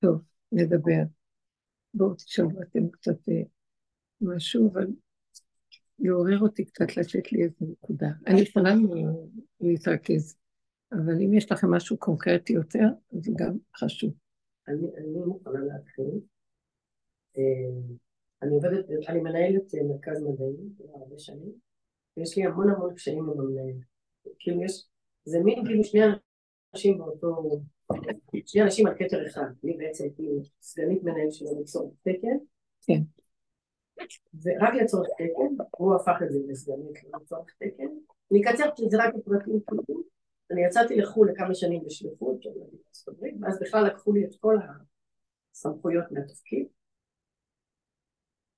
טוב, 0.00 0.22
נדבר. 0.52 1.02
בואו 1.94 2.14
תשאלו 2.14 2.48
אתם 2.62 2.88
קצת 2.90 3.28
אה, 3.28 3.42
משהו, 4.20 4.70
אבל 4.72 4.86
יעורר 5.98 6.38
אותי 6.40 6.64
קצת 6.64 6.96
לתת 6.96 7.32
לי 7.32 7.42
איזו 7.44 7.66
נקודה. 7.72 8.08
אני 8.26 8.40
יכולה 8.40 8.74
להתרכז, 9.60 10.36
אבל 10.92 11.22
אם 11.24 11.34
יש 11.34 11.52
לכם 11.52 11.70
משהו 11.70 11.98
קונקרטי 11.98 12.52
יותר, 12.52 12.84
זה 13.10 13.32
גם 13.36 13.56
חשוב. 13.76 14.14
אני, 14.68 14.76
מוכנה 15.26 15.60
להתחיל. 15.60 16.20
אה, 17.38 17.42
אני 18.42 18.50
עובדת, 18.50 18.84
אני 19.08 19.20
מנהלת 19.20 19.74
אה, 19.74 19.80
מרכז 19.88 20.22
מדעים 20.22 20.74
כבר 20.76 20.98
הרבה 20.98 21.18
שנים, 21.18 21.52
ויש 22.16 22.36
לי 22.36 22.44
המון 22.44 22.70
המון 22.70 22.94
קשיים 22.94 23.18
עם 23.18 23.30
המנהל. 23.30 23.76
כאילו 24.38 24.62
יש, 24.64 24.88
זה 25.24 25.38
מין 25.44 25.64
כאילו 25.66 25.84
שני 25.84 26.00
אנשים 26.74 26.98
באותו, 26.98 27.60
שני 28.46 28.62
אנשים 28.62 28.86
על 28.86 28.94
כתר 28.98 29.26
אחד. 29.26 29.50
אני 29.64 29.76
בעצם 29.76 30.04
כאילו 30.14 30.42
סגנית 30.60 31.02
מנהל 31.02 31.30
שלו 31.30 31.60
לצורך 31.60 31.92
תקן. 32.02 32.36
כן. 32.86 33.00
ורק 34.42 34.74
לצורך 34.82 35.08
תקן, 35.18 35.64
הוא 35.70 35.94
הפך 35.94 36.22
את 36.22 36.32
זה 36.32 36.38
לסגנית 36.48 37.04
לצורך 37.14 37.54
תקן. 37.58 37.92
אני 38.32 38.42
אקצר 38.42 38.68
את 38.84 38.90
זה 38.90 38.96
רק 39.00 39.14
בפרטים 39.14 39.60
פשוטים. 39.66 40.02
אני 40.50 40.64
יצאתי 40.66 40.96
לחו"ל 40.96 41.30
לכמה 41.30 41.54
שנים 41.54 41.84
בשליחות, 41.84 42.46
ואז 43.40 43.58
בכלל 43.60 43.86
לקחו 43.86 44.12
לי 44.12 44.24
את 44.24 44.34
כל 44.40 44.56
הסמכויות 45.52 46.04
מהתפקיד. 46.10 46.66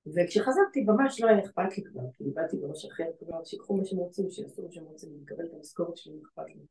וכשחזרתי 0.07 0.81
ממש 0.81 1.21
לא 1.21 1.29
היה 1.29 1.45
אכפת 1.45 1.79
לי 1.79 1.85
כבר, 1.85 2.03
כי 2.15 2.25
באתי 2.25 2.57
בראש 2.57 2.85
אחר 2.85 3.05
כבר, 3.19 3.45
שיקחו 3.45 3.77
מה 3.77 3.85
שהם 3.85 3.99
רוצים, 3.99 4.31
שיעשו 4.31 4.63
מה 4.63 4.73
שהם 4.73 4.85
רוצים, 4.85 5.11
אני 5.11 5.19
מקבל 5.19 5.45
את 5.47 5.55
המשכורת 5.55 5.97
שלי, 5.97 6.15
אכפת 6.23 6.47
לי. 6.49 6.63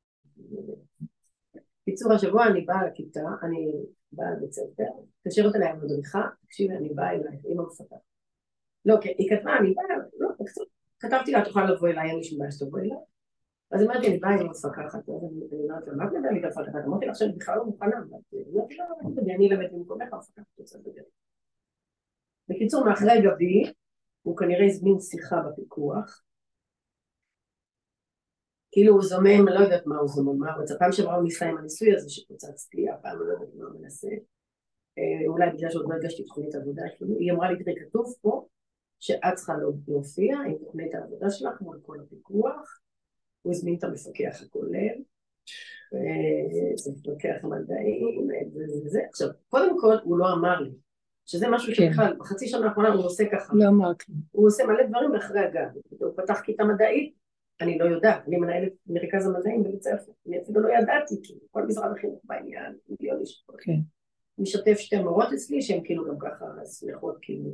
קיצור, 1.86 2.14
השבוע 2.14 2.48
אני 2.48 2.62
באה 2.62 2.88
לכיתה, 2.88 3.20
אני 3.44 3.72
באה 4.12 4.32
לבית 4.32 4.54
ספר, 4.54 4.84
מתקשרת 5.20 5.56
אליי 5.56 5.70
המדריכה, 5.70 6.22
תקשיבי, 6.46 6.78
אני 6.78 6.90
באה 6.90 7.12
אלייך, 7.12 7.46
אימא 7.46 7.64
מפתחת. 7.64 7.98
לא, 8.86 8.96
כי 9.02 9.10
היא 9.18 9.30
כתבה, 9.30 9.58
אני 9.58 9.74
באה, 9.74 9.98
לא, 10.20 10.30
כתבתי 11.00 11.32
לה, 11.32 11.46
תוכל 11.46 11.66
לבוא 11.66 11.88
אליי, 11.88 12.10
אין 12.10 12.18
לי 12.18 12.24
שום 12.24 12.40
בעיה 12.40 12.52
שתבוא 12.52 12.80
אליי. 12.80 12.98
אז 13.72 13.84
אמרתי, 13.84 14.08
אני 14.08 14.20
באה 14.20 14.32
עם 14.32 14.40
המפקחת, 14.40 15.10
אז 15.10 15.24
אני 15.24 15.64
אומרת 15.64 15.88
לה, 15.88 15.94
מה 15.94 16.06
את 16.06 16.12
מדברת 16.12 16.32
לי 16.32 16.44
המפקחת? 16.44 16.86
אמרתי 16.86 17.06
לה, 17.06 17.16
שאני 17.16 17.32
בכלל 17.32 17.58
לא 17.58 17.66
מוכנה, 17.66 17.98
אמרתי 17.98 19.22
לה, 19.26 19.36
אני 19.36 19.50
אלמד 19.50 19.72
במקומך, 19.74 20.14
המפקחת 20.14 20.46
רוצה 20.58 20.78
לדבר. 20.78 21.02
בקיצור, 22.50 22.86
מאחרי 22.86 23.22
גבי, 23.22 23.64
הוא 24.22 24.38
כנראה 24.38 24.66
הזמין 24.66 25.00
שיחה 25.00 25.36
בפיקוח, 25.42 26.24
כאילו 28.72 28.94
הוא 28.94 29.04
זומם, 29.04 29.48
לא 29.48 29.60
יודעת 29.60 29.88
מה 29.88 29.98
הוא 29.98 30.08
זומם, 30.08 30.40
מה 30.40 30.54
הוא 30.54 30.62
רוצה, 30.62 30.76
פעם 30.80 30.92
שעברה 30.92 31.16
הוא 31.16 31.24
ניסה 31.24 31.46
עם 31.46 31.58
הניסוי 31.58 31.96
הזה 31.96 32.10
שפוצצתי, 32.10 32.90
הפעם 32.90 33.20
לא 33.20 33.34
יודעת 33.34 33.56
מה 33.58 33.66
הוא 33.66 33.82
מנסה, 33.82 34.08
אה, 34.98 35.28
אולי 35.28 35.50
בגלל 35.50 35.70
שעוד 35.70 35.86
לא 35.90 35.96
הגשתי 35.96 36.24
תוכנית 36.24 36.56
עבודה, 36.56 36.84
היא 37.20 37.32
אמרה 37.32 37.52
לי, 37.52 37.64
תראי, 37.64 37.76
כתוב 37.80 38.16
פה 38.22 38.48
שאת 39.00 39.36
צריכה 39.36 39.54
להופיע 39.88 40.38
עם 40.48 40.56
תוכנית 40.58 40.96
העבודה 40.96 41.30
שלך 41.30 41.62
מול 41.62 41.80
כל 41.86 41.98
הפיקוח, 42.00 42.80
הוא 43.42 43.54
הזמין 43.54 43.76
את 43.76 43.84
המפקח 43.84 44.42
הכולל, 44.46 44.98
ומפקח 46.86 47.44
המדעים, 47.44 48.30
וזה, 48.86 49.02
עכשיו, 49.10 49.28
קודם 49.50 49.80
כל 49.80 49.96
הוא 50.04 50.18
לא 50.18 50.34
אמר 50.34 50.60
לי, 50.60 50.72
שזה 51.26 51.48
משהו 51.50 51.74
כן. 51.76 51.88
שבכלל, 51.88 52.14
בחצי 52.20 52.48
שנה 52.48 52.68
האחרונה 52.68 52.90
הוא 52.90 53.06
עושה 53.06 53.24
ככה. 53.32 53.54
לא 53.56 53.68
אמרת 53.68 54.10
לי. 54.10 54.16
הוא 54.32 54.48
עושה 54.48 54.66
מלא 54.66 54.84
דברים 54.84 55.16
אחרי 55.16 55.40
הגב. 55.40 55.70
הוא 56.00 56.12
פתח 56.18 56.40
כיתה 56.44 56.64
מדעית, 56.64 57.21
אני 57.62 57.78
לא 57.78 57.86
יודעת, 57.86 58.28
אני 58.28 58.38
מנהלת 58.38 58.74
מרכז 58.88 59.28
המדעים 59.28 59.64
בבית 59.64 59.84
ספר, 59.84 60.12
אני 60.28 60.42
אפילו 60.42 60.62
לא 60.62 60.70
ידעתי, 60.70 61.16
כי 61.24 61.34
כל 61.52 61.66
משרד 61.66 61.92
החינוך 61.98 62.22
בעניין, 62.24 62.76
מיליון 62.90 63.20
איש. 63.20 63.46
כן. 63.60 63.80
משתף 64.38 64.78
שתי 64.78 65.00
מורות 65.00 65.34
אצלי, 65.34 65.62
שהן 65.62 65.82
כאילו 65.84 66.06
גם 66.06 66.20
ככה 66.20 66.46
שמחות 66.80 67.18
כאילו 67.22 67.50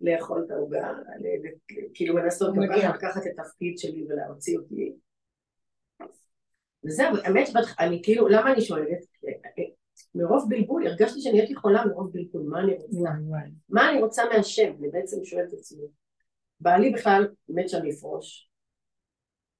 לאכול 0.00 0.44
את 0.46 0.50
העוגה, 0.50 0.92
כאילו 1.94 2.14
מנסות 2.14 2.54
גם 2.54 2.62
ככה 2.76 2.94
לקחת 2.94 3.26
את 3.26 3.38
התפקיד 3.38 3.78
שלי 3.78 4.06
ולהוציא 4.08 4.58
אותי. 4.58 4.92
וזהו, 6.84 7.16
האמת 7.24 7.46
שאני 7.46 8.02
כאילו, 8.02 8.28
למה 8.28 8.52
אני 8.52 8.60
שואלת? 8.60 8.98
מרוב 10.14 10.46
בלבול, 10.48 10.86
הרגשתי 10.86 11.20
שאני 11.20 11.38
הייתי 11.38 11.54
חולה 11.54 11.86
מרוב 11.86 12.12
בלבול, 12.12 12.42
מה 12.42 12.60
אני 12.60 12.74
רוצה? 12.74 13.10
מה 13.68 13.90
אני 13.90 14.02
רוצה 14.02 14.22
מהשם? 14.32 14.72
אני 14.78 14.88
בעצם 14.88 15.24
שואלת 15.24 15.48
את 15.48 15.58
עצמי. 15.58 15.86
בעלי 16.62 16.90
בכלל 16.90 17.28
מת 17.48 17.68
שאני 17.68 17.90
אפרוש. 17.90 18.48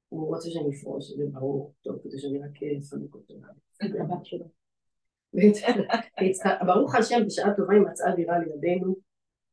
הוא 0.08 0.28
רוצה 0.28 0.50
שאני 0.50 0.76
אפרוש, 0.76 1.12
זה 1.16 1.24
ברור, 1.32 1.74
טוב, 1.82 1.98
כדי 2.02 2.18
שאני 2.18 2.38
רק 2.38 2.62
אסמק 2.78 3.14
אותו. 3.14 3.34
ברוך 6.66 6.94
השם, 6.94 7.26
בשעה 7.26 7.54
טובה 7.56 7.74
היא 7.74 7.82
מצאה 7.82 8.16
דירה 8.16 8.38
לידינו. 8.38 8.96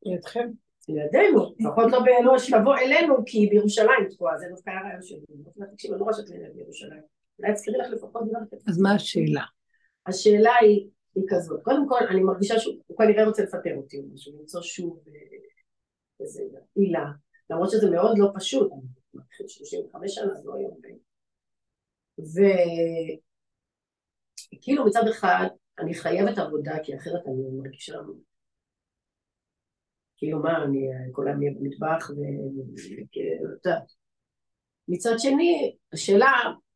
לידכם? 0.03 0.49
לידינו, 0.89 1.55
לפחות 1.59 1.91
לא 1.91 1.99
באנוש 2.05 2.53
לבוא 2.53 2.77
אלינו, 2.77 3.15
כי 3.25 3.47
בירושלים 3.47 4.09
תקועה, 4.09 4.37
זה 4.37 4.45
דווקא 4.49 4.69
היה 4.69 4.81
רעיון 4.81 5.01
שלי. 5.01 5.19
תקשיב, 5.73 5.91
אני 5.91 5.99
לא 5.99 6.05
רואה 6.05 6.13
שאת 6.13 6.25
בירושלים. 6.55 7.01
אולי 7.39 7.53
תזכירי 7.53 7.77
לך 7.77 7.87
לפחות 7.91 8.23
דירה. 8.25 8.39
אז 8.67 8.79
מה 8.79 8.93
השאלה? 8.93 9.43
השאלה 10.05 10.51
היא, 10.61 10.89
היא 11.15 11.23
כזאת, 11.29 11.63
קודם 11.63 11.89
כל 11.89 11.99
אני 12.09 12.21
מרגישה 12.21 12.59
שהוא 12.59 12.97
כנראה 12.97 13.25
רוצה 13.25 13.43
לפטר 13.43 13.75
אותי 13.77 13.97
או 13.97 14.03
משהו, 14.13 14.39
למצוא 14.39 14.61
שוב 14.61 14.99
אה, 15.07 15.13
איזה 16.19 16.43
עילה, 16.75 17.05
למרות 17.49 17.69
שזה 17.71 17.89
מאוד 17.91 18.17
לא 18.17 18.31
פשוט, 18.35 18.71
אני 18.71 18.81
מתחיל 19.13 19.47
35 19.47 20.15
שנה, 20.15 20.33
לא 20.43 20.55
היום 20.55 20.77
וכאילו 24.53 24.85
מצד 24.85 25.07
אחד 25.11 25.47
אני 25.79 25.93
חייבת 25.93 26.37
עבודה 26.37 26.73
כי 26.83 26.95
אחרת 26.95 27.27
אני 27.27 27.43
מרגישה 27.57 27.95
כאילו 30.17 30.39
מה, 30.39 30.63
אני 30.63 30.89
כל 31.11 31.27
היום 31.27 31.39
אהיה 31.39 31.51
במטבח 31.55 32.09
ואתה 32.09 33.79
מצד 34.87 35.13
שני, 35.17 35.75
השאלה 35.93 36.31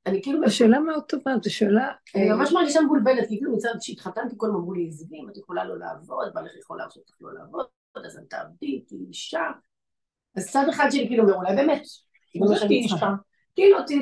אני 0.06 0.24
כאילו... 0.24 0.44
השאלה 0.46 0.80
מאוד 0.80 1.04
טובה, 1.04 1.32
זו 1.44 1.54
שאלה... 1.54 1.92
אני 2.16 2.30
ממש 2.30 2.52
מרגישה 2.54 2.82
מבולבלת, 2.82 3.28
כי 3.28 3.38
כאילו 3.38 3.56
מצד 3.56 3.74
שהתחתנתי 3.82 4.36
כל 4.38 4.46
הזמן 4.46 4.60
אמרו 4.60 4.74
לי 4.74 4.88
עזבי, 4.88 5.18
את 5.32 5.38
יכולה 5.38 5.66
לא 5.66 5.80
לעבוד, 5.80 6.34
בעלך 6.34 6.52
יכולה 6.60 6.86
עכשיו 6.86 7.04
לא 7.22 7.34
לעבוד, 7.34 7.66
אז 8.06 8.18
אל 8.18 8.24
תעבדי, 8.24 8.82
תהיי 8.88 9.00
אישה. 9.08 9.52
אז 10.36 10.52
צד 10.52 10.66
אחד 10.70 10.88
שלי 10.92 11.08
כאילו 11.08 11.24
אומר, 11.24 11.36
אולי 11.36 11.56
באמת, 11.56 11.82
מה 12.36 12.60
תהיי 12.60 12.78
אישה? 12.78 13.08
כאילו, 13.56 13.78
תהיי 13.88 14.00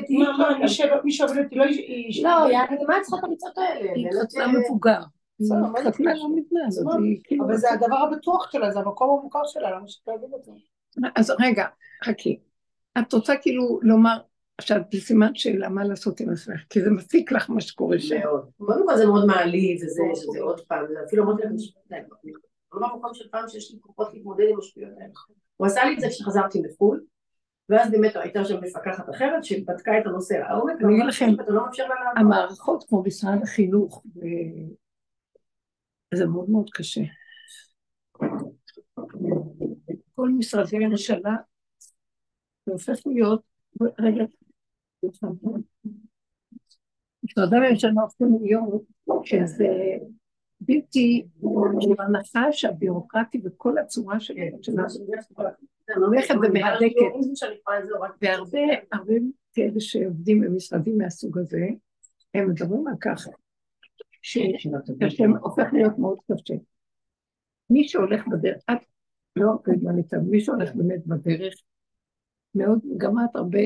אישה. 0.62 0.84
מי 1.04 1.12
שעובד 1.12 1.38
אותי 1.44 1.54
לא 1.54 1.64
אישה. 1.64 2.22
לא, 2.22 2.50
יעני, 2.52 2.76
מה 2.88 2.94
צריכה 3.02 3.18
את 3.18 3.24
המצוות 3.24 3.58
האלה? 3.58 3.92
היא 3.94 4.06
התחתנה 4.08 4.46
מבוגר. 4.46 5.00
כאילו 7.24 7.44
אבל 7.44 7.56
זה 7.56 7.72
הדבר 7.72 7.96
הבטוח 7.96 8.52
שלה, 8.52 8.70
זה 8.70 8.78
המקום 8.78 9.18
המוכר 9.20 9.42
שלה, 9.46 9.70
למה 9.70 9.88
שתגיד 9.88 10.34
את 10.38 10.44
זה? 10.44 10.52
אז 11.16 11.32
רגע, 11.40 11.66
חכי. 12.04 12.38
את 12.98 13.12
רוצה 13.12 13.36
כאילו 13.36 13.80
לומר, 13.82 14.18
עכשיו, 14.58 14.80
זה 14.92 15.00
סימן 15.00 15.34
שאלה, 15.34 15.68
מה 15.68 15.84
לעשות 15.84 16.20
עם 16.20 16.32
עצמך? 16.32 16.60
כי 16.70 16.82
זה 16.82 16.90
מסיק 16.90 17.32
לך 17.32 17.50
מה 17.50 17.60
שקורה 17.60 17.98
שם. 17.98 18.18
מאוד. 18.18 18.50
קודם 18.58 18.86
כל 18.86 18.96
זה 18.96 19.06
מאוד 19.06 19.26
מעליב, 19.26 19.80
וזה, 19.84 20.02
עוד 20.40 20.60
פעם, 20.60 20.84
אפילו 21.06 21.24
אמרתי 21.24 21.42
לכם, 21.42 21.54
לא 22.80 22.88
במקום 22.94 23.14
של 23.14 23.28
פעם 23.28 23.48
שיש 23.48 23.72
לי 23.72 23.80
כוחות 23.80 24.14
להתמודד 24.14 24.44
עם 24.50 24.58
השטויות 24.58 24.92
האלה. 24.98 25.12
הוא 25.56 25.66
עשה 25.66 25.84
לי 25.84 25.94
את 25.94 26.00
זה 26.00 26.06
כשחזרתי 26.08 26.60
מחו"ל, 26.60 27.04
ואז 27.68 27.90
באמת 27.90 28.16
הייתה 28.16 28.44
שם 28.44 28.60
מפקחת 28.62 29.10
אחרת 29.10 29.44
שבדקה 29.44 29.98
את 29.98 30.06
הנושא 30.06 30.34
לעומק, 30.34 30.74
אני 30.84 30.94
אגיד 30.94 31.06
לכם, 31.08 31.26
לא 31.48 31.62
המערכות 32.16 32.84
כמו 32.88 33.02
משרד 33.02 33.38
החינוך, 33.42 34.04
זה 36.14 36.26
מאוד 36.26 36.50
מאוד 36.50 36.70
קשה. 36.72 37.00
כל 40.14 40.28
משרדי 40.38 40.76
הממשלה, 40.76 41.36
זה 42.66 42.72
הופך 42.72 43.06
להיות, 43.06 43.42
רגע, 43.80 44.24
משרדי 47.24 47.56
הממשלה 47.56 48.02
הופכים 48.02 48.38
להיות 48.42 48.82
שזה 49.24 49.66
בלתי, 50.66 51.24
הנחה 51.98 52.52
שהביורוקרטי 52.52 53.40
וכל 53.44 53.78
הצורה 53.78 54.20
שלנו 54.20 54.58
הולכת 55.96 56.34
ומהדקת. 56.42 56.96
והרבה 58.22 58.58
הרבה 58.92 59.12
כאלה 59.52 59.80
שעובדים 59.80 60.40
במשרדים 60.40 60.98
מהסוג 60.98 61.38
הזה, 61.38 61.66
הם 62.34 62.50
מדברים 62.50 62.86
על 62.86 62.94
ככה, 63.00 63.30
שהשם 64.22 65.36
הופך 65.36 65.72
להיות 65.72 65.98
מאוד 65.98 66.18
קשה. 66.32 66.54
מי 67.70 67.88
שהולך 67.88 68.28
בדרך, 68.28 68.62
את 68.70 68.78
לא 69.36 69.50
הרבה 69.50 69.72
מי 70.22 70.40
שהולך 70.40 70.74
באמת 70.74 71.06
בדרך, 71.06 71.54
מאוד, 72.54 72.78
גם 72.96 73.18
את 73.18 73.36
הרבה 73.36 73.58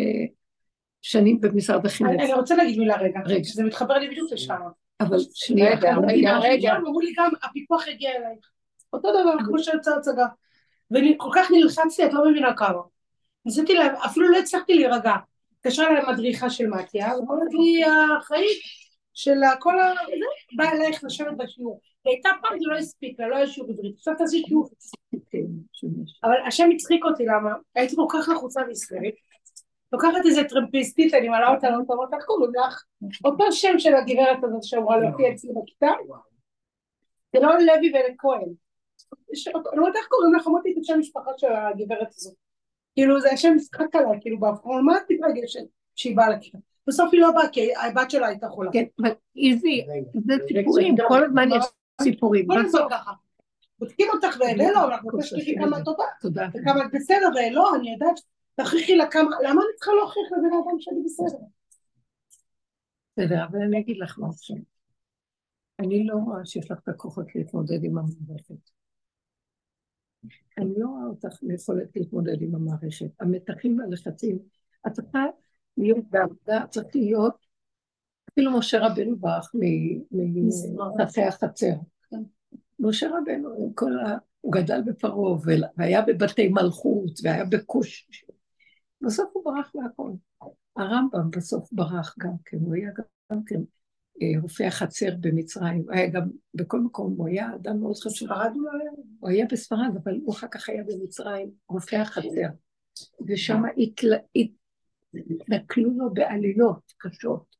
שנים 1.02 1.40
במשרד 1.40 1.86
החינוך. 1.86 2.12
אני 2.12 2.32
רוצה 2.32 2.56
להגיד 2.56 2.78
מילה 2.78 2.96
רגע, 2.96 3.20
שזה 3.42 3.64
מתחבר 3.64 3.94
לי 3.94 4.08
בדיוק 4.08 4.32
לשם. 4.32 4.54
אבל 5.00 5.16
שנייה, 5.34 5.70
רגע, 5.74 6.38
רגע. 6.38 6.76
אמרו 6.76 7.00
לי 7.00 7.12
גם, 7.16 7.30
הפיקוח 7.42 7.88
הגיע 7.88 8.10
אלייך. 8.10 8.50
אותו 8.92 9.08
דבר, 9.10 9.44
כמו 9.46 9.58
שיצא 9.58 9.94
הצגה. 9.96 10.26
ואני 10.90 11.14
כל 11.18 11.30
כך 11.34 11.50
נלחצתי, 11.50 12.06
את 12.06 12.12
לא 12.12 12.30
מבינה 12.30 12.56
כמה. 12.56 12.80
ניסיתי 13.44 13.74
להם, 13.74 13.94
אפילו 13.94 14.28
לא 14.28 14.38
הצלחתי 14.38 14.74
להירגע. 14.74 15.14
התקשרה 15.52 15.88
אליי 15.88 16.02
מדריכה 16.12 16.50
של 16.50 16.66
מתיה, 16.66 17.08
ואומרת 17.16 17.52
לי, 17.52 17.84
האחראית 17.84 18.58
של 19.14 19.40
כל 19.60 19.80
ה... 19.80 19.92
באה 20.56 20.72
אלייך 20.72 21.04
לשבת 21.04 21.36
בשיעור. 21.36 21.80
היא 22.04 22.12
הייתה 22.12 22.28
פעם, 22.42 22.58
זה 22.58 22.64
לא 22.66 22.76
הספיק 22.76 23.20
לה, 23.20 23.28
לא 23.28 23.36
היה 23.36 23.46
שיעור 23.46 23.70
עברית. 23.70 23.94
עכשיו 23.96 24.14
תעשי 24.18 24.42
שיעור. 24.42 24.70
אבל 26.24 26.34
השם 26.46 26.68
הצחיק 26.74 27.04
אותי, 27.04 27.24
למה? 27.26 27.50
הייתי 27.74 27.96
כל 27.96 28.06
כך 28.08 28.28
לחוצה 28.28 28.60
והיסטרית. 28.60 29.14
לוקחת 29.96 30.26
איזה 30.26 30.44
טרמפיסטית, 30.44 31.14
אני 31.14 31.28
מעלה 31.28 31.54
אותה, 31.54 31.70
לא 31.70 31.76
אומרת, 31.88 32.14
איך 32.14 32.24
קוראים 32.24 32.52
לך? 32.66 32.84
אותו 33.24 33.52
שם 33.52 33.78
של 33.78 33.94
הגברת 33.94 34.44
הזאת 34.44 34.62
שאמרה 34.62 34.98
להופיע 34.98 35.32
אצלי 35.32 35.50
בכיתה. 35.62 35.92
זה 37.32 37.40
לא 37.40 37.58
לוי 37.58 37.92
ולכהן. 37.94 38.52
אני 39.72 39.78
אומרת, 39.78 39.96
איך 39.96 40.06
קוראים 40.08 40.34
לך? 40.34 40.46
אמרתי 40.46 40.72
את 40.72 40.78
השם 40.80 40.94
המשפחה 40.94 41.30
של 41.36 41.52
הגברת 41.52 42.08
הזאת. 42.16 42.34
כאילו 42.94 43.20
זה 43.20 43.32
השם 43.32 43.52
משחק 43.56 43.96
עליי, 43.96 44.18
כאילו 44.20 44.40
באפרון, 44.40 44.84
מה 44.84 44.96
את 44.96 45.02
מתרגשת 45.10 45.64
שהיא 45.94 46.16
באה 46.16 46.28
לכיתה? 46.28 46.58
בסוף 46.86 47.08
היא 47.12 47.20
לא 47.20 47.30
באה, 47.30 47.48
כי 47.48 47.76
הבת 47.76 48.10
שלה 48.10 48.26
הייתה 48.26 48.48
חולה. 48.48 48.72
כן, 48.72 48.84
אבל 49.00 49.10
איזי, 49.36 49.86
זה 50.26 50.34
סיפורים, 50.48 50.94
כל 51.08 51.24
הזמן 51.24 51.48
יש 51.56 51.64
סיפורים. 52.02 52.46
כל 52.46 52.58
הזמן 52.58 52.80
ככה. 52.90 53.10
בודקים 53.78 54.06
אותך 54.14 54.36
ולא, 54.40 54.84
אנחנו 54.88 55.10
רוצים 55.10 55.38
שתגידי 55.38 55.60
כמה 55.60 55.84
טובה. 55.84 56.04
תודה. 56.20 56.46
וכמה 56.54 56.84
את 56.84 56.90
בסדר, 56.92 57.28
ולא, 57.34 57.74
אני 57.74 57.92
יודעת, 57.92 58.20
תכריחי 58.56 58.96
לה 58.96 59.04
כמה, 59.10 59.30
למה 59.42 59.60
אני 59.60 59.76
צריכה 59.76 59.92
להוכיח 59.92 60.32
לבן 60.32 60.56
אדם 60.64 60.80
שאני 60.80 61.02
בסדר? 61.04 61.38
בסדר, 63.16 63.44
אבל 63.44 63.62
אני 63.62 63.80
אגיד 63.80 63.96
לך 63.98 64.18
משהו. 64.18 64.56
אני 65.78 66.06
לא 66.06 66.14
רואה 66.14 66.46
שיש 66.46 66.70
לך 66.70 66.78
את 66.82 66.88
הכוחות 66.88 67.34
להתמודד 67.34 67.84
עם 67.84 67.98
המערכת. 67.98 68.70
אני 70.58 70.74
לא 70.76 70.88
רואה 70.88 71.04
אותך 71.04 71.42
יכולת 71.54 71.96
להתמודד 71.96 72.42
עם 72.42 72.54
המערכת. 72.54 73.10
המתחים 73.20 73.78
והלחצים, 73.78 74.38
את 74.86 74.92
צריכה 74.92 75.24
להיות 75.76 76.04
בעבודה, 76.10 76.64
צריך 76.70 76.86
להיות, 76.94 77.46
אפילו 78.32 78.58
משה 78.58 78.86
רבנו 78.86 79.16
ברח 79.16 79.52
מפתחי 80.10 81.22
החצר. 81.22 81.72
משה 82.78 83.08
רבנו, 83.08 83.72
כל 83.74 83.98
ה... 83.98 84.16
הוא 84.40 84.52
גדל 84.52 84.82
בפרעה, 84.86 85.38
והיה 85.76 86.02
בבתי 86.02 86.48
מלכות, 86.48 87.10
והיה 87.22 87.44
בכוש. 87.44 88.08
בסוף 89.06 89.30
הוא 89.32 89.44
ברח 89.44 89.72
מהכל. 89.74 90.10
הרמב"ם 90.76 91.30
בסוף 91.30 91.72
ברח 91.72 92.14
גם 92.18 92.32
כן, 92.44 92.56
הוא 92.60 92.74
היה 92.74 92.90
גם 93.32 93.44
כן 93.44 93.60
אה, 94.22 94.40
רופא 94.42 94.62
החצר 94.62 95.10
במצרים, 95.20 95.82
הוא 95.82 95.92
היה 95.92 96.10
גם 96.10 96.28
בכל 96.54 96.80
מקום, 96.80 97.14
הוא 97.16 97.28
היה 97.28 97.54
אדם 97.54 97.80
מאוד 97.80 97.96
חשוב. 97.96 98.28
בספרד 98.28 98.52
הוא 98.54 98.70
היה? 98.70 98.90
הוא 99.20 99.30
היה 99.30 99.46
בספרד, 99.52 99.96
אבל 100.02 100.18
הוא 100.24 100.34
אחר 100.34 100.46
כך 100.50 100.68
היה 100.68 100.84
במצרים, 100.84 101.50
רופא 101.68 101.96
החצר. 101.96 102.48
ושם 103.26 103.62
התנכלו 105.14 105.90
לו 105.96 106.14
בעלילות 106.14 106.92
קשות, 106.98 107.56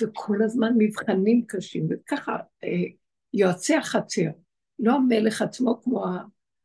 וכל 0.00 0.42
הזמן 0.42 0.72
מבחנים 0.78 1.44
קשים, 1.46 1.86
וככה 1.90 2.36
אה, 2.64 2.68
יועצי 3.32 3.74
החצר, 3.74 4.30
לא 4.78 4.92
המלך 4.92 5.42
עצמו 5.42 5.82
כמו 5.82 6.04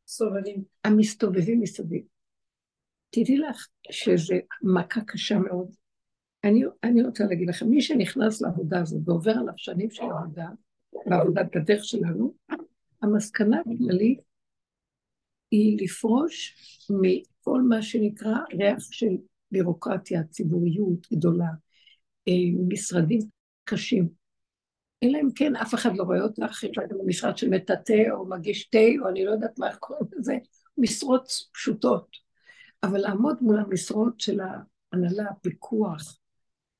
הסובבים, 0.07 0.63
המסתובבים 0.83 1.59
מסביב. 1.59 2.03
תדעי 3.09 3.37
לך 3.37 3.67
שזו 3.91 4.35
מכה 4.61 5.01
קשה 5.01 5.37
מאוד. 5.37 5.71
אני, 6.43 6.63
אני 6.83 7.03
רוצה 7.03 7.23
להגיד 7.23 7.49
לכם, 7.49 7.67
מי 7.69 7.81
שנכנס 7.81 8.41
לעבודה 8.41 8.81
הזאת 8.81 9.01
ועובר 9.05 9.31
עליו 9.31 9.53
שנים 9.57 9.91
של 9.91 10.03
עבודה, 10.03 10.47
בעבודת 11.05 11.55
הדרך 11.55 11.83
שלנו, 11.83 12.33
המסקנה 13.01 13.59
הכללית 13.59 14.19
היא 15.51 15.77
לפרוש 15.81 16.55
מכל 16.89 17.61
מה 17.61 17.81
שנקרא 17.81 18.37
ריח 18.53 18.91
של 18.91 19.15
בירוקרטיה, 19.51 20.23
ציבוריות 20.23 21.07
גדולה, 21.13 21.49
אה, 22.27 22.33
משרדים 22.67 23.19
קשים. 23.63 24.09
אלא 25.03 25.17
אם 25.21 25.27
כן 25.35 25.55
אף 25.55 25.73
אחד 25.73 25.95
לא 25.95 26.03
רואה 26.03 26.21
אותך, 26.21 26.63
יש 26.63 26.77
לך 26.77 26.83
משרד 27.05 27.37
של 27.37 27.49
מטאטא 27.49 28.03
או 28.11 28.29
מגיש 28.29 28.69
תה, 28.69 28.77
או 29.01 29.09
אני 29.09 29.25
לא 29.25 29.31
יודעת 29.31 29.59
מה 29.59 29.75
קוראים 29.75 30.05
לזה, 30.17 30.33
משרות 30.77 31.27
פשוטות. 31.53 32.28
אבל 32.83 32.99
לעמוד 32.99 33.37
מול 33.41 33.59
המשרות 33.59 34.19
של 34.19 34.39
ההנהלה, 34.39 35.29
הפיקוח, 35.29 36.17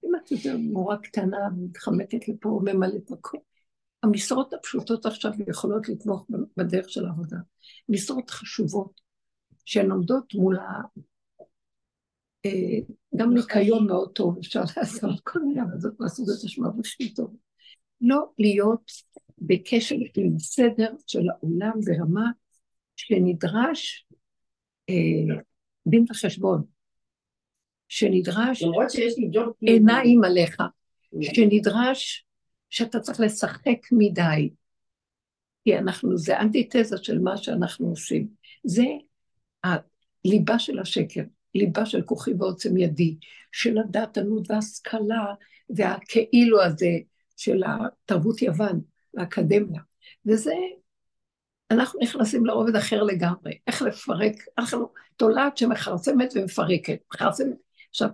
אם 0.06 0.10
את 0.16 0.32
יותר 0.32 0.58
מורה 0.58 0.98
קטנה 0.98 1.38
ומתחמקת 1.58 2.28
לפה 2.28 2.62
ממלאת 2.64 3.12
מקום, 3.12 3.40
המשרות 4.04 4.54
הפשוטות 4.54 5.06
עכשיו 5.06 5.32
יכולות 5.48 5.90
לתמוך 5.90 6.28
בדרך 6.58 6.90
של 6.90 7.06
העבודה. 7.06 7.38
משרות 7.90 8.30
חשובות, 8.30 9.02
שהן 9.66 9.92
עומדות 9.92 10.34
מול 10.34 10.58
ה... 10.58 10.82
אה, 12.46 12.80
גם 13.16 13.34
ניקיון 13.34 13.88
מאוד 13.88 14.12
טוב, 14.12 14.38
אפשר 14.38 14.64
לעשות 14.78 15.20
כל 15.30 15.40
מיני 15.40 15.62
עבודות 15.62 16.00
מהסוג 16.00 16.30
הזה 16.30 16.50
שמרגישים 16.50 17.08
טוב. 17.16 17.36
לא 18.02 18.26
להיות 18.40 18.92
בקשר 19.38 19.96
עם 20.16 20.40
סדר 20.40 20.94
של 21.08 21.30
העולם 21.30 21.74
ברמה 21.86 22.32
שנדרש 22.96 24.08
אה, 24.90 25.36
דין 25.90 26.06
וחשבון, 26.10 26.64
שנדרש 27.88 28.64
עיניים 29.62 30.24
עליך, 30.24 30.64
שנדרש 31.22 32.26
שאתה 32.70 33.00
צריך 33.00 33.20
לשחק 33.20 33.80
מדי, 33.92 34.50
כי 35.64 35.78
אנחנו, 35.78 36.18
זה 36.18 36.40
אנטיתזה 36.40 36.98
של 36.98 37.20
מה 37.20 37.38
שאנחנו 37.38 37.88
עושים. 37.88 38.28
זה 38.64 38.86
הליבה 39.64 40.60
של 40.60 40.80
השקר, 40.80 41.22
ליבה 41.56 41.86
של 41.86 42.02
כוחי 42.02 42.32
ועוצם 42.40 42.78
ידי, 42.78 43.16
של 43.52 43.78
הדעתנות 43.78 44.52
וההשכלה, 44.52 45.34
והכאילו 45.70 46.62
הזה 46.62 46.98
של 47.38 47.64
התרבות 47.66 48.42
יוון, 48.42 48.82
האקדמיה. 49.18 49.82
וזה 50.26 50.54
אנחנו 51.72 52.00
נכנסים 52.00 52.46
לרובד 52.46 52.76
אחר 52.76 53.04
לגמרי, 53.04 53.58
איך 53.68 53.82
לפרק, 53.82 54.34
אנחנו 54.58 54.90
תולעת 55.16 55.58
שמכרסמת 55.58 56.34
ומפרקת, 56.36 57.00
מכרסמת. 57.14 57.56
עכשיו, 57.90 58.10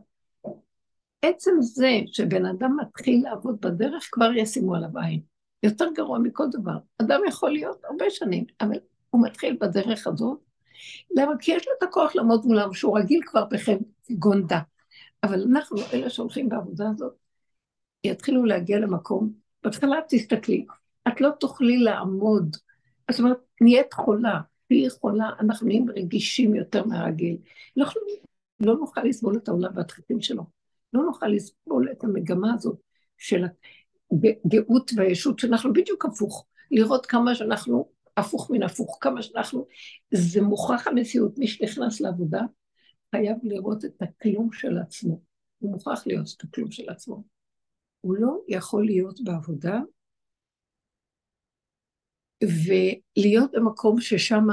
עצם 1.21 1.51
זה 1.59 1.99
שבן 2.05 2.45
אדם 2.45 2.77
מתחיל 2.81 3.23
לעבוד 3.23 3.61
בדרך, 3.61 4.09
כבר 4.11 4.31
ישימו 4.35 4.75
עליו 4.75 4.89
עין. 4.97 5.21
יותר 5.63 5.85
גרוע 5.95 6.19
מכל 6.19 6.45
דבר. 6.51 6.77
אדם 7.01 7.21
יכול 7.27 7.51
להיות 7.51 7.81
הרבה 7.89 8.05
שנים, 8.09 8.45
אבל 8.61 8.77
הוא 9.09 9.23
מתחיל 9.23 9.57
בדרך 9.61 10.07
הזאת. 10.07 10.39
למה? 11.17 11.31
כי 11.39 11.51
יש 11.51 11.67
לו 11.67 11.73
את 11.77 11.83
הכוח 11.83 12.15
לעמוד 12.15 12.45
מולם, 12.45 12.73
שהוא 12.73 12.99
רגיל 12.99 13.21
כבר 13.25 13.45
בכם 13.45 13.77
גונדה. 14.11 14.59
אבל 15.23 15.43
אנחנו, 15.51 15.77
אלה 15.93 16.09
שהולכים 16.09 16.49
בעבודה 16.49 16.85
הזאת, 16.89 17.13
יתחילו 18.03 18.45
להגיע 18.45 18.79
למקום, 18.79 19.33
בהתחלה 19.63 19.97
תסתכלי, 20.09 20.65
את 21.07 21.21
לא 21.21 21.29
תוכלי 21.39 21.77
לעמוד 21.77 22.57
זאת 23.11 23.19
אומרת, 23.19 23.37
נהיית 23.61 23.93
חולה, 23.93 24.39
היא 24.69 24.89
חולה, 24.89 25.29
אנחנו 25.39 25.67
נהיים 25.67 25.89
רגישים 25.89 26.55
יותר 26.55 26.85
מהרגיל. 26.85 27.37
אנחנו 27.77 28.01
לא 28.59 28.75
נוכל 28.75 29.03
לסבול 29.03 29.37
את 29.37 29.47
העולם 29.47 29.71
והדחיפים 29.75 30.21
שלו. 30.21 30.43
לא 30.93 31.03
נוכל 31.03 31.27
לסבול 31.27 31.91
את 31.91 32.03
המגמה 32.03 32.53
הזאת 32.53 32.79
של 33.17 33.45
הגאות 34.11 34.91
והישות, 34.95 35.39
שאנחנו 35.39 35.73
בדיוק 35.73 36.05
הפוך. 36.05 36.45
לראות 36.71 37.05
כמה 37.05 37.35
שאנחנו 37.35 37.89
הפוך 38.17 38.51
מן 38.51 38.63
הפוך, 38.63 38.97
כמה 39.01 39.21
שאנחנו... 39.21 39.65
זה 40.11 40.41
מוכרח 40.41 40.87
המציאות. 40.87 41.37
מי 41.37 41.47
שנכנס 41.47 42.01
לעבודה 42.01 42.41
חייב 43.15 43.37
לראות 43.43 43.85
את 43.85 44.01
הכלום 44.01 44.51
של 44.51 44.77
עצמו. 44.77 45.21
הוא 45.59 45.71
מוכרח 45.71 46.07
להיות 46.07 46.27
את 46.37 46.43
הכלום 46.43 46.71
של 46.71 46.89
עצמו. 46.89 47.23
הוא 48.01 48.15
לא 48.15 48.37
יכול 48.47 48.85
להיות 48.85 49.19
בעבודה 49.23 49.79
ולהיות 52.43 53.51
במקום 53.53 54.01
ששם 54.01 54.47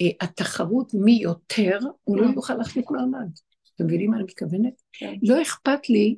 אה, 0.00 0.06
התחרות 0.20 0.94
מי 0.94 1.18
יותר, 1.22 1.78
הוא 2.04 2.16
לא 2.16 2.26
יוכל 2.34 2.54
להחליט 2.54 2.90
מעמד. 2.90 3.28
אתם 3.74 3.84
מבינים 3.84 4.10
מה 4.10 4.16
אני 4.16 4.24
מתכוונת? 4.24 4.82
כן. 4.92 5.14
לא 5.22 5.42
אכפת 5.42 5.90
לי, 5.90 6.16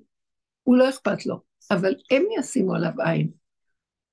הוא 0.63 0.77
לא 0.77 0.89
אכפת 0.89 1.27
לו, 1.27 1.41
אבל 1.71 1.95
הם 2.11 2.23
ישימו 2.39 2.75
עליו 2.75 2.93
עין. 2.99 3.31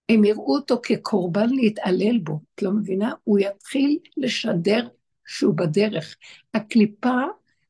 הם 0.09 0.23
יראו 0.23 0.55
אותו 0.55 0.79
כקורבן 0.83 1.49
להתעלל 1.49 2.17
בו, 2.17 2.39
את 2.55 2.61
לא 2.61 2.71
מבינה? 2.71 3.13
הוא 3.23 3.39
יתחיל 3.39 3.99
לשדר 4.17 4.87
שהוא 5.25 5.53
בדרך. 5.57 6.15
הקליפה 6.53 7.21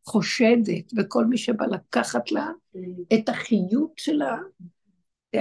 חושדת, 0.06 0.92
וכל 0.98 1.26
מי 1.26 1.38
שבא 1.38 1.66
לקחת 1.66 2.32
לה 2.32 2.48
את 3.14 3.30
החיות 3.30 3.92
שלה, 3.98 4.38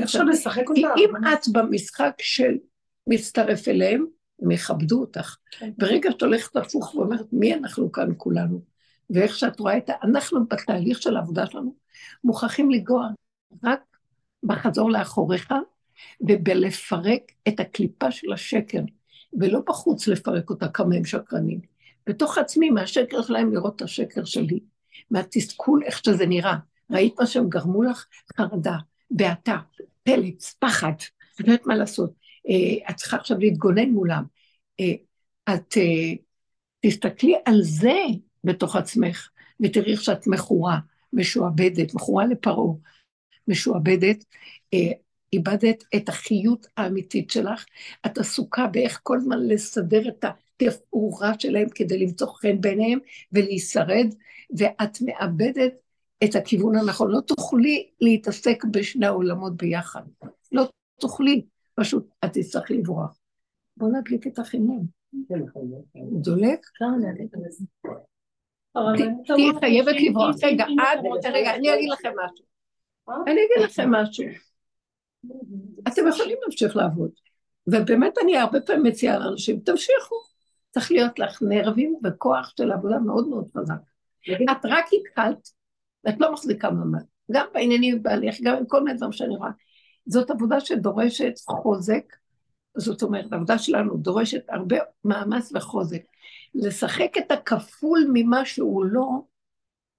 אפשר 0.04 0.24
לשחק 0.24 0.68
אותה. 0.68 0.94
אם 0.96 1.10
את 1.16 1.48
במשחק 1.52 2.14
של 2.20 2.56
מצטרף 3.08 3.68
אליהם, 3.68 4.06
הם 4.42 4.50
יכבדו 4.50 5.00
אותך. 5.00 5.36
כן. 5.50 5.70
ברגע 5.78 6.10
שאת 6.10 6.22
הולכת 6.22 6.56
הפוך 6.56 6.94
ואומרת, 6.94 7.26
מי 7.32 7.54
אנחנו 7.54 7.92
כאן 7.92 8.08
כולנו? 8.16 8.60
ואיך 9.10 9.38
שאת 9.38 9.60
רואה 9.60 9.78
את 9.78 9.90
ה... 9.90 9.92
אנחנו 10.02 10.46
בתהליך 10.46 11.02
של 11.02 11.16
העבודה 11.16 11.46
שלנו 11.46 11.74
מוכרחים 12.24 12.70
לגוע 12.70 13.08
רק 13.64 13.80
בחזור 14.42 14.90
לאחוריך 14.90 15.52
ובלפרק 16.20 17.22
את 17.48 17.60
הקליפה 17.60 18.10
של 18.10 18.32
השקר, 18.32 18.80
ולא 19.40 19.60
בחוץ 19.68 20.08
לפרק 20.08 20.50
אותה 20.50 20.68
כמה 20.68 20.94
הם 20.94 21.04
שקרנים. 21.04 21.60
בתוך 22.06 22.38
עצמי, 22.38 22.70
מהשקר 22.70 23.22
שלהם 23.22 23.52
לראות 23.52 23.76
את 23.76 23.82
השקר 23.82 24.24
שלי, 24.24 24.60
מהתסכול, 25.10 25.82
איך 25.84 26.00
שזה 26.04 26.26
נראה. 26.26 26.56
ראית 26.90 27.14
מה 27.20 27.26
שהם 27.26 27.48
גרמו 27.48 27.82
לך? 27.82 28.06
חרדה, 28.36 28.76
בעתה, 29.10 29.56
פלץ, 30.02 30.54
פחד, 30.58 30.92
את 31.34 31.40
יודעת 31.40 31.66
מה 31.66 31.76
לעשות. 31.76 32.12
אה, 32.48 32.90
את 32.90 32.96
צריכה 32.96 33.16
עכשיו 33.16 33.38
להתגונן 33.38 33.90
מולם. 33.90 34.24
אה, 34.80 34.94
את 35.54 35.76
אה, 35.76 36.14
תסתכלי 36.80 37.34
על 37.44 37.62
זה 37.62 37.96
בתוך 38.44 38.76
עצמך, 38.76 39.30
ותראי 39.60 39.92
איך 39.92 40.02
שאת 40.02 40.26
מכורה, 40.26 40.78
משועבדת, 41.12 41.94
מכורה 41.94 42.26
לפרעה, 42.26 42.74
משועבדת, 43.48 44.24
איבדת 45.32 45.84
את 45.96 46.08
החיות 46.08 46.66
האמיתית 46.76 47.30
שלך, 47.30 47.64
את 48.06 48.18
עסוקה 48.18 48.66
באיך 48.66 49.00
כל 49.02 49.16
הזמן 49.16 49.46
לסדר 49.46 50.08
את 50.08 50.24
התפאורה 50.24 51.32
שלהם 51.38 51.68
כדי 51.74 51.98
למצוא 51.98 52.26
חן 52.26 52.60
בעיניהם 52.60 52.98
ולהישרד, 53.32 54.14
ואת 54.58 54.98
מאבדת 55.00 55.72
את 56.24 56.34
הכיוון 56.34 56.76
הנכון. 56.76 57.10
לא 57.10 57.20
תוכלי 57.20 57.88
להתעסק 58.00 58.64
בשני 58.70 59.06
העולמות 59.06 59.56
ביחד. 59.56 60.02
לא 60.52 60.68
תוכלי, 61.00 61.42
פשוט 61.78 62.08
את 62.24 62.32
תצטרכי 62.32 62.74
לברוח. 62.74 63.18
בואו 63.76 63.90
נדליק 63.90 64.26
את 64.26 64.38
החימום. 64.38 64.86
הוא 65.92 66.22
דולק? 66.22 66.66
תהיי 69.26 69.50
חייבת 69.60 69.94
לברוח. 70.08 70.36
רגע, 70.42 70.64
רגע, 71.32 71.54
אני 71.54 71.74
אגיד 71.74 71.90
לכם 71.90 72.12
משהו. 72.24 72.44
אני 73.26 73.40
אגיד 73.40 73.64
לכם 73.64 73.90
משהו. 73.90 74.24
אתם 75.88 76.02
יכולים 76.08 76.36
להמשיך 76.42 76.76
לעבוד. 76.76 77.10
ובאמת 77.66 78.18
אני 78.22 78.36
הרבה 78.36 78.60
פעמים 78.60 78.82
מציעה 78.82 79.18
לאנשים, 79.18 79.60
תמשיכו. 79.60 80.16
צריך 80.70 80.90
להיות 80.90 81.18
לך 81.18 81.42
נרבים 81.42 81.94
וכוח 82.04 82.52
של 82.56 82.72
עבודה 82.72 82.98
מאוד 82.98 83.28
מאוד 83.28 83.48
חזק. 83.56 83.80
את 84.52 84.64
רק 84.64 84.84
התחלת, 84.92 85.48
ואת 86.04 86.14
לא 86.20 86.32
מחזיקה 86.32 86.70
מעמד. 86.70 87.02
גם 87.32 87.46
בעניינים 87.54 88.02
בהליך, 88.02 88.36
גם 88.42 88.56
עם 88.56 88.66
כל 88.66 88.84
מיני 88.84 88.96
דברים 88.96 89.12
שאני 89.12 89.36
רואה. 89.36 89.50
זאת 90.08 90.30
עבודה 90.30 90.60
שדורשת 90.60 91.32
חוזק, 91.38 92.16
זאת 92.76 93.02
אומרת, 93.02 93.32
העבודה 93.32 93.58
שלנו 93.58 93.96
דורשת 93.96 94.42
הרבה 94.48 94.76
מאמץ 95.04 95.52
וחוזק. 95.54 96.02
לשחק 96.54 97.12
את 97.18 97.32
הכפול 97.32 98.10
ממה 98.12 98.44
שהוא 98.44 98.84
לא, 98.84 99.08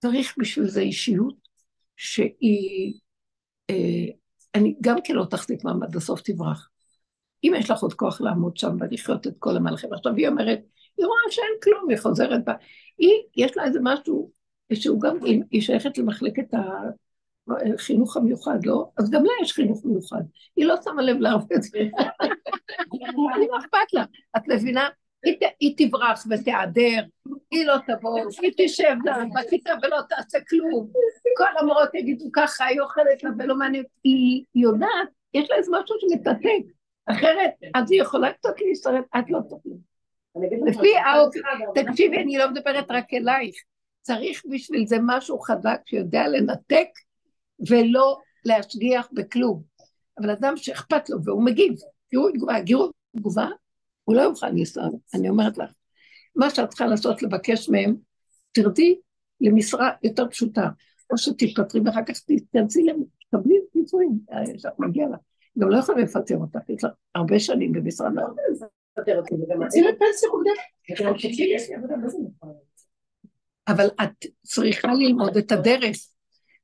צריך 0.02 0.36
בשביל 0.38 0.68
זה 0.68 0.82
אישיות 0.82 1.36
שהיא 1.98 3.00
אה, 3.70 4.06
אני 4.56 4.76
גם 4.82 4.98
כן 5.04 5.14
לא 5.14 5.26
תחזיק 5.26 5.64
מעמד, 5.64 5.96
בסוף 5.96 6.22
תברח. 6.22 6.70
אם 7.44 7.54
יש 7.58 7.70
לך 7.70 7.82
עוד 7.82 7.94
כוח 7.94 8.22
לעמוד 8.22 8.58
שם 8.58 8.78
ולחיות 8.80 9.28
את 9.28 9.34
כל 9.40 9.58
המלכים, 9.58 9.94
עכשיו 9.94 10.16
היא 10.16 10.28
אומרת, 10.28 10.60
היא 10.98 11.06
רואה 11.06 11.32
שאין 11.32 11.54
כלום, 11.64 11.90
היא 11.90 11.98
חוזרת 11.98 12.46
בה. 12.46 12.54
היא, 12.98 13.14
יש 13.36 13.58
לה 13.58 13.64
איזה 13.64 13.80
משהו 13.84 14.32
שהוא 14.74 15.02
גם, 15.02 15.18
היא 15.52 15.62
שייכת 15.62 15.98
למחלקת 15.98 16.54
החינוך 17.76 18.18
המיוחד, 18.18 18.66
לא? 18.66 18.90
אז 18.98 19.10
גם 19.10 19.26
לה 19.26 19.32
יש 19.42 19.54
חינוך 19.54 19.86
מיוחד. 19.86 20.22
היא 20.56 20.66
לא 20.66 20.76
שמה 20.84 21.02
לב 21.02 21.18
להרבה 21.20 21.56
דברים. 21.68 21.92
לא 23.50 23.58
אכפת 23.60 23.94
לה. 23.94 24.04
את 24.38 24.48
מבינה? 24.48 24.90
היא 25.60 25.74
תברח 25.78 26.26
ותיעדר, 26.30 27.02
היא 27.52 27.66
לא 27.66 27.76
תבוא, 27.88 28.20
היא 28.42 28.52
תשב 28.58 28.96
בכיתה 29.36 29.72
ולא 29.82 29.98
תעשה 30.10 30.38
כלום. 30.50 30.90
כל 31.38 31.58
המורות 31.60 31.96
יגידו 31.96 32.26
ככה, 32.34 32.66
היא 32.66 32.82
אוכלת 32.82 33.24
לה 33.24 33.30
ולא 33.40 33.56
מעניין. 33.56 33.84
היא 34.04 34.44
יודעת, 34.56 35.08
יש 35.34 35.50
לה 35.50 35.56
איזה 35.56 35.72
משהו 35.72 35.96
שמתעתק. 36.00 36.74
אחרת, 37.06 37.52
אז 37.76 37.92
היא 37.92 38.02
יכולה 38.02 38.34
קצת 38.34 38.54
להשתרף, 38.62 39.06
את 39.20 39.30
לא 39.30 39.40
תוכלי. 39.50 39.74
לפי 40.66 40.98
האופי, 40.98 41.40
תקשיבי, 41.76 42.18
אני 42.18 42.38
לא 42.38 42.52
מדברת 42.52 42.86
רק 42.90 43.14
אלייך. 43.14 43.56
צריך 44.02 44.44
בשביל 44.50 44.88
זה 44.88 44.98
משהו 45.02 45.40
חזק 45.40 45.82
שיודע 45.86 46.28
לנתק 46.28 46.88
ולא 47.68 48.18
להשגיח 48.46 49.08
בכלום. 49.14 49.64
אבל 50.20 50.30
אדם 50.30 50.58
שאכפת 50.58 51.10
לו 51.10 51.24
והוא 51.24 51.46
מגיב, 51.46 51.74
תראו 52.12 52.32
תגובה, 52.32 52.60
גירו 52.60 52.92
תגובה, 53.18 53.48
הוא 54.04 54.16
לא 54.16 54.22
יוכל 54.22 54.50
לנסוע, 54.50 54.84
אני 55.14 55.30
אומרת 55.30 55.58
לך. 55.58 55.72
מה 56.36 56.50
שאת 56.50 56.70
צריכה 56.70 56.86
לעשות, 56.86 57.24
לבקש 57.24 57.70
מהם, 57.70 57.96
תרדי 58.52 59.00
למשרה 59.42 59.90
יותר 60.04 60.30
פשוטה, 60.30 60.70
או 61.12 61.18
שתתפטרי 61.18 61.82
ואחר 61.86 62.04
כך 62.06 62.20
תתכנסי, 62.20 62.86
תקבלי 63.32 63.56
פיצויים, 63.74 64.20
אה, 64.32 64.60
שאת 64.60 64.80
מגיעה 64.80 65.10
לה. 65.10 65.18
גם 65.60 65.70
לא 65.70 65.78
יכולים 65.78 66.06
לפטר 66.06 66.38
אותך, 66.38 66.70
יש 66.70 66.84
לך 66.84 66.92
הרבה 67.16 67.40
שנים 67.40 67.74
במשרד 67.74 68.12
אבל 73.68 73.88
את 74.04 74.26
צריכה 74.44 74.94
ללמוד 74.94 75.38
את 75.38 75.52
הדרך. 75.52 75.98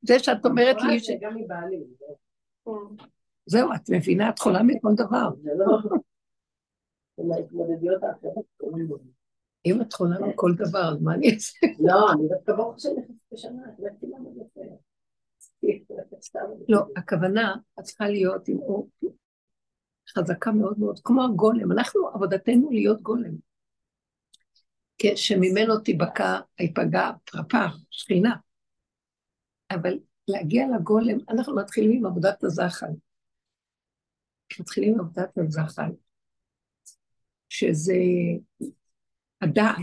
זה 0.08 0.20
שאת 0.20 0.46
אומרת 0.46 0.78
לי 0.82 1.00
ש... 1.00 1.10
זהו, 3.46 3.70
את 3.76 3.90
מבינה, 3.90 4.30
את 4.30 4.40
חולה 4.40 4.64
מכל 4.64 4.94
דבר. 4.96 5.30
לא-. 5.44 5.80
אם 9.66 9.82
את 9.82 9.94
חולה 9.94 10.20
מכל 10.20 10.52
דבר, 10.58 10.92
אז 10.92 11.02
מה 11.02 11.14
אני 11.14 11.34
אעשה? 11.34 11.68
לא, 11.80 12.12
אני 12.12 12.28
דווקא 12.30 12.54
ברוך 12.54 12.76
השם 12.76 12.90
נכנסת 12.98 13.20
בשנה, 13.32 13.62
החלטתי 13.74 14.06
למה 14.06 14.30
יפה. 14.30 14.62
לא, 16.70 16.86
הכוונה, 16.96 17.56
את 17.80 17.84
צריכה 17.84 18.10
להיות 18.10 18.48
עם 18.48 18.60
אור 18.60 18.90
חזקה 20.10 20.52
מאוד 20.52 20.80
מאוד, 20.80 21.00
כמו 21.04 21.24
הגולם. 21.24 21.72
אנחנו, 21.72 22.10
עבודתנו 22.14 22.72
להיות 22.72 23.02
גולם. 23.02 23.36
שממנו 25.16 25.78
תיבקע, 25.80 26.40
ייפגע 26.60 27.12
פרפה, 27.32 27.66
שכינה. 27.90 28.36
אבל 29.76 30.00
להגיע 30.28 30.66
לגולם, 30.76 31.18
אנחנו 31.30 31.56
מתחילים 31.56 31.92
עם 31.92 32.06
עבודת 32.06 32.44
הזחל. 32.44 32.92
מתחילים 34.60 34.94
עם 34.94 35.00
עבודת 35.00 35.38
הזחל. 35.38 35.92
שזה 37.50 37.94
הדעת, 39.42 39.76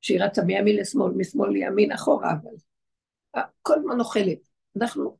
שהיא 0.00 0.22
רצה 0.22 0.42
מימין 0.42 0.76
לשמאל, 0.76 1.12
משמאל 1.16 1.50
לימין, 1.50 1.92
אחורה, 1.92 2.32
אבל 2.32 3.44
כל 3.62 3.74
הזמן 3.78 4.00
אוכלת. 4.00 4.38
אנחנו 4.76 5.18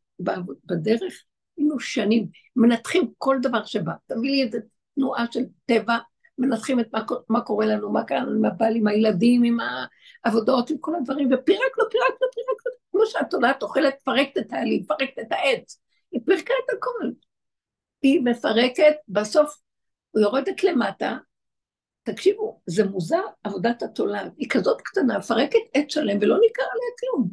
בדרך 0.66 1.24
היינו 1.56 1.80
שנים, 1.80 2.28
מנתחים 2.56 3.12
כל 3.18 3.36
דבר 3.42 3.64
שבא. 3.64 3.92
תביא 4.06 4.30
לי 4.30 4.42
איזה 4.42 4.58
תנועה 4.94 5.26
של 5.30 5.44
טבע, 5.66 5.98
מנתחים 6.38 6.80
את 6.80 6.88
מה, 6.92 7.04
מה 7.28 7.40
קורה 7.40 7.66
לנו, 7.66 7.92
מה 7.92 8.04
קרה 8.04 8.18
לנו 8.18 8.32
עם 8.32 8.44
הבעל, 8.44 8.76
עם 8.76 8.86
הילדים, 8.86 9.42
עם 9.42 9.58
העבודות, 10.24 10.70
עם 10.70 10.78
כל 10.80 10.94
הדברים, 10.94 11.26
ופירקנו, 11.26 11.84
פירקנו, 11.90 12.26
פירקנו, 12.34 12.81
כמו 12.92 13.06
שאת 13.06 13.32
יודעת, 13.32 13.62
אוכלת, 13.62 13.94
מפרקת 14.00 14.38
את 14.38 14.52
העלים, 14.52 14.82
מפרקת 14.82 15.18
את 15.18 15.32
העץ. 15.32 15.80
היא 16.12 16.20
פירקה 16.26 16.54
את 16.64 16.76
הכל. 16.76 17.10
היא 18.02 18.20
מפרקת, 18.24 18.94
בסוף 19.08 19.58
היא 20.14 20.22
יורדת 20.22 20.64
למטה, 20.64 21.16
תקשיבו, 22.02 22.60
זה 22.66 22.84
מוזר, 22.84 23.22
עבודת 23.44 23.82
התולעת, 23.82 24.32
היא 24.36 24.48
כזאת 24.50 24.80
קטנה, 24.80 25.18
מפרקת 25.18 25.58
עץ 25.74 25.84
שלם 25.88 26.18
ולא 26.20 26.38
ניכר 26.40 26.62
עליה 26.62 26.90
כלום. 27.00 27.28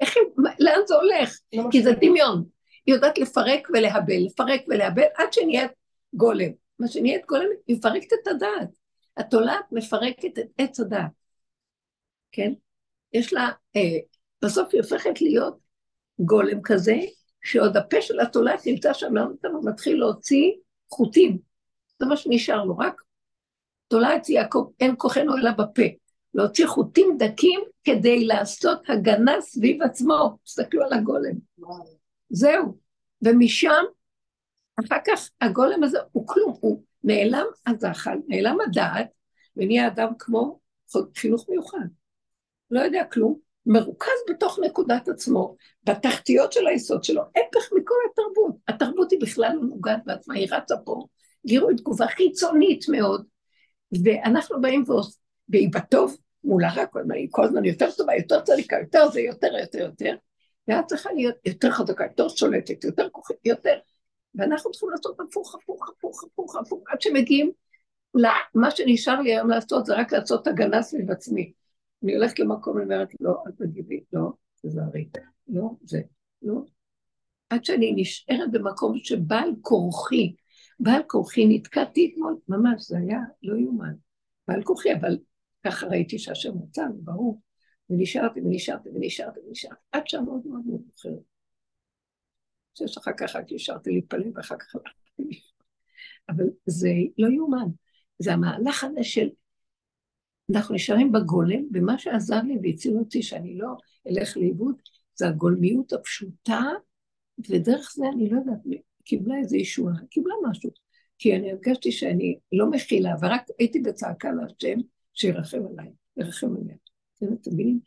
איך 0.00 0.16
היא, 0.16 0.24
לאן 0.58 0.80
זה 0.86 0.94
הולך? 0.94 1.38
לא 1.52 1.64
כי 1.70 1.82
זה 1.82 1.92
דמיון. 2.00 2.44
היא 2.86 2.94
יודעת 2.94 3.18
לפרק 3.18 3.68
ולהבל, 3.74 4.26
לפרק 4.26 4.60
ולהבל, 4.68 5.02
עד 5.16 5.32
שנהיית 5.32 5.70
גולם. 6.14 6.50
מה 6.78 6.88
שנהיית 6.88 7.26
גולם, 7.26 7.46
היא 7.66 7.76
מפרקת 7.76 8.12
את 8.12 8.26
הדעת. 8.26 8.68
התולעת 9.16 9.72
מפרקת 9.72 10.38
את 10.38 10.46
עץ 10.58 10.80
הדעת. 10.80 11.10
כן? 12.32 12.52
יש 13.12 13.32
לה, 13.32 13.50
אה, 13.76 13.98
בסוף 14.44 14.68
היא 14.72 14.80
הופכת 14.80 15.20
להיות 15.20 15.58
גולם 16.18 16.60
כזה, 16.64 16.96
שעוד 17.42 17.76
הפה 17.76 18.02
של 18.02 18.20
התולעת 18.20 18.66
נמצא 18.66 18.92
שם, 18.92 19.14
למה 19.16 19.60
מתחיל 19.62 19.98
להוציא 19.98 20.52
חוטים. 20.90 21.38
זה 21.98 22.06
מה 22.06 22.16
שנשאר 22.16 22.64
לו, 22.64 22.78
רק 22.78 23.02
תולעת 23.88 24.28
יעקב, 24.28 24.70
אין 24.80 24.94
כוחנו 24.98 25.36
אלא 25.36 25.50
בפה. 25.50 25.82
להוציא 26.34 26.66
חוטים 26.66 27.16
דקים 27.18 27.60
כדי 27.84 28.24
לעשות 28.24 28.78
הגנה 28.88 29.40
סביב 29.40 29.82
עצמו. 29.82 30.38
תסתכלו 30.44 30.84
על 30.84 30.92
הגולם. 30.92 31.32
זהו. 32.30 32.78
ומשם, 33.22 33.84
אחר 34.80 34.96
כך 35.06 35.30
הגולם 35.40 35.82
הזה 35.82 35.98
הוא 36.12 36.26
כלום, 36.26 36.56
הוא 36.60 36.82
נעלם 37.04 37.46
הזחל, 37.66 38.18
נעלם 38.28 38.58
הדעת, 38.60 39.06
ונהיה 39.56 39.86
אדם 39.86 40.12
כמו 40.18 40.58
חינוך 41.16 41.48
מיוחד. 41.48 41.86
לא 42.70 42.80
יודע 42.80 43.04
כלום, 43.12 43.38
מרוכז 43.66 44.18
בתוך 44.30 44.58
נקודת 44.62 45.08
עצמו, 45.08 45.56
בתחתיות 45.84 46.52
של 46.52 46.66
היסוד 46.66 47.04
שלו, 47.04 47.22
הפך 47.22 47.72
מכל 47.76 47.94
התרבות. 48.12 48.56
התרבות 48.68 49.10
היא 49.10 49.20
בכלל 49.20 49.52
לא 49.54 49.62
נוגעת 49.62 50.00
בעצמה, 50.06 50.34
היא 50.34 50.48
רצה 50.50 50.74
פה, 50.84 51.06
גירוי 51.46 51.76
תגובה 51.76 52.06
חיצונית 52.06 52.84
מאוד, 52.88 53.26
ואנחנו 54.04 54.60
באים 54.60 54.84
והיא 55.48 55.68
בטוב 55.72 56.16
מול 56.44 56.64
הרע, 56.64 56.84
כל 57.30 57.44
הזמן 57.44 57.64
יותר 57.64 57.90
טובה, 57.90 58.14
יותר 58.14 58.40
צדיקה, 58.40 58.76
יותר 58.80 59.10
זה, 59.10 59.20
יותר, 59.20 59.56
יותר, 59.60 59.78
יותר, 59.78 60.16
ואת 60.68 60.86
צריכה 60.86 61.12
להיות 61.12 61.34
יותר 61.44 61.70
חזקה, 61.70 62.04
יותר 62.04 62.28
שולטת, 62.28 62.84
יותר 62.84 63.08
כוחית, 63.12 63.36
יותר, 63.44 63.78
ואנחנו 64.34 64.70
צריכים 64.70 64.90
לעשות 64.90 65.20
הפוך, 65.20 65.54
הפוך, 65.54 65.88
הפוך, 65.88 66.24
הפוך, 66.24 66.56
הפוך, 66.56 66.82
עד 66.88 67.00
שמגיעים 67.00 67.50
מה 68.54 68.70
שנשאר 68.70 69.20
לי 69.20 69.32
היום 69.32 69.50
לעשות 69.50 69.86
זה 69.86 69.94
רק 69.94 70.12
לעשות 70.12 70.46
הגנה 70.46 70.82
סביב 70.82 71.10
עצמי. 71.10 71.52
אני 72.02 72.14
הולכת 72.16 72.38
למקום, 72.38 72.76
אני 72.76 72.84
אומרת, 72.84 73.08
לא, 73.20 73.42
אל 73.46 73.52
תגידי, 73.52 74.00
לא, 74.12 74.32
תזהרי. 74.62 75.08
לא 75.48 75.70
זה, 75.82 76.00
לא. 76.42 76.60
עד 77.50 77.64
שאני 77.64 77.92
נשארת 77.96 78.52
במקום 78.52 78.98
שבעל 78.98 79.50
כורחי, 79.60 80.34
בעל 80.80 81.02
כורחי 81.06 81.46
נתקעתי 81.48 82.12
אתמול, 82.12 82.36
ממש, 82.48 82.88
זה 82.88 82.98
היה 82.98 83.20
לא 83.42 83.56
יאומן. 83.56 83.94
בעל 84.48 84.62
כורחי, 84.62 84.94
אבל 84.94 85.18
ככה 85.66 85.86
ראיתי 85.86 86.18
שהשם 86.18 86.52
רצה, 86.62 86.82
ברור. 86.94 87.40
ונשארתי 87.90 88.40
ונשארתי 88.40 88.88
ונשארתי 88.88 89.40
ונשארתי, 89.40 89.80
עד 89.92 90.06
שעה 90.06 90.20
מאוד 90.20 90.46
מאוד 90.46 90.62
מאוחרת. 90.66 91.22
שיש 92.74 92.96
אחר 92.96 93.10
כך 93.16 93.36
רק 93.36 93.52
נשארתי 93.52 93.90
להתפלל 93.90 94.30
ואחר 94.34 94.56
כך. 94.56 94.74
אבל 96.28 96.44
זה 96.66 96.90
לא 97.18 97.28
יאומן. 97.28 97.66
זה 98.18 98.32
המהלך 98.32 98.84
הזה 98.84 99.04
של 99.04 99.28
אנחנו 100.54 100.74
נשארים 100.74 101.12
בגולם, 101.12 101.62
ומה 101.74 101.98
שעזר 101.98 102.42
לי 102.42 102.58
והציל 102.62 102.96
אותי 102.96 103.22
שאני 103.22 103.58
לא 103.58 103.68
אלך 104.08 104.36
לאיבוד, 104.36 104.74
זה 105.14 105.28
הגולמיות 105.28 105.92
הפשוטה, 105.92 106.62
ודרך 107.48 107.92
זה 107.96 108.04
אני 108.14 108.30
לא 108.30 108.38
יודעת, 108.38 108.58
קיבלה 109.04 109.38
איזו 109.38 109.56
ישועה, 109.56 109.94
קיבלה 110.10 110.34
משהו. 110.50 110.70
כי 111.18 111.36
אני 111.36 111.52
הרגשתי 111.52 111.92
שאני 111.92 112.38
לא 112.52 112.70
מכילה, 112.70 113.14
ורק 113.22 113.42
הייתי 113.58 113.80
בצעקה 113.80 114.30
להשם 114.32 114.78
שירחם 115.14 115.60
עליי, 115.70 115.92
ירחם 116.16 116.56
עליה. 116.56 116.76
אתם 117.18 117.52
מבינים? 117.52 117.80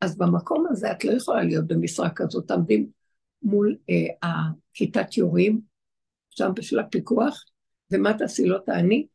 אז 0.00 0.18
במקום 0.18 0.66
הזה 0.70 0.92
את 0.92 1.04
לא 1.04 1.12
יכולה 1.12 1.42
להיות 1.42 1.66
במשרה 1.66 2.10
כזאת, 2.10 2.48
תעמדי 2.48 2.86
מול 3.42 3.76
אה, 3.90 4.30
הכיתת 4.72 5.16
יורים, 5.16 5.60
שם 6.30 6.50
בשביל 6.54 6.80
הפיקוח, 6.80 7.44
ומה 7.92 8.18
תעשי 8.18 8.46
לא 8.46 8.58
תעני? 8.66 9.06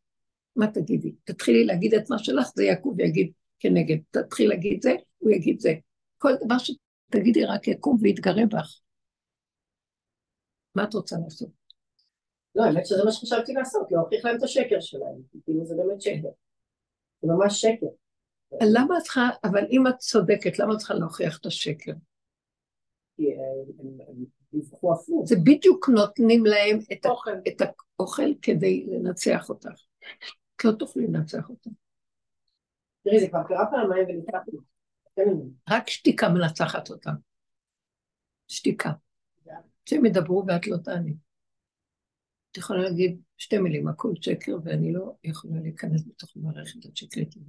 מה 0.55 0.67
תגידי? 0.67 1.12
תתחילי 1.24 1.65
להגיד 1.65 1.93
את 1.93 2.10
מה 2.10 2.20
שלך, 2.20 2.48
זה 2.55 2.63
יקום 2.63 2.93
ויגיד 2.98 3.31
כנגד. 3.60 3.98
תתחיל 4.12 4.50
להגיד 4.50 4.81
זה, 4.81 4.91
הוא 5.17 5.31
יגיד 5.31 5.60
זה. 5.60 5.74
כל 6.17 6.31
דבר 6.46 6.55
שתגידי 6.58 7.46
רק 7.46 7.67
יקום 7.67 7.98
ויתגרה 8.01 8.46
בך. 8.46 8.79
מה 10.75 10.84
את 10.84 10.93
רוצה 10.93 11.15
לעשות? 11.24 11.50
לא, 12.55 12.63
האמת 12.63 12.86
שזה 12.86 13.03
מה 13.05 13.12
שחשבתי 13.12 13.53
לעשות, 13.53 13.91
להוכיח 13.91 14.25
להם 14.25 14.38
את 14.38 14.43
השקר 14.43 14.79
שלהם. 14.79 15.22
כאילו 15.46 15.65
זה 15.65 15.75
באמת 15.75 16.01
שקר. 16.01 16.29
זה 17.22 17.27
ממש 17.27 17.62
שקר. 17.62 17.88
למה 18.74 18.98
את 18.98 19.03
צריכה, 19.03 19.29
אבל 19.43 19.65
אם 19.72 19.88
את 19.88 19.98
צודקת, 19.98 20.60
למה 20.60 20.74
את 20.74 20.77
צריכה 20.77 20.93
להוכיח 20.93 21.38
את 21.39 21.46
השקר? 21.46 21.91
אה, 23.20 23.25
הם 23.79 24.25
דיווחו 24.53 24.93
הפוך. 24.93 25.25
זה 25.27 25.36
בדיוק 25.43 25.89
נותנים 25.89 26.46
להם. 26.46 26.79
את 27.48 27.62
האוכל 27.62 28.34
כדי 28.41 28.86
לנצח 28.88 29.50
אותך. 29.50 29.81
לא 30.65 30.72
תוכלי 30.72 31.08
לנצח 31.08 31.50
אותם. 31.50 31.70
תראי, 33.03 33.20
זה 33.20 33.27
כבר 33.30 33.44
קרה 33.48 33.65
פעמיים 33.72 34.08
וניצחנו. 34.10 34.60
רק 35.70 35.89
שתיקה 35.89 36.30
מנצחת 36.30 36.89
אותם. 36.89 37.13
שתיקה. 38.48 38.91
שהם 39.86 40.06
ידברו 40.06 40.44
ואת 40.48 40.68
לא 40.68 40.77
תעני. 40.77 41.13
את 42.51 42.58
יכולה 42.58 42.82
להגיד 42.82 43.22
שתי 43.38 43.58
מילים, 43.58 43.88
הכל 43.88 44.13
שקר, 44.22 44.58
ואני 44.63 44.94
לא 44.94 45.15
יכולה 45.24 45.60
להיכנס 45.62 46.08
בתוך 46.08 46.30
המערכת 46.36 46.86
השקרית 46.94 47.36
הזאת. 47.36 47.48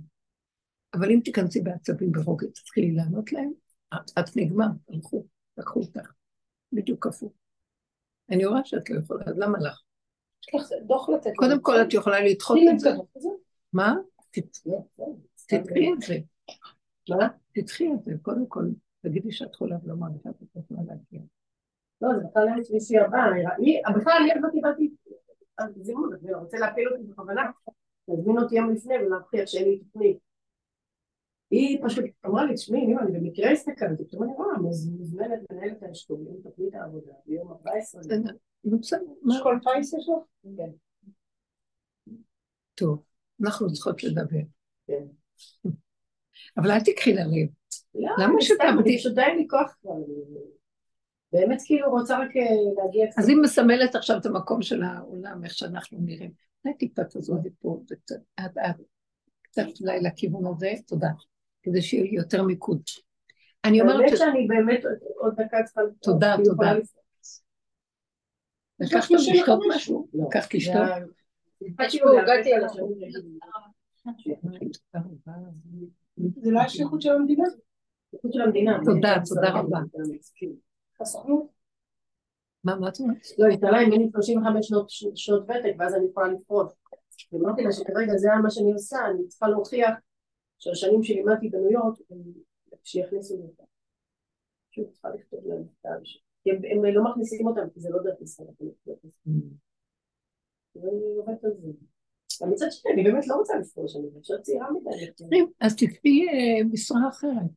אבל 0.95 1.11
אם 1.11 1.21
תיכנסי 1.25 1.61
בעצבים 1.61 2.13
ברוגע, 2.13 2.47
תתחילי 2.47 2.95
לענות 2.95 3.33
להם, 3.33 3.53
את 3.95 4.37
נגמר, 4.37 4.67
הלכו, 4.89 5.27
לקחו 5.57 5.81
אותך. 5.81 6.13
בדיוק 6.73 7.07
הפוך. 7.07 7.33
אני 8.31 8.45
רואה 8.47 8.65
שאת 8.65 8.91
לא 8.91 9.01
יכולה, 9.01 9.25
אז 9.27 9.39
למה 9.39 9.59
לך? 9.59 9.81
יש 10.43 10.55
לך 10.55 10.69
דוח 10.87 11.09
לתת. 11.09 11.31
קודם 11.37 11.61
כל 11.61 11.83
את 11.83 11.95
יכולה 11.95 12.21
לדחות 12.21 12.59
את 12.75 12.81
זה. 12.81 12.91
מה? 13.73 13.95
תדחי 15.49 15.93
את 15.93 16.01
זה. 16.01 16.19
מה? 17.09 17.29
תדחי 17.55 17.93
את 17.93 18.03
זה, 18.05 18.13
קודם 18.23 18.47
כל, 18.47 18.65
תגידי 19.03 19.33
שאת 19.33 19.55
חולה 19.55 19.77
ולא 19.85 19.95
מרגישה 19.95 20.31
את 20.31 20.57
יכולה 20.57 20.81
להגיע. 20.87 21.21
לא, 22.01 22.09
זה 22.15 22.25
בכלל 22.31 22.45
לא 22.57 22.65
שלישי 22.65 22.99
הבא, 22.99 23.19
בכלל 23.97 24.13
אני 24.21 24.33
עוד 24.33 24.43
לא 24.43 24.49
קיבלתי 24.51 24.91
זימון, 25.81 26.11
אני 26.23 26.35
רוצה 26.35 26.59
להפיל 26.59 26.89
אותי 26.89 27.03
בכוונה, 27.03 27.51
להזמין 28.09 28.39
אותי 28.39 28.55
יום 28.55 28.71
לפני 28.71 28.95
ולהבטיח 28.95 29.47
שאין 29.47 29.69
לי 29.69 29.79
תוכנית. 29.79 30.19
היא 31.53 31.79
פשוט 31.85 32.05
אמרה 32.27 32.45
לי, 32.45 32.55
תשמעי, 32.55 32.87
נימה, 32.87 33.03
אני 33.03 33.13
במקרה 33.13 33.51
הסתכלתי, 33.51 34.05
פתאום 34.05 34.23
אני 34.23 34.33
רואה, 34.33 34.59
מוזמנת 34.59 35.41
מנהלת 35.53 35.83
האשכולים, 35.83 36.35
תוכנית 36.43 36.75
העבודה, 36.75 37.13
ביום 37.27 37.53
14. 37.53 38.01
בסדר, 38.01 38.31
אשכול 39.31 39.61
פייס 39.65 39.93
יש 39.93 40.09
לך? 40.09 40.55
כן. 40.57 40.71
טוב, 42.75 43.03
אנחנו 43.43 43.73
צריכות 43.73 44.05
לדבר. 44.05 44.41
כן. 44.87 45.05
אבל 46.57 46.71
אל 46.71 46.81
תקחי 46.81 47.13
ללב. 47.13 47.49
לא, 47.95 48.11
למה 48.19 48.41
שתעמדי? 48.41 48.99
פשוט 48.99 49.15
די 49.15 49.37
לי 49.37 49.47
כוח 49.49 49.77
כבר. 49.81 49.95
באמת 51.33 51.63
כאילו 51.67 51.91
רוצה 51.91 52.19
רק 52.19 52.37
אה, 52.37 52.83
להגיע... 52.83 53.07
אז 53.19 53.29
היא 53.29 53.37
מסמלת 53.43 53.95
עכשיו 53.95 54.19
את 54.19 54.27
המקום 54.27 54.63
של 54.63 54.83
העולם, 54.83 55.45
איך 55.45 55.55
שאנחנו 55.55 55.99
נראים. 56.01 56.33
אולי 56.65 56.77
טיפה 56.77 57.05
תעזור 57.05 57.37
לי 57.45 57.51
פה, 57.61 57.83
קצת 59.43 59.81
אולי 59.81 60.01
לכיוון 60.01 60.47
הזה, 60.47 60.73
תודה. 60.87 61.09
כדי 61.63 61.83
שיהיה 61.83 62.03
לי 62.03 62.17
יותר 62.17 62.43
מיקוד. 62.43 62.83
אני 63.65 63.81
אומרת... 63.81 63.97
באמת 63.97 64.19
שאני 64.19 64.47
באמת 64.47 64.81
עוד 65.17 65.35
דקה 65.35 65.63
צריכה... 65.65 65.81
תודה, 66.03 66.37
תודה. 66.45 66.73
לקחת 68.81 69.11
לשתות 69.11 69.61
משהו? 69.75 70.09
לקחת 70.15 70.55
לשתות? 70.55 70.83
זה 76.37 76.51
לא 76.51 76.61
השליחות 76.61 77.03
של 77.03 77.11
המדינה? 77.11 77.45
השליחות 78.09 78.33
של 78.33 78.41
המדינה. 78.41 78.79
תודה, 78.85 79.15
תודה 79.29 79.51
רבה. 79.51 79.79
מה, 82.65 82.77
מה 82.77 82.89
את 82.89 83.01
אומרת? 83.01 83.17
לא, 83.39 83.47
התעלה 83.47 83.81
עם 83.81 83.93
אני 83.93 84.11
35 84.13 84.71
שנות 85.15 85.43
ותק, 85.43 85.75
ואז 85.79 85.95
אני 85.95 86.07
יכולה 86.11 86.29
לפרוש. 86.29 86.73
ואמרתי 87.33 87.63
לה 87.63 87.73
שכרגע 87.73 88.17
זה 88.17 88.29
מה 88.43 88.51
שאני 88.51 88.73
עושה, 88.73 88.97
אני 89.11 89.29
צריכה 89.29 89.49
להוכיח 89.49 89.95
שהשנים 90.63 91.03
שלימדתי 91.03 91.49
בניו 91.49 91.71
יורק, 91.71 91.99
שיכניסו 92.85 93.37
לי 93.37 93.43
אותם. 93.43 93.65
פשוט 94.71 94.91
צריכה 94.91 95.09
לכתוב 95.09 95.47
להם 95.47 95.63
מכתב. 95.63 95.89
הם 96.47 96.85
לא 96.85 97.05
מכניסים 97.11 97.47
אותם, 97.47 97.71
כי 97.75 97.81
זה 97.81 97.91
לא 97.91 98.03
דרך 98.03 98.15
משרד 98.21 98.47
החינוך. 98.55 98.75
ואני 100.75 101.17
עובדת 101.19 101.45
על 101.45 101.51
זה. 101.61 101.69
מצד 102.47 102.67
שני, 102.71 102.93
אני 102.93 103.03
באמת 103.03 103.27
לא 103.27 103.35
רוצה 103.35 103.55
לפרוש, 103.61 103.97
אני 103.97 104.07
חושבת 104.19 104.43
צעירה 104.43 104.67
מדי. 104.71 105.39
אז 105.61 105.77
תקחי 105.77 106.29
אה, 106.29 106.65
משרה 106.73 107.09
אחרת. 107.09 107.51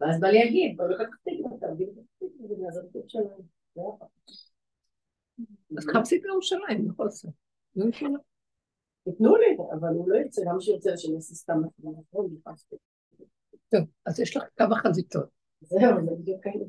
ואז 0.00 0.20
בא 0.20 0.28
לי 0.28 0.38
להגיד, 0.38 0.76
בוא 0.76 0.86
לקחת 0.86 1.18
תקווה, 1.22 1.58
תעבדי 1.60 1.84
ונעזוב 2.20 2.84
את 2.90 2.94
ירושלים. 2.94 3.26
אז 5.78 5.86
חפשי 5.94 6.18
בירושלים, 6.18 6.88
בכל 6.88 7.10
זאת. 7.10 7.32
תתנו 9.04 9.36
לי, 9.36 9.56
אבל 9.72 9.88
הוא 9.88 10.08
לא 10.08 10.16
ירצה, 10.16 10.42
למה 10.44 10.60
שירצה 10.60 10.96
שאני 10.96 11.16
אעשה 11.16 11.34
סתם 11.34 11.54
נכון, 11.78 12.36
טוב, 13.68 13.84
אז 14.06 14.20
יש 14.20 14.36
לך 14.36 14.44
כמה 14.56 14.76
חזיתות. 14.76 15.28
זהו, 15.60 15.80
זה 16.04 16.10
בדיוק 16.18 16.44
כאלה. 16.44 16.64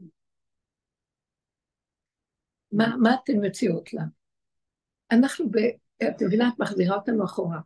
מה 2.71 3.15
אתן 3.23 3.45
מציעות 3.45 3.93
לה? 3.93 4.03
אנחנו, 5.11 5.45
את 6.03 6.21
מבינה, 6.21 6.49
את 6.53 6.59
מחזירה 6.59 6.95
אותנו 6.95 7.25
אחורה. 7.25 7.59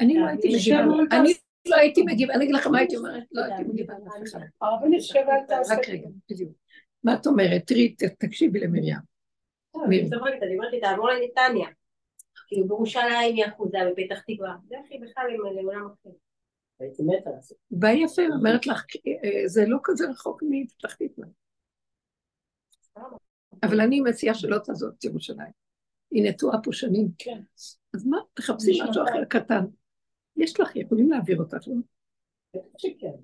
אני 0.00 0.18
לא 0.18 0.26
הייתי 0.26 0.48
מגיבה, 0.48 0.80
אני 1.20 1.32
לא 1.66 1.76
הייתי 1.76 2.02
מגיבה, 2.02 2.34
אני 2.34 2.44
אגיד 2.44 2.54
לכם 2.54 2.72
מה 2.72 2.78
הייתי 2.78 2.96
אומרת, 2.96 3.22
לא 3.32 3.44
הייתי 3.44 3.62
מגיבה 3.62 3.94
לאף 3.98 4.28
אחד. 4.30 4.40
רק 5.70 5.88
רגע, 5.88 6.08
בדיוק. 6.30 6.52
מה 7.04 7.14
את 7.14 7.26
אומרת? 7.26 7.62
תראי, 7.66 7.94
תקשיבי 8.18 8.60
למרים. 8.60 8.94
אני 9.86 10.08
אומרת 10.16 10.34
תעבור 10.80 11.10
לנתניה. 11.10 11.68
כאילו 12.50 12.68
בירושלים 12.68 13.36
היא 13.36 13.44
אחוזה, 13.46 13.78
בפתח 13.96 14.20
תקווה. 14.20 14.56
לכי 14.70 14.98
בכלל 14.98 15.24
לעולם 15.54 15.86
אחר. 15.86 16.10
הייתי 16.80 17.02
מתה 17.02 17.30
לעשות. 17.30 17.58
בא 17.70 17.88
יפה, 17.88 18.22
אומרת 18.38 18.66
לך, 18.66 18.84
אה, 19.06 19.48
זה 19.48 19.64
לא 19.66 19.78
כזה 19.82 20.10
רחוק 20.10 20.42
מפתח 20.48 20.94
תקווה. 20.94 21.26
אבל 23.62 23.80
אני 23.80 24.00
מציעה 24.00 24.34
שלא 24.34 24.58
תעזוב 24.58 24.90
את 24.98 25.04
ירושלים. 25.04 25.52
היא 26.10 26.30
נטועה 26.30 26.62
פה 26.62 26.72
שנים. 26.72 27.08
כן. 27.18 27.40
אז 27.94 28.06
מה, 28.06 28.18
תחפשי 28.34 28.70
משהו 28.82 29.04
אחר 29.04 29.24
קטן. 29.24 29.64
יש 30.36 30.60
לך, 30.60 30.76
יכולים 30.76 31.10
להעביר 31.10 31.38
אותך, 31.38 31.68
לא? 31.68 31.74
שכן. 32.78 33.16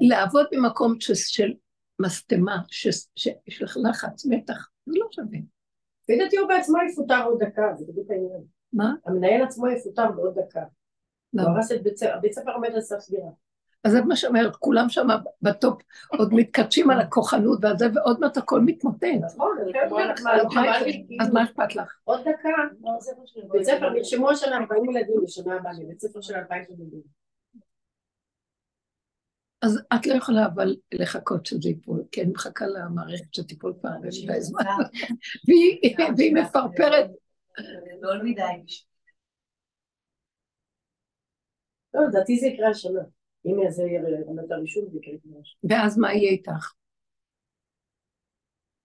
לעבוד 0.00 0.46
במקום 0.52 0.96
של 1.00 1.54
משטמה, 2.00 2.56
שיש 2.70 3.62
לך 3.62 3.76
לחץ, 3.90 4.26
מתח, 4.26 4.68
זה 4.86 4.92
לא 4.96 5.06
שווה. 5.10 5.38
לפי 6.10 6.18
דעתי 6.24 6.36
הוא 6.36 6.48
בעצמו 6.48 6.78
יפוטר 6.90 7.24
עוד 7.24 7.44
דקה, 7.44 7.72
זה 7.76 7.84
בדיוק 7.88 8.10
העניין. 8.10 8.40
מה? 8.72 8.94
המנהל 9.06 9.42
עצמו 9.42 9.68
יפוטר 9.68 10.12
בעוד 10.12 10.38
דקה. 10.38 10.62
לא. 11.34 11.42
הוא 11.42 11.50
הרס 11.50 11.72
את 11.72 11.82
בית 11.82 11.96
ספר, 11.96 12.18
בית 12.22 12.32
ספר 12.32 12.52
עומד 12.52 12.68
על 12.74 12.80
סף 12.80 12.98
סגירה. 12.98 13.30
אז 13.84 13.92
זה 13.92 14.02
מה 14.02 14.16
שאומרת, 14.16 14.56
כולם 14.56 14.88
שם 14.88 15.06
בטופ 15.42 15.82
עוד 16.08 16.34
מתקדשים 16.34 16.90
על 16.90 17.00
הכוחנות 17.00 17.58
והזה, 17.62 17.86
ועוד 17.94 18.20
מעט 18.20 18.36
הכל 18.36 18.60
מתמוטט. 18.60 19.04
נכון, 19.22 19.56
אז 21.20 21.32
מה 21.32 21.44
אכפת 21.44 21.76
לך? 21.76 21.98
עוד 22.04 22.20
דקה, 22.20 22.48
בית 23.52 23.62
ספר, 23.62 23.90
נרשמו 23.90 24.30
השנה 24.30 24.56
40 24.56 24.84
ילדים 24.84 25.20
לשנה 25.22 25.54
הבאה, 25.54 25.72
בית 25.88 26.00
ספר 26.00 26.20
של 26.20 26.34
2,000 26.34 26.64
ילדים. 26.70 27.19
אז 29.62 29.78
את 29.94 30.06
לא 30.06 30.14
יכולה 30.14 30.46
אבל 30.46 30.76
לחכות 30.94 31.46
שזה 31.46 31.68
ייפול, 31.68 32.04
כי 32.12 32.22
אני 32.22 32.30
מחכה 32.30 32.66
למערכת 32.66 33.34
שתיפול 33.34 33.74
פעם 33.82 34.00
במדי 34.00 34.40
זמן, 34.40 34.64
והיא 36.16 36.34
מפרפרת. 36.34 37.10
גדול 37.98 38.22
מדי. 38.24 38.42
לא, 41.94 42.00
לדעתי 42.08 42.38
זה 42.38 42.46
יקרה 42.46 42.68
השנה. 42.68 43.00
הנה 43.44 43.70
זה 43.70 43.82
יהיה 43.82 44.02
רמת 44.28 44.50
הרישום 44.50 44.84
ויקרה 44.92 45.14
משהו. 45.24 45.58
ואז 45.64 45.98
מה 45.98 46.14
יהיה 46.14 46.30
איתך? 46.30 46.72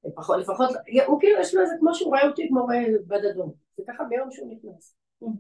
לפחות, 0.03 0.39
לפחות, 0.39 0.69
הוא 1.07 1.19
כאילו 1.19 1.39
יש 1.39 1.55
לו 1.55 1.61
איזה 1.61 1.73
כמו 1.79 1.95
שהוא 1.95 2.09
רואה 2.09 2.27
אותי 2.27 2.47
כמו 2.49 2.67
בד 3.07 3.25
אדום. 3.25 3.53
זה 3.77 3.83
ככה 3.87 4.03
ביום 4.03 4.31
שהוא 4.31 4.53
נכנס. 4.53 4.95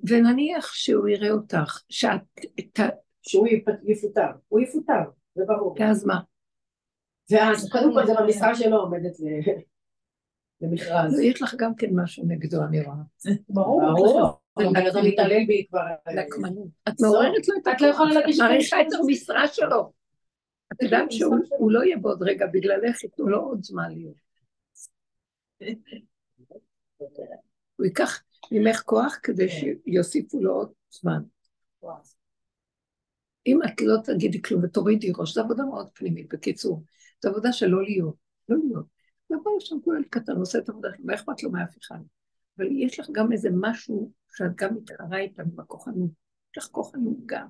ונניח 0.09 0.73
שהוא 0.73 1.07
יראה 1.07 1.31
אותך, 1.31 1.81
שאת... 1.89 2.79
שהוא 3.21 3.47
יפוטר. 3.83 4.27
הוא 4.47 4.59
יפוטר, 4.59 5.01
זה 5.35 5.43
ברור. 5.47 5.75
ואז 5.79 6.05
מה? 6.05 6.19
ואז, 7.31 7.69
קודם 7.71 7.93
כל 7.93 8.05
זה 8.05 8.13
במשרה 8.19 8.55
שלו 8.55 8.77
עומדת 8.77 9.13
למכרז. 10.61 11.19
יש 11.19 11.41
לך 11.41 11.55
גם 11.57 11.75
כן 11.75 11.89
משהו 11.93 12.23
נגדו, 12.27 12.63
אני 12.63 12.81
רואה. 12.81 12.95
ברור. 13.49 13.81
מתעלל 15.03 15.45
בי 15.47 15.65
כבר. 15.69 15.81
נקמנות. 16.15 16.67
את 16.89 16.93
מעוררת 17.01 17.47
לו 17.47 17.55
את 17.57 17.67
את 17.67 17.81
לא 17.81 17.87
יכולה 17.87 18.13
להגיש 18.13 18.39
מעריכה 18.39 18.81
את 18.81 18.87
המשרה 18.99 19.47
שלו. 19.47 19.91
את 20.73 20.81
יודעת 20.81 21.11
שהוא 21.11 21.71
לא 21.71 21.83
יהיה 21.83 21.97
בעוד 21.97 22.23
רגע, 22.23 22.45
בגללך 22.47 23.03
ייתנו 23.03 23.27
לו 23.27 23.39
עוד 23.39 23.63
זמן 23.63 23.91
להיות. 23.91 24.25
הוא 27.75 27.85
ייקח 27.85 28.23
ממך 28.51 28.81
כוח 28.85 29.17
כדי 29.23 29.47
שיוסיפו 29.49 30.39
לו 30.41 30.53
עוד 30.53 30.71
זמן. 30.91 31.21
אם 33.47 33.59
את 33.63 33.81
לא 33.81 33.95
תגידי 34.03 34.41
כלום 34.41 34.63
ותורידי 34.63 35.11
ראש, 35.17 35.33
זו 35.33 35.41
עבודה 35.41 35.65
מאוד 35.65 35.89
פנימית, 35.93 36.33
בקיצור. 36.33 36.83
זו 37.23 37.29
עבודה 37.29 37.53
של 37.53 37.67
לא 37.67 37.83
להיות, 37.83 38.15
לא 38.49 38.57
להיות. 38.67 38.85
לבוא 39.29 39.57
לשם 39.57 39.75
כולל 39.83 40.03
קטן, 40.09 40.35
עושה 40.35 40.59
את 40.59 40.69
העבודה 40.69 40.89
מה 41.03 41.13
אכפת 41.13 41.43
לו 41.43 41.51
מאף 41.51 41.77
אחד? 41.81 41.99
אבל 42.57 42.67
יש 42.71 42.99
לך 42.99 43.07
גם 43.11 43.31
איזה 43.31 43.49
משהו 43.53 44.11
שאת 44.35 44.55
גם 44.55 44.75
מתחרה 44.75 45.17
איתם 45.17 45.43
בכוחנות. 45.55 46.09
יש 46.57 46.63
לך 46.63 46.69
כוחנות 46.71 47.17
גם. 47.25 47.47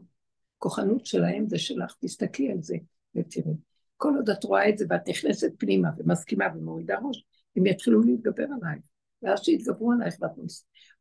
כוחנות 0.57 1.05
שלהם 1.05 1.49
זה 1.49 1.57
שלך, 1.57 1.95
תסתכלי 1.99 2.51
על 2.51 2.61
זה 2.61 2.75
ותראי. 3.15 3.53
כל 3.97 4.13
עוד 4.15 4.29
את 4.29 4.43
רואה 4.43 4.69
את 4.69 4.77
זה 4.77 4.85
ואת 4.89 5.09
נכנסת 5.09 5.51
פנימה 5.57 5.89
ומסכימה 5.97 6.45
ומורידה 6.55 6.97
ראש, 7.03 7.25
הם 7.55 7.65
יתחילו 7.65 8.01
להתגבר 8.01 8.43
עלייך. 8.43 8.83
ואז 9.21 9.39
שיתגברו 9.43 9.91
עלייך 9.91 10.15
ואת 10.21 10.31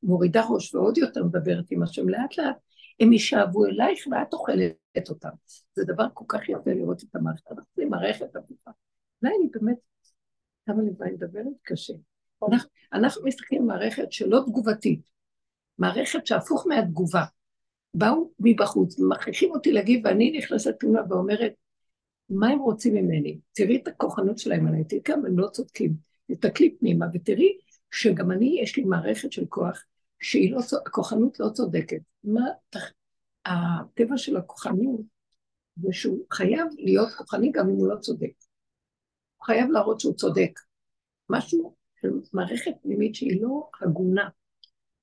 מורידה 0.02 0.42
ראש 0.50 0.74
ועוד 0.74 0.98
יותר 0.98 1.24
מדברת 1.24 1.64
עם 1.70 1.83
השם 1.83 2.09
לאט 2.09 2.38
לאט, 2.38 2.57
הם 3.00 3.12
יישאבו 3.12 3.66
אלייך 3.66 4.07
ואת 4.11 4.33
אוכלת 4.33 4.72
אותם. 5.09 5.28
זה 5.74 5.85
דבר 5.85 6.07
כל 6.14 6.24
כך 6.28 6.48
יפה 6.48 6.70
לראות 6.70 7.02
את 7.02 7.16
המערכת. 7.16 7.52
אנחנו 7.52 7.70
זה 7.76 7.85
מערכת 7.85 8.37
הפוכה. 8.37 8.70
אולי 9.22 9.35
אני 9.37 9.48
באמת, 9.52 9.78
כמה 10.66 10.83
לבד 10.83 11.12
מדברת? 11.12 11.46
קשה. 11.62 11.92
אנחנו, 12.92 13.24
מסתכלים 13.24 13.61
על 13.62 13.66
מערכת 13.66 14.12
שלא 14.12 14.42
תגובתית, 14.46 15.11
מערכת 15.78 16.26
שהפוך 16.26 16.66
מהתגובה. 16.66 17.24
באו 17.94 18.30
מבחוץ, 18.40 18.98
מכריחים 18.98 19.50
אותי 19.50 19.72
להגיב, 19.72 20.00
ואני 20.04 20.38
נכנסת 20.38 20.74
פנימה 20.78 21.00
ואומרת, 21.09 21.52
מה 22.28 22.48
הם 22.48 22.59
רוצים 22.59 22.94
ממני? 22.94 23.38
תראי 23.52 23.76
את 23.76 23.88
הכוחנות 23.88 24.38
שלהם 24.38 24.66
עליי, 24.66 24.85
תראי 24.85 25.02
כמה 25.02 25.28
הם 25.28 25.38
לא 25.38 25.48
צודקים. 25.48 25.94
תסתכלי 26.30 26.76
פנימה 26.78 27.07
ותראי 27.12 27.59
שגם 27.90 28.30
אני, 28.30 28.59
יש 28.62 28.76
לי 28.76 28.85
מערכת 28.85 29.33
של 29.33 29.46
כוח, 29.48 29.85
שהיא 30.20 30.52
לא, 30.52 30.61
הכוחנות 30.87 31.40
לא 31.40 31.48
צודקת. 31.48 32.00
מה, 32.24 32.44
הטבע 33.46 34.16
של 34.16 34.37
הכוחנות 34.37 35.00
זה 35.76 35.88
שהוא 35.92 36.26
חייב 36.33 36.66
להיות 36.78 37.09
כוחני 37.16 37.52
גם 37.52 37.68
אם 37.68 37.74
הוא 37.74 37.88
לא 37.88 37.96
צודק. 37.96 38.33
הוא 39.37 39.46
חייב 39.46 39.70
להראות 39.70 40.00
שהוא 40.00 40.14
צודק. 40.14 40.61
משהו 41.30 41.76
של 42.00 42.09
מערכת 42.33 42.72
פנימית 42.83 43.14
שהיא 43.14 43.42
לא 43.42 43.68
הגונה, 43.80 44.28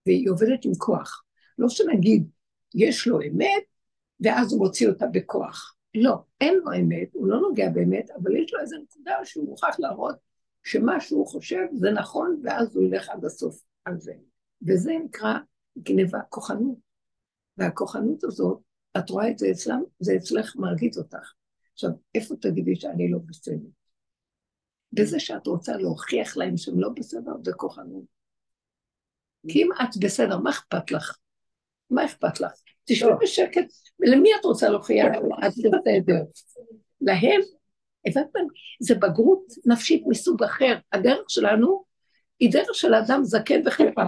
והיא 0.05 0.29
עובדת 0.29 0.65
עם 0.65 0.71
כוח. 0.77 1.23
לא 1.57 1.69
שנגיד, 1.69 2.29
יש 2.75 3.07
לו 3.07 3.21
אמת, 3.21 3.63
ואז 4.19 4.53
הוא 4.53 4.59
מוציא 4.65 4.89
אותה 4.89 5.05
בכוח. 5.07 5.75
לא, 5.95 6.15
אין 6.41 6.55
לו 6.55 6.73
אמת, 6.79 7.09
הוא 7.13 7.27
לא 7.27 7.39
נוגע 7.39 7.69
באמת, 7.69 8.11
אבל 8.11 8.35
יש 8.35 8.53
לו 8.53 8.59
איזו 8.59 8.77
נקודה 8.77 9.15
שהוא 9.23 9.49
מוכרח 9.49 9.79
להראות 9.79 10.15
שמה 10.63 10.99
שהוא 10.99 11.27
חושב 11.27 11.65
זה 11.73 11.91
נכון, 11.91 12.41
ואז 12.43 12.75
הוא 12.75 12.83
ילך 12.83 13.09
עד 13.09 13.25
הסוף 13.25 13.61
על 13.85 13.99
זה. 13.99 14.13
וזה 14.67 14.91
נקרא 15.05 15.33
גניבה, 15.77 16.19
כוחנות. 16.29 16.90
והכוחנות 17.57 18.23
הזאת, 18.23 18.59
את 18.97 19.09
רואה 19.09 19.29
את 19.29 19.39
זה 19.39 19.51
אצלם, 19.51 19.83
זה 19.99 20.15
אצלך 20.15 20.55
מרגיז 20.55 20.97
אותך. 20.97 21.33
עכשיו, 21.73 21.89
איפה 22.15 22.35
תגידי 22.35 22.75
שאני 22.75 23.11
לא 23.11 23.19
בסדר? 23.25 23.67
בזה 24.93 25.19
שאת 25.19 25.47
רוצה 25.47 25.77
להוכיח 25.77 26.37
להם 26.37 26.57
שהם 26.57 26.79
לא 26.79 26.89
בסדר, 26.89 27.31
זה 27.43 27.51
כוחנות. 27.53 28.03
כי 29.47 29.63
אם 29.63 29.69
את 29.83 29.97
בסדר, 29.97 30.37
מה 30.37 30.49
אכפת 30.49 30.91
לך? 30.91 31.17
מה 31.89 32.05
אכפת 32.05 32.39
לך? 32.39 32.51
תשבי 32.85 33.09
לא. 33.09 33.15
בשקט, 33.21 33.65
למי 33.99 34.29
את 34.39 34.45
רוצה 34.45 34.69
להוכיח? 34.69 35.07
את 35.47 35.51
בסדר. 35.51 36.23
להם, 37.01 37.41
הבנתם? 38.07 38.39
זה 38.79 38.95
בגרות 38.95 39.43
נפשית 39.65 40.03
מסוג 40.07 40.43
אחר. 40.43 40.77
הדרך 40.91 41.29
שלנו 41.29 41.83
היא 42.39 42.51
דרך 42.51 42.75
של 42.75 42.93
אדם 42.93 43.23
זקן 43.23 43.61
וחיפה. 43.65 44.01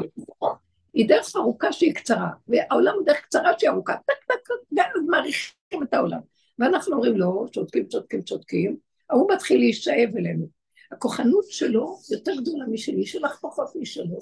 היא 0.94 1.08
דרך 1.08 1.36
ארוכה 1.36 1.72
שהיא 1.72 1.96
קצרה, 1.96 2.30
והעולם 2.48 2.96
הוא 2.96 3.06
דרך 3.06 3.22
קצרה 3.22 3.52
שהיא 3.60 3.70
ארוכה. 3.70 3.94
טק 4.06 4.14
טק 4.28 4.48
טק, 4.48 4.84
מעריכים 5.08 5.84
את 5.84 5.94
העולם. 5.94 6.20
ואנחנו 6.60 6.94
אומרים 6.94 7.18
לו, 7.18 7.44
לא, 7.44 7.50
צודקים, 7.54 7.88
צודקים, 7.88 8.22
צודקים, 8.22 8.78
ההוא 9.10 9.34
מתחיל 9.34 9.60
להישאב 9.60 10.18
אלינו. 10.18 10.48
הכוחנות 10.92 11.46
שלו 11.48 11.98
יותר 12.12 12.32
גדולה 12.42 12.66
משלי, 12.68 13.06
שלך 13.06 13.40
פחות 13.42 13.76
משלו, 13.76 14.18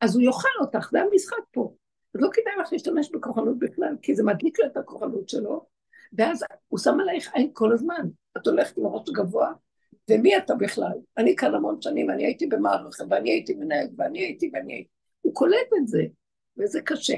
אז 0.00 0.16
הוא 0.16 0.22
יאכל 0.22 0.48
אותך, 0.60 0.88
זה 0.92 1.00
המשחק 1.00 1.36
פה. 1.50 1.74
אז 2.14 2.20
לא 2.20 2.28
כדאי 2.32 2.52
לך 2.62 2.72
להשתמש 2.72 3.10
בכוחנות 3.10 3.58
בכלל, 3.58 3.96
כי 4.02 4.14
זה 4.14 4.24
מדליק 4.24 4.58
לו 4.60 4.66
את 4.66 4.76
הכוחנות 4.76 5.28
שלו, 5.28 5.66
ואז 6.12 6.44
הוא 6.68 6.78
שם 6.78 7.00
עלייך 7.00 7.30
עין 7.34 7.50
כל 7.52 7.72
הזמן. 7.72 8.08
את 8.36 8.46
הולכת 8.46 8.78
עם 8.78 8.86
הראש 8.86 9.10
גבוה, 9.10 9.52
ומי 10.10 10.36
אתה 10.36 10.54
בכלל? 10.54 10.92
אני 11.18 11.36
כאן 11.36 11.54
המון 11.54 11.82
שנים, 11.82 12.10
אני 12.10 12.24
הייתי 12.24 12.46
במערכת, 12.46 13.04
ואני 13.10 13.30
הייתי 13.30 13.54
מנהלת, 13.54 13.90
ואני 13.98 14.18
הייתי, 14.18 14.50
ואני 14.54 14.72
הייתי. 14.72 14.97
הוא 15.28 15.34
קולט 15.34 15.68
את 15.76 15.88
זה, 15.88 16.02
וזה 16.58 16.80
קשה. 16.82 17.16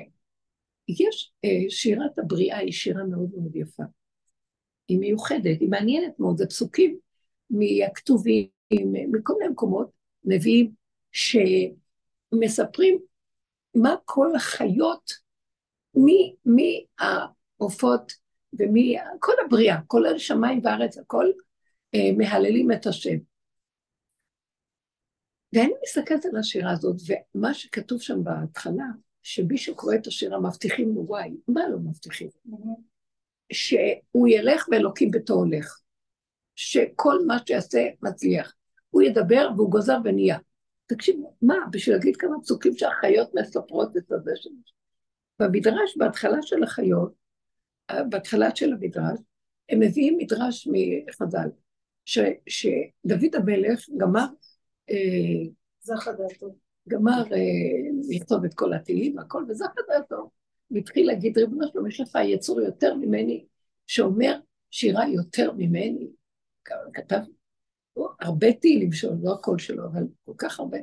יש, 0.89 1.33
אה, 1.45 1.65
שירת 1.69 2.19
הבריאה 2.19 2.59
היא 2.59 2.73
שירה 2.73 3.05
מאוד 3.05 3.31
מאוד 3.37 3.57
יפה. 3.57 3.83
היא 4.89 4.99
מיוחדת, 4.99 5.61
היא 5.61 5.69
מעניינת 5.69 6.21
מאוד, 6.21 6.37
זה 6.37 6.47
פסוקים 6.47 6.99
מהכתובים, 7.51 8.47
מכל 9.13 9.35
מיני 9.39 9.53
מקומות, 9.53 9.91
נביאים, 10.25 10.73
שמספרים 12.33 12.99
מה 13.75 13.95
כל 14.05 14.37
החיות, 14.37 15.11
מי 16.45 16.87
העופות 16.99 18.13
ומי, 18.53 18.97
כל 19.21 19.33
הבריאה, 19.47 19.77
כל 19.87 20.07
השמיים 20.07 20.61
והארץ, 20.65 20.99
הכל 20.99 21.27
אה, 21.95 22.11
מהללים 22.17 22.73
את 22.73 22.87
השם. 22.87 23.17
ואני 25.53 25.73
מסתכלת 25.83 26.25
על 26.25 26.37
השירה 26.37 26.73
הזאת, 26.73 26.97
ומה 27.35 27.55
שכתוב 27.55 28.01
שם 28.01 28.25
בהתחלה, 28.25 28.87
שמי 29.23 29.59
שקורא 29.59 29.95
את 29.95 30.07
השירה 30.07 30.41
מבטיחים 30.41 30.95
לו 30.95 31.05
וואי, 31.07 31.31
מה 31.49 31.69
לא 31.69 31.79
מבטיחים? 31.79 32.29
שהוא 33.53 34.29
ילך 34.29 34.69
ואלוקים 34.71 35.11
ביתו 35.11 35.35
הולך. 35.35 35.81
שכל 36.57 37.19
מה 37.27 37.37
שיעשה 37.47 37.89
מצליח. 38.03 38.55
הוא 38.91 39.03
ידבר 39.03 39.49
והוא 39.57 39.71
גוזר 39.71 39.99
ונהיה. 40.05 40.39
תקשיבו, 40.87 41.37
מה, 41.43 41.55
בשביל 41.71 41.97
להגיד 41.97 42.17
כמה 42.17 42.41
פסוקים 42.43 42.77
שהחיות 42.77 43.31
מספרות 43.35 43.97
את 43.97 44.13
הזה 44.13 44.31
שלנו. 44.35 44.57
במדרש, 45.39 45.97
בהתחלה 45.97 46.43
של 46.43 46.63
החיות, 46.63 47.13
בהתחלה 48.09 48.57
של 48.57 48.73
המדרש, 48.73 49.19
הם 49.69 49.81
מביאים 49.81 50.17
מדרש 50.19 50.69
מחז"ל, 50.73 51.49
שדוד 52.05 53.35
המלך 53.35 53.89
גמר, 53.97 54.27
אה, 54.91 55.51
זכה 55.81 56.13
דעתו, 56.13 56.55
גמר 56.89 57.23
אה, 57.33 57.39
לכתוב 58.09 58.45
את 58.45 58.55
כל 58.55 58.73
התהילים 58.73 59.17
והכל, 59.17 59.45
וזכה 59.49 59.81
דעתו, 59.89 60.31
והתחיל 60.71 61.07
להגיד, 61.07 61.39
ריבונו 61.39 61.69
שלום, 61.69 61.87
יש 61.87 62.01
לך 62.01 62.19
יצור 62.25 62.61
יותר 62.61 62.95
ממני, 62.95 63.47
שאומר 63.87 64.39
שירה 64.71 65.09
יותר 65.09 65.53
ממני, 65.53 66.11
כתב 66.95 67.21
הרבה 68.21 68.53
תהילים 68.53 68.93
שלו, 68.93 69.13
לא 69.23 69.35
הכל 69.35 69.59
שלו, 69.59 69.87
אבל 69.87 70.03
כל 70.25 70.33
כך 70.39 70.61
הרבה. 70.61 70.79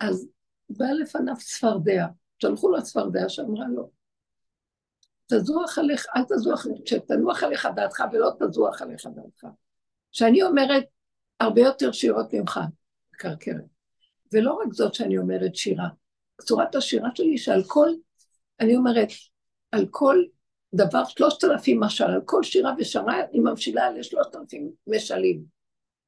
אז 0.00 0.28
בא 0.70 0.86
לפניו 0.86 1.34
צפרדע, 1.36 2.06
שלחו 2.38 2.68
לו 2.68 2.82
צפרדע 2.82 3.28
שאמרה 3.28 3.68
לו, 3.68 3.90
תזוח 5.26 5.78
עליך, 5.78 6.06
אל 6.16 6.22
תזוח, 6.24 6.66
שתנוח 6.84 7.42
עליך 7.42 7.68
דעתך 7.76 8.02
ולא 8.12 8.30
תזוח 8.40 8.82
עליך 8.82 9.06
דעתך. 9.14 9.46
שאני 10.12 10.42
אומרת 10.42 10.84
הרבה 11.40 11.60
יותר 11.60 11.92
שירות 11.92 12.34
ממך, 12.34 12.60
קרקרת. 13.20 13.64
ולא 14.32 14.52
רק 14.52 14.72
זאת 14.72 14.94
שאני 14.94 15.18
אומרת 15.18 15.56
שירה, 15.56 15.88
צורת 16.40 16.74
השירה 16.74 17.08
שלי 17.14 17.38
שעל 17.38 17.62
כל, 17.66 17.88
אני 18.60 18.76
אומרת, 18.76 19.08
על 19.72 19.86
כל 19.90 20.22
דבר 20.74 21.04
שלושת 21.04 21.44
אלפים 21.44 21.80
משל, 21.80 22.04
על 22.04 22.20
כל 22.24 22.42
שירה 22.42 22.74
ושרה 22.78 23.22
היא 23.32 23.42
ממשילה 23.42 23.90
לשלושת 23.90 24.36
אלפים 24.36 24.70
משלים. 24.86 25.42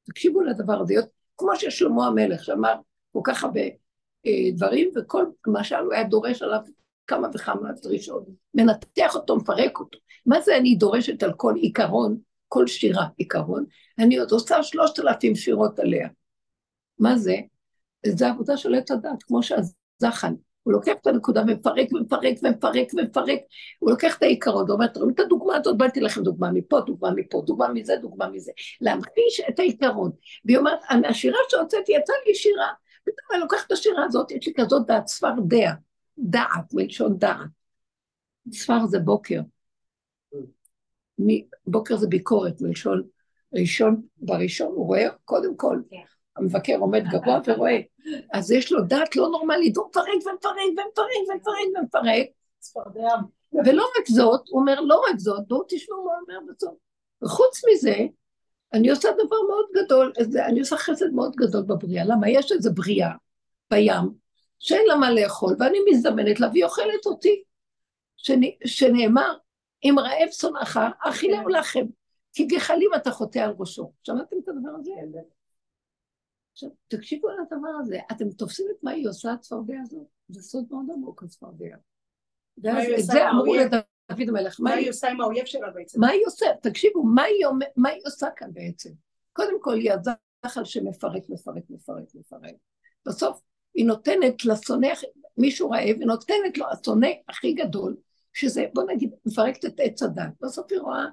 תקשיבו 0.03 0.41
לדבר 0.41 0.81
הזה, 0.81 0.93
כמו 1.37 1.55
ששלמה 1.55 2.07
המלך 2.07 2.43
שאמר 2.43 2.73
כל 3.13 3.21
כך 3.23 3.43
הרבה 3.43 3.61
אה, 4.25 4.51
דברים, 4.55 4.91
וכל 4.95 5.25
משל 5.47 5.75
הוא 5.75 5.93
היה 5.93 6.03
דורש 6.03 6.41
עליו 6.41 6.59
כמה 7.07 7.27
וכמה 7.33 7.71
דרישות, 7.71 8.23
מנתח 8.53 9.15
אותו, 9.15 9.35
מפרק 9.35 9.79
אותו. 9.79 9.99
מה 10.25 10.41
זה 10.41 10.57
אני 10.57 10.75
דורשת 10.75 11.23
על 11.23 11.33
כל 11.33 11.53
עיקרון, 11.55 12.17
כל 12.47 12.67
שירה 12.67 13.07
עיקרון? 13.17 13.65
אני 13.99 14.17
עוד 14.17 14.31
עושה 14.31 14.63
שלושת 14.63 14.99
אלפים 14.99 15.35
שירות 15.35 15.79
עליה. 15.79 16.07
מה 16.99 17.17
זה? 17.17 17.35
זה 18.05 18.29
עבודה 18.29 18.57
של 18.57 18.75
עץ 18.75 18.91
הדת, 18.91 19.23
כמו 19.23 19.39
שהזחן. 19.43 20.33
הוא 20.63 20.73
לוקח 20.73 20.91
את 21.01 21.07
הנקודה 21.07 21.41
ומפרק 21.41 21.87
ומפרק 21.93 22.37
ומפרק 22.43 22.87
ומפרק, 22.93 23.39
הוא 23.79 23.91
לוקח 23.91 24.17
את 24.17 24.23
העיקרון 24.23 24.69
ואומר, 24.69 24.87
תראו 24.87 25.09
את 25.09 25.19
הדוגמה 25.19 25.57
הזאת, 25.57 25.77
באתי 25.77 26.01
לכם 26.01 26.23
דוגמה 26.23 26.51
מפה, 26.51 26.79
דוגמה 26.79 27.11
מפה, 27.11 27.41
דוגמה 27.45 27.67
מזה, 27.67 27.95
דוגמה 28.01 28.29
מזה, 28.29 28.51
להמחיש 28.81 29.41
את 29.49 29.59
העיקרון. 29.59 30.11
והיא 30.45 30.57
אומרת, 30.57 30.79
מהשירה 31.01 31.37
שהוצאתי 31.49 31.91
יצא 31.91 32.13
לי 32.27 32.35
שירה, 32.35 32.71
פתאום 33.03 33.27
אני 33.31 33.39
לוקחת 33.39 33.67
את 33.67 33.71
השירה 33.71 34.05
הזאת, 34.05 34.31
יש 34.31 34.47
לי 34.47 34.53
כזאת 34.57 34.87
דעת, 34.87 35.05
צפרדע, 35.05 35.71
דעת, 36.17 36.73
מלשון 36.73 37.17
דעת. 37.17 37.47
ספר 38.51 38.85
זה 38.85 38.99
בוקר. 38.99 39.41
בוקר 41.67 41.97
זה 41.97 42.07
ביקורת, 42.07 42.61
מלשון 42.61 43.03
ראשון, 43.53 44.01
בראשון 44.17 44.67
הוא 44.67 44.87
רואה 44.87 45.07
קודם 45.25 45.57
כל, 45.57 45.77
כן. 45.89 45.97
המבקר 46.35 46.77
עומד 46.79 47.03
גבוה 47.11 47.39
ורואה, 47.45 47.79
אז 48.33 48.51
יש 48.51 48.71
לו 48.71 48.81
דעת 48.81 49.15
לא 49.15 49.29
נורמלית, 49.29 49.77
הוא 49.77 49.85
מפרק 49.89 50.07
ומפרק 50.07 50.55
ומפרק 50.69 51.29
ומפרק 51.29 51.79
ומפרק. 51.79 52.27
ולא 53.65 53.85
רק 53.99 54.07
זאת, 54.07 54.41
הוא 54.49 54.59
אומר, 54.61 54.81
לא 54.81 55.01
רק 55.09 55.19
זאת, 55.19 55.47
בואו 55.47 55.63
תשמעו 55.67 56.05
מה 56.05 56.11
הוא 56.11 56.21
אומר 56.21 56.53
בסוף. 56.53 56.73
וחוץ 57.23 57.61
מזה, 57.71 57.95
אני 58.73 58.89
עושה 58.89 59.09
דבר 59.11 59.37
מאוד 59.49 59.65
גדול, 59.73 60.13
אני 60.47 60.59
עושה 60.59 60.77
חסד 60.77 61.09
מאוד 61.13 61.35
גדול 61.35 61.63
בבריאה. 61.63 62.05
למה? 62.05 62.29
יש 62.29 62.51
איזו 62.51 62.73
בריאה 62.73 63.11
בים, 63.71 64.23
שאין 64.59 64.85
לה 64.87 64.95
מה 64.95 65.11
לאכול, 65.11 65.55
ואני 65.59 65.77
מזדמנת 65.91 66.39
לה 66.39 66.47
והיא 66.47 66.63
אוכלת 66.63 67.05
אותי. 67.05 67.43
שנאמר, 68.65 69.33
אם 69.83 69.95
רעב 69.99 70.29
שונאך, 70.31 70.79
אכילהו 70.99 71.47
לכם, 71.47 71.85
כי 72.33 72.45
גחלים 72.45 72.89
אתה 72.95 73.11
חוטא 73.11 73.39
על 73.39 73.53
ראשו. 73.59 73.91
שמעתם 74.03 74.35
את 74.43 74.49
הדבר 74.49 74.69
הזה? 74.79 74.91
עכשיו, 76.53 76.69
תקשיבו 76.87 77.29
על 77.29 77.37
הדבר 77.39 77.69
הזה, 77.79 77.97
אתם 78.11 78.29
תופסים 78.29 78.65
את 78.71 78.83
מה 78.83 78.91
היא 78.91 79.09
עושה, 79.09 79.31
הצפרדע 79.31 79.75
הזאת? 79.81 80.07
זה 80.29 80.41
סוד 80.41 80.65
מאוד 80.71 80.85
עמוק, 80.93 81.23
הצפרדע. 81.23 81.75
את 82.99 83.03
זה 83.03 83.29
אמרו 83.29 83.55
לדוד 83.55 84.29
המלך. 84.29 84.59
מה 84.59 84.73
היא 84.73 84.89
עושה 84.89 85.09
עם 85.09 85.21
האויב 85.21 85.45
שלה 85.45 85.69
בעצם? 85.69 85.99
מה 85.99 86.09
היא 86.09 86.21
עושה? 86.25 86.45
תקשיבו, 86.61 87.03
מה 87.03 87.23
היא 87.89 88.01
עושה 88.05 88.27
כאן 88.35 88.53
בעצם? 88.53 88.89
קודם 89.33 89.61
כל, 89.61 89.73
היא 89.73 89.91
הזחל 89.91 90.65
שמפרק, 90.65 91.23
מפרק, 91.29 91.63
מפרק, 91.69 92.15
מפרק. 92.15 92.55
בסוף 93.05 93.41
היא 93.73 93.85
נותנת 93.85 94.45
לשונא, 94.45 94.93
מישהו 95.37 95.69
רעב, 95.69 95.95
היא 95.99 96.07
נותנת 96.07 96.57
לו, 96.57 96.65
השונא 96.71 97.09
הכי 97.29 97.53
גדול, 97.53 97.95
שזה, 98.33 98.65
בוא 98.73 98.83
נגיד, 98.83 99.11
מפרקת 99.25 99.65
את 99.65 99.79
עץ 99.79 100.03
הדת. 100.03 100.33
בסוף 100.41 100.71
היא 100.71 100.79
רואה, 100.79 101.05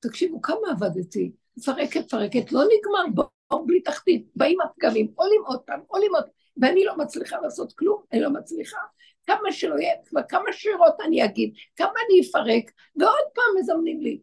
תקשיבו, 0.00 0.42
כמה 0.42 0.70
עבדתי, 0.70 1.32
מפרקת, 1.56 2.04
מפרקת, 2.04 2.52
לא 2.52 2.60
נגמר, 2.64 3.24
בואו 3.52 3.66
בלי 3.66 3.80
תחתית, 3.80 4.26
באים 4.36 4.58
הפגמים, 4.60 5.12
עולים 5.14 5.42
עוד 5.46 5.60
פעם, 5.60 5.80
עולים 5.86 6.14
עוד, 6.14 6.24
ואני 6.56 6.84
לא 6.84 6.96
מצליחה 6.96 7.40
לעשות 7.40 7.72
כלום, 7.72 8.02
אני 8.12 8.20
לא 8.20 8.30
מצליחה. 8.30 8.78
כמה 9.26 9.52
שלא 9.52 9.74
יהיה, 9.74 9.94
כמה 10.28 10.52
שירות 10.52 10.94
אני 11.04 11.24
אגיד, 11.24 11.54
כמה 11.76 11.88
אני 11.88 12.20
אפרק, 12.20 12.70
ועוד 12.96 13.24
פעם 13.34 13.44
מזמנים 13.58 14.00
לי. 14.00 14.20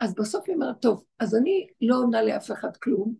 אז 0.00 0.14
בסוף 0.14 0.44
היא 0.46 0.54
אומרת, 0.54 0.82
טוב, 0.82 1.04
אז 1.18 1.34
אני 1.34 1.66
לא 1.80 1.96
עונה 1.96 2.22
לאף 2.22 2.50
אחד 2.50 2.76
כלום, 2.76 3.14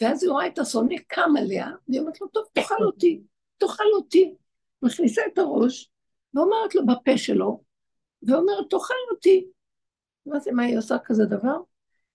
ואז 0.00 0.22
היא 0.22 0.30
רואה 0.30 0.46
את 0.46 0.58
השונא 0.58 0.96
קם 1.08 1.30
עליה, 1.38 1.68
והיא 1.88 2.00
אומרת 2.00 2.20
לו, 2.20 2.26
טוב, 2.28 2.44
תאכל 2.52 2.82
אותי, 2.82 3.20
תאכל 3.58 3.92
אותי. 3.94 4.34
מכניסה 4.82 5.22
את 5.32 5.38
הראש, 5.38 5.90
ואומרת 6.34 6.74
לו 6.74 6.86
בפה 6.86 7.18
שלו, 7.18 7.60
ואומרת, 8.22 8.70
תאכל 8.70 8.94
אותי. 9.10 9.46
זה, 10.38 10.52
מה 10.52 10.62
היא 10.62 10.78
עושה 10.78 10.96
כזה 11.04 11.24
דבר? 11.24 11.56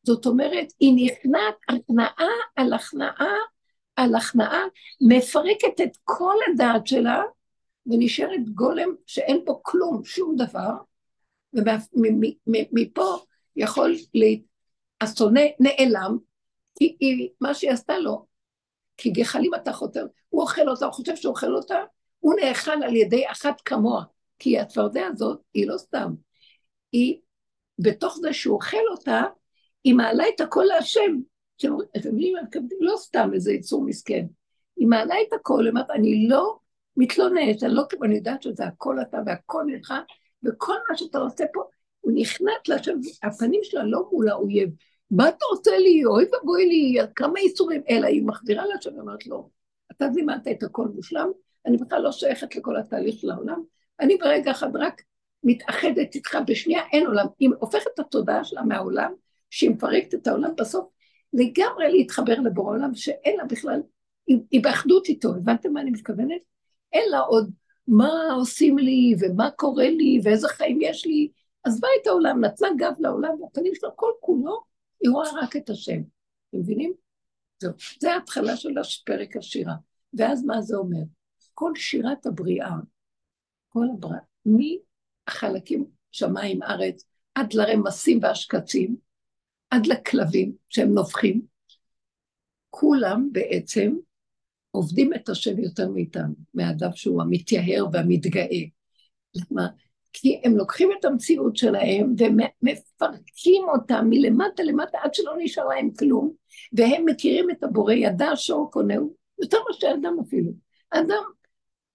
זאת 0.04 0.26
אומרת, 0.26 0.68
היא 0.80 1.06
נכנעת 1.06 1.56
הכנעה 1.70 2.28
על 2.56 2.74
הכנעה 2.74 3.36
על 4.00 4.16
הכנעה, 4.16 4.64
מפרקת 5.02 5.82
את 5.84 5.98
כל 6.04 6.36
הדעת 6.48 6.88
שלה, 6.88 7.24
ונשארת 7.86 8.50
גולם 8.54 8.90
שאין 9.06 9.46
בו 9.46 9.64
כלום, 9.64 10.06
שום 10.06 10.36
דבר, 10.36 10.74
ומפה 11.54 13.18
יכול, 13.56 13.96
לה... 14.14 14.28
השונא 15.02 15.42
נעלם, 15.60 16.18
כי 16.78 16.98
היא, 17.00 17.30
מה 17.42 17.54
שהיא 17.54 17.72
עשתה 17.72 17.98
לו, 17.98 18.26
כי 18.98 19.10
גחלים 19.10 19.56
אתה 19.56 19.74
חותר, 19.74 20.06
הוא 20.30 20.42
אוכל 20.42 20.70
אותה, 20.70 20.86
הוא 20.86 20.94
חושב 20.94 21.16
שהוא 21.16 21.32
אוכל 21.32 21.56
אותה, 21.56 21.78
הוא 22.20 22.34
נאכל 22.42 22.84
על 22.84 22.96
ידי 22.96 23.32
אחת 23.32 23.62
כמוה, 23.62 24.04
כי 24.40 24.60
הצפרדע 24.60 25.08
הזאת 25.08 25.42
היא 25.54 25.68
לא 25.68 25.78
סתם, 25.78 26.14
היא, 26.92 27.20
בתוך 27.80 28.18
זה 28.22 28.34
שהוא 28.34 28.56
אוכל 28.56 28.88
אותה, 28.92 29.22
היא 29.84 29.96
מעלה 29.96 30.24
את 30.36 30.42
הכל 30.42 30.64
להשם. 30.68 31.18
אתם 31.98 32.10
מבינים, 32.10 32.36
לא 32.80 32.94
סתם 32.98 33.30
איזה 33.34 33.54
יצור 33.54 33.84
מסכן. 33.84 34.26
היא 34.78 34.88
מעלה 34.88 35.16
את 35.28 35.34
הכל, 35.34 35.62
היא 35.62 35.70
אומרת, 35.70 35.90
אני 35.90 36.28
לא 36.28 36.60
מתלוננת, 36.98 37.64
אני 37.64 37.74
לא, 37.74 37.84
אני 38.04 38.16
יודעת 38.16 38.44
שזה 38.44 38.66
הכל 38.66 39.02
אתה 39.02 39.18
והכל 39.26 39.66
ממך, 39.66 39.94
וכל 40.44 40.76
מה 40.90 40.98
שאתה 40.98 41.18
עושה 41.18 41.44
פה, 41.54 41.64
הוא 42.02 42.12
נכנעת 42.16 42.68
להשם, 42.68 42.98
הפנים 43.24 43.60
שלה 43.64 43.84
לא 43.84 44.10
מול 44.12 44.30
האויב. 44.30 44.70
מה 45.12 45.30
אתה 45.30 45.46
עושה 45.52 45.78
לי? 45.78 46.06
אוי 46.06 46.26
ואבוי 46.34 46.66
לי, 46.66 46.98
כמה 47.16 47.40
איסורים, 47.40 47.82
אלא 47.90 48.08
היא 48.08 48.24
מחדירה 48.26 48.66
להשם 48.66 48.98
ואומרת 48.98 49.28
לו, 49.28 49.36
לא, 49.36 49.48
אתה 49.92 50.10
זימנת 50.14 50.48
את 50.48 50.64
הכל 50.64 50.88
מושלם, 50.96 51.32
אני 51.66 51.78
בכלל 51.78 52.02
לא 52.02 52.12
שייכת 52.12 52.56
לכל 52.56 52.78
התהליך 52.78 53.16
של 53.20 53.32
העולם, 53.32 53.64
אני 54.00 54.18
ברגע 54.18 54.52
אחד 54.52 54.76
רק 54.76 55.02
מתאחדת 55.44 56.16
איתך 56.16 56.38
בשנייה, 56.48 56.82
אין 56.94 57.08
עולם. 57.08 57.26
היא 57.40 57.50
הופכת 57.60 57.88
את 57.94 58.00
התודעה 58.00 58.44
שלה 58.44 58.64
מהעולם, 58.64 59.14
שהיא 59.50 59.70
מפרקת 59.70 60.14
את 60.14 60.28
העולם, 60.28 60.56
בסוף 60.58 60.90
לגמרי 61.34 61.92
להתחבר 61.92 62.40
לבורא 62.40 62.72
עולם, 62.72 62.96
שאין 62.96 63.38
לה 63.38 63.46
בכלל, 63.46 63.82
היא, 64.28 64.38
היא 64.52 64.64
באחדות 64.64 65.08
איתו, 65.08 65.30
הבנתם 65.30 65.74
מה 65.74 65.82
אני 65.82 65.92
מתכוונת? 65.92 66.42
אין 66.94 67.10
לה 67.12 67.20
עוד 67.20 67.52
מה 67.88 68.34
עושים 68.36 68.78
לי, 68.78 69.16
ומה 69.20 69.52
קורה 69.52 69.90
לי, 69.90 70.20
ואיזה 70.24 70.48
חיים 70.48 70.80
יש 70.82 71.06
לי. 71.06 71.32
עזבה 71.64 71.88
את 72.02 72.08
העולם, 72.08 72.46
נתנה 72.46 72.68
גב 72.78 72.94
לעולם, 73.00 73.42
והפנים 73.42 73.76
שלו 73.76 73.90
כל 73.96 74.12
כולו, 74.20 74.64
היא 75.02 75.12
רואה 75.12 75.30
רק 75.42 75.56
את 75.56 75.70
השם. 75.70 76.02
אתם 76.50 76.60
מבינים? 76.60 76.94
זהו. 77.60 77.72
זה 78.00 78.14
ההתחלה 78.14 78.56
של 78.56 78.70
פרק 79.06 79.38
השירה. 79.38 79.74
ואז 80.14 80.46
מה 80.46 80.62
זה 80.62 80.78
אומר? 80.78 81.04
כל 81.54 81.72
שירת 81.76 82.26
הבריאה, 82.26 82.72
כל 83.70 83.86
הבריאה, 83.94 84.22
מהחלקים 84.46 85.86
שמיים 86.12 86.64
ארץ, 86.64 87.06
עד 87.36 87.54
לרמסים 87.54 88.20
והשקצים, 88.22 88.96
עד 89.70 89.88
לכלבים 89.88 90.52
שהם 90.70 90.94
נובחים, 90.94 91.42
כולם 92.70 93.30
בעצם 93.32 93.96
עובדים 94.72 95.14
את 95.14 95.30
השם 95.30 95.60
יותר 95.60 95.90
מאיתנו, 95.90 96.34
מהאדם 96.54 96.90
שהוא 96.94 97.22
המתייהר 97.22 97.86
והמתגאה. 97.94 98.62
למה? 99.36 99.68
כי 100.14 100.42
הם 100.44 100.58
לוקחים 100.58 100.90
את 101.00 101.06
המציאות 101.06 101.58
שלהם 101.58 102.16
ומפרקים 102.18 103.64
אותה 103.74 104.02
מלמטה 104.02 104.64
למטה 104.64 104.98
עד 105.02 105.14
שלא 105.14 105.34
נשאר 105.38 105.68
להם 105.68 105.90
כלום, 106.00 106.34
והם 106.74 107.06
מכירים 107.06 107.50
את 107.50 107.64
הבורא, 107.64 107.94
ידע 107.94 108.32
שור 108.36 108.72
קונהו, 108.72 109.14
יותר 109.42 109.58
מאשר 109.68 109.88
אדם 110.02 110.18
אפילו. 110.28 110.52
אדם 110.90 111.24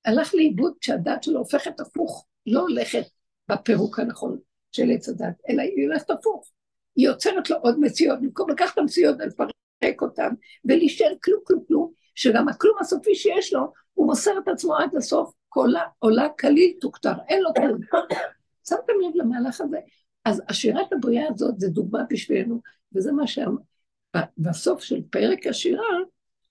הלך 0.04 0.34
לאיבוד 0.34 0.72
כשהדת 0.80 1.22
שלו 1.22 1.38
הופכת 1.38 1.80
הפוך, 1.80 2.26
לא 2.46 2.60
הולכת 2.60 3.04
בפירוק 3.50 3.98
הנכון 3.98 4.38
של 4.72 4.90
עץ 4.90 5.08
הדת, 5.08 5.34
אלא 5.48 5.62
היא 5.62 5.86
הולכת 5.86 6.10
הפוך. 6.10 6.50
היא 6.96 7.06
יוצרת 7.06 7.50
לו 7.50 7.56
עוד 7.56 7.80
מציאות, 7.80 8.20
במקום 8.20 8.50
לקחת 8.50 8.72
את 8.72 8.78
המציאות 8.78 9.16
ולפרק 9.18 10.02
אותן, 10.02 10.28
ולהישאר 10.64 11.12
כלום 11.24 11.40
כלום 11.44 11.64
כלום, 11.68 11.92
שגם 12.14 12.48
הכלום 12.48 12.76
הסופי 12.80 13.14
שיש 13.14 13.52
לו, 13.52 13.72
הוא 13.94 14.06
מוסר 14.06 14.38
את 14.38 14.48
עצמו 14.48 14.76
עד 14.76 14.96
הסוף, 14.96 15.32
קולה 15.48 15.82
עולה 15.98 16.28
כליל 16.40 16.72
תוכתר, 16.80 17.12
אין 17.28 17.42
לו 17.42 17.50
כלום. 17.54 17.80
שמתם 18.68 18.92
לב 19.02 19.12
למהלך 19.14 19.60
הזה? 19.60 19.78
אז 20.24 20.42
השירת 20.48 20.92
הבריאה 20.92 21.24
הזאת 21.34 21.60
זה 21.60 21.68
דוגמה 21.68 22.00
בשבילנו, 22.10 22.60
וזה 22.94 23.12
מה 23.12 23.24
שבסוף 23.26 24.82
של 24.82 25.02
פרק 25.10 25.46
השירה, 25.46 25.96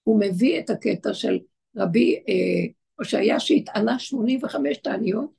הוא 0.04 0.20
מביא 0.20 0.60
את 0.60 0.70
הקטע 0.70 1.14
של 1.14 1.40
רבי 1.78 2.24
אה, 2.30 2.72
הושעיה 2.96 3.40
שהטענה 3.40 4.00
85 4.00 4.78
תעניות, 4.78 5.32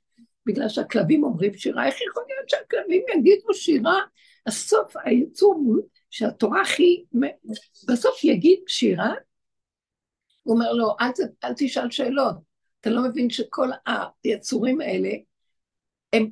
בגלל 0.45 0.69
שהכלבים 0.69 1.23
אומרים 1.23 1.53
שירה, 1.53 1.85
איך 1.85 1.95
יכול 2.09 2.23
להיות 2.27 2.49
שהכלבים 2.49 3.01
יגידו 3.17 3.53
שירה 3.53 3.99
הסוף 4.47 4.93
היצור 5.03 5.75
שהתורה 6.09 6.61
הכי, 6.61 7.03
בסוף 7.87 8.23
יגיד 8.23 8.59
שירה, 8.67 9.13
הוא 10.43 10.55
אומר 10.55 10.73
לו, 10.73 10.95
אל, 11.01 11.09
אל 11.43 11.53
תשאל 11.57 11.91
שאלות, 11.91 12.35
אתה 12.81 12.89
לא 12.89 13.03
מבין 13.09 13.29
שכל 13.29 13.69
היצורים 14.23 14.81
האלה, 14.81 15.09
הם 16.13 16.29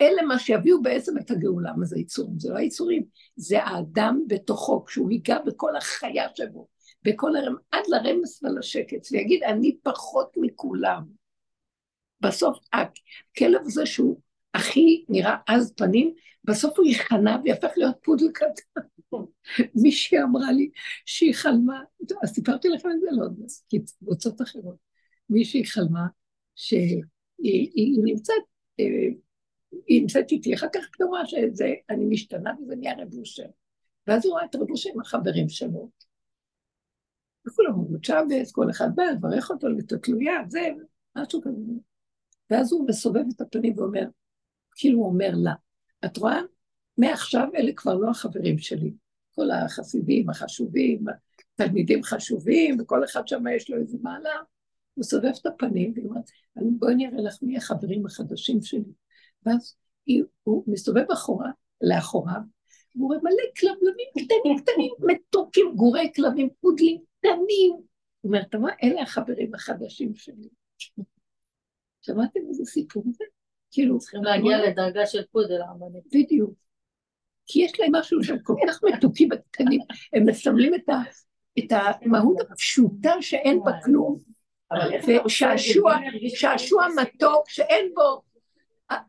אלה 0.00 0.22
מה 0.22 0.38
שיביאו 0.38 0.82
בעצם 0.82 1.18
את 1.18 1.30
הגאולה, 1.30 1.72
מה 1.76 1.84
זה 1.84 1.98
יצורים? 1.98 2.38
זה 2.38 2.52
לא 2.52 2.58
היצורים, 2.58 3.04
זה 3.36 3.62
האדם 3.62 4.20
בתוכו, 4.26 4.84
כשהוא 4.84 5.10
ייגע 5.10 5.38
בכל 5.46 5.76
החיה 5.76 6.28
שבו, 6.34 6.68
בכל 7.02 7.36
הרמ... 7.36 7.56
עד 7.70 7.82
לרמס 7.88 8.42
ולשקץ, 8.42 9.12
ויגיד, 9.12 9.42
אני 9.42 9.76
פחות 9.82 10.32
מכולם. 10.36 11.02
בסוף 12.20 12.58
הכלב 12.72 13.60
הזה 13.64 13.86
שהוא 13.86 14.20
הכי 14.54 15.04
נראה 15.08 15.36
עז 15.46 15.72
פנים, 15.76 16.14
בסוף 16.44 16.78
הוא 16.78 16.86
ייכנע 16.86 17.36
ויהפך 17.44 17.70
להיות 17.76 17.96
פודל 18.02 18.32
קטן. 18.32 18.80
מישהי 19.82 20.22
אמרה 20.22 20.52
לי 20.52 20.70
שהיא 21.06 21.34
חלמה, 21.34 21.82
אז 22.22 22.30
סיפרתי 22.30 22.68
לכם 22.68 22.88
את 22.90 23.00
זה 23.00 23.06
לא 23.12 23.26
כי 23.68 23.78
קבוצות 23.98 24.42
אחרות. 24.42 24.76
מישהי 25.30 25.66
חלמה 25.66 26.06
שהיא 26.54 27.02
היא 27.38 28.00
נמצאת, 28.04 28.42
היא 29.86 30.00
נמצאת 30.00 30.30
איתי, 30.30 30.54
אחר 30.54 30.66
כך 30.74 30.80
היא 30.98 31.06
רואה 31.06 31.26
שזה, 31.26 31.74
אני 31.90 32.04
משתנה 32.04 32.52
וזה 32.62 32.76
נהיה 32.76 32.94
רב 32.98 33.14
אושר. 33.14 33.46
ואז 34.06 34.24
היא 34.24 34.32
רואה 34.32 34.44
את 34.44 34.56
רב 34.56 34.70
אושר 34.70 34.90
עם 34.94 35.00
החברים 35.00 35.48
שלו. 35.48 35.90
וכולם 37.48 37.74
אומרים 37.74 38.02
שבס, 38.02 38.52
כל 38.52 38.70
אחד 38.70 38.88
בא, 38.94 39.02
לברך 39.02 39.50
אותו, 39.50 39.68
לתתלויה, 39.68 40.32
זה, 40.48 40.68
משהו 41.16 41.42
כזה. 41.42 41.60
ואז 42.50 42.72
הוא 42.72 42.88
מסובב 42.88 43.24
את 43.36 43.40
הפנים 43.40 43.78
ואומר, 43.78 44.04
כאילו 44.76 44.98
הוא 44.98 45.06
אומר 45.06 45.30
לה, 45.34 45.54
את 46.04 46.16
רואה? 46.16 46.40
מעכשיו 46.98 47.48
אלה 47.54 47.72
כבר 47.76 47.94
לא 47.94 48.10
החברים 48.10 48.58
שלי. 48.58 48.92
כל 49.34 49.50
החסידים 49.50 50.30
החשובים, 50.30 51.04
תלמידים 51.54 52.02
חשובים, 52.02 52.76
וכל 52.80 53.04
אחד 53.04 53.28
שם 53.28 53.44
יש 53.56 53.70
לו 53.70 53.76
איזה 53.76 53.98
מעלה. 54.02 54.34
הוא 54.94 55.04
סובב 55.04 55.32
את 55.40 55.46
הפנים 55.46 55.92
והיא 55.94 56.06
אומרת, 56.06 56.30
בואי 56.56 56.94
נראה 56.94 57.22
לך 57.22 57.38
מי 57.42 57.56
החברים 57.56 58.06
החדשים 58.06 58.62
שלי. 58.62 58.92
ואז 59.46 59.76
הוא 60.42 60.64
מסתובב 60.66 61.10
אחורה, 61.12 61.50
לאחוריו, 61.80 62.40
והוא 62.96 63.08
רואה 63.08 63.18
מלא 63.18 63.44
כלבלבים 63.60 64.06
קטנים 64.12 64.58
קטנים, 64.58 64.92
מתוקים, 65.00 65.72
גורי 65.76 66.12
כלבים, 66.16 66.48
פודלים 66.60 67.00
קטנים. 67.18 67.72
הוא 67.72 67.84
אומר, 68.24 68.40
אתה 68.42 68.58
רואה, 68.58 68.72
אלה 68.82 69.02
החברים 69.02 69.54
החדשים 69.54 70.14
שלי. 70.14 70.48
שמעתם 72.00 72.40
איזה 72.48 72.64
סיפור 72.64 73.04
זה? 73.06 73.24
כאילו... 73.74 73.98
צריכים 73.98 74.24
להגיע 74.24 74.58
לדרגה 74.66 75.06
של 75.06 75.22
פודל 75.32 75.62
הרבנית. 75.62 76.04
בדיוק. 76.06 76.54
כי 77.46 77.62
יש 77.62 77.80
להם 77.80 77.96
משהו 77.96 78.24
שהם 78.24 78.38
כל 78.42 78.54
כך 78.68 78.80
מתוקים 78.84 79.28
וקטנים, 79.32 79.80
הם 80.12 80.26
מסמלים 80.26 80.74
את, 80.74 80.88
ה, 80.88 80.94
את 81.58 81.72
המהות 81.72 82.36
הפשוטה 82.40 83.12
שאין 83.20 83.60
בה 83.64 83.72
כלום. 83.84 84.18
ושעשוע, 85.26 85.96
שעשוע 86.28 86.86
מתוק 87.02 87.48
שאין 87.48 87.92
בו, 87.94 88.22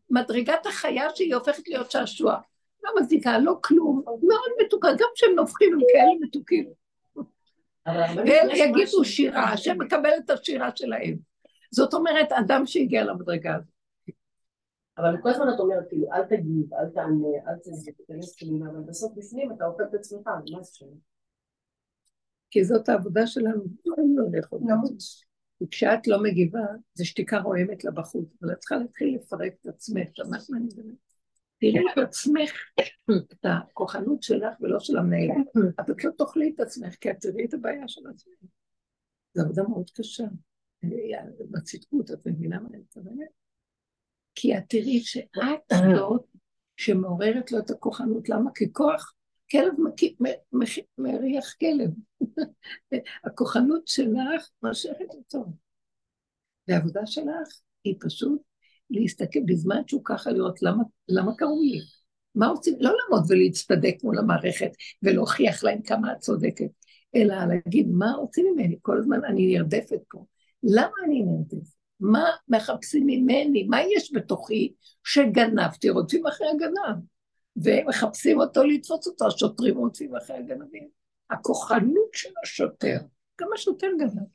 מדרגת 0.10 0.65
החיה 0.65 1.08
שהיא 1.15 1.36
הופכת 1.36 1.67
להיות 1.67 1.91
שעשוע. 1.91 2.38
לא 2.84 2.91
מזיקה, 3.01 3.39
לא 3.39 3.54
כלום, 3.62 4.01
מאוד 4.06 4.51
מתוקה, 4.65 4.88
גם 4.91 5.08
כשהם 5.15 5.36
נופחים 5.36 5.73
הם 5.73 5.80
כאלה 5.93 6.12
מתוקים. 6.21 6.65
והם 8.15 8.49
יגידו 8.54 9.06
שירה, 9.06 9.43
השם 9.43 9.78
מקבל 9.82 10.12
את 10.25 10.30
השירה 10.30 10.69
שלהם. 10.75 11.15
זאת 11.71 11.93
אומרת, 11.93 12.32
אדם 12.32 12.65
שהגיע 12.65 13.04
למדרגה 13.04 13.56
הזאת. 13.56 13.74
אבל 14.97 15.21
כל 15.21 15.29
הזמן 15.29 15.45
את 15.55 15.60
אומרת, 15.60 15.89
כאילו, 15.89 16.13
אל 16.13 16.23
תגיב, 16.23 16.73
אל 16.73 16.89
תענה, 16.89 17.27
אל 17.47 17.55
תיכנס 17.97 18.36
פנימה, 18.39 18.69
אבל 18.69 18.81
בסוף 18.81 19.13
בפנים 19.15 19.51
אתה 19.51 19.65
אוכל 19.65 19.84
את 19.84 19.93
עצמך, 19.93 20.27
מה 20.27 20.63
זה 20.63 20.71
שם? 20.73 20.86
כי 22.51 22.63
זאת 22.63 22.89
העבודה 22.89 23.27
שלנו, 23.27 23.63
לא 23.86 23.95
לאכול. 24.31 24.60
וכשאת 25.63 26.08
לא 26.08 26.23
מגיבה, 26.23 26.65
זה 26.93 27.05
שתיקה 27.05 27.39
רועמת 27.39 27.84
לה 27.84 27.91
בחוץ, 27.91 28.29
אבל 28.41 28.51
את 28.51 28.58
צריכה 28.60 28.75
להתחיל 28.75 29.15
לפרק 29.15 29.53
את 29.62 29.67
עצמך, 29.67 30.08
שמעת 30.13 30.49
מה 30.49 30.58
אני 30.58 30.65
מדברת? 30.65 30.95
תראי 31.60 31.86
את 31.93 31.97
עצמך, 31.97 32.51
את 33.12 33.45
הכוחנות 33.45 34.23
שלך 34.23 34.62
ולא 34.62 34.79
של 34.79 34.97
המנהל, 34.97 35.29
אבל 35.79 35.93
את 35.93 36.03
לא 36.03 36.12
תאכלי 36.17 36.51
את 36.55 36.60
עצמך, 36.60 36.95
כי 36.95 37.12
את 37.12 37.15
תראי 37.19 37.45
את 37.45 37.53
הבעיה 37.53 37.88
של 37.88 38.01
עצמך. 38.08 38.36
זו 39.34 39.43
עבודה 39.43 39.63
מאוד 39.63 39.89
קשה. 39.89 40.23
בצדקות, 41.51 42.12
את 42.12 42.27
מבינה 42.27 42.60
מה 42.60 42.69
אני 42.69 42.77
מתכוונת? 42.77 43.44
כי 44.36 44.58
את 44.58 44.63
תראי 44.69 45.00
שאת 45.00 45.74
זאת 45.95 46.26
שמעוררת 46.78 47.52
לו 47.52 47.60
את 47.60 47.69
הכוחנות. 47.69 48.30
למה? 48.30 48.52
כי 48.56 48.74
כוח, 48.74 49.13
כלב 49.52 49.74
מריח 50.98 51.56
כלב. 51.60 51.89
הכוחנות 53.26 53.88
שלך 53.88 54.50
מושכת 54.63 55.13
אותו. 55.15 55.45
והעבודה 56.67 57.06
שלך 57.06 57.60
היא 57.84 57.95
פשוט 58.00 58.41
להסתכל 58.89 59.39
בזמן 59.45 59.82
שהוא 59.88 60.02
ככה 60.06 60.32
לראות 60.32 60.62
למה, 60.62 60.84
למה 61.08 61.36
קראו 61.36 61.62
לי. 61.62 61.80
מה 62.36 62.48
רוצים? 62.48 62.76
לא 62.80 62.91
לעמוד 62.91 63.32
ולהצטדק 63.32 63.95
מול 64.04 64.17
המערכת 64.17 64.71
ולהוכיח 65.04 65.63
להם 65.63 65.82
כמה 65.82 66.13
את 66.13 66.17
צודקת, 66.17 66.69
אלא 67.15 67.36
להגיד 67.45 67.88
מה 67.91 68.12
רוצים 68.12 68.45
ממני, 68.52 68.78
כל 68.82 68.98
הזמן 68.98 69.26
אני 69.26 69.58
נרדפת 69.58 70.00
פה. 70.12 70.26
למה 70.63 70.93
אני 71.06 71.24
נרדפת? 71.24 71.74
מה 71.99 72.29
מחפשים 72.47 73.03
ממני? 73.05 73.63
מה 73.63 73.77
יש 73.95 74.13
בתוכי 74.13 74.73
שגנבתי? 75.03 75.89
רוצים 75.89 76.27
אחרי 76.27 76.47
הגנב. 76.47 77.03
והם 77.55 77.88
מחפשים 77.88 78.39
אותו 78.39 78.63
לתפוס 78.63 79.08
אותו, 79.08 79.27
השוטרים 79.27 79.77
רוצים 79.77 80.15
אחרי 80.15 80.38
הגנבים. 80.38 80.88
הכוחנות 81.29 82.10
של 82.13 82.29
השוטר, 82.43 82.97
גם 83.41 83.47
השוטר 83.55 83.88
גנב. 83.99 84.27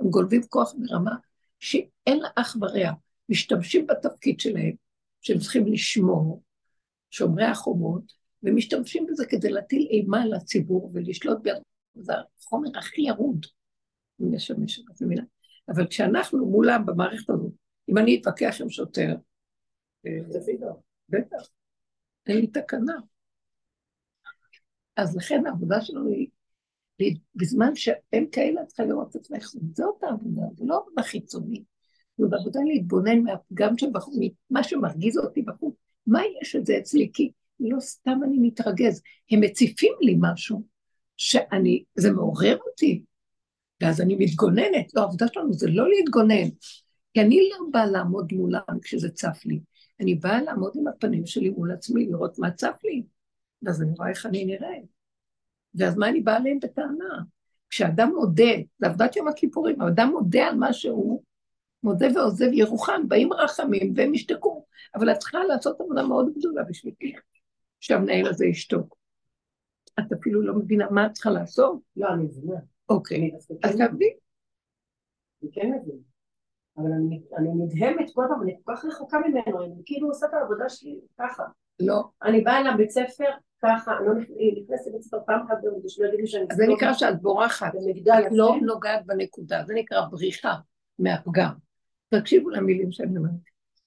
הם 0.00 0.10
גולבים 0.10 0.42
כוח 0.48 0.74
ברמה 0.78 1.16
שאין 1.60 2.18
לה 2.18 2.28
אח 2.36 2.56
ורע. 2.60 2.90
משתמשים 3.28 3.86
בתפקיד 3.86 4.40
שלהם, 4.40 4.72
שהם 5.20 5.38
צריכים 5.38 5.66
לשמור, 5.66 6.42
שומרי 7.10 7.44
החומות, 7.44 8.12
ומשתמשים 8.42 9.06
בזה 9.06 9.26
כדי 9.26 9.50
להטיל 9.50 9.86
אימה 9.90 10.22
על 10.22 10.34
הציבור 10.34 10.90
ולשלוט 10.94 11.38
ביד. 11.42 11.56
זה 11.94 12.12
החומר 12.38 12.78
הכי 12.78 13.02
ירוד. 13.02 13.46
אם 14.20 14.34
משמש, 14.34 14.80
את 14.80 15.02
מבינה? 15.02 15.22
אבל 15.68 15.86
כשאנחנו 15.86 16.46
מולם 16.46 16.86
במערכת 16.86 17.30
הזאת, 17.30 17.52
אם 17.88 17.98
אני 17.98 18.20
אתווכח 18.20 18.56
עם 18.60 18.70
שוטר, 18.70 19.14
אה, 20.06 20.18
בטח, 21.08 21.48
אין 22.26 22.36
לי 22.36 22.46
תקנה. 22.46 22.96
אז 24.96 25.16
לכן 25.16 25.46
העבודה 25.46 25.80
שלנו 25.80 26.10
היא, 26.10 26.28
בזמן 27.34 27.74
שהם 27.74 28.26
כאלה, 28.32 28.62
את 28.62 28.66
צריכה 28.66 28.84
לראות 28.84 29.10
את 29.10 29.16
עצמך, 29.16 29.46
זאת 29.74 30.02
העבודה, 30.02 30.42
זה 30.56 30.64
לא 30.66 30.78
עבודה 30.78 31.02
חיצונית, 31.02 31.62
זאת 32.18 32.32
עבודה 32.32 32.60
להתבונן 32.66 33.18
מהפגם 33.22 33.78
שבחוץ, 33.78 34.14
מה 34.50 34.62
שמרגיז 34.62 35.18
אותי 35.18 35.42
בחוץ, 35.42 35.74
מה 36.06 36.20
יש 36.42 36.56
את 36.56 36.66
זה 36.66 36.78
אצלי? 36.78 37.10
כי 37.12 37.30
לא 37.60 37.80
סתם 37.80 38.20
אני 38.24 38.38
מתרגז, 38.38 39.02
הם 39.30 39.40
מציפים 39.40 39.92
לי 40.00 40.16
משהו, 40.20 40.62
שאני, 41.16 41.84
זה 41.94 42.12
מעורר 42.12 42.58
אותי, 42.66 43.02
ואז 43.80 44.00
אני 44.00 44.16
מתגוננת. 44.18 44.94
לא, 44.94 45.00
העבודה 45.00 45.26
שלנו 45.32 45.52
זה 45.52 45.70
לא 45.70 45.88
להתגונן, 45.88 46.48
כי 47.14 47.20
אני 47.20 47.48
לא 47.50 47.66
באה 47.72 47.86
לעמוד 47.86 48.32
מולם 48.32 48.80
כשזה 48.82 49.10
צף 49.10 49.42
לי. 49.44 49.60
אני 50.00 50.14
באה 50.14 50.42
לעמוד 50.42 50.72
עם 50.76 50.88
הפנים 50.88 51.26
שלי 51.26 51.50
מול 51.50 51.72
עצמי, 51.72 52.06
לראות 52.06 52.38
מה 52.38 52.50
צף 52.50 52.76
לי, 52.84 53.02
ואז 53.62 53.82
אני 53.82 53.92
רואה 53.98 54.08
איך 54.08 54.26
אני 54.26 54.44
נראית. 54.44 54.84
ואז 55.74 55.96
מה 55.96 56.08
אני 56.08 56.20
באה 56.20 56.36
אליהם 56.36 56.58
בטענה? 56.62 57.22
כשאדם 57.70 58.12
מודה, 58.14 58.52
זה 58.78 58.86
עבודת 58.86 59.16
יום 59.16 59.28
הכיפורים, 59.28 59.80
האדם 59.80 60.08
מודה 60.08 60.46
על 60.46 60.54
מה 60.54 60.72
שהוא, 60.72 61.22
מודה 61.82 62.06
ועוזב 62.14 62.52
ירוחם, 62.52 63.08
באים 63.08 63.32
רחמים 63.32 63.92
והם 63.96 64.14
ישתקו, 64.14 64.64
אבל 64.94 65.12
את 65.12 65.18
צריכה 65.18 65.38
לעשות 65.44 65.80
עבודה 65.80 66.02
מאוד 66.02 66.32
גדולה 66.38 66.62
בשבילי, 66.62 67.12
שהמנהל 67.80 68.26
הזה 68.26 68.46
ישתוק. 68.46 68.96
את 69.98 70.12
אפילו 70.12 70.42
לא 70.42 70.54
מבינה 70.54 70.86
מה 70.90 71.06
את 71.06 71.12
צריכה 71.12 71.30
לעשות? 71.30 71.80
לא, 71.96 72.08
אני 72.14 72.24
מבינה. 72.24 72.60
אוקיי, 72.88 73.30
אז 73.62 73.76
תעבדי. 73.76 74.12
אני 75.42 75.50
כן 75.52 75.72
מבינה. 75.72 76.02
אבל 76.76 76.92
אני 77.38 77.48
נדהמת 77.54 78.10
כל 78.14 78.24
פעם, 78.28 78.42
אני 78.42 78.56
כל 78.64 78.72
כך 78.76 78.84
רחוקה 78.84 79.18
ממנו, 79.18 79.64
אני 79.64 79.82
כאילו 79.84 80.08
עושה 80.08 80.26
את 80.26 80.34
העבודה 80.34 80.68
שלי 80.68 81.00
ככה. 81.18 81.44
לא. 81.80 82.02
אני 82.22 82.40
באה 82.40 82.62
לבית 82.62 82.90
ספר 82.90 83.30
ככה, 83.62 83.92
אני 83.98 84.06
לא 84.06 84.14
נכנסת 84.14 84.86
לבית 84.86 85.02
ספר 85.02 85.18
פעם 85.26 85.46
אחת 85.46 85.56
ביום, 85.62 85.80
כדי 85.80 85.88
שלא 85.88 86.06
יגידו 86.06 86.26
שאני... 86.26 86.44
זה 86.52 86.66
נקרא 86.66 86.92
שאת 86.92 87.22
בורחת. 87.22 87.72
את 87.74 88.32
לא 88.32 88.56
נוגעת 88.62 89.06
בנקודה, 89.06 89.62
זה 89.66 89.74
נקרא 89.74 90.06
בריחה 90.10 90.54
מהפגם. 90.98 91.52
תקשיבו 92.08 92.50
למילים 92.50 92.92
שאני 92.92 93.16
אומרת. 93.16 93.32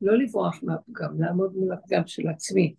לא 0.01 0.17
לברוח 0.17 0.59
מהפגם, 0.63 1.21
לעמוד 1.21 1.55
מול 1.55 1.73
הפגם 1.73 2.07
של 2.07 2.28
עצמי. 2.28 2.75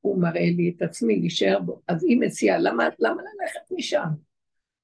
הוא 0.00 0.18
מראה 0.18 0.50
לי 0.56 0.74
את 0.76 0.82
עצמי, 0.82 1.20
להישאר 1.20 1.58
בו. 1.60 1.80
אז 1.88 2.04
היא 2.04 2.20
מציעה, 2.20 2.58
למה 2.58 2.84
ללכת 2.98 3.72
משם? 3.72 4.08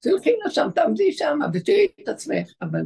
תלכי 0.02 0.30
לשם, 0.46 0.68
תעמדי 0.74 1.12
שם 1.12 1.38
ותראי 1.52 1.86
את 2.02 2.08
עצמך, 2.08 2.52
אבל 2.62 2.80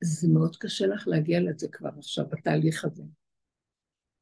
זה 0.00 0.28
מאוד 0.28 0.56
קשה 0.56 0.86
לך 0.86 1.08
להגיע 1.08 1.40
לזה 1.40 1.68
כבר 1.72 1.90
עכשיו, 1.98 2.24
בתהליך 2.28 2.84
הזה. 2.84 3.02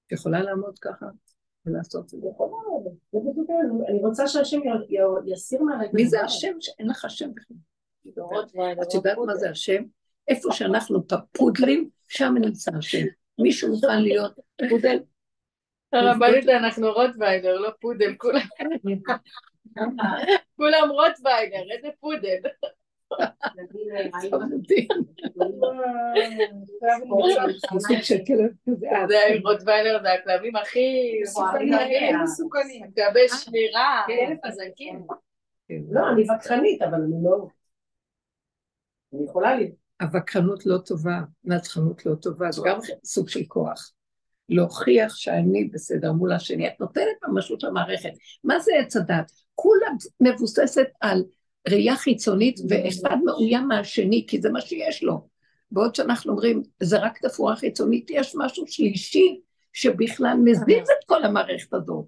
את 0.06 0.12
יכולה 0.12 0.42
לעמוד 0.42 0.78
ככה 0.78 1.06
ולעשות 1.66 2.04
את 2.04 2.20
זה? 2.20 2.26
אני 3.88 3.98
רוצה 4.00 4.28
שהשם 4.28 4.60
יסיר 5.26 5.62
מהרגע. 5.62 5.90
מי 5.94 6.06
זה 6.08 6.20
השם 6.20 6.56
שאין 6.60 6.88
לך 6.88 7.06
שם 7.08 7.30
בכלל? 7.34 7.56
את 8.82 8.94
יודעת 8.94 9.18
מה 9.26 9.36
זה 9.36 9.50
השם? 9.50 9.82
איפה 10.28 10.48
שאנחנו 10.52 11.02
פודלים, 11.32 11.90
שם 12.08 12.34
נמצא 12.40 12.70
השם. 12.78 13.06
מישהו 13.38 13.68
מוכן 13.68 14.02
להיות 14.02 14.38
פודל? 14.68 14.98
הרבנית 15.92 16.48
אנחנו 16.48 16.92
רוטוויילר, 16.92 17.58
לא 17.58 17.70
פודל, 17.80 18.14
כולם 18.18 18.40
כולם 20.62 20.90
רוטוויילר, 20.90 21.72
איזה 21.76 21.88
פודל. 22.00 22.38
סוג 27.78 28.02
של 28.02 28.16
כלב 28.26 28.50
כזה. 28.66 28.86
זה 29.08 29.16
רוטוויילר 29.44 30.02
זה 30.02 30.12
הכלבים 30.12 30.56
הכי 30.56 31.20
מסוכנים. 32.22 32.82
מקבל 32.82 33.28
שמירה, 33.28 34.02
חזקים. 34.46 35.06
לא, 35.90 36.00
אני 36.12 36.22
וכחנית, 36.22 36.82
אבל 36.82 36.94
אני 36.94 37.24
לא... 37.24 37.46
אני 39.14 39.24
יכולה 39.24 39.56
לי. 39.56 39.72
הווכחנות 40.02 40.66
לא 40.66 40.78
טובה, 40.78 41.20
נצחנות 41.44 42.06
לא 42.06 42.14
טובה, 42.14 42.52
זה 42.52 42.62
גם 42.64 42.78
סוג 43.04 43.28
של 43.28 43.44
כוח. 43.48 43.92
להוכיח 44.48 45.14
שאני 45.14 45.64
בסדר 45.64 46.12
מול 46.12 46.32
השני, 46.32 46.68
את 46.68 46.80
נותנת 46.80 47.16
ממשות 47.28 47.62
למערכת. 47.62 48.12
מה 48.44 48.58
זה 48.58 48.72
עץ 48.80 48.96
הדת? 48.96 49.41
כולה 49.54 49.86
מבוססת 50.20 50.86
על 51.00 51.24
ראייה 51.68 51.96
חיצונית 51.96 52.60
ואחד 52.68 53.16
מאוים 53.24 53.68
מהשני, 53.68 54.24
כי 54.28 54.40
זה 54.40 54.50
מה 54.50 54.60
שיש 54.60 55.02
לו. 55.02 55.28
בעוד 55.70 55.94
שאנחנו 55.94 56.32
אומרים, 56.32 56.62
זה 56.82 56.98
רק 56.98 57.18
תפאורה 57.18 57.56
חיצונית, 57.56 58.10
יש 58.10 58.34
משהו 58.38 58.66
שלישי 58.66 59.40
שבכלל 59.72 60.36
מזיז 60.44 60.88
את 60.98 61.04
כל 61.06 61.24
המערכת 61.24 61.74
הזאת. 61.74 62.04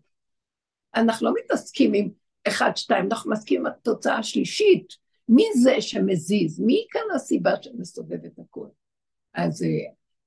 אנחנו 0.94 1.26
לא 1.26 1.34
מתעסקים 1.44 1.94
עם 1.94 2.08
אחד, 2.48 2.70
שתיים, 2.76 3.04
אנחנו 3.04 3.30
מסכימים 3.30 3.66
עם 3.66 3.72
התוצאה 3.72 4.18
השלישית. 4.18 5.04
מי 5.28 5.44
זה 5.62 5.80
שמזיז? 5.80 6.60
מי 6.60 6.86
כאן 6.90 7.02
הסיבה 7.14 7.50
שמסובבת 7.62 8.38
הכול? 8.38 8.68
אז 9.34 9.64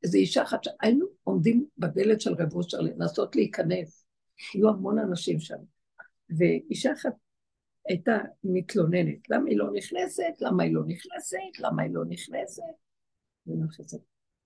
איזו 0.03 0.17
אישה 0.17 0.43
אחת, 0.43 0.61
היינו 0.81 1.05
עומדים 1.23 1.65
בדלת 1.77 2.21
של 2.21 2.33
רב 2.33 2.53
אושר 2.53 2.81
לנסות 2.81 3.35
להיכנס, 3.35 4.05
היו 4.53 4.69
המון 4.69 4.99
אנשים 4.99 5.39
שם, 5.39 5.57
ואישה 6.29 6.93
אחת 6.93 7.13
הייתה 7.87 8.17
מתלוננת, 8.43 9.29
למה 9.29 9.49
היא 9.49 9.57
לא 9.57 9.71
נכנסת? 9.73 10.41
למה 10.41 10.63
היא 10.63 10.73
לא 10.73 10.81
נכנסת? 10.87 11.59
למה 11.59 11.81
היא 11.81 11.93
לא 11.93 12.05
נכנסת? 13.59 13.99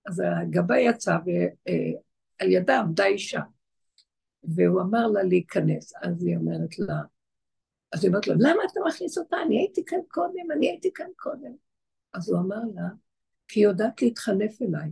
אז 0.06 0.22
הגבה 0.42 0.78
יצא 0.78 1.16
ועל 1.24 2.50
ידה 2.50 2.80
עמדה 2.80 3.06
אישה, 3.06 3.40
והוא 4.42 4.80
אמר 4.80 5.06
לה 5.06 5.22
להיכנס, 5.22 5.92
אז 6.02 6.24
היא 6.24 6.36
אומרת 6.36 6.78
לה, 6.78 6.94
אז 7.92 8.04
היא 8.04 8.08
אומרת 8.08 8.26
לו, 8.26 8.34
למה 8.34 8.62
אתה 8.72 8.80
מכניס 8.88 9.18
אותה? 9.18 9.36
אני 9.46 9.58
הייתי 9.58 9.84
כאן 9.86 9.98
קודם, 10.08 10.52
אני 10.56 10.68
הייתי 10.68 10.90
כאן 10.94 11.10
קודם. 11.16 11.52
אז 12.14 12.30
הוא 12.30 12.38
אמר 12.38 12.60
לה, 12.74 12.88
כי 13.48 13.60
היא 13.60 13.66
יודעת 13.66 14.02
להתחנף 14.02 14.62
אליי. 14.62 14.90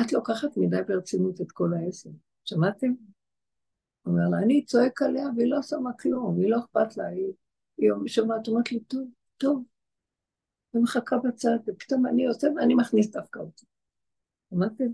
את 0.00 0.12
לוקחת 0.12 0.56
מדי 0.56 0.82
ברצינות 0.88 1.40
את 1.40 1.52
כל 1.52 1.74
העשר, 1.74 2.10
שמעתם? 2.44 2.94
אומר 4.06 4.28
לה, 4.30 4.38
אני 4.38 4.64
צועק 4.64 5.02
עליה 5.02 5.26
והיא 5.36 5.50
לא 5.50 5.62
שמה 5.62 5.92
כלום, 5.92 6.38
היא 6.38 6.50
לא 6.50 6.58
אכפת 6.58 6.96
לה, 6.96 7.06
היא, 7.06 7.32
היא 7.78 7.90
שומעת, 8.06 8.48
אומרת 8.48 8.72
לי, 8.72 8.80
טוב, 8.80 9.08
טוב. 9.36 9.64
ומחכה 10.74 11.16
בצד, 11.24 11.58
ופתאום 11.66 12.06
אני 12.06 12.26
עושה 12.26 12.48
ואני 12.56 12.74
מכניס 12.74 13.10
דווקא 13.10 13.38
אותה. 13.38 13.62
שמעתם? 14.50 14.84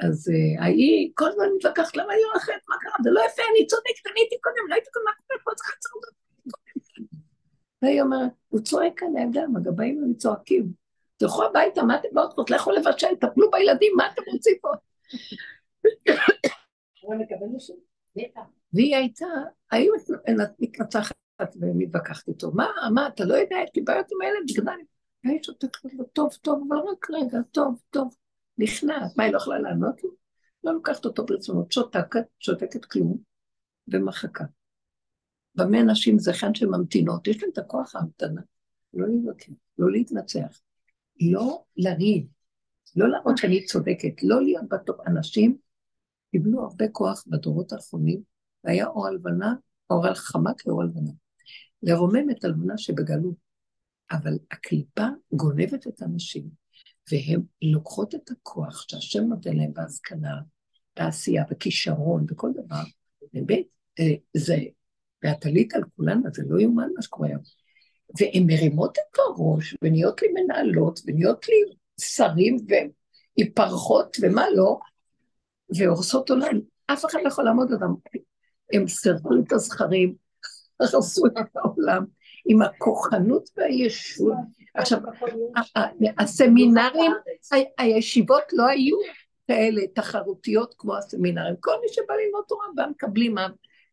אז 0.00 0.30
ההיא 0.58 1.12
כל 1.14 1.28
הזמן 1.28 1.44
מתווכחת, 1.56 1.96
למה 1.96 2.12
היא 2.12 2.24
הולכת, 2.32 2.52
מה 2.68 2.76
קרה? 2.80 2.92
זה 3.04 3.10
לא 3.10 3.20
יפה, 3.20 3.42
אני 3.50 3.66
צודקת, 3.66 4.06
אני 4.12 4.20
הייתי 4.20 4.36
קודם, 4.40 4.68
לא 4.68 4.74
הייתי 4.74 4.90
קודם, 4.90 5.04
מה 5.04 5.12
קורה 5.26 5.38
פה, 5.44 5.50
לעצור 5.50 5.92
אותו. 5.96 6.18
והיא 7.82 8.02
אומרת, 8.02 8.30
הוא 8.48 8.60
צועק 8.60 9.02
עליה, 9.02 9.24
גם 9.32 9.56
הגבאים 9.56 10.04
הם 10.04 10.14
צועקים. 10.14 10.72
תלכו 11.16 11.44
הביתה, 11.44 11.82
מה 11.82 11.96
אתם 11.96 12.08
באות? 12.12 12.50
לכו 12.50 12.70
לבשל, 12.70 13.16
טפלו 13.20 13.50
בילדים, 13.50 13.92
מה 13.96 14.04
אתם 14.12 14.22
רוצים 14.32 14.56
פה? 14.60 14.68
והיא 18.72 18.96
הייתה, 18.96 19.26
היו 19.70 19.92
מתנצחת 20.58 21.14
ומתווכחת 21.60 22.28
איתו, 22.28 22.50
מה, 22.52 22.66
מה, 22.94 23.08
אתה 23.08 23.24
לא 23.24 23.34
יודע, 23.34 23.56
יש 23.64 23.70
לי 23.76 23.82
בעיות 23.82 24.06
עם 24.12 24.20
הילד, 24.20 24.50
בגלל... 24.50 24.78
והיא 25.24 25.42
שותקת 25.42 25.94
לו, 25.94 26.04
טוב, 26.04 26.32
טוב, 26.42 26.64
אבל 26.68 26.76
רק 26.76 27.06
רגע, 27.10 27.38
טוב, 27.52 27.80
טוב. 27.90 28.14
נכנעת, 28.58 29.16
מה, 29.16 29.24
היא 29.24 29.32
לא 29.32 29.38
יכולה 29.38 29.58
לענות 29.58 30.04
לו? 30.04 30.10
לא 30.64 30.72
לוקחת 30.72 31.04
אותו 31.04 31.26
ברצינות, 31.26 31.72
שותקת, 31.72 32.24
שותקת 32.38 32.84
כלום, 32.84 33.18
ומחקה. 33.88 34.44
במה 35.54 35.82
נשים 35.82 36.18
זה 36.18 36.32
חן 36.32 36.54
שממתינות, 36.54 37.26
יש 37.26 37.42
להם 37.42 37.50
את 37.52 37.58
הכוח 37.58 37.96
ההמתנה, 37.96 38.40
לא 38.94 39.06
להתווכח, 39.08 39.52
לא 39.78 39.90
להתנצח, 39.90 40.60
לא 41.20 41.64
לריב, 41.76 42.26
לא 42.96 43.08
להראות 43.08 43.38
שאני 43.38 43.64
צודקת, 43.64 44.22
לא 44.22 44.42
להיות 44.42 44.68
בטוב. 44.68 44.96
אנשים 45.06 45.56
קיבלו 46.30 46.62
הרבה 46.62 46.88
כוח 46.88 47.24
בדורות 47.26 47.72
האחרונים, 47.72 48.22
והיה 48.64 48.86
אור 48.86 49.06
הלבנה, 49.06 49.54
אור 49.90 50.06
על 50.06 50.14
חמה 50.14 50.50
כאור 50.58 50.82
הלבנה. 50.82 51.10
לרומם 51.82 52.30
את 52.30 52.44
הלבנה 52.44 52.78
שבגלות, 52.78 53.34
אבל 54.10 54.38
הקליפה 54.50 55.06
גונבת 55.32 55.86
את 55.86 56.02
הנשים. 56.02 56.44
והן 57.12 57.42
לוקחות 57.62 58.14
את 58.14 58.30
הכוח 58.30 58.84
שהשם 58.88 59.24
נותן 59.24 59.56
להן 59.56 59.72
בהשכלה, 59.72 60.34
בעשייה, 60.96 61.44
בכישרון, 61.50 62.26
בכל 62.26 62.50
דבר, 62.54 62.82
באמת, 63.32 63.66
אה, 64.00 64.14
זה, 64.36 64.56
והטלית 65.22 65.74
על 65.74 65.82
כולן, 65.96 66.20
זה 66.32 66.42
לא 66.46 66.60
יאומן 66.60 66.88
מה 66.96 67.02
שקורה 67.02 67.28
היום. 67.28 67.40
והן 68.20 68.46
מרימות 68.46 68.98
את 68.98 69.18
הראש, 69.18 69.76
ונהיות 69.82 70.22
לי 70.22 70.28
מנהלות, 70.28 71.00
ונהיות 71.06 71.48
לי 71.48 71.54
שרים, 72.00 72.56
והיפרחות, 72.68 74.16
ומה 74.22 74.44
לא, 74.56 74.78
והורסות 75.76 76.30
עולם. 76.30 76.60
אף 76.86 77.04
אחד 77.04 77.18
לא 77.22 77.28
יכול 77.28 77.44
לעמוד 77.44 77.72
אותם. 77.72 77.94
הם 78.72 78.88
סירבו 78.88 79.30
את 79.46 79.52
הזכרים, 79.52 80.14
הרסו 80.80 81.26
את 81.26 81.56
העולם, 81.56 82.04
עם 82.46 82.62
הכוחנות 82.62 83.48
והישות. 83.56 84.34
עכשיו, 84.74 84.98
הסמינרים, 86.18 87.12
הישיבות 87.78 88.42
לא 88.52 88.66
היו 88.66 88.96
כאלה 89.46 89.82
תחרותיות 89.94 90.74
כמו 90.78 90.96
הסמינרים. 90.96 91.54
כל 91.60 91.72
מי 91.82 91.88
שבא 91.88 92.14
ללמוד 92.14 92.44
תורה 92.48 92.66
בא 92.74 92.86
מקבלים 92.90 93.34
מה... 93.34 93.48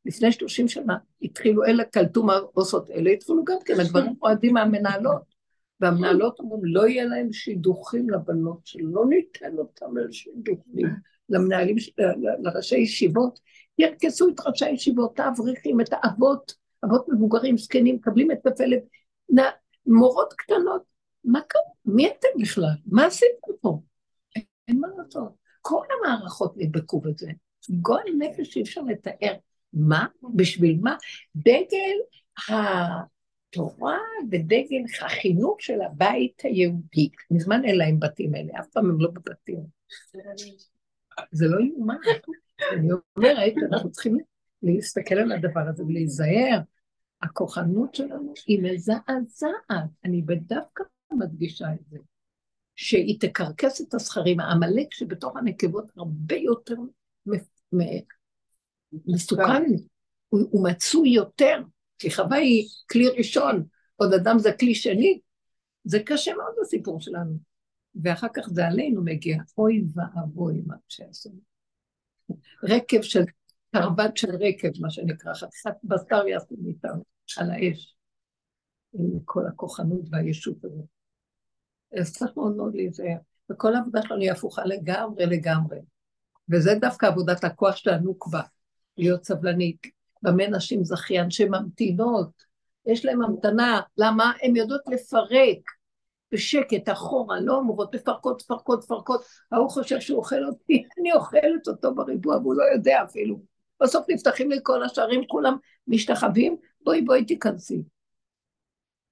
לפני 0.06 0.32
30 0.32 0.68
שנה 0.68 0.98
התחילו 1.22 1.66
אלה, 1.66 1.84
קלטו 1.84 2.24
מה 2.24 2.40
עושות 2.54 2.90
אלה, 2.90 3.10
התחילו 3.10 3.44
גם 3.44 3.58
כן, 3.66 3.80
הגברים 3.80 4.14
אוהדים 4.22 4.54
מהמנהלות. 4.54 5.36
והמנהלות 5.80 6.40
אומרים, 6.40 6.62
לא 6.66 6.88
יהיה 6.88 7.06
להם 7.06 7.34
שידוכים 7.34 8.10
לבנות 8.10 8.60
שלו, 8.66 8.92
לא 8.92 9.06
ניתן 9.10 9.58
אותם 9.58 9.98
לשידוכים, 9.98 10.86
למנהלים, 11.30 11.76
לראשי 12.40 12.78
ישיבות, 12.78 13.40
ירכסו 13.78 14.30
את 14.30 14.40
ראשי 14.46 14.66
הישיבות, 14.66 15.14
את 15.14 15.20
האברכים, 15.20 15.82
את 15.82 15.90
האבות, 15.92 16.54
אבות 16.86 17.06
מבוגרים, 17.10 17.58
זקנים, 17.58 17.96
מקבלים 17.96 18.32
את 18.32 18.48
הפלט, 18.48 18.84
מורות 19.86 20.34
קטנות, 20.34 20.84
מה 21.24 21.42
קרה? 21.42 21.62
מי 21.86 22.08
אתם 22.08 22.28
בכלל? 22.42 22.76
מה 22.86 23.06
עשיתם 23.06 23.52
פה? 23.62 23.80
אין 24.68 24.80
מה 24.80 24.88
לעשות. 24.98 25.32
כל 25.62 25.86
המערכות 26.00 26.54
נדבקו 26.58 27.02
בזה. 27.02 27.32
גועל 27.70 28.04
נפש 28.18 28.58
אי 28.58 28.62
אפשר 28.62 28.82
לתאר. 28.82 29.34
מה? 29.74 30.06
בשביל 30.36 30.80
מה? 30.82 30.96
דגל 31.36 31.98
התורה 32.50 33.98
ודגל 34.32 34.82
החינוך 35.02 35.62
של 35.62 35.82
הבית 35.82 36.42
היהודי. 36.44 37.10
מזמן 37.32 37.66
אין 37.66 37.78
להם 37.78 38.00
בתים 38.00 38.36
אלה, 38.36 38.60
אף 38.60 38.68
פעם 38.68 38.90
הם 38.90 39.02
לא 39.02 39.10
בבתים. 39.10 39.60
זה 41.32 41.46
לא 41.48 41.60
יאומן. 41.60 41.96
אני 42.74 42.90
אומרת, 43.18 43.54
אנחנו 43.72 43.92
צריכים 43.92 44.18
להסתכל 44.64 45.16
על 45.16 45.32
הדבר 45.32 45.62
הזה 45.70 45.86
ולהיזהר. 45.86 46.60
הכוחנות 47.22 47.96
שלנו 47.96 48.34
היא 48.48 48.64
מזעזעת, 48.64 49.90
אני 50.06 50.22
בדווקא 50.22 50.84
מדגישה 51.12 51.66
את 51.74 51.86
זה, 51.90 51.98
שהיא 52.76 53.20
תקרקס 53.20 53.82
את 53.82 53.94
הזכרים, 53.94 54.40
העמלק 54.40 54.94
שבתוך 54.94 55.38
הנקבות 55.38 55.92
הרבה 55.98 56.36
יותר 56.36 56.76
מסוכן, 59.06 59.64
הוא, 60.30 60.68
מצוי 60.70 61.10
יותר, 61.10 61.62
כי 62.00 62.12
חווה 62.12 62.38
היא 62.38 62.68
כלי 62.92 63.10
ראשון, 63.18 63.64
עוד 63.96 64.14
אדם 64.14 64.40
זה 64.40 64.52
כלי 64.52 64.76
שני, 64.76 65.20
זה 65.84 66.00
קשה 66.06 66.34
מאוד 66.34 66.54
בסיפור 66.62 67.02
שלנו. 67.02 67.38
ואחר 68.04 68.28
כך 68.34 68.48
זה 68.48 68.68
עלינו 68.68 69.04
מגיע, 69.04 69.38
אוי 69.58 69.84
ואבוי 69.94 70.62
מה 70.66 70.76
שעשו. 70.88 71.30
רקב 72.64 73.02
של, 73.02 73.24
תרבת 73.72 74.18
של 74.18 74.36
רקב, 74.36 74.82
מה 74.82 74.90
שנקרא, 74.90 75.34
חתיכת 75.34 75.76
בשר 75.84 76.28
יעשו 76.28 76.56
מאיתנו. 76.62 77.04
על 77.38 77.52
האש, 77.52 77.96
עם 78.94 79.20
כל 79.26 79.48
הכוחנות 79.48 80.02
והישות 80.12 80.66
הזאת. 80.66 80.86
אז 82.00 82.14
צריך 82.14 82.38
מאוד 82.38 82.56
מאוד 82.56 82.76
להיזהר. 82.76 83.18
וכל 83.52 83.76
העבודה 83.76 84.02
שלנו 84.02 84.22
היא 84.22 84.32
הפוכה 84.32 84.66
לגמרי 84.66 85.26
לגמרי. 85.26 85.80
וזה 86.50 86.72
דווקא 86.82 87.06
עבודת 87.06 87.44
הכוח 87.44 87.76
של 87.76 87.90
הנוקבה, 87.90 88.42
להיות 88.98 89.24
סבלנית. 89.24 89.88
במה 90.22 90.48
נשים 90.48 90.84
זכיין 90.84 91.32
שממתינות, 91.32 92.44
יש 92.86 93.06
להן 93.06 93.22
המתנה, 93.22 93.82
למה? 93.98 94.32
הן 94.42 94.56
יודעות 94.56 94.82
לפרק. 94.88 95.72
בשקט, 96.32 96.90
אחורה, 96.90 97.40
לא 97.40 97.56
אומרות, 97.56 97.96
מפרקות, 97.96 98.42
מפרקות, 98.42 98.84
מפרקות, 98.84 99.26
ההוא 99.52 99.70
חושב 99.70 100.00
שהוא 100.00 100.18
אוכל 100.18 100.46
אותי, 100.46 100.84
אני 101.00 101.14
אוכלת 101.14 101.68
אותו 101.68 101.96
בריבוע, 101.96 102.38
והוא 102.38 102.56
לא 102.56 102.64
יודע 102.64 103.04
אפילו. 103.04 103.42
בסוף 103.84 104.06
נפתחים 104.10 104.52
לי 104.52 104.58
כל 104.64 104.84
השערים, 104.84 105.22
כולם 105.28 105.58
משתחווים, 105.88 106.58
בואי 106.82 107.02
בואי 107.02 107.26
תיכנסי. 107.26 107.84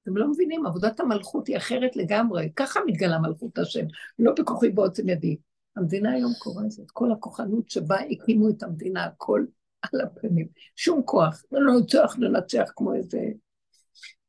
אתם 0.03 0.17
לא 0.17 0.27
מבינים, 0.27 0.65
עבודת 0.65 0.99
המלכות 0.99 1.47
היא 1.47 1.57
אחרת 1.57 1.95
לגמרי, 1.95 2.49
ככה 2.55 2.79
מתגלה 2.87 3.19
מלכות 3.19 3.57
השם, 3.57 3.85
לא 4.19 4.31
בכוחי 4.39 4.69
בעוצם 4.69 5.09
ידי. 5.09 5.37
המדינה 5.75 6.11
היום 6.11 6.31
קורסת, 6.39 6.91
כל 6.91 7.11
הכוחנות 7.11 7.69
שבה 7.69 7.99
הקימו 7.99 8.49
את 8.49 8.63
המדינה, 8.63 9.03
הכל 9.03 9.45
על 9.81 10.01
הפנים, 10.01 10.47
שום 10.75 11.01
כוח, 11.05 11.43
לא 11.51 11.79
נצח 11.79 12.15
לנצח 12.19 12.71
כמו 12.75 12.93
איזה 12.93 13.19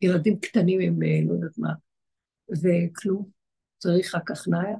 ילדים 0.03 0.39
קטנים 0.39 0.81
עם 0.81 1.03
אה, 1.03 1.21
לא 1.27 1.33
יודעת 1.33 1.59
מה, 1.59 1.73
וכלום, 2.51 3.29
צריך 3.79 4.15
רק 4.15 4.31
הכנעה, 4.31 4.75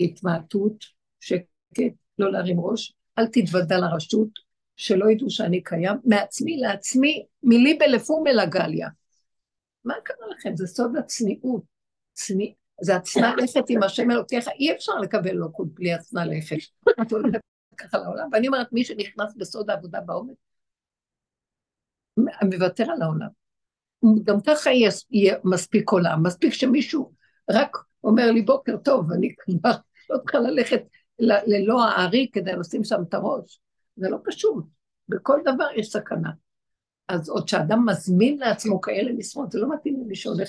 התמעטות, 0.00 0.84
שקט, 1.20 1.94
לא 2.18 2.32
להרים 2.32 2.60
ראש, 2.60 2.94
אל 3.18 3.26
תתוודע 3.26 3.78
לרשות, 3.78 4.28
שלא 4.76 5.10
ידעו 5.10 5.30
שאני 5.30 5.62
קיים, 5.62 5.96
מעצמי 6.04 6.56
לעצמי, 6.56 7.26
מילי 7.42 7.74
בלפום 7.74 8.26
אל 8.26 8.38
הגליה. 8.38 8.88
מה 9.84 9.94
קרה 10.04 10.26
לכם? 10.30 10.56
זה 10.56 10.66
סוד 10.66 10.96
הצניעות. 10.96 11.62
צני... 12.12 12.54
זה 12.80 12.96
הצנע 12.96 13.34
לכת 13.36 13.64
עם 13.68 13.82
השם 13.82 14.10
אלוקיך, 14.10 14.48
אי 14.48 14.72
אפשר 14.72 14.98
לקבל 14.98 15.30
אלוקות 15.30 15.74
בלי 15.74 15.92
הצנע 15.92 16.24
לכת. 16.24 16.56
ככה 17.76 17.98
לעולם, 17.98 18.28
ואני 18.32 18.46
אומרת, 18.46 18.72
מי 18.72 18.84
שנכנס 18.84 19.34
בסוד 19.36 19.70
העבודה 19.70 20.00
בעומק, 20.00 20.36
מוותר 22.42 22.90
על 22.90 23.02
העולם. 23.02 23.43
גם 24.24 24.40
ככה 24.46 24.70
יהיה, 25.10 25.36
מספיק 25.44 25.90
עולם, 25.90 26.22
מספיק 26.22 26.52
שמישהו 26.52 27.12
רק 27.50 27.76
אומר 28.04 28.30
לי 28.30 28.42
בוקר 28.42 28.76
טוב, 28.76 29.12
אני 29.12 29.34
כבר 29.34 29.70
לא 30.10 30.18
צריכה 30.18 30.38
ללכת 30.38 30.82
ללא 31.18 31.84
הארי 31.84 32.28
כדי 32.32 32.52
לשים 32.52 32.84
שם 32.84 33.02
את 33.08 33.14
הראש. 33.14 33.60
זה 33.96 34.08
לא 34.08 34.18
פשוט, 34.24 34.64
בכל 35.08 35.40
דבר 35.44 35.66
יש 35.76 35.90
סכנה. 35.92 36.30
אז 37.08 37.28
עוד 37.28 37.48
שאדם 37.48 37.86
מזמין 37.86 38.38
לעצמו 38.38 38.80
כאלה 38.80 39.12
משרות, 39.12 39.52
זה 39.52 39.58
לא 39.58 39.74
מתאים 39.74 40.00
למי 40.00 40.14
שהולך, 40.14 40.48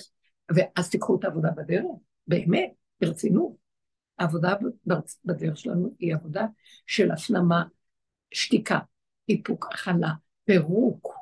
ואז 0.56 0.90
תיקחו 0.90 1.16
את 1.20 1.24
העבודה 1.24 1.50
בדרך, 1.52 1.86
באמת, 2.28 2.72
ברצינות. 3.02 3.66
העבודה 4.20 4.54
בדרך 5.26 5.58
שלנו 5.58 5.96
היא 6.00 6.16
עבודה 6.16 6.46
של 6.86 7.12
הפנמה, 7.12 7.64
שתיקה, 8.32 8.80
איפוק, 9.30 9.68
הכלה, 9.74 10.10
פירוק. 10.46 11.15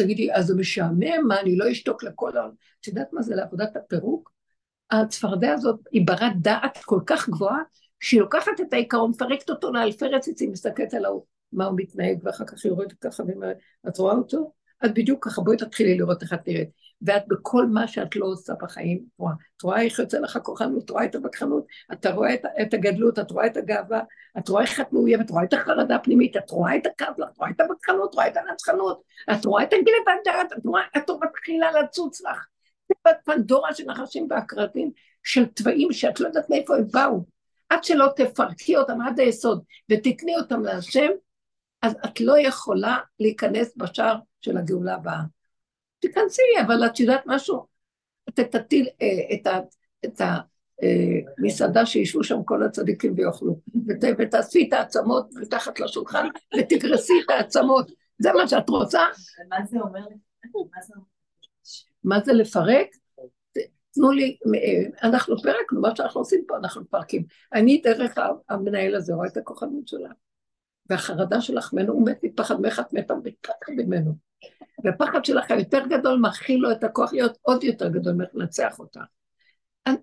ותגידי, 0.00 0.32
אז 0.32 0.46
זה 0.46 0.54
משעמם, 0.54 1.28
מה, 1.28 1.40
אני 1.40 1.56
לא 1.56 1.72
אשתוק 1.72 2.02
לכל 2.02 2.36
העולם? 2.36 2.52
את 2.80 2.86
יודעת 2.86 3.12
מה 3.12 3.22
זה 3.22 3.34
לעבודת 3.34 3.76
הפירוק? 3.76 4.32
הצפרדע 4.90 5.52
הזאת 5.52 5.80
היא 5.92 6.06
ברת 6.06 6.40
דעת 6.40 6.78
כל 6.84 7.00
כך 7.06 7.28
גבוהה, 7.28 7.62
שהיא 8.00 8.20
לוקחת 8.20 8.60
את 8.60 8.72
העיקרון, 8.72 9.10
מפרקת 9.10 9.50
אותו 9.50 9.72
לאלפי 9.72 10.04
רציצים, 10.04 10.50
מסתכלת 10.50 10.94
על 10.94 11.04
ההוא, 11.04 11.24
מה 11.52 11.64
הוא 11.64 11.74
מתנהג, 11.76 12.18
ואחר 12.22 12.44
כך 12.44 12.64
היא 12.64 12.72
יורדת 12.72 12.92
ככה 12.92 13.22
ואומרת, 13.22 13.56
את 13.88 13.98
רואה 13.98 14.14
אותו? 14.14 14.52
את 14.84 14.94
בדיוק 14.94 15.24
ככה, 15.28 15.42
בואי 15.42 15.56
תתחילי 15.56 15.98
לראות 15.98 16.22
איך 16.22 16.32
את 16.32 16.48
נראית. 16.48 16.68
ואת 17.02 17.22
בכל 17.28 17.66
מה 17.66 17.88
שאת 17.88 18.16
לא 18.16 18.26
עושה 18.26 18.52
בחיים, 18.62 19.02
רואה. 19.18 19.32
את 19.56 19.62
רואה 19.62 19.82
איך 19.82 19.98
יוצא 19.98 20.18
לך 20.18 20.36
הכוחנות, 20.36 20.84
את 20.84 20.90
רואה 20.90 21.04
את 21.04 21.14
הווכחנות, 21.14 21.66
אתה 21.92 22.10
רואה 22.10 22.34
את, 22.34 22.42
את 22.62 22.74
הגדלות, 22.74 23.18
את 23.18 23.30
רואה 23.30 23.46
את 23.46 23.56
הגאווה, 23.56 24.00
את 24.38 24.48
רואה 24.48 24.62
איך 24.62 24.80
את 24.80 24.92
מאוימת, 24.92 25.26
את 25.26 25.30
רואה 25.30 25.44
את 25.44 25.52
החרדה 25.52 25.96
הפנימית, 25.96 26.36
את 26.36 26.50
רואה 26.50 26.76
את 26.76 26.86
לך, 27.18 27.28
את 27.30 27.38
רואה 27.38 27.50
את 27.50 27.60
הווכחנות, 27.60 28.10
את 28.10 28.14
רואה 28.14 28.26
את 28.26 28.36
הנצחנות, 28.36 29.02
את 29.32 29.44
רואה 29.44 29.62
את 29.62 29.72
הגנבת 29.72 30.24
דעת, 30.24 30.52
את 30.52 30.66
רואה, 30.66 30.82
את 30.96 31.10
מתחילה 31.22 31.72
לצוץ 31.72 32.20
לך. 32.20 32.46
תיבת 32.86 33.16
פנדורה 33.24 33.74
של 33.74 33.84
נחשים 33.84 34.26
ועקרבים, 34.30 34.90
של 35.22 35.46
תוואים 35.46 35.92
שאת 35.92 36.20
לא 36.20 36.26
יודעת 36.26 36.50
מאיפה 36.50 36.76
הם 36.76 36.84
באו. 36.92 37.24
עד 37.68 37.84
שלא 37.84 38.06
תפרקי 38.16 38.76
אותם 38.76 39.00
עד 39.00 39.20
היסוד 39.20 39.62
ותתני 39.92 40.36
אותם 40.36 40.62
להשם, 40.62 41.10
אז 41.86 41.96
את 42.04 42.20
לא 42.20 42.38
יכולה 42.38 42.98
להיכנס 43.20 43.76
בשער 43.76 44.16
של 44.40 44.56
הגאולה 44.56 44.94
הבאה. 44.94 45.20
תיכנסי, 45.98 46.42
אבל 46.66 46.86
את 46.86 47.00
יודעת 47.00 47.22
משהו? 47.26 47.66
תטיל 48.34 48.88
אה, 49.02 49.36
את 50.04 50.20
המסעדה 51.40 51.80
אה, 51.80 51.86
שישבו 51.86 52.24
שם 52.24 52.42
כל 52.44 52.62
הצדיקים 52.62 53.14
ויאכלו, 53.16 53.60
ותעשי 54.18 54.66
את 54.68 54.72
העצמות 54.72 55.30
מתחת 55.34 55.80
לשולחן 55.80 56.28
ותגרסי 56.58 57.12
את 57.24 57.30
העצמות. 57.30 57.90
זה 58.18 58.32
מה 58.32 58.48
שאת 58.48 58.68
רוצה? 58.68 59.00
מה 59.48 59.56
זה 59.66 59.78
אומר? 59.80 60.06
מה 62.04 62.20
זה 62.24 62.32
לפרק? 62.32 62.86
תנו 63.94 64.10
לי, 64.10 64.36
אה, 64.54 65.08
אנחנו 65.08 65.36
פרקנו, 65.42 65.80
מה 65.80 65.96
שאנחנו 65.96 66.20
עושים 66.20 66.44
פה, 66.48 66.56
אנחנו 66.56 66.82
מפרקים. 66.82 67.24
אני 67.54 67.80
דרך 67.84 68.18
המנהל 68.48 68.94
הזה 68.94 69.14
רואה 69.14 69.28
את 69.28 69.36
הכוחנות 69.36 69.88
שלה. 69.88 70.10
והחרדה 70.90 71.40
שלך 71.40 71.72
ממנו, 71.72 71.92
הוא 71.92 72.06
מת 72.06 72.18
מפחד 72.22 72.60
ממך, 72.60 72.80
את 72.80 72.92
מתה 72.92 73.14
מפחד 73.14 73.72
ממנו. 73.76 74.14
והפחד 74.84 75.24
שלך 75.24 75.50
היותר 75.50 75.86
גדול 75.86 76.18
מכיל 76.18 76.60
לו 76.60 76.72
את 76.72 76.84
הכוח 76.84 77.12
להיות 77.12 77.38
עוד 77.42 77.64
יותר 77.64 77.88
גדול 77.88 78.12
ממך 78.12 78.28
לנצח 78.34 78.78
אותה. 78.78 79.00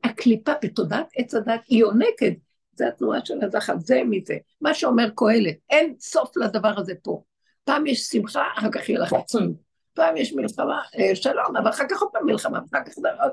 הקליפה 0.03 0.51
בתודעת 0.63 1.07
עץ 1.15 1.33
הדת 1.33 1.61
היא 1.67 1.79
יונקת, 1.79 2.33
זה 2.75 2.87
התנועה 2.87 3.25
של 3.25 3.43
הזחל, 3.43 3.75
זה 3.79 4.01
מזה. 4.09 4.37
מה 4.61 4.73
שאומר 4.73 5.09
קהלת, 5.15 5.55
אין 5.69 5.95
סוף 5.99 6.37
לדבר 6.37 6.79
הזה 6.79 6.93
פה. 7.03 7.23
פעם 7.63 7.87
יש 7.87 7.99
שמחה, 7.99 8.43
אחר 8.57 8.71
כך 8.71 8.89
יהיה 8.89 8.99
לך 8.99 9.13
עצום. 9.13 9.53
פעם 9.93 10.17
יש 10.17 10.33
מלחמה, 10.33 10.81
אה, 10.99 11.15
שלום, 11.15 11.57
אבל 11.57 11.69
אחר 11.69 11.83
כך 11.89 12.01
עוד 12.01 12.09
פעם 12.13 12.25
מלחמה, 12.25 12.59
אחר 12.71 12.83
כך 12.85 12.97
דבר... 12.97 13.29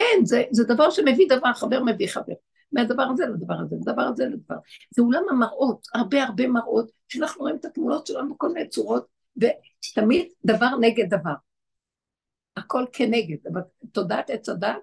אין, 0.00 0.24
זה, 0.24 0.42
זה 0.50 0.64
דבר 0.64 0.90
שמביא 0.90 1.28
דבר, 1.28 1.52
חבר 1.52 1.82
מביא 1.82 2.08
חבר. 2.08 2.34
מהדבר 2.72 3.02
הזה 3.02 3.26
לדבר 3.26 3.54
הזה, 3.54 3.76
לדבר 3.80 4.02
הזה 4.02 4.24
לדבר. 4.24 4.56
זה 4.94 5.02
עולם 5.02 5.22
המראות, 5.30 5.86
הרבה 5.94 6.22
הרבה 6.22 6.48
מראות, 6.48 6.90
שאנחנו 7.08 7.40
רואים 7.40 7.56
את 7.56 7.64
התמונות 7.64 8.06
שלנו 8.06 8.34
בכל 8.34 8.52
מיני 8.52 8.68
צורות, 8.68 9.06
ותמיד 9.36 10.28
דבר 10.44 10.70
נגד 10.80 11.14
דבר. 11.14 11.34
הכל 12.56 12.84
כנגד, 12.92 13.36
אבל 13.52 13.60
תודעת 13.92 14.30
עץ 14.30 14.48
הדת, 14.48 14.76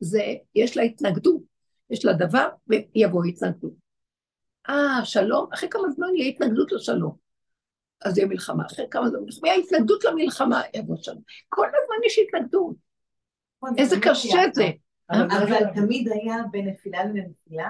זה, 0.00 0.22
יש 0.54 0.76
לה 0.76 0.82
התנגדות, 0.82 1.42
יש 1.90 2.04
לה 2.04 2.12
דבר 2.12 2.48
ויבוא 2.66 3.24
התנגדות. 3.24 3.72
אה, 4.68 5.04
שלום, 5.04 5.48
אחרי 5.54 5.68
כמה 5.68 5.90
זמן 5.90 6.08
יהיה 6.16 6.28
התנגדות 6.28 6.72
לשלום. 6.72 7.16
אז 8.04 8.18
יהיה 8.18 8.28
מלחמה, 8.28 8.66
אחרי 8.66 8.86
כמה 8.90 9.08
זמן, 9.08 9.18
יהיה 9.44 9.56
התנגדות 9.56 10.04
למלחמה, 10.04 10.62
יבוא 10.74 10.96
שלום. 11.02 11.22
כל 11.48 11.66
הזמן 11.66 12.06
יש 12.06 12.18
התנגדות. 12.18 12.76
נכון, 13.56 13.74
איזה 13.78 13.96
קשה 14.02 14.42
זה. 14.54 14.64
אבל 15.10 15.64
תמיד 15.74 16.08
היה 16.12 16.36
בין 16.50 16.68
נפילה 16.68 17.04
לנפילה. 17.04 17.68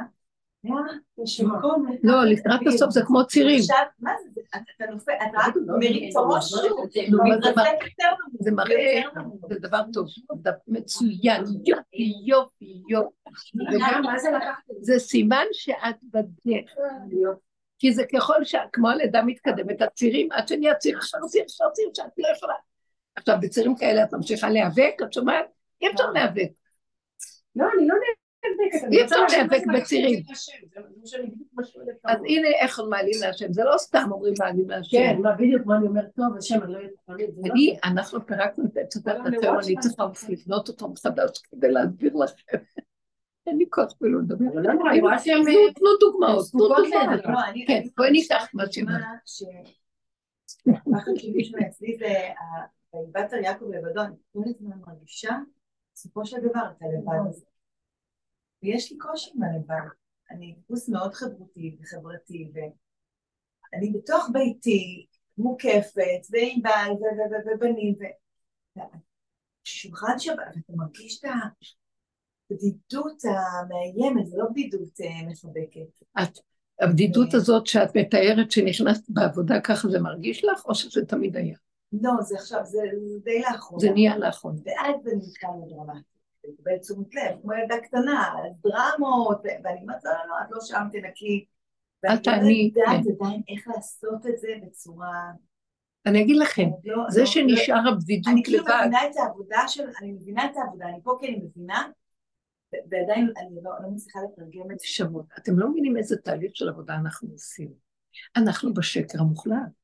לא, 2.02 2.24
לקראת 2.24 2.60
הסוף 2.66 2.90
זה 2.90 3.00
כמו 3.06 3.26
צירים. 3.26 3.60
עכשיו, 3.60 3.76
מה 3.98 4.10
זה? 4.22 4.40
אתה 4.76 4.90
נופל, 4.90 5.12
אתה 5.12 5.38
רק 5.38 5.54
מריץ 5.78 6.16
ראש, 6.16 6.52
זה 8.40 8.50
מראה, 8.50 9.02
זה 9.48 9.58
דבר 9.58 9.82
טוב, 9.92 10.06
מצוין, 10.68 11.44
יופי, 11.64 12.12
יופי, 12.26 12.82
יופי. 12.88 13.30
זה 14.80 14.98
סימן 14.98 15.44
שאת 15.52 15.96
בדרך. 16.02 16.74
כי 17.78 17.92
זה 17.92 18.02
ככל 18.14 18.44
ש... 18.44 18.54
כמו 18.72 18.88
הלידה 18.88 19.22
מתקדמת, 19.22 19.82
הצירים, 19.82 20.32
עד 20.32 20.48
שאני 20.48 20.72
אציר, 20.72 20.98
עכשיו 20.98 21.20
אציר, 21.26 21.42
עכשיו 21.42 21.68
אציר, 21.72 21.90
שאת 21.94 22.18
לא 22.18 22.28
יכולה. 22.36 22.54
עכשיו, 23.16 23.36
בצירים 23.40 23.76
כאלה 23.76 24.04
את 24.04 24.14
ממשיכה 24.14 24.50
להיאבק, 24.50 24.94
את 25.04 25.12
שומעת? 25.12 25.46
אי 25.82 25.88
אפשר 25.90 26.10
להיאבק. 26.10 26.59
לא, 27.56 27.66
אני 27.78 27.88
לא 27.88 27.94
נאבקת. 27.94 28.20
אי 28.92 29.04
אפשר 29.04 29.16
להיאבק 29.30 29.66
בצירים. 29.74 30.22
אז 32.04 32.18
הנה 32.28 32.48
איך 32.60 32.80
מעלים 32.90 33.14
להשם, 33.20 33.52
זה 33.52 33.64
לא 33.64 33.78
סתם 33.78 34.08
אומרים 34.10 34.34
מעלים 34.38 34.70
להשם. 34.70 34.98
כן, 34.98 35.18
מה 35.22 35.32
בדיוק 35.32 35.66
מה 35.66 35.76
אני 35.76 35.86
אומרת, 35.86 36.10
טוב, 36.16 36.36
השם, 36.38 36.62
אני 36.62 36.72
לא 36.72 36.78
יודעת. 36.78 37.52
אני, 37.52 37.78
אנחנו 37.84 38.26
פירקנו 38.26 38.64
את 38.64 38.96
הדת 38.96 39.20
התיאור, 39.26 39.60
אני 39.60 39.74
צריכה 39.80 40.04
לבנות 40.28 40.68
אותו 40.68 40.88
מחדש 40.88 41.38
כדי 41.50 41.70
להסביר 41.70 42.16
לכם. 42.16 42.58
אין 43.46 43.58
לי 43.58 43.64
כוח 43.70 43.92
אפילו 43.96 44.20
לדבר. 44.20 44.44
תנו 45.74 45.88
דוגמאות, 46.00 46.50
תנו 46.50 46.68
דוגמאות. 46.68 47.20
כן, 47.66 47.82
בואי 47.96 48.10
ניקח 48.10 48.46
מה 50.86 51.00
חשוב 51.00 51.16
שאצלי 51.42 51.96
זה, 51.98 52.14
ויבצר 52.94 53.36
יעקב 53.36 53.64
לבדון, 53.70 54.14
תנו 54.32 54.42
לי 54.44 54.52
זמן 54.60 54.76
מרגישה 54.86 55.36
בסופו 56.00 56.26
של 56.26 56.36
דבר 56.36 56.70
את 56.76 56.82
הלבד 56.82 57.28
הזה. 57.28 57.44
ויש 58.62 58.92
לי 58.92 58.98
קושי 58.98 59.30
עם 59.34 59.42
הלבד. 59.42 59.88
אני 60.30 60.54
טיפוס 60.54 60.88
מאוד 60.88 61.14
חברותי 61.14 61.76
וחברתי, 61.80 62.50
ואני 62.54 63.92
בתוך 63.92 64.30
ביתי 64.32 65.06
מוקפת, 65.38 66.26
ועם 66.30 66.62
בעל 66.62 66.92
ובנים, 67.54 67.94
שולחן 69.64 70.18
שבת, 70.18 70.36
ואתה 70.56 70.72
מרגיש 70.76 71.24
את 71.24 71.30
הבדידות 72.50 73.22
המאיימת, 73.24 74.26
זה 74.26 74.36
לא 74.36 74.44
בדידות 74.50 75.00
אה, 75.00 75.26
מחבקת. 75.26 76.04
את, 76.22 76.38
הבדידות 76.80 77.34
הזאת 77.34 77.66
שאת 77.66 77.96
מתארת 77.96 78.50
שנכנסת 78.50 79.04
בעבודה, 79.08 79.60
ככה 79.60 79.88
זה 79.88 80.00
מרגיש 80.00 80.44
לך, 80.44 80.64
או 80.64 80.74
שזה 80.74 81.06
תמיד 81.06 81.36
היה? 81.36 81.56
לא, 81.92 82.10
זה 82.20 82.36
עכשיו, 82.36 82.60
זה 82.64 82.78
די 83.24 83.40
לאחרונה. 83.40 83.80
זה 83.80 83.90
נהיה 83.90 84.18
לאחרונה. 84.18 84.60
ואז 84.66 84.94
זה 85.04 85.10
נתקע 85.16 85.48
לדרמטי. 85.66 86.00
לקבל 86.44 86.78
תשומת 86.78 87.14
לב, 87.14 87.40
כמו 87.42 87.52
ילדה 87.52 87.80
קטנה, 87.80 88.34
דרמות, 88.62 89.40
ואני 89.64 89.80
אומרת, 89.82 90.04
לא, 90.04 90.10
לא, 90.10 90.18
לא, 90.28 90.34
את 90.44 90.50
לא 90.50 90.58
שם, 90.60 90.88
תנקי. 90.92 91.44
ואני 92.02 92.16
לא 92.16 92.22
תעני, 92.22 92.72
יודעת 92.76 93.04
כן. 93.04 93.24
עדיין 93.24 93.42
איך 93.48 93.68
לעשות 93.68 94.26
את 94.26 94.38
זה 94.38 94.48
בצורה... 94.66 95.30
אני 96.06 96.22
אגיד 96.22 96.36
לכם, 96.36 96.68
לא- 96.84 97.04
זה 97.08 97.26
שנשאר 97.26 97.78
אני 97.78 97.88
הבדידות 97.90 98.34
כאילו 98.44 98.58
לבד, 98.58 98.74
מבינה 98.80 99.06
את 99.06 99.16
העבודה 99.16 99.68
של, 99.68 99.84
אני 100.00 100.12
מבינה 100.12 100.44
את 100.44 100.56
העבודה, 100.56 100.88
אני 100.88 100.98
פה 101.02 101.16
כי 101.20 101.28
אני 101.28 101.36
מבינה, 101.36 101.88
ועדיין 102.72 103.32
אני 103.38 103.56
לא 103.62 103.70
לא 103.82 103.90
מצליחה 103.90 104.18
לתרגם 104.22 104.70
את 104.72 104.78
זה. 104.78 104.86
שמות. 104.86 105.24
אתם 105.38 105.58
לא 105.58 105.70
מבינים 105.70 105.96
איזה 105.96 106.16
תהליך 106.16 106.56
של 106.56 106.68
עבודה 106.68 106.94
אנחנו 106.94 107.28
עושים. 107.32 107.72
אנחנו 108.36 108.74
בשקר 108.74 109.20
המוחלט. 109.20 109.79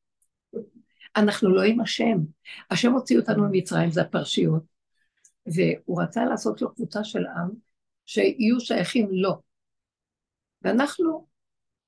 אנחנו 1.17 1.55
לא 1.55 1.63
עם 1.63 1.81
השם. 1.81 2.19
השם 2.71 2.93
הוציא 2.93 3.19
אותנו 3.19 3.49
ממצרים, 3.49 3.91
זה 3.91 4.03
הפרשיות, 4.03 4.63
והוא 5.47 6.03
רצה 6.03 6.25
לעשות 6.25 6.63
לו 6.63 6.75
קבוצה 6.75 7.05
של 7.05 7.27
עם 7.27 7.51
שיהיו 8.07 8.61
שייכים 8.61 9.09
לו. 9.11 9.43
ואנחנו, 10.63 11.27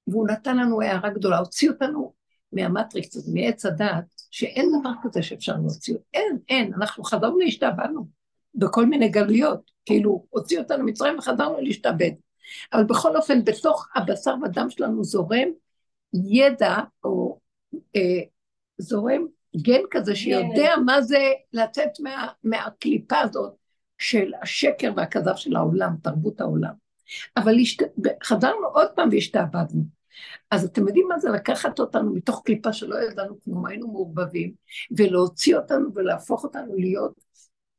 והוא 0.06 0.28
נתן 0.28 0.56
לנו 0.56 0.82
הערה 0.82 1.10
גדולה, 1.10 1.38
הוציא 1.38 1.70
אותנו 1.70 2.12
מהמטריקס 2.52 3.28
מעץ 3.28 3.66
הדעת, 3.66 4.04
שאין 4.30 4.70
דבר 4.80 4.90
כזה 5.02 5.22
שאפשר 5.22 5.56
להוציא. 5.56 5.94
אין, 6.14 6.38
אין, 6.48 6.74
אנחנו 6.74 7.04
חזרנו 7.04 7.38
להשתעבדנו 7.38 8.08
בכל 8.54 8.86
מיני 8.86 9.08
גלויות, 9.08 9.70
כאילו 9.86 10.26
הוציא 10.30 10.58
אותנו 10.58 10.84
ממצרים 10.84 11.18
וחזרנו 11.18 11.60
להשתעבד. 11.60 12.10
אבל 12.72 12.84
בכל 12.84 13.16
אופן, 13.16 13.44
בתוך 13.44 13.88
הבשר 13.94 14.34
והדם 14.42 14.70
שלנו 14.70 15.04
זורם 15.04 15.48
ידע, 16.14 16.76
או 17.04 17.38
אה, 17.96 18.20
זורם 18.78 19.26
גן 19.56 19.80
כזה 19.90 20.16
שיודע 20.16 20.76
מה 20.86 21.02
זה 21.02 21.32
לצאת 21.52 21.90
מה, 22.00 22.28
מהקליפה 22.44 23.18
הזאת 23.18 23.52
של 23.98 24.32
השקר 24.42 24.92
והכזב 24.96 25.36
של 25.36 25.56
העולם, 25.56 25.94
תרבות 26.02 26.40
העולם. 26.40 26.72
אבל 27.36 27.58
השת... 27.60 27.82
חזרנו 28.24 28.66
עוד 28.66 28.88
פעם 28.96 29.08
והשתעבדנו. 29.12 29.82
אז 30.50 30.64
אתם 30.64 30.86
יודעים 30.86 31.08
מה 31.08 31.18
זה 31.18 31.30
לקחת 31.30 31.78
אותנו 31.78 32.14
מתוך 32.14 32.42
קליפה 32.44 32.72
שלא 32.72 32.96
ידענו 33.02 33.40
כלום, 33.40 33.66
היינו 33.66 33.88
מעורבבים, 33.88 34.52
ולהוציא 34.96 35.56
אותנו 35.56 35.94
ולהפוך 35.94 36.44
אותנו 36.44 36.74
להיות 36.76 37.12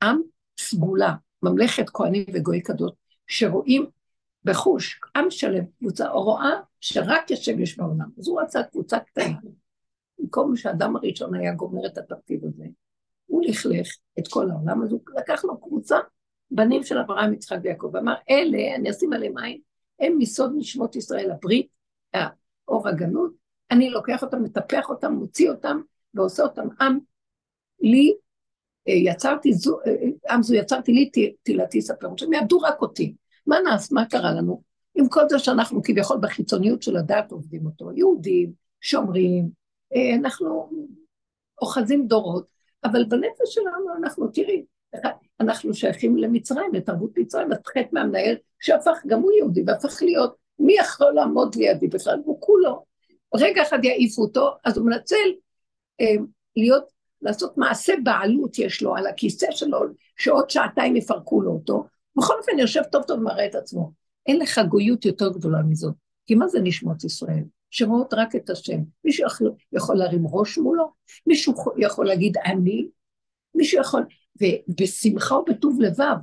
עם 0.03 0.21
סגולה, 0.59 1.13
ממלכת 1.43 1.89
כהנים 1.89 2.25
וגוי 2.33 2.61
קדוש, 2.61 2.91
שרואים 3.27 3.85
בחוש, 4.43 4.99
עם 5.15 5.31
שלם, 5.31 5.63
קבוצה, 5.79 6.07
רואה 6.07 6.51
שרק 6.81 7.31
השם 7.31 7.59
יש 7.59 7.77
בעולם. 7.77 8.09
אז 8.19 8.27
הוא 8.27 8.41
רצה 8.41 8.63
קבוצה 8.63 8.99
קטנה. 8.99 9.37
במקום 10.19 10.55
שהאדם 10.55 10.95
הראשון 10.95 11.35
היה 11.35 11.53
גומר 11.53 11.85
את 11.85 11.97
התפקיד 11.97 12.45
הזה, 12.45 12.65
הוא 13.25 13.43
לכלך 13.45 13.87
את 14.19 14.27
כל 14.27 14.51
העולם, 14.51 14.81
הוא 14.81 14.99
לקח 15.17 15.45
לו 15.45 15.61
קבוצה, 15.61 15.97
בנים 16.51 16.83
של 16.83 16.97
אברהם, 16.97 17.33
יצחק 17.33 17.57
ויעקב, 17.63 17.89
ואמר, 17.93 18.15
אלה, 18.29 18.75
אני 18.75 18.89
אשים 18.89 19.13
עליהם 19.13 19.37
עין, 19.37 19.59
הם 19.99 20.17
מסוד 20.17 20.53
נשמות 20.57 20.95
ישראל, 20.95 21.31
הברית, 21.31 21.67
האור 22.13 22.87
הגנות, 22.87 23.31
אני 23.71 23.89
לוקח 23.89 24.23
אותם, 24.23 24.43
מטפח 24.43 24.89
אותם, 24.89 25.13
מוציא 25.13 25.49
אותם, 25.49 25.81
ועושה 26.13 26.43
אותם 26.43 26.67
עם. 26.81 26.99
לי, 27.81 28.13
אה, 28.87 28.93
יצרתי 28.93 29.53
זו, 29.53 29.79
אה, 29.87 30.33
עם 30.33 30.43
זו 30.43 30.55
יצרתי 30.55 30.91
לי, 30.91 31.09
תהילתי 31.43 31.81
ספר. 31.81 32.11
עכשיו, 32.11 32.33
יעבדו 32.33 32.59
רק 32.59 32.81
אותי. 32.81 33.15
מה 33.47 33.59
נעש, 33.59 33.91
מה 33.91 34.05
קרה 34.05 34.33
לנו? 34.33 34.61
עם 34.95 35.09
כל 35.09 35.29
זה 35.29 35.39
שאנחנו 35.39 35.83
כביכול 35.83 36.17
בחיצוניות 36.21 36.81
של 36.81 36.97
הדת 36.97 37.31
עובדים 37.31 37.65
אותו, 37.65 37.91
יהודים, 37.91 38.51
שומרים, 38.81 39.43
אה, 39.45 39.49
אנחנו 40.19 40.69
אוחזים 41.61 42.07
דורות, 42.07 42.45
אבל 42.83 43.05
בנפש 43.05 43.45
שלנו 43.45 43.95
אנחנו, 43.97 44.27
תראי, 44.27 44.63
אנחנו 45.39 45.73
שייכים 45.73 46.17
למצרים, 46.17 46.73
לתרבות 46.73 47.11
מצרים, 47.17 47.51
אז 47.51 47.57
חטא 47.67 47.87
מהמנהל, 47.91 48.35
שהפך, 48.59 48.97
גם 49.07 49.21
הוא 49.21 49.31
יהודי, 49.31 49.63
והפך 49.67 50.01
להיות, 50.01 50.35
מי 50.59 50.73
יכול 50.73 51.13
לעמוד 51.13 51.55
לידי 51.55 51.87
בכלל? 51.87 52.21
הוא 52.25 52.41
כולו. 52.41 52.85
רגע 53.35 53.61
אחד 53.61 53.85
יעיפו 53.85 54.21
אותו, 54.21 54.51
אז 54.65 54.77
הוא 54.77 54.85
מנצל 54.85 55.15
אה, 56.01 56.15
להיות, 56.55 56.83
לעשות 57.21 57.57
מעשה 57.57 57.93
בעלות 58.03 58.59
יש 58.59 58.81
לו 58.81 58.95
על 58.95 59.07
הכיסא 59.07 59.51
שלו, 59.51 59.79
שעוד 60.17 60.49
שעתיים 60.49 60.95
יפרקו 60.95 61.41
לו 61.41 61.51
אותו, 61.51 61.83
בכל 62.15 62.33
אופן 62.37 62.59
יושב 62.59 62.81
טוב 62.91 63.03
טוב 63.03 63.19
ומראה 63.19 63.45
את 63.45 63.55
עצמו. 63.55 63.91
אין 64.25 64.39
לך 64.39 64.61
גויות 64.69 65.05
יותר 65.05 65.29
גדולה 65.29 65.61
מזאת. 65.69 65.93
כי 66.25 66.35
מה 66.35 66.47
זה 66.47 66.59
נשמות 66.59 67.03
ישראל? 67.03 67.43
שרואות 67.69 68.13
רק 68.13 68.35
את 68.35 68.49
השם. 68.49 68.79
מישהו 69.03 69.27
יכול, 69.73 69.97
להרים 69.97 70.23
ראש 70.31 70.57
מולו? 70.57 70.91
מישהו 71.27 71.53
יכול 71.77 72.07
להגיד 72.07 72.37
אני? 72.45 72.87
מישהו 73.55 73.81
יכול... 73.81 74.03
ובשמחה 74.41 75.35
ובטוב 75.35 75.81
לבב, 75.81 76.15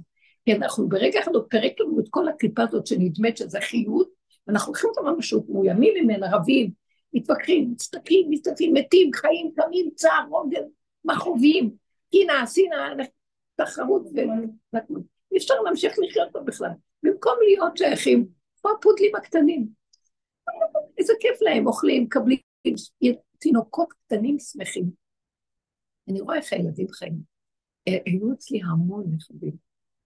כי 0.44 0.53
אנחנו 0.53 0.88
ברגע 0.88 1.20
אחד 1.20 1.34
הוא 1.34 1.42
פירק 1.49 1.72
לנו 1.80 2.01
את 2.01 2.07
כל 2.11 2.28
הקליפה 2.28 2.62
הזאת 2.62 2.86
שנדמת 2.86 3.36
שזה 3.36 3.61
חיות, 3.61 4.09
ואנחנו 4.47 4.72
לוקחים 4.72 4.90
אותה 4.90 5.11
ממשות, 5.11 5.49
מאוימים 5.49 5.94
ממנה, 6.05 6.36
רבים, 6.36 6.70
מתווכחים, 7.12 7.70
מצטקים, 7.70 8.30
מצטקים, 8.30 8.74
מתים, 8.74 9.11
חיים, 9.14 9.51
קמים, 9.57 9.90
צער, 9.94 10.26
רוגל, 10.30 10.62
מכאובים, 11.05 11.70
קנאה, 12.12 12.47
שנאה, 12.47 12.88
תחרות 13.57 14.03
ו... 14.14 14.18
אי 15.32 15.36
אפשר 15.38 15.55
להמשיך 15.64 15.94
לחיות 15.99 16.28
פה 16.32 16.40
בכלל. 16.40 16.70
במקום 17.03 17.34
להיות 17.44 17.76
שייכים, 17.76 18.26
כמו 18.61 18.70
הפודלים 18.70 19.16
הקטנים. 19.16 19.66
איזה 20.99 21.12
כיף 21.20 21.42
להם, 21.42 21.66
אוכלים, 21.66 22.03
מקבלים, 22.03 22.38
תינוקות 23.38 23.92
קטנים 23.92 24.38
שמחים. 24.38 24.90
אני 26.09 26.20
רואה 26.20 26.36
איך 26.36 26.53
הילדים 26.53 26.88
חיים. 26.88 27.20
אה, 27.88 27.99
היו 28.07 28.32
אצלי 28.32 28.61
המון 28.62 29.05
נכדים. 29.11 29.57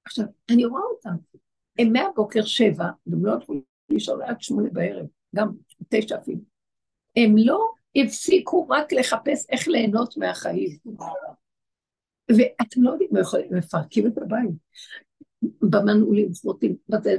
עכשיו, 0.05 0.25
אני 0.51 0.65
רואה 0.65 0.83
אותם. 0.83 1.17
הם 1.79 1.93
מהבוקר 1.93 2.43
שבע, 2.45 2.85
והם 3.07 3.27
לא 3.27 3.33
הלכו 3.33 3.55
לישון 3.91 4.23
עד 4.23 4.41
שמונה 4.41 4.69
בערב, 4.73 5.07
גם 5.37 5.49
תשע 5.89 6.19
אפילו. 6.19 6.41
הם 7.17 7.35
לא 7.39 7.71
הפסיקו 7.97 8.69
רק 8.69 8.93
לחפש 8.93 9.51
איך 9.51 9.69
ליהנות 9.69 10.17
מהחיים. 10.17 10.79
ואתם 12.29 12.83
לא 12.83 12.91
יודעים, 12.91 13.11
הם 13.17 13.59
מפרקים 13.59 14.07
את 14.07 14.19
הבית. 14.19 14.51
במנעולים, 15.43 16.35
סרוטים, 16.35 16.77
בזה, 16.89 17.17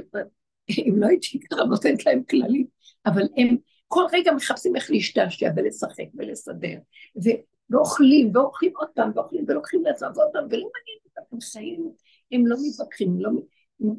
אם 0.88 0.94
לא 0.96 1.06
הייתי 1.06 1.40
ככה 1.40 1.64
נותנת 1.64 2.06
להם 2.06 2.22
כללים, 2.24 2.66
אבל 3.06 3.22
הם 3.36 3.56
כל 3.88 4.04
רגע 4.12 4.32
מחפשים 4.32 4.76
איך 4.76 4.90
להשתעשע 4.90 5.50
ולשחק 5.56 6.04
ולסדר, 6.14 6.78
ו- 7.24 7.40
ואוכלים, 7.70 8.30
ואוכלים 8.34 8.72
עוד 8.76 8.88
פעם, 8.94 9.10
ואוכלים, 9.14 9.44
ולוקחים 9.48 9.82
לעצמם 9.84 10.08
עוד 10.16 10.28
פעם, 10.32 10.44
ולא 10.44 10.68
מעניין 10.72 10.98
אותם, 11.04 11.22
הם 11.32 11.40
חיים, 11.40 11.92
הם 12.32 12.46
לא 12.46 12.56
מתווכחים, 12.62 13.20
לא... 13.20 13.30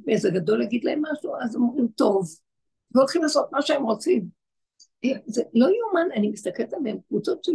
איזה 0.08 0.30
גדול 0.30 0.60
להגיד 0.60 0.84
להם 0.84 1.02
משהו, 1.12 1.32
אז 1.42 1.56
אומרים 1.56 1.88
טוב, 1.88 2.28
והולכים 2.96 3.24
לעשות 3.24 3.52
מה 3.52 3.62
שהם 3.62 3.84
רוצים. 3.84 4.44
זה 5.26 5.44
לא 5.54 5.68
יאומן, 5.68 6.12
אני 6.16 6.30
מסתכלת 6.30 6.74
עליהם, 6.74 6.98
קבוצות 7.08 7.44
של 7.44 7.52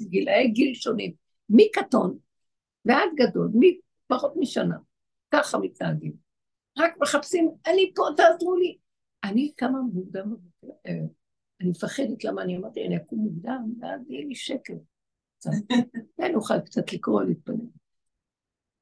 גילאי 0.00 0.48
גיל 0.48 0.74
שונים, 0.74 1.12
מקטון 1.50 2.18
ועד 2.84 3.08
גדול, 3.14 3.50
מפחות 3.54 4.32
משנה, 4.36 4.76
ככה 5.30 5.58
מתנהגים. 5.58 6.12
רק 6.78 6.94
מחפשים, 7.00 7.50
אני 7.66 7.92
פה, 7.94 8.02
תעזרו 8.16 8.56
לי. 8.56 8.76
אני 9.24 9.52
קמה 9.56 9.80
מוקדם 9.80 10.30
בבוקר, 10.30 10.76
אה, 10.86 10.92
אני 11.60 11.70
מפחדת, 11.70 12.24
למה 12.24 12.42
אני 12.42 12.56
אמרתי, 12.56 12.86
אני 12.86 12.96
אקום 12.96 13.18
מוקדם, 13.18 13.72
ואז 13.80 14.10
יהיה 14.10 14.26
לי 14.26 14.34
שקט. 14.34 14.74
קצת. 15.38 15.50
אני 16.24 16.34
אוכל 16.34 16.60
קצת 16.60 16.92
לקרוא, 16.92 17.22
להתפלל. 17.22 17.54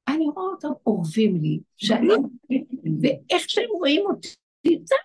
אני 0.07 0.25
רואה 0.35 0.45
אותם 0.45 0.71
אורבים 0.85 1.41
לי, 1.41 1.59
שאני, 1.77 2.07
ואיך 3.01 3.49
שהם 3.49 3.69
רואים 3.71 4.05
אותי, 4.05 4.29
זה 4.85 4.95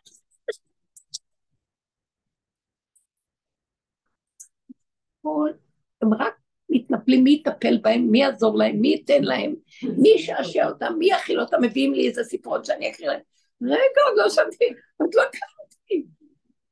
הם 6.02 6.14
רק 6.14 6.34
מתנפלים, 6.68 7.24
מי 7.24 7.30
יטפל 7.30 7.78
בהם, 7.82 8.10
מי 8.10 8.18
יעזור 8.18 8.58
להם, 8.58 8.80
מי 8.80 8.88
ייתן 8.88 9.22
להם, 9.22 9.54
מי 9.98 10.08
ישעשע 10.08 10.68
אותם, 10.68 10.94
מי 10.98 11.06
יכיל 11.10 11.40
אותם, 11.40 11.56
מביאים 11.62 11.94
לי 11.94 12.08
איזה 12.08 12.24
ספרות 12.24 12.64
שאני 12.64 12.90
אקריא 12.90 13.08
להם. 13.08 13.20
רגע, 13.64 14.00
עוד 14.08 14.16
לא 14.16 14.28
שמתי, 14.28 14.64
עוד 14.96 15.14
לא 15.14 15.22
קראתי. 15.22 16.06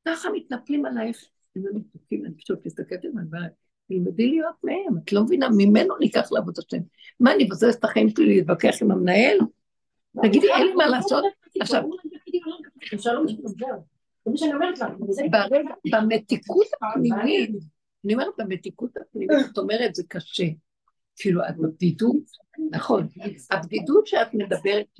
ככה 0.07 0.29
מתנפלים 0.33 0.85
עלייך. 0.85 1.25
הם 1.55 1.65
לא 1.65 1.71
מתנפלים, 1.73 2.25
אני 2.25 2.35
פשוט 2.37 2.65
מסתכלת 2.65 3.05
עליהם, 3.05 3.27
תלמדי 3.87 4.27
להיות 4.27 4.55
מהם, 4.63 4.97
את 5.03 5.11
לא 5.11 5.23
מבינה, 5.23 5.47
ממנו 5.57 5.97
ניקח 5.97 6.31
לעבוד 6.31 6.55
השם. 6.57 6.83
מה, 7.19 7.33
אני 7.33 7.43
מבזבז 7.43 7.75
את 7.75 7.83
החיים 7.83 8.09
שלי 8.09 8.35
להתווכח 8.35 8.75
עם 8.81 8.91
המנהל? 8.91 9.37
תגידי, 10.21 10.47
אין 10.53 10.67
לי 10.67 10.73
מה 10.73 10.87
לעשות. 10.87 11.23
עכשיו, 11.61 11.83
במתיקות 15.91 16.67
הפנימית, 16.81 17.49
אני 18.05 18.13
אומרת, 18.13 18.33
במתיקות 18.37 18.97
הפנימית, 18.97 19.37
את 19.51 19.57
אומרת, 19.57 19.95
זה 19.95 20.03
קשה. 20.07 20.47
כאילו, 21.15 21.41
את 21.49 21.57
בבדידות, 21.57 22.23
נכון, 22.71 23.07
הבדידות 23.51 24.07
שאת 24.07 24.33
מדברת, 24.33 24.99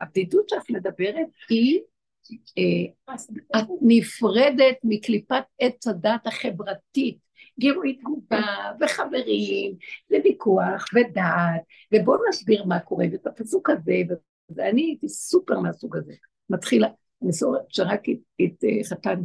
הבדידות 0.00 0.48
שאת 0.48 0.70
מדברת 0.70 1.26
היא, 1.48 1.80
אה, 2.58 3.14
את 3.58 3.66
נפרדת 3.82 4.76
מקליפת 4.84 5.44
עץ 5.58 5.86
הדת 5.86 6.26
החברתית, 6.26 7.18
גירוי 7.58 7.98
תגובה 7.98 8.72
וחברים, 8.80 9.76
וויכוח 10.10 10.84
ודעת, 10.94 11.60
ובואו 11.94 12.18
נסביר 12.28 12.64
מה 12.64 12.80
קורה, 12.80 13.06
ואת 13.12 13.26
הפסוק 13.26 13.70
הזה, 13.70 14.14
ואני 14.50 14.82
הייתי 14.82 15.08
סופר 15.08 15.58
מהסוג 15.60 15.96
הזה. 15.96 16.12
מתחילה, 16.50 16.88
אני 17.22 17.32
זוכרת 17.32 17.64
שרק 17.68 18.00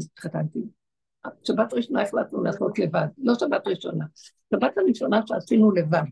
התחתנתי. 0.04 0.60
שבת 1.44 1.74
ראשונה 1.74 2.02
החלטנו 2.02 2.44
לעשות 2.44 2.80
לבד, 2.80 3.08
לא 3.18 3.34
שבת 3.40 3.68
ראשונה, 3.68 4.06
שבת 4.54 4.78
הראשונה 4.78 5.22
שעשינו 5.26 5.72
לבד. 5.72 6.04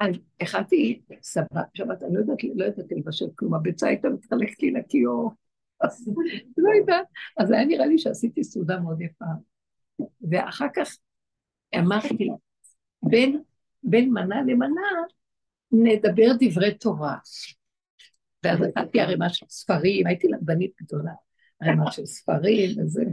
אז 0.00 0.14
הכנתי 0.40 1.02
סבבה, 1.22 1.62
שבת, 1.74 2.02
אני 2.02 2.14
לא 2.14 2.18
יודעת, 2.18 2.38
לא 2.54 2.64
יודעת 2.64 2.86
לבשל 2.90 3.26
כלום, 3.36 3.54
הביצה 3.54 3.88
הייתה 3.88 4.08
מתחלקת 4.08 4.62
לי 4.62 4.70
לכיור, 4.70 5.30
לא 6.56 6.70
יודעת, 6.80 7.06
אז 7.38 7.50
היה 7.50 7.64
נראה 7.64 7.86
לי 7.86 7.98
שעשיתי 7.98 8.44
סעודה 8.44 8.80
מאוד 8.80 9.00
יפה. 9.00 9.24
ואחר 10.30 10.66
כך 10.76 10.96
אמרתי, 11.78 12.28
בין, 13.02 13.42
בין 13.82 14.12
מנה 14.12 14.42
למנה 14.42 14.82
נדבר 15.72 16.28
דברי 16.40 16.74
תורה. 16.74 17.16
ואז 18.44 18.60
נתתי 18.60 19.00
ערימה 19.00 19.28
של 19.28 19.46
ספרים, 19.48 20.06
הייתי 20.06 20.28
למדנית 20.28 20.72
גדולה, 20.82 21.12
ערימה 21.60 21.92
של 21.92 22.06
ספרים 22.06 22.80
וזה. 22.80 23.04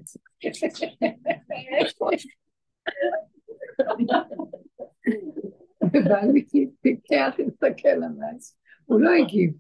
ובעלי 5.96 6.46
פיתח 6.82 7.36
להסתכל 7.38 7.88
עליי, 7.88 8.38
הוא 8.86 9.02
לא 9.02 9.10
הגיב. 9.10 9.54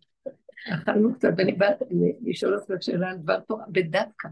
אכלנו 0.73 1.15
קצת, 1.15 1.29
ואני 1.37 1.51
באת 1.51 1.81
לשאול 2.21 2.55
אותך 2.55 2.73
שאלה 2.79 3.09
על 3.09 3.17
דבר 3.17 3.39
תורה, 3.39 3.65
בדווקא, 3.71 4.29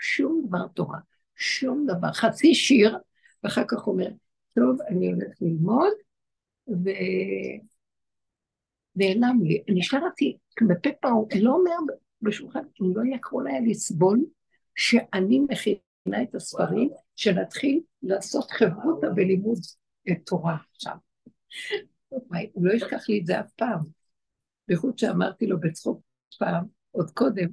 שום 0.00 0.42
דבר 0.46 0.68
תורה, 0.68 0.98
שום 1.36 1.86
דבר, 1.86 2.12
חצי 2.12 2.54
שיר, 2.54 2.98
ואחר 3.44 3.64
כך 3.68 3.86
אומר, 3.86 4.08
טוב, 4.54 4.82
אני 4.88 5.12
הולך 5.12 5.36
ללמוד, 5.40 5.92
ו... 6.68 6.90
נעלם 8.98 9.40
לי. 9.42 9.62
נשארתי 9.68 10.36
בפה 10.68 10.90
פעור, 11.00 11.28
לא 11.40 11.50
אומר 11.50 11.94
בשולחן, 12.22 12.62
הוא 12.78 12.96
לא 12.96 13.14
יכול 13.14 13.48
היה 13.48 13.60
לסבול 13.60 14.24
שאני 14.74 15.40
מכינה 15.40 16.22
את 16.22 16.34
הספרים, 16.34 16.90
שנתחיל 17.16 17.80
לעשות 18.02 18.50
חברותא 18.50 19.06
בלימוד 19.14 19.58
תורה 20.26 20.56
שם. 20.72 20.96
הוא 22.52 22.66
לא 22.66 22.72
ישכח 22.72 23.08
לי 23.08 23.20
את 23.20 23.26
זה 23.26 23.40
אף 23.40 23.50
פעם. 23.56 23.80
בייחוד 24.68 24.98
שאמרתי 24.98 25.46
לו 25.46 25.60
בצחוק 25.60 26.00
פעם, 26.38 26.64
עוד 26.90 27.10
קודם, 27.10 27.48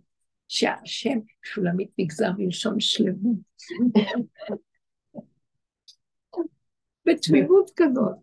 שהשם 0.47 1.19
שולמית 1.43 1.89
נגזר 1.97 2.31
מלשון 2.37 2.79
שלמות. 2.79 3.37
בתמימות 7.05 7.71
כזאת. 7.75 8.15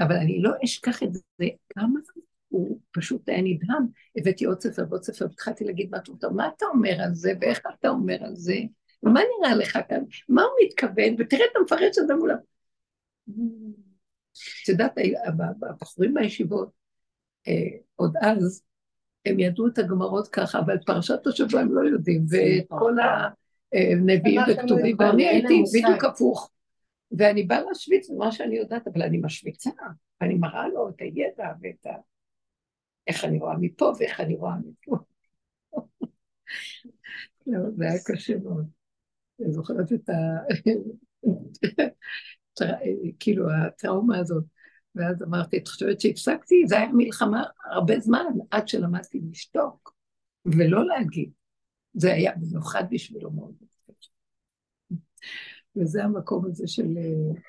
אבל 0.00 0.16
אני 0.16 0.42
לא 0.42 0.50
אשכח 0.64 1.02
את 1.02 1.12
זה, 1.12 1.20
כמה 1.68 2.00
הוא 2.48 2.80
פשוט 2.90 3.28
היה 3.28 3.42
נדהם. 3.42 3.86
הבאתי 4.16 4.44
עוד 4.44 4.60
ספר 4.60 4.82
ועוד 4.88 5.02
ספר, 5.02 5.24
והתחלתי 5.24 5.64
להגיד 5.64 5.90
מה 6.34 6.48
אתה 6.48 6.66
אומר 6.66 7.00
על 7.04 7.14
זה, 7.14 7.32
ואיך 7.40 7.60
אתה 7.78 7.88
אומר 7.88 8.24
על 8.24 8.36
זה, 8.36 8.56
ומה 9.04 9.20
נראה 9.20 9.54
לך 9.54 9.78
כאן, 9.88 10.02
מה 10.28 10.42
הוא 10.42 10.52
מתכוון, 10.66 11.14
ותראה 11.18 11.44
את 11.86 11.94
זה 11.94 12.14
מולם. 12.14 12.36
את 14.62 14.68
יודעת, 14.68 14.92
הבחורים 15.70 16.14
בישיבות, 16.14 16.68
אה, 17.48 17.78
עוד 17.96 18.14
אז, 18.20 18.62
הם 19.26 19.38
ידעו 19.40 19.68
את 19.68 19.78
הגמרות 19.78 20.28
ככה, 20.28 20.58
אבל 20.58 20.78
פרשת 20.86 21.26
השבוע 21.26 21.60
הם 21.60 21.74
לא 21.74 21.88
יודעים, 21.88 22.26
וכל 22.30 22.96
הנביאים 23.72 24.40
וכתובים, 24.52 24.96
ואני 24.98 25.28
הייתי 25.28 25.62
בדיוק 25.74 26.04
הפוך. 26.04 26.50
ואני 27.18 27.42
באה 27.42 27.60
להשוויץ 27.60 28.10
במה 28.10 28.32
שאני 28.32 28.56
יודעת, 28.56 28.88
אבל 28.88 29.02
אני 29.02 29.18
משוויצה, 29.18 29.70
ואני 30.20 30.34
מראה 30.34 30.68
לו 30.68 30.88
את 30.88 31.00
הידע 31.00 31.52
ואת 31.62 31.86
ה... 31.86 31.90
איך 33.06 33.24
אני 33.24 33.38
רואה 33.38 33.56
מפה 33.60 33.92
ואיך 33.98 34.20
אני 34.20 34.34
רואה 34.34 34.54
מפה. 34.56 34.96
לא, 37.46 37.58
זה 37.76 37.84
היה 37.84 37.98
קשה 38.04 38.36
מאוד. 38.36 38.66
אני 39.40 39.52
זוכרת 39.52 39.92
את 39.92 40.08
ה... 40.08 40.12
כאילו, 43.18 43.46
הטראומה 43.50 44.18
הזאת. 44.18 44.44
ואז 44.94 45.22
אמרתי, 45.22 45.58
את 45.58 45.68
חושבת 45.68 46.00
שהפסקתי? 46.00 46.62
זה 46.66 46.78
היה 46.78 46.92
מלחמה 46.92 47.44
הרבה 47.64 48.00
זמן, 48.00 48.24
עד 48.50 48.68
שלמדתי 48.68 49.20
לשתוק 49.30 49.94
ולא 50.44 50.86
להגיד. 50.86 51.30
זה 51.94 52.12
היה 52.12 52.32
במיוחד 52.36 52.84
בשבילו 52.90 53.30
מאוד. 53.30 53.54
וזה 55.76 56.04
המקום 56.04 56.44
הזה 56.46 56.68
של 56.68 56.96
אה, 56.96 57.40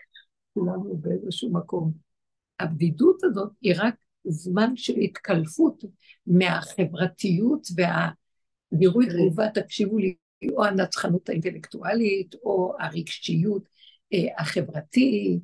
כולנו 0.53 0.97
באיזשהו 0.97 1.53
מקום. 1.53 1.93
הבדידות 2.59 3.23
הזאת 3.23 3.51
היא 3.61 3.73
רק 3.77 3.95
זמן 4.23 4.75
של 4.75 4.93
התקלפות 4.95 5.83
מהחברתיות 6.27 7.67
והגירוי 7.75 9.05
תגובה, 9.09 9.49
תקשיבו 9.49 9.97
לי, 9.97 10.15
או 10.49 10.65
הנצחנות 10.65 11.29
האינטלקטואלית, 11.29 12.35
או 12.35 12.73
הרגשיות 12.79 13.67
אה, 14.13 14.41
החברתית, 14.41 15.41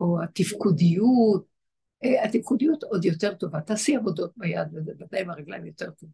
או 0.00 0.22
התפקודיות. 0.22 1.46
אה, 2.04 2.24
התפקודיות 2.24 2.82
עוד 2.82 3.04
יותר 3.04 3.34
טובה, 3.34 3.60
תעשי 3.60 3.96
עבודות 3.96 4.32
ביד, 4.36 4.68
וזה 4.74 4.92
ודאי 4.98 5.20
עם 5.20 5.30
הרגליים 5.30 5.66
יותר 5.66 5.90
טוב. 5.90 6.10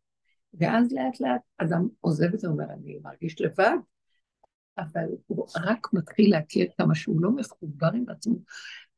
ואז 0.55 0.93
לאט 0.93 1.21
לאט 1.21 1.41
אדם 1.59 1.89
עוזב 2.01 2.35
את 2.35 2.41
זה, 2.41 2.49
אומר, 2.49 2.65
אני 2.65 2.99
מרגיש 3.03 3.41
לבד, 3.41 3.77
אבל 4.79 5.07
הוא 5.27 5.47
רק 5.57 5.93
מתחיל 5.93 6.31
להכיר 6.31 6.67
כמה 6.79 6.95
שהוא 6.95 7.23
לא 7.23 7.31
מחובר 7.31 7.91
עם 7.95 8.05
עצמו. 8.09 8.37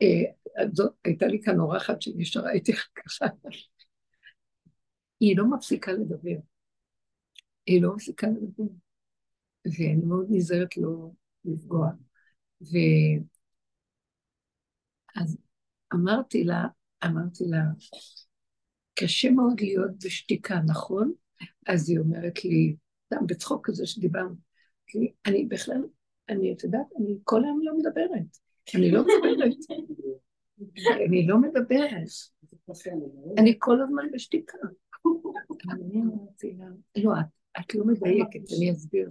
אה, 0.02 0.66
זאת 0.72 0.92
הייתה 1.04 1.26
לי 1.26 1.42
כאן 1.42 1.60
אורחת 1.60 2.02
שנשארה 2.02 2.52
איתי 2.52 2.72
ככה. 2.72 3.26
היא 5.20 5.36
לא 5.36 5.50
מפסיקה 5.50 5.92
לדבר. 5.92 6.36
היא 7.66 7.82
לא 7.82 7.94
מפסיקה 7.94 8.26
לדבר. 8.26 8.64
ואני 9.64 10.04
מאוד 10.06 10.26
נזהרת 10.30 10.76
לא 10.76 11.10
לפגוע. 11.44 11.90
ואז 15.16 15.38
אמרתי 15.94 16.44
לה, 16.44 16.66
אמרתי 17.04 17.44
לה, 17.44 17.62
קשה 18.94 19.30
מאוד 19.30 19.60
להיות 19.60 20.04
בשתיקה, 20.04 20.60
נכון? 20.66 21.12
אז 21.66 21.90
היא 21.90 21.98
אומרת 21.98 22.44
לי, 22.44 22.76
סתם 23.06 23.26
בצחוק 23.26 23.66
כזה 23.66 23.86
שדיברנו, 23.86 24.34
כי 24.86 25.12
אני 25.26 25.44
בכלל, 25.44 25.82
אני, 26.28 26.52
את 26.52 26.64
יודעת, 26.64 26.86
אני 26.98 27.18
כל 27.24 27.44
היום 27.44 27.60
לא 27.62 27.72
מדברת. 27.78 28.38
אני 28.74 28.90
לא 28.90 29.02
מדברת. 29.02 29.56
אני 31.06 31.26
לא 31.26 31.38
מדברת. 31.38 32.08
אני 33.38 33.54
כל 33.58 33.82
הזמן 33.82 34.04
בשתיקה. 34.12 34.58
אני 35.70 36.02
אמרתי 36.02 36.56
לה, 36.58 36.66
לא, 36.96 37.12
את 37.60 37.74
לא 37.74 37.84
מדייקת, 37.86 38.40
אני 38.58 38.72
אסביר. 38.72 39.08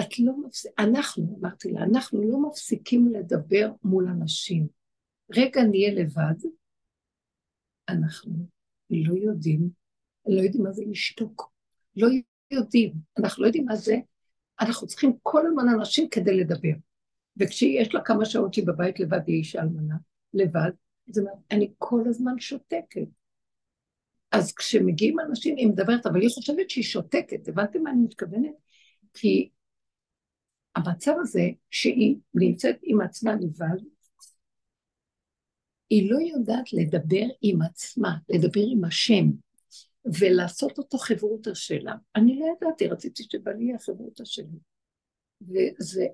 את 0.00 0.18
לא 0.18 0.32
מפסיקה, 0.46 0.82
אנחנו, 0.82 1.38
אמרתי 1.40 1.72
לה, 1.72 1.82
אנחנו 1.82 2.22
לא 2.22 2.48
מפסיקים 2.48 3.12
לדבר 3.12 3.72
מול 3.84 4.08
אנשים. 4.08 4.66
רגע 5.36 5.62
נהיה 5.62 5.94
לבד, 5.94 6.48
אנחנו 7.88 8.32
לא 8.90 9.14
יודעים, 9.14 9.70
לא 10.26 10.40
יודעים 10.40 10.64
מה 10.64 10.72
זה 10.72 10.82
לשתוק. 10.86 11.52
לא 11.96 12.08
יודעים, 12.50 12.92
אנחנו 13.18 13.42
לא 13.42 13.48
יודעים 13.48 13.64
מה 13.64 13.76
זה, 13.76 13.96
אנחנו 14.60 14.86
צריכים 14.86 15.12
כל 15.22 15.46
הזמן 15.46 15.68
אנשים 15.78 16.08
כדי 16.08 16.36
לדבר. 16.36 16.72
וכשיש 17.36 17.94
לה 17.94 18.00
כמה 18.04 18.24
שעות 18.24 18.54
שהיא 18.54 18.66
בבית 18.66 19.00
לבד, 19.00 19.20
היא 19.26 19.36
אישה 19.36 19.60
אלמנה, 19.60 19.96
לבד, 20.34 20.70
זה 21.06 21.20
אומר, 21.20 21.32
אני 21.50 21.72
כל 21.78 22.02
הזמן 22.06 22.38
שותקת. 22.38 23.08
אז 24.32 24.52
כשמגיעים 24.52 25.20
אנשים, 25.20 25.56
היא 25.56 25.66
מדברת, 25.66 26.06
אבל 26.06 26.20
היא 26.20 26.30
חושבת 26.34 26.70
שהיא 26.70 26.84
שותקת, 26.84 27.48
הבנתם 27.48 27.82
מה 27.82 27.90
אני 27.90 28.00
מתכוונת? 28.00 28.54
כי 29.14 29.48
המצב 30.76 31.12
הזה 31.20 31.48
שהיא 31.70 32.16
נמצאת 32.34 32.76
עם 32.82 33.00
עצמה 33.00 33.34
לבד, 33.34 33.82
היא 35.90 36.10
לא 36.10 36.18
יודעת 36.20 36.72
לדבר 36.72 37.26
עם 37.42 37.62
עצמה, 37.62 38.16
לדבר 38.28 38.62
עם 38.72 38.84
השם. 38.84 39.24
ולעשות 40.20 40.78
אותו 40.78 40.98
חברותא 40.98 41.54
שלה. 41.54 41.94
אני 42.16 42.38
לא 42.38 42.46
ידעתי, 42.56 42.86
רציתי 42.86 43.22
שבעלי 43.32 43.64
יהיה 43.64 43.78
חברותא 43.78 44.24
שלי. 44.24 44.58
וזה 45.42 46.06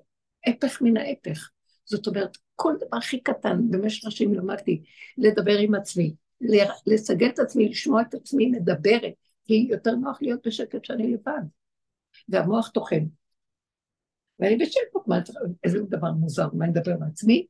הפך 0.47 0.81
מן 0.81 0.97
ההפך. 0.97 1.49
זאת 1.85 2.07
אומרת, 2.07 2.37
כל 2.55 2.73
דבר 2.79 2.97
הכי 2.97 3.19
קטן, 3.19 3.57
במשך 3.69 4.07
השנים 4.07 4.33
למדתי 4.33 4.83
לדבר 5.17 5.57
עם 5.57 5.75
עצמי, 5.75 6.15
לסגל 6.87 7.29
את 7.29 7.39
עצמי, 7.39 7.69
לשמוע 7.69 8.01
את 8.01 8.13
עצמי 8.13 8.47
מדברת, 8.47 9.13
כי 9.43 9.67
יותר 9.69 9.95
נוח 9.95 10.21
להיות 10.21 10.47
בשקט 10.47 10.85
שאני 10.85 11.13
לבד. 11.13 11.41
והמוח 12.29 12.69
טוחן. 12.69 13.05
ואני 14.39 14.57
בשקט, 14.57 15.33
איזה 15.63 15.79
דבר 15.89 16.11
מוזר, 16.11 16.47
מה 16.53 16.65
אני 16.65 16.71
מדבר 16.71 16.91
עם 16.91 17.03
עצמי? 17.03 17.45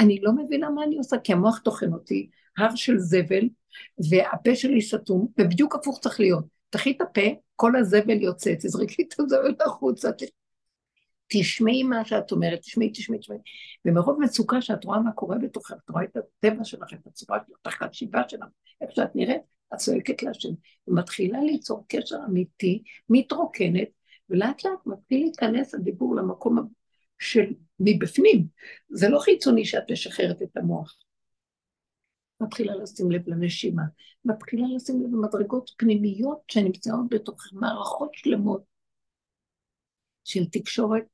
אני 0.00 0.20
לא 0.22 0.32
מבינה 0.32 0.70
מה 0.70 0.84
אני 0.84 0.96
עושה, 0.96 1.18
כי 1.18 1.32
המוח 1.32 1.58
טוחן 1.58 1.92
אותי, 1.92 2.30
הר 2.58 2.76
של 2.76 2.98
זבל, 2.98 3.48
והפה 4.10 4.54
שלי 4.54 4.82
סתום, 4.82 5.26
ובדיוק 5.38 5.74
הפוך 5.74 5.98
צריך 6.00 6.20
להיות. 6.20 6.44
תחי 6.70 6.90
את 6.90 7.00
הפה, 7.00 7.20
כל 7.56 7.76
הזבל 7.76 8.22
יוצא, 8.22 8.54
תזרקי 8.54 9.02
את 9.02 9.20
הזבל 9.20 9.54
החוצה. 9.66 10.10
תשמעי 11.28 11.82
מה 11.82 12.04
שאת 12.04 12.32
אומרת, 12.32 12.60
תשמעי, 12.60 12.90
תשמעי, 12.90 13.18
תשמעי. 13.18 13.38
ומרוב 13.84 14.20
מצוקה 14.20 14.62
שאת 14.62 14.84
רואה 14.84 15.00
מה 15.00 15.12
קורה 15.12 15.38
בתוכך, 15.38 15.74
את 15.84 15.90
רואה 15.90 16.04
את 16.04 16.16
הטבע 16.16 16.64
שלך, 16.64 16.92
את 16.92 17.06
הצורה 17.06 17.38
שלך, 17.46 17.56
את 17.62 17.66
החשיבה 17.66 18.22
שלך, 18.28 18.44
איך 18.80 18.90
שאת 18.94 19.16
נראית, 19.16 19.42
את 19.74 19.78
צועקת 19.78 20.22
להשם, 20.22 20.48
ומתחילה 20.88 21.40
ליצור 21.40 21.84
קשר 21.88 22.16
אמיתי, 22.28 22.82
מתרוקנת, 23.08 23.88
ולאט 24.32 24.64
לאט 24.64 24.86
מתחיל 24.86 25.20
להיכנס 25.20 25.74
הדיבור 25.74 26.16
למקום 26.16 26.68
של 27.18 27.52
מבפנים. 27.80 28.46
זה 28.88 29.08
לא 29.08 29.18
חיצוני 29.18 29.64
שאת 29.64 29.90
משחררת 29.90 30.42
את 30.42 30.56
המוח. 30.56 30.96
מתחילה 32.40 32.76
לשים 32.76 33.10
לב 33.10 33.28
לנשימה, 33.28 33.82
מתחילה 34.24 34.66
לשים 34.76 35.02
לב 35.02 35.14
למדרגות 35.14 35.70
פנימיות 35.76 36.38
שנמצאות 36.48 37.06
בתוך 37.10 37.42
מערכות 37.52 38.10
שלמות 38.14 38.62
של 40.24 40.44
תקשורת 40.44 41.04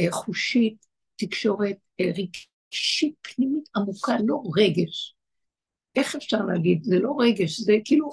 אה, 0.00 0.06
חושית, 0.10 0.86
תקשורת 1.16 1.76
אה, 2.00 2.06
רגשית 2.06 3.14
פנימית 3.20 3.68
עמוקה, 3.76 4.16
לא 4.24 4.42
רגש. 4.56 5.16
איך 5.96 6.16
אפשר 6.16 6.44
להגיד? 6.44 6.84
זה 6.84 6.98
לא 6.98 7.16
רגש, 7.18 7.60
זה 7.60 7.72
כאילו 7.84 8.10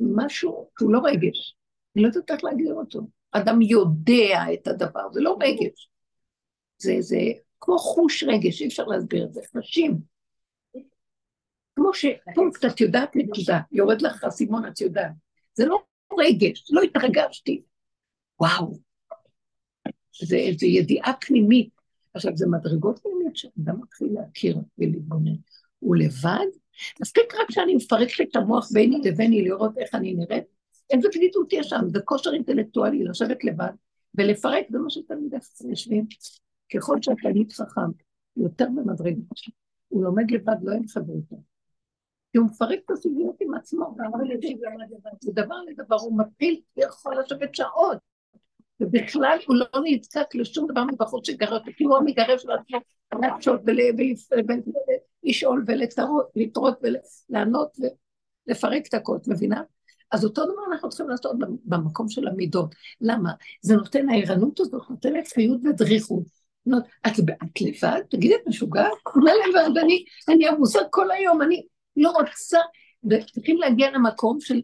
משהו 0.00 0.70
שהוא 0.78 0.92
לא 0.92 1.00
רגש. 1.04 1.56
אני 1.96 2.02
לא 2.02 2.08
יודעת 2.08 2.30
איך 2.30 2.44
להגדיר 2.44 2.74
אותו. 2.74 3.15
אדם 3.36 3.62
יודע 3.62 4.44
את 4.54 4.66
הדבר, 4.66 5.12
זה 5.12 5.20
לא 5.20 5.36
רגש. 5.40 5.90
זה, 6.78 6.96
זה 7.00 7.18
כמו 7.60 7.78
חוש 7.78 8.24
רגש, 8.24 8.62
אי 8.62 8.66
אפשר 8.66 8.84
להסביר 8.84 9.24
את 9.24 9.32
זה, 9.32 9.40
חשים. 9.56 9.98
כמו 11.76 11.94
שפונקט 11.94 12.64
את 12.64 12.80
יודעת 12.80 13.16
נקודה, 13.16 13.60
יורד 13.72 14.02
לך 14.02 14.24
אסימון 14.24 14.66
את 14.66 14.80
יודעת. 14.80 15.12
זה 15.54 15.66
לא 15.66 15.82
רגש, 16.18 16.64
לא 16.70 16.82
התרגשתי. 16.82 17.62
וואו, 18.40 18.78
זה 20.22 20.36
איזו 20.36 20.66
ידיעה 20.66 21.12
פנימית. 21.20 21.70
עכשיו, 22.14 22.36
זה 22.36 22.46
מדרגות 22.46 22.98
פנימיות 23.02 23.36
שאדם 23.36 23.80
מתחיל 23.82 24.08
להכיר 24.14 24.58
ולהתבונן. 24.78 25.36
הוא 25.78 25.96
לבד, 25.96 26.46
מספיק 27.00 27.34
רק 27.34 27.50
שאני 27.50 27.74
מפרקת 27.74 28.20
את 28.20 28.36
המוח 28.36 28.68
ביני 28.72 29.00
לביני 29.04 29.42
לראות 29.42 29.78
איך 29.78 29.94
אני 29.94 30.14
נראית. 30.14 30.55
איזה 30.90 31.08
בדידות 31.08 31.52
יש 31.52 31.68
שם, 31.68 31.88
זה 31.88 32.00
כושר 32.04 32.32
אינטלקטואלי 32.32 33.04
לשבת 33.04 33.44
לבד 33.44 33.72
ולפרק, 34.14 34.66
זה 34.70 34.78
מה 34.78 34.90
שתלמידי 34.90 35.40
חכם 35.40 35.70
יושבים. 35.70 36.06
ככל 36.74 37.02
שהתלמיד 37.02 37.52
חכם 37.52 37.90
יותר 38.36 38.66
במדרגות, 38.74 39.26
הוא 39.88 40.04
לומד 40.04 40.30
לבד, 40.30 40.56
לא 40.62 40.72
עם 40.72 40.88
חברותו. 40.88 41.36
כי 42.32 42.38
הוא 42.38 42.46
מפרק 42.46 42.78
את 42.84 42.90
הסוגיות 42.90 43.36
עם 43.40 43.54
עצמו, 43.54 43.96
זה 45.20 45.32
דבר 45.32 45.56
לדבר, 45.68 45.96
הוא 45.96 46.18
מתחיל, 46.18 46.60
יכול 46.76 47.20
לשבת 47.20 47.54
שעות, 47.54 47.98
ובכלל 48.80 49.38
הוא 49.46 49.56
לא 49.56 49.66
נזקק 49.84 50.34
לשום 50.34 50.66
דבר 50.70 50.84
מבחוץ 50.84 51.26
שגרר 51.26 51.58
כי 51.76 51.84
הוא 51.84 51.96
המגרש 51.96 52.42
של 52.42 52.50
עצמו 52.50 52.78
להקשות 53.22 53.60
ולשאול 55.24 55.64
ולטרות 55.66 56.78
ולענות 56.82 57.76
ולפרק 58.48 58.86
את 58.88 58.94
הכל, 58.94 59.18
מבינה? 59.26 59.62
אז 60.10 60.24
אותו 60.24 60.44
דבר 60.44 60.62
אנחנו 60.72 60.88
צריכים 60.88 61.08
לעשות 61.08 61.36
במקום 61.64 62.08
של 62.08 62.28
המידות. 62.28 62.74
למה? 63.00 63.32
זה 63.62 63.76
נותן, 63.76 64.08
הערנות 64.08 64.60
הזאת 64.60 64.90
נותנת 64.90 65.28
חיות 65.28 65.60
ודריכות. 65.64 66.24
את, 67.06 67.12
את 67.44 67.60
לבד? 67.60 68.00
תגידי, 68.10 68.34
את 68.34 68.46
משוגעת? 68.46 68.92
מה 69.16 69.30
לבד? 69.48 69.78
אני, 69.78 70.04
אני 70.28 70.48
עמוסה 70.48 70.80
כל 70.90 71.10
היום, 71.10 71.42
אני 71.42 71.66
לא 71.96 72.10
רוצה... 72.10 72.58
צריכים 73.34 73.56
להגיע 73.56 73.90
למקום 73.90 74.40
של 74.40 74.60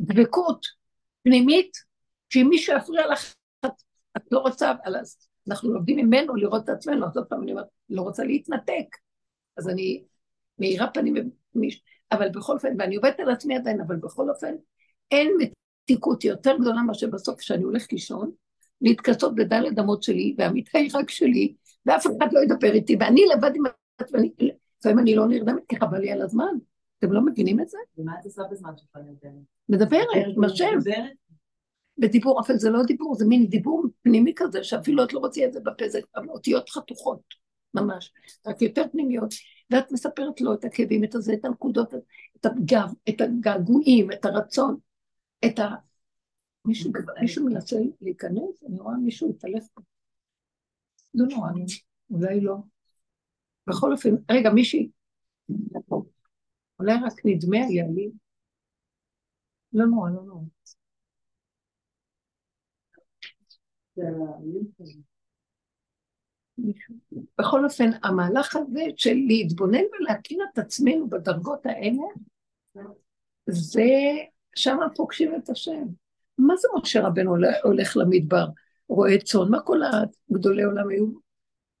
דבקות 0.00 0.66
פנימית, 1.22 1.70
שאם 2.30 2.46
מישהו 2.48 2.76
יפריע 2.76 3.06
לך 3.06 3.34
את 4.16 4.22
לא 4.32 4.38
רוצה, 4.38 4.72
אז 4.84 5.16
אנחנו 5.48 5.72
לומדים 5.74 5.96
ממנו 5.96 6.36
לראות 6.36 6.64
את 6.64 6.68
עצמנו, 6.68 7.06
אז 7.06 7.16
עוד 7.16 7.26
פעם 7.26 7.42
אני 7.42 7.52
אומרת, 7.52 7.66
לא 7.90 8.02
רוצה 8.02 8.24
להתנתק. 8.24 8.96
אז 9.56 9.68
אני 9.68 10.04
מאירה 10.58 10.86
פנים. 10.86 11.14
אבל 12.12 12.28
בכל 12.28 12.52
אופן, 12.52 12.74
ואני 12.78 12.96
עובדת 12.96 13.20
על 13.20 13.30
עצמי 13.30 13.56
עדיין, 13.56 13.80
אבל 13.80 13.96
בכל 13.96 14.30
אופן, 14.30 14.54
אין 15.10 15.36
מתיקות 15.38 16.24
יותר 16.24 16.56
גדולה 16.60 16.82
מאשר 16.82 17.06
בסוף, 17.06 17.38
כשאני 17.38 17.62
הולך 17.62 17.86
לישון, 17.92 18.30
להתכסות 18.80 19.34
בדלת 19.34 19.78
אמות 19.78 20.02
שלי, 20.02 20.34
והמיטה 20.38 20.78
היא 20.78 20.90
רק 20.94 21.10
שלי, 21.10 21.54
ואף 21.86 22.06
אחד 22.06 22.32
לא 22.32 22.40
ידבר 22.40 22.72
איתי, 22.72 22.96
ואני 23.00 23.24
לבד 23.36 23.50
עם 23.54 23.62
עצמי, 23.98 24.32
לפעמים 24.78 24.98
אני 24.98 25.14
לא 25.14 25.28
נרדמת, 25.28 25.62
כי 25.68 25.76
חבל 25.76 25.98
לי 25.98 26.12
על 26.12 26.22
הזמן. 26.22 26.54
אתם 26.98 27.12
לא 27.12 27.20
מבינים 27.26 27.60
את 27.60 27.68
זה? 27.68 27.78
ומה 27.98 28.12
את 28.20 28.24
עושה 28.24 28.42
בזמן 28.50 28.70
שלך 28.76 28.96
נרדמת? 28.96 29.42
מדברת, 29.68 30.26
עם 30.36 30.44
השם. 30.44 30.78
מדברת? 30.78 31.12
בדיבור, 31.98 32.40
אבל 32.46 32.56
זה 32.56 32.70
לא 32.70 32.82
דיבור, 32.82 33.14
זה 33.14 33.26
מין 33.26 33.46
דיבור 33.46 33.84
פנימי 34.02 34.32
כזה, 34.36 34.64
שאפילו 34.64 35.04
את 35.04 35.12
לא 35.12 35.18
רוצה 35.18 35.44
את 35.44 35.52
זה 35.52 35.60
בפה, 35.60 35.88
זה 35.88 36.00
אותיות 36.28 36.70
חתוכות, 36.70 37.20
ממש, 37.74 38.12
רק 38.46 38.62
יותר 38.62 38.82
פנימיות, 38.92 39.34
ואת 39.70 39.92
מספרת 39.92 40.40
לו 40.40 40.54
את 40.54 40.64
הכאבים, 40.64 41.04
את 41.04 41.14
הזה, 41.14 41.32
את 41.32 41.44
הנקודות, 41.44 41.94
את 42.36 42.46
הגב, 42.46 42.92
את 43.08 43.20
הגעגועים, 43.20 44.12
את 44.12 44.24
הרצון, 44.24 44.76
את 45.46 45.58
ה... 45.58 45.64
מישהו, 46.64 46.92
מישהו 47.20 47.44
מנסה 47.44 47.76
להיכנס? 48.00 48.62
אני 48.68 48.78
רואה 48.78 48.96
מישהו 48.96 49.30
התעלף 49.30 49.68
פה. 49.74 49.82
לא 51.14 51.26
נורא, 51.26 51.50
אני... 51.50 51.64
אולי 52.10 52.40
לא. 52.40 52.56
בכל 53.66 53.92
אופן, 53.92 54.10
רגע, 54.30 54.50
מישהי, 54.50 54.90
אולי 56.78 56.92
רק 57.04 57.12
נדמה 57.24 57.58
לי. 57.68 58.10
לא 59.72 59.86
נורא, 59.86 60.10
לא 60.10 60.22
נורא. 60.22 60.44
בכל 67.38 67.64
אופן, 67.64 67.90
המהלך 68.02 68.56
הזה 68.56 68.82
של 68.96 69.14
להתבונן 69.28 69.84
ולהכיר 69.92 70.38
את 70.52 70.58
עצמנו 70.58 71.08
בדרגות 71.10 71.66
האלה, 71.66 72.02
זה, 73.46 73.82
שם 74.58 74.78
פוגשים 74.94 75.34
את 75.34 75.50
השם. 75.50 75.84
מה 76.38 76.56
זה 76.56 76.68
משה 76.76 77.06
רבנו 77.06 77.36
הולך 77.62 77.96
למדבר, 77.96 78.46
רואה 78.88 79.18
צאן? 79.18 79.48
מה 79.50 79.60
כל 79.60 79.80
הגדולי 80.30 80.62
עולם 80.62 80.88
היו? 80.88 81.06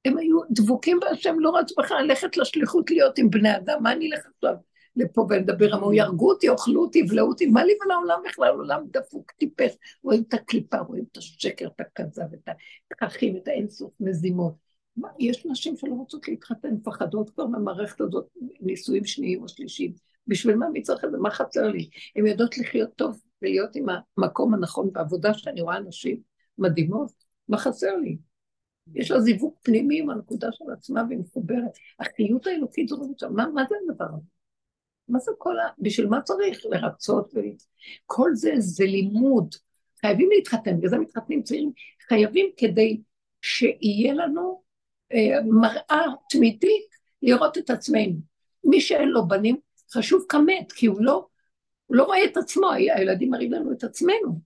הם 0.04 0.18
היו 0.18 0.40
דבוקים 0.50 1.00
בהשם, 1.00 1.36
לא 1.40 1.56
רצו 1.56 1.74
בכלל 1.78 2.02
ללכת 2.02 2.36
לשליחות 2.36 2.90
להיות 2.90 3.18
עם 3.18 3.30
בני 3.30 3.56
אדם, 3.56 3.82
מה 3.82 3.92
אני 3.92 4.10
אלך 4.12 4.26
עכשיו? 4.34 4.54
לפה 4.96 5.26
ולדבר, 5.30 5.74
אמרו, 5.74 5.92
יהרגו 5.92 6.30
אותי, 6.30 6.48
אוכלו 6.48 6.82
אותי, 6.82 6.98
יבלעו 6.98 7.28
אותי, 7.28 7.46
מה 7.46 7.64
לי 7.64 7.72
ולעולם 7.84 8.20
בכלל, 8.28 8.48
עולם 8.48 8.84
דפוק, 8.90 9.30
טיפש, 9.30 9.72
רואים 10.02 10.24
את 10.28 10.34
הקליפה, 10.34 10.78
רואים 10.78 11.04
את 11.12 11.16
השקר, 11.16 11.66
את 11.66 11.80
הכזב, 11.80 12.34
את 12.34 12.48
התככים, 12.92 13.36
את 13.36 13.48
האינסוף 13.48 13.92
מזימות. 14.00 14.54
מה, 14.96 15.08
יש 15.18 15.46
נשים 15.46 15.76
שלא 15.76 15.94
רוצות 15.94 16.28
להתחתן, 16.28 16.74
מפחדות 16.74 17.30
כבר 17.30 17.46
מהמערכת 17.46 18.00
הזאת, 18.00 18.26
נישואים 18.60 19.04
שניים 19.04 19.42
או 19.42 19.48
שלישיים. 19.48 20.07
בשביל 20.28 20.56
מה 20.56 20.68
מי 20.68 20.82
צריך 20.82 21.04
את 21.04 21.10
זה? 21.10 21.18
מה 21.18 21.30
חסר 21.30 21.68
לי? 21.68 21.88
הן 22.16 22.26
יודעות 22.26 22.58
לחיות 22.58 22.90
טוב 22.96 23.20
ולהיות 23.42 23.76
עם 23.76 23.86
המקום 24.18 24.54
הנכון 24.54 24.92
בעבודה 24.92 25.34
שאני 25.34 25.60
רואה 25.60 25.80
נשים 25.80 26.20
מדהימות, 26.58 27.12
מה 27.48 27.58
חסר 27.58 27.96
לי? 27.96 28.18
יש 28.94 29.10
לה 29.10 29.20
זיווג 29.20 29.54
פנימי 29.62 30.00
עם 30.00 30.10
הנקודה 30.10 30.48
של 30.52 30.64
עצמה 30.72 31.02
והיא 31.08 31.18
מחוברת. 31.18 31.78
החיות 32.00 32.46
האלוקית 32.46 32.88
זאת, 32.88 33.22
מה, 33.30 33.46
מה 33.46 33.62
זה 33.68 33.74
הדבר 33.84 34.04
הזה? 34.04 34.26
מה 35.08 35.18
זה 35.18 35.32
כל 35.38 35.58
ה... 35.58 35.68
בשביל 35.78 36.06
מה 36.06 36.22
צריך 36.22 36.60
לרצות? 36.64 37.32
ו... 37.34 37.38
כל 38.06 38.30
זה 38.34 38.52
זה 38.58 38.84
לימוד. 38.84 39.54
חייבים 40.00 40.28
להתחתן, 40.30 40.76
בגלל 40.76 40.90
זה 40.90 40.98
מתחתנים 40.98 41.42
צעירים. 41.42 41.72
חייבים 42.08 42.50
כדי 42.56 43.00
שיהיה 43.42 44.14
לנו 44.14 44.62
אה, 45.12 45.42
מראה 45.44 46.04
תמידית 46.30 46.88
לראות 47.22 47.58
את 47.58 47.70
עצמנו. 47.70 48.14
מי 48.64 48.80
שאין 48.80 49.08
לו 49.08 49.28
בנים, 49.28 49.56
חשוב 49.92 50.24
כמת, 50.28 50.72
כי 50.72 50.86
הוא 50.86 51.00
לא, 51.00 51.26
הוא 51.86 51.96
לא 51.96 52.04
רואה 52.04 52.24
את 52.24 52.36
עצמו, 52.36 52.70
הילדים 52.72 53.30
מראים 53.30 53.52
לנו 53.52 53.72
את 53.72 53.84
עצמנו. 53.84 54.40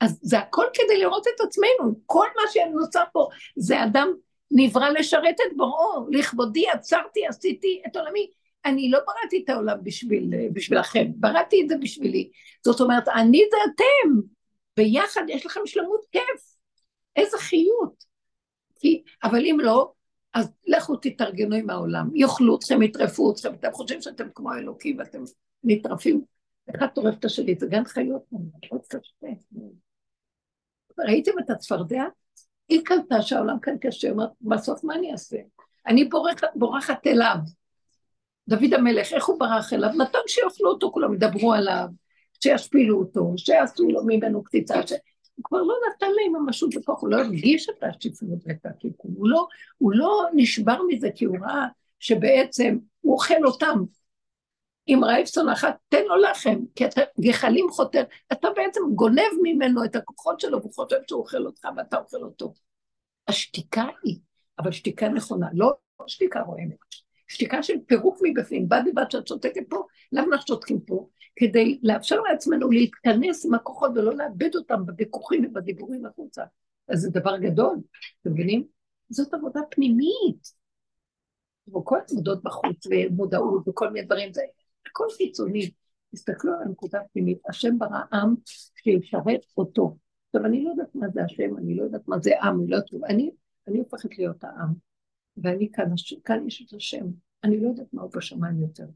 אז 0.00 0.18
זה 0.22 0.38
הכל 0.38 0.66
כדי 0.74 0.98
לראות 0.98 1.26
את 1.26 1.40
עצמנו. 1.40 2.00
כל 2.06 2.26
מה 2.36 2.42
שנוצר 2.52 3.04
פה 3.12 3.28
זה 3.56 3.84
אדם 3.84 4.12
נברא 4.50 4.88
לשרת 4.88 5.36
את 5.46 5.56
בוראו, 5.56 6.06
לכבודי 6.10 6.68
עצרתי, 6.68 7.26
עשיתי 7.26 7.82
את 7.86 7.96
עולמי. 7.96 8.30
אני 8.64 8.90
לא 8.90 8.98
בראתי 9.06 9.42
את 9.44 9.48
העולם 9.48 9.78
בשביל, 9.82 10.30
בשבילכם, 10.52 11.06
בראתי 11.16 11.62
את 11.62 11.68
זה 11.68 11.76
בשבילי. 11.76 12.30
זאת 12.64 12.80
אומרת, 12.80 13.08
אני 13.08 13.42
זה 13.50 13.56
אתם, 13.74 14.20
ביחד 14.76 15.22
יש 15.28 15.46
לכם 15.46 15.60
שלמות 15.66 16.00
כיף. 16.12 16.52
איזה 17.16 17.38
חיות. 17.38 18.04
כי, 18.80 19.02
אבל 19.24 19.46
אם 19.46 19.56
לא, 19.60 19.92
אז 20.34 20.52
לכו 20.66 20.96
תתארגנו 20.96 21.56
עם 21.56 21.70
העולם, 21.70 22.10
יאכלו 22.14 22.56
אתכם, 22.56 22.82
יטרפו 22.82 23.32
אתכם, 23.32 23.54
אתם 23.54 23.72
חושבים 23.72 24.02
שאתם 24.02 24.28
כמו 24.34 24.54
אלוקים 24.54 24.98
ואתם 24.98 25.22
נטרפים, 25.64 26.24
אחד 26.76 26.86
טורף 26.86 27.14
את 27.18 27.24
השני, 27.24 27.54
זה 27.58 27.66
גן 27.66 27.84
חיות, 27.84 28.22
מאוד 28.32 28.86
קשה. 28.88 29.26
ראיתם 30.98 31.32
את 31.44 31.50
הצפרדע? 31.50 32.04
היא 32.68 32.80
קלטה 32.84 33.22
שהעולם 33.22 33.60
כאן 33.60 33.78
קשה, 33.80 34.10
אומרת, 34.10 34.30
בסוף 34.40 34.84
מה 34.84 34.94
אני 34.94 35.12
אעשה? 35.12 35.36
אני 35.86 36.04
בורחת, 36.04 36.48
בורחת 36.54 37.06
אליו. 37.06 37.36
דוד 38.48 38.74
המלך, 38.74 39.12
איך 39.12 39.26
הוא 39.26 39.40
ברח 39.40 39.72
אליו? 39.72 39.90
נתן 39.90 40.18
שיאכלו 40.26 40.70
אותו, 40.70 40.92
כולם 40.92 41.14
ידברו 41.14 41.52
עליו, 41.52 41.86
שישפילו 42.42 42.98
אותו, 42.98 43.34
שיעשו 43.36 43.90
לו 43.90 44.04
ממנו 44.06 44.44
קציצה, 44.44 44.86
ש... 44.86 44.92
הוא 45.34 45.44
כבר 45.44 45.62
לא 45.62 45.74
נתן 45.88 46.06
להם 46.06 46.42
ממשות 46.42 46.74
בכוח, 46.74 47.02
הוא 47.02 47.10
לא 47.10 47.16
הרגיש 47.16 47.68
את 47.68 47.82
השפלות 47.82 48.38
ואת 48.46 48.66
הקלקול, 48.66 49.10
הוא 49.16 49.28
לא, 49.28 49.46
הוא 49.78 49.92
לא 49.94 50.24
נשבר 50.34 50.78
מזה 50.88 51.08
כי 51.14 51.24
הוא 51.24 51.36
ראה 51.42 51.66
שבעצם 51.98 52.78
הוא 53.00 53.12
אוכל 53.12 53.44
אותם. 53.44 53.84
אם 54.88 55.00
רעב 55.04 55.24
צונחת, 55.24 55.76
תן 55.88 56.02
לו 56.06 56.16
לחם, 56.16 56.58
כי 56.74 56.86
אתה 56.86 57.00
גחלים 57.20 57.66
חותר, 57.70 58.02
אתה 58.32 58.48
בעצם 58.56 58.80
גונב 58.94 59.32
ממנו 59.42 59.84
את 59.84 59.96
הכוחות 59.96 60.40
שלו, 60.40 60.58
והוא 60.60 60.74
חושב 60.74 60.96
שהוא 61.08 61.20
אוכל 61.20 61.46
אותך 61.46 61.68
ואתה 61.76 61.96
אוכל 61.96 62.22
אותו. 62.22 62.54
השתיקה 63.28 63.84
היא, 64.04 64.18
אבל 64.58 64.72
שתיקה 64.72 65.08
נכונה, 65.08 65.46
לא 65.52 65.72
שתיקה 66.06 66.40
רועמת, 66.40 66.76
שתיקה 67.28 67.62
של 67.62 67.74
פירוק 67.86 68.18
מבפנים, 68.22 68.68
בד 68.68 68.82
בבד 68.86 69.10
שאת 69.10 69.28
שותקת 69.28 69.62
פה, 69.68 69.82
למה 70.12 70.26
אנחנו 70.26 70.46
שותקים 70.46 70.80
פה? 70.80 71.08
כדי 71.36 71.80
לאפשר 71.82 72.20
לעצמנו 72.20 72.70
להתכנס 72.70 73.46
עם 73.46 73.54
הכוחות 73.54 73.90
ולא 73.94 74.14
לאבד 74.14 74.54
אותם 74.54 74.86
בוויכוחים 74.86 75.44
ובדיבורים 75.44 76.06
החוצה. 76.06 76.44
אז 76.88 77.00
זה 77.00 77.10
דבר 77.10 77.38
גדול, 77.38 77.78
אתם 78.20 78.30
מבינים? 78.30 78.66
זאת 79.10 79.34
עבודה 79.34 79.60
פנימית. 79.70 80.62
וכל 81.68 81.98
העבודות 82.08 82.42
בחוץ 82.42 82.86
ומודעות 82.86 83.68
וכל 83.68 83.90
מיני 83.90 84.06
דברים, 84.06 84.32
זה 84.32 84.42
הכל 84.86 85.06
חיצוני. 85.16 85.70
תסתכלו 86.14 86.52
על 86.52 86.62
הנקודה 86.62 87.00
הפנימית, 87.00 87.38
השם 87.48 87.78
ברא 87.78 88.00
עם 88.12 88.34
שישרת 88.76 89.40
אותו. 89.56 89.96
עכשיו, 90.26 90.46
אני 90.46 90.64
לא 90.64 90.70
יודעת 90.70 90.94
מה 90.94 91.08
זה 91.08 91.24
השם, 91.24 91.58
אני 91.58 91.74
לא 91.74 91.82
יודעת 91.82 92.08
מה 92.08 92.18
זה 92.18 92.30
עם, 92.42 92.60
אני 92.60 92.70
לא 92.70 92.76
יודעת, 92.76 93.10
אני, 93.10 93.30
אני 93.68 93.78
הופכת 93.78 94.18
להיות 94.18 94.44
העם, 94.44 94.74
ואני 95.36 95.68
כאן, 95.72 95.84
כאן 96.24 96.46
יש 96.46 96.66
את 96.66 96.74
השם, 96.76 97.06
אני 97.44 97.60
לא 97.60 97.68
יודעת 97.68 97.86
מה 97.92 98.02
הוא 98.02 98.10
בשמיים 98.16 98.60
יותר. 98.60 98.86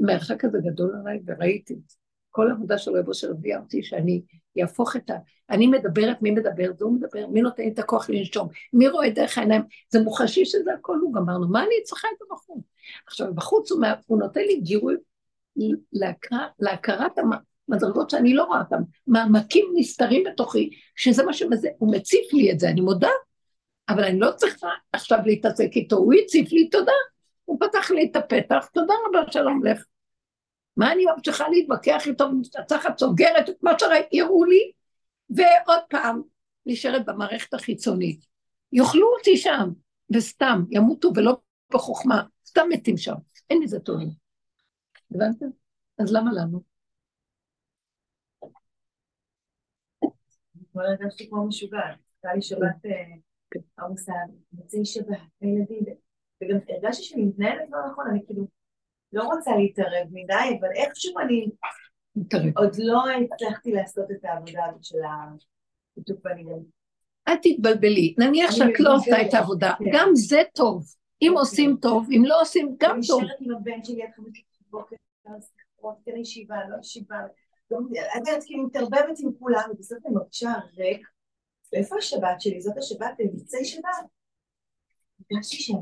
המרחק 0.00 0.44
הזה 0.44 0.58
גדול 0.64 0.96
עליי 1.00 1.20
וראיתי 1.26 1.74
את 1.74 1.88
זה. 1.88 1.96
כל 2.30 2.50
העבודה 2.50 2.78
של 2.78 2.90
רבו 2.90 3.14
של 3.14 3.30
הביאה 3.30 3.58
אותי 3.58 3.82
שאני 3.82 4.22
יהפוך 4.56 4.96
את 4.96 5.10
ה... 5.10 5.14
אני 5.50 5.66
מדברת, 5.66 6.22
מי 6.22 6.30
מדבר? 6.30 6.72
זה 6.78 6.84
הוא 6.84 6.92
מדבר, 6.92 7.26
מי 7.26 7.40
נותן 7.40 7.62
את 7.68 7.78
הכוח 7.78 8.10
לנשום? 8.10 8.48
מי 8.72 8.88
רואה 8.88 9.10
דרך 9.10 9.38
העיניים? 9.38 9.62
זה 9.90 10.00
מוחשי 10.00 10.44
שזה 10.44 10.74
הכל 10.74 10.98
הוא 11.02 11.14
גמרנו, 11.14 11.48
מה 11.48 11.60
אני 11.60 11.82
צריכה 11.84 12.08
את 12.16 12.22
הבחור? 12.22 12.62
עכשיו, 13.06 13.34
בחוץ 13.34 13.72
הוא, 13.72 13.80
הוא 14.06 14.18
נותן 14.18 14.40
לי 14.40 14.60
גירוי 14.60 14.96
להכר, 15.92 16.46
להכרת 16.58 17.12
המדרגות 17.68 18.10
שאני 18.10 18.34
לא 18.34 18.44
רואה 18.44 18.60
אותן, 18.60 18.82
מעמקים 19.06 19.72
נסתרים 19.76 20.24
בתוכי, 20.26 20.70
שזה 20.96 21.24
מה 21.24 21.32
שמזה, 21.32 21.68
הוא 21.78 21.92
מציף 21.92 22.32
לי 22.32 22.52
את 22.52 22.60
זה, 22.60 22.68
אני 22.68 22.80
מודה, 22.80 23.10
אבל 23.88 24.04
אני 24.04 24.18
לא 24.18 24.30
צריכה 24.36 24.68
עכשיו 24.92 25.18
להתעסק 25.26 25.70
איתו, 25.76 25.96
הוא 25.96 26.14
הציף 26.24 26.52
לי 26.52 26.68
תודה, 26.68 26.92
הוא 27.46 27.60
פתח 27.60 27.90
לי 27.90 28.08
את 28.10 28.16
הפתח, 28.16 28.68
תודה 28.74 28.94
רבה, 29.08 29.32
שלום 29.32 29.64
לך. 29.64 29.84
מה 30.76 30.92
אני 30.92 31.04
ממשיכה 31.16 31.48
להתווכח 31.48 32.06
איתו, 32.06 32.28
מנצחת, 32.32 32.98
סוגרת 32.98 33.48
את 33.48 33.62
מה 33.62 33.70
שהראו 33.78 34.44
לי, 34.44 34.72
ועוד 35.30 35.80
פעם, 35.90 36.22
נשארת 36.66 37.06
במערכת 37.06 37.54
החיצונית. 37.54 38.26
יאכלו 38.72 39.06
אותי 39.18 39.36
שם, 39.36 39.68
וסתם, 40.14 40.64
ימותו 40.70 41.10
ולא 41.16 41.36
בחוכמה, 41.74 42.22
סתם 42.46 42.66
מתים 42.68 42.96
שם, 42.96 43.14
אין 43.50 43.58
מזה 43.62 43.80
טובים. 43.80 44.10
הבנתם? 45.14 45.46
אז 45.98 46.12
למה 46.12 46.30
לנו? 46.32 46.62
אתמול 50.62 50.86
הרגשתי 50.86 51.28
כמו 51.30 51.46
משוגעת, 51.46 51.98
הייתה 52.22 52.34
לי 52.34 52.42
שבת 52.42 52.82
כן. 53.50 53.60
עמוסה, 53.78 54.12
מוצאי 54.52 54.84
שבת, 54.84 55.18
הילדים, 55.40 55.84
וגם 56.42 56.58
הרגשתי 56.68 57.02
שאני 57.04 57.24
מתנהלת 57.24 57.68
לא 57.70 57.78
נכון, 57.92 58.04
אני 58.10 58.26
כאילו 58.26 58.46
לא 59.12 59.22
רוצה 59.22 59.56
להתערב 59.56 60.06
מדי, 60.10 60.58
אבל 60.60 60.68
איכשהו 60.74 61.18
אני. 61.18 61.46
עוד 62.56 62.76
לא 62.78 63.04
הצלחתי 63.34 63.72
לעשות 63.72 64.10
את 64.10 64.24
העבודה 64.24 64.64
הזאת 64.68 64.84
של 64.84 64.98
הביטוק 65.96 66.24
בניגוד. 66.24 66.64
אל 67.28 67.34
תתבלבלי, 67.42 68.14
נניח 68.18 68.50
אני 68.50 68.56
שאת 68.58 68.80
לא 68.80 68.94
עושה 68.94 69.22
את 69.28 69.34
העבודה, 69.34 69.74
כן. 69.78 69.84
גם 69.92 70.10
זה 70.14 70.42
טוב. 70.54 70.84
אם 71.22 71.28
אוקיי. 71.30 71.40
עושים 71.40 71.76
טוב, 71.82 72.06
אם 72.10 72.22
לא 72.24 72.40
עושים, 72.40 72.76
גם 72.78 72.98
טוב. 73.08 73.22
נשארת 73.22 73.36
עם 73.40 73.54
הבן 73.56 73.84
שלי 73.84 74.02
עד 74.02 74.10
חמש 74.16 74.44
בבוקר, 74.68 74.96
שיחות, 75.76 75.96
כן 76.04 76.16
ישיבה, 76.16 76.56
לא 76.68 76.76
ישיבה. 76.80 77.16
גם- 77.72 77.86
את 77.92 78.28
יודעת, 78.28 78.44
כאילו 78.44 78.66
מתערבבת 78.66 79.18
עם 79.24 79.30
כולם, 79.38 79.62
ובסוף 79.70 79.98
אני 80.06 80.14
מרגישה 80.14 80.52
ריק. 80.76 81.06
ואיפה 81.72 81.96
השבת 81.96 82.40
שלי? 82.40 82.60
זאת 82.60 82.76
השבת, 82.78 83.14
במבצעי 83.18 83.64
שבת. 83.64 83.82
הרגשתי 85.30 85.56
שאני 85.56 85.78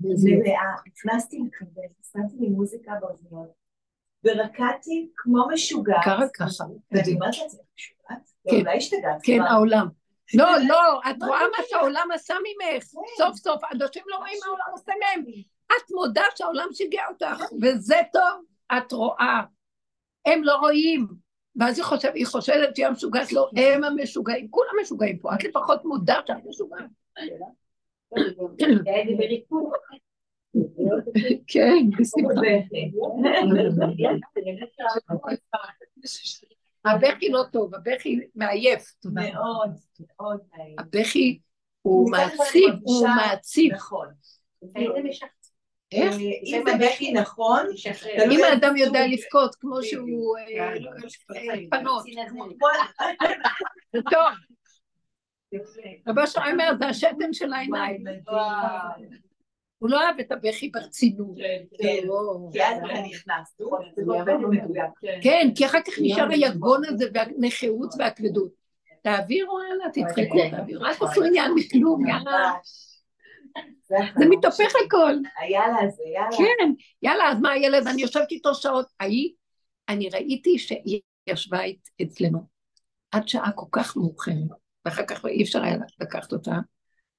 מלאה, 0.00 0.74
נכנסתי 0.86 1.38
לחבר, 1.38 1.82
שמתי 2.12 2.36
לי 2.40 2.48
מוזיקה 2.48 2.92
באוזניות, 3.00 3.48
ורקדתי 4.24 5.08
כמו 5.16 5.48
משוגעת. 5.52 6.04
קרה 6.04 6.28
ככה. 6.34 6.64
ואני 6.92 7.14
אומרת 7.14 7.34
לעצמי, 7.38 7.60
משוגעת? 7.76 8.30
כן. 8.48 8.56
אולי 8.56 8.76
השתגעת. 8.76 9.20
כן. 9.22 9.40
העולם. 9.40 9.86
לא, 10.34 10.46
לא, 10.68 11.00
את 11.10 11.16
רואה 11.22 11.40
מה? 11.40 11.64
שהעולם 11.68 12.08
עשה 12.14 12.34
ממך. 12.34 12.84
כן. 12.84 12.98
סוף 13.16 13.36
סוף, 13.36 13.62
אנשים 13.72 14.02
לא 14.06 14.16
רואים 14.16 14.38
מה 14.40 14.46
העולם 14.46 14.72
עושה 14.72 14.92
מהם. 15.00 15.24
את 15.66 15.90
מודה 15.90 16.22
שהעולם 16.34 16.68
שיגע 16.72 17.02
אותך, 17.08 17.42
וזה 17.62 17.96
טוב, 18.12 18.44
את 18.76 18.92
רואה. 18.92 19.42
הם 20.26 20.44
לא 20.44 20.56
רואים. 20.56 21.06
ואז 21.56 21.78
היא 21.78 21.84
חושבת, 21.84 22.14
היא 22.14 22.26
חושבת 22.26 22.76
שהיא 22.76 22.86
המשוגעת, 22.86 23.32
לא, 23.32 23.50
הם 23.56 23.84
המשוגעים, 23.84 24.48
כולם 24.50 24.70
משוגעים 24.82 25.18
פה, 25.18 25.34
את 25.34 25.44
לפחות 25.44 25.84
מודה 25.84 26.20
שאת 26.26 26.36
משוגעת. 26.44 26.90
כן, 31.46 31.86
בשמחה. 31.98 32.40
הבכי 36.84 37.28
לא 37.28 37.42
טוב, 37.52 37.74
הבכי 37.74 38.20
מעייף. 38.34 38.94
מאוד, 39.04 39.70
מאוד 40.00 40.40
נעים. 40.56 40.76
הבכי 40.78 41.38
הוא 41.82 42.10
מעציב, 42.10 42.74
הוא 42.82 43.08
מעציב. 43.08 43.72
נכון. 43.74 44.08
איך? 45.92 46.14
אה, 46.14 46.18
אם 46.44 46.64
הבכי 46.74 47.12
נכון, 47.12 47.66
תלוי 48.16 48.36
אם 48.36 48.44
האדם 48.52 48.76
יודע. 48.76 49.00
לבכות 49.06 49.54
כמו 49.54 49.82
שהוא 49.82 50.36
אה, 50.38 50.74
אה, 51.36 51.54
פנות, 51.70 52.04
כל- 52.60 53.12
זה 53.92 53.98
טוב. 54.10 54.55
רבו 56.08 56.26
שלום 56.26 56.46
אומר, 56.52 56.70
זה 56.78 56.86
השתן 56.86 57.32
של 57.32 57.52
העיניים. 57.52 58.04
הוא 59.78 59.90
לא 59.90 60.02
אוהב 60.04 60.20
את 60.20 60.32
הבכי 60.32 60.68
ברצינות. 60.68 61.36
כן. 61.78 61.96
לא. 62.06 62.48
כי 62.52 62.62
אז 62.64 62.76
אתה 62.78 63.00
נכנס, 63.10 63.54
זה 63.96 64.02
באופן 64.06 64.36
מדויק. 64.44 64.90
כן, 65.22 65.48
כי 65.54 65.66
אחר 65.66 65.80
כך 65.86 65.92
נשאר 66.02 66.28
היגון 66.30 66.80
הזה 66.88 67.04
והנכאות 67.14 67.94
והכבדות. 67.98 68.50
תעבירו 69.02 69.58
הלאה, 69.58 69.90
תדחקו, 69.92 70.50
תעבירו, 70.50 70.84
אל 70.84 70.94
תעשו 70.94 71.24
עניין 71.24 71.52
מכלום, 71.54 72.06
יאללה. 72.06 72.52
זה 73.88 74.24
מתהפך 74.30 74.72
הכל. 74.86 75.14
היאללה 75.38 75.76
הזה, 75.82 76.02
יאללה. 76.14 76.36
כן, 76.38 76.72
יאללה, 77.02 77.24
אז 77.32 77.40
מה 77.40 77.50
הילד, 77.50 77.86
אני 77.86 78.02
יושבת 78.02 78.30
איתו 78.30 78.54
שעות. 78.54 78.86
ההיא, 79.00 79.32
אני 79.88 80.08
ראיתי 80.08 80.58
שהיא 80.58 81.00
ישבה 81.26 81.58
אצ- 81.70 81.90
אצלנו 82.02 82.38
עד 83.10 83.28
שעה 83.28 83.52
כל 83.52 83.66
כך 83.72 83.96
מאוחרת, 83.96 84.34
ואחר 84.86 85.06
כך 85.06 85.26
אי 85.26 85.42
אפשר 85.42 85.62
היה 85.62 85.76
לקחת 86.00 86.32
אותה, 86.32 86.56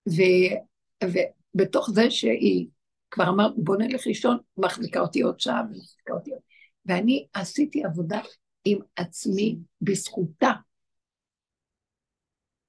ו- 0.10 0.58
ובתוך 1.04 1.90
זה 1.94 2.12
שהיא 2.12 2.68
כבר 3.12 3.30
אמרת, 3.30 3.52
בוא 3.58 3.78
נלך 3.78 4.08
לישון, 4.08 4.38
מחזיקה 4.58 5.00
אותי 5.00 5.22
עוד 5.22 5.40
שעה, 5.40 5.62
ומחזיקה 5.62 6.14
אותי 6.14 6.32
עוד. 6.32 6.42
ואני 6.86 7.28
עשיתי 7.34 7.84
עבודה 7.84 8.22
עם 8.66 8.80
עצמי 8.96 9.58
בזכותה. 9.82 10.52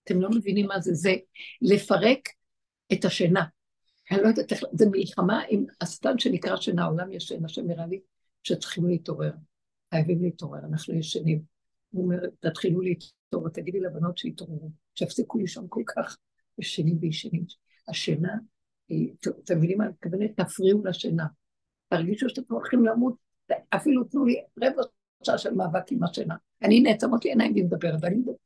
אתם 0.05 0.21
לא 0.21 0.31
מבינים 0.31 0.67
מה 0.67 0.81
זה, 0.81 0.95
זה 0.95 1.15
לפרק 1.63 2.29
את 2.93 3.05
השינה. 3.05 3.45
אני 4.11 4.23
לא 4.23 4.29
יודעת 4.29 4.53
איך, 4.53 4.63
זה 4.73 4.87
מלחמה 4.91 5.43
עם 5.49 5.65
השטן 5.81 6.19
שנקרא 6.19 6.57
שינה, 6.57 6.85
העולם 6.85 7.13
ישן, 7.13 7.45
השם 7.45 7.67
נראה 7.67 7.87
לי 7.87 8.01
שצריכים 8.43 8.89
להתעורר. 8.89 9.33
חייבים 9.91 10.23
להתעורר, 10.23 10.61
אנחנו 10.71 10.95
ישנים. 10.95 11.43
הוא 11.91 12.05
אומר, 12.05 12.19
תתחילו 12.41 12.81
להתעורר, 12.81 13.18
תגידי 13.53 13.81
לבנות 13.81 14.19
שיתעוררו, 14.19 14.71
שיפסיקו 14.95 15.39
לישון 15.39 15.67
כל 15.69 15.83
כך 15.87 16.17
ישנים 16.59 16.99
וישנים. 17.01 17.45
השינה, 17.89 18.35
אתם 19.45 19.57
מבינים 19.57 19.79
מה 19.79 19.85
אני 19.85 19.93
מתכוונת? 19.93 20.41
תפריעו 20.41 20.85
לשינה. 20.85 21.27
תרגישו 21.89 22.29
שאתם 22.29 22.55
הולכים 22.55 22.85
למות, 22.85 23.15
אפילו 23.71 24.05
תנו 24.05 24.25
לי 24.25 24.37
רבע 24.63 24.83
שעה 25.23 25.39
של 25.39 25.55
מאבק 25.55 25.93
עם 25.93 26.05
השינה. 26.05 26.35
אני 26.63 26.81
נעצמות 26.81 27.25
לי 27.25 27.31
עיניים 27.31 27.53
והיא 27.53 27.65
מדברת, 27.65 27.99
ואני 28.03 28.17
מדברת. 28.17 28.39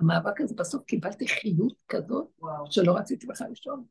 המאבק 0.00 0.40
הזה, 0.40 0.54
בסוף 0.54 0.84
קיבלתי 0.84 1.28
חיות 1.28 1.74
כזאת. 1.88 2.28
שלא 2.70 2.96
רציתי 2.96 3.26
בכלל 3.26 3.48
לישון. 3.48 3.84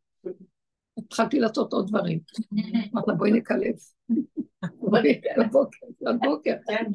התחלתי 0.97 1.39
לעשות 1.39 1.73
עוד 1.73 1.87
דברים. 1.87 2.19
אמרתי 2.93 3.11
לה, 3.11 3.15
בואי 3.15 3.31
נקלב. 3.31 3.75
בואי 4.79 5.21
לבוקר, 5.39 5.85
לבוקר, 6.01 6.55
כן, 6.67 6.91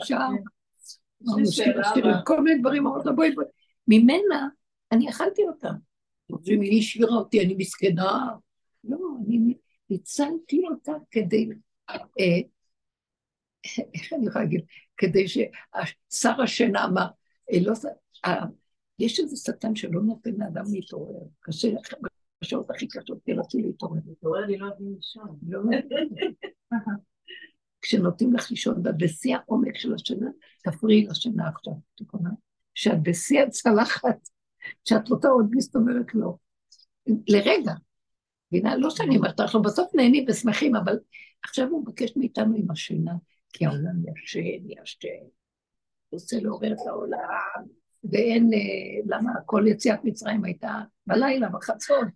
כל 2.26 2.40
מיני 2.40 2.60
דברים, 2.60 2.86
אמרתי 2.86 3.08
לה, 3.08 3.14
בואי, 3.14 3.34
בואי. 3.34 3.46
ממנה, 3.88 4.48
אני 4.92 5.10
אכלתי 5.10 5.42
אותה. 5.42 5.68
אומרים 6.30 6.60
לי, 6.60 6.68
היא 6.68 6.78
השאירה 6.78 7.16
אותי, 7.16 7.44
אני 7.44 7.54
מסכנה. 7.58 8.28
לא, 8.84 8.98
אני 9.26 9.54
הצלתי 9.90 10.62
אותה 10.70 10.92
כדי, 11.10 11.48
אה, 11.90 12.38
איך 13.94 14.12
אני 14.12 14.26
יכולה 14.26 14.44
להגיד? 14.44 14.60
כדי 14.96 15.24
ששר 15.28 16.42
השינה 16.42 16.84
אמר, 16.84 17.06
אה, 17.52 17.58
לא, 17.62 17.74
שר- 17.74 17.88
ה- 18.30 18.46
יש 18.98 19.20
איזה 19.20 19.36
שטן 19.36 19.74
שלא 19.74 20.02
נותן 20.02 20.30
לאדם 20.38 20.64
להתעורר. 20.72 21.26
קשה 21.40 21.68
לכם 21.72 21.96
בשעות 22.44 22.70
הכי 22.70 22.88
קשות, 22.88 23.18
תנסו 23.24 23.58
להתעורר. 23.58 24.00
מתעורר 24.06 24.46
לי 24.46 24.58
לא 24.58 24.66
יודעים 24.66 24.94
לישון. 24.96 25.38
לא 25.48 25.60
כשנותנים 27.88 28.34
לך 28.34 28.50
לישון, 28.50 28.86
ואת 28.86 28.96
בשיא 28.96 29.36
העומק 29.36 29.76
של 29.76 29.94
השינה, 29.94 30.30
תפריעי 30.64 31.06
לשינה 31.06 31.48
עכשיו, 31.48 31.72
את 31.94 32.14
מבינה? 32.14 32.30
שאת 32.74 33.02
בשיא 33.02 33.42
הצלחת, 33.42 34.28
שאת 34.84 35.08
רוצה 35.08 35.28
עוד 35.28 35.46
מסתובבת 35.50 36.14
לא. 36.14 36.34
לרגע. 37.28 37.72
מבינה? 38.52 38.76
לא 38.76 38.90
שאני 38.90 39.16
אומרת, 39.16 39.40
אנחנו 39.40 39.62
בסוף 39.62 39.94
נהנים 39.94 40.24
ושמחים, 40.28 40.76
אבל 40.76 40.98
עכשיו 41.44 41.68
הוא 41.68 41.82
מבקש 41.82 42.16
מאיתנו 42.16 42.54
עם 42.56 42.70
השינה, 42.70 43.12
כי 43.52 43.66
העולם 43.66 44.02
ישן, 44.08 44.70
ישן. 44.82 45.08
הוא 46.08 46.20
רוצה 46.20 46.36
לעורר 46.40 46.72
את 46.72 46.86
העולם, 46.86 47.66
ואין, 48.12 48.50
אה, 48.52 49.16
למה 49.16 49.32
כל 49.46 49.64
יציאת 49.66 50.00
מצרים 50.04 50.44
הייתה 50.44 50.80
בלילה, 51.06 51.48
בחצות. 51.48 52.06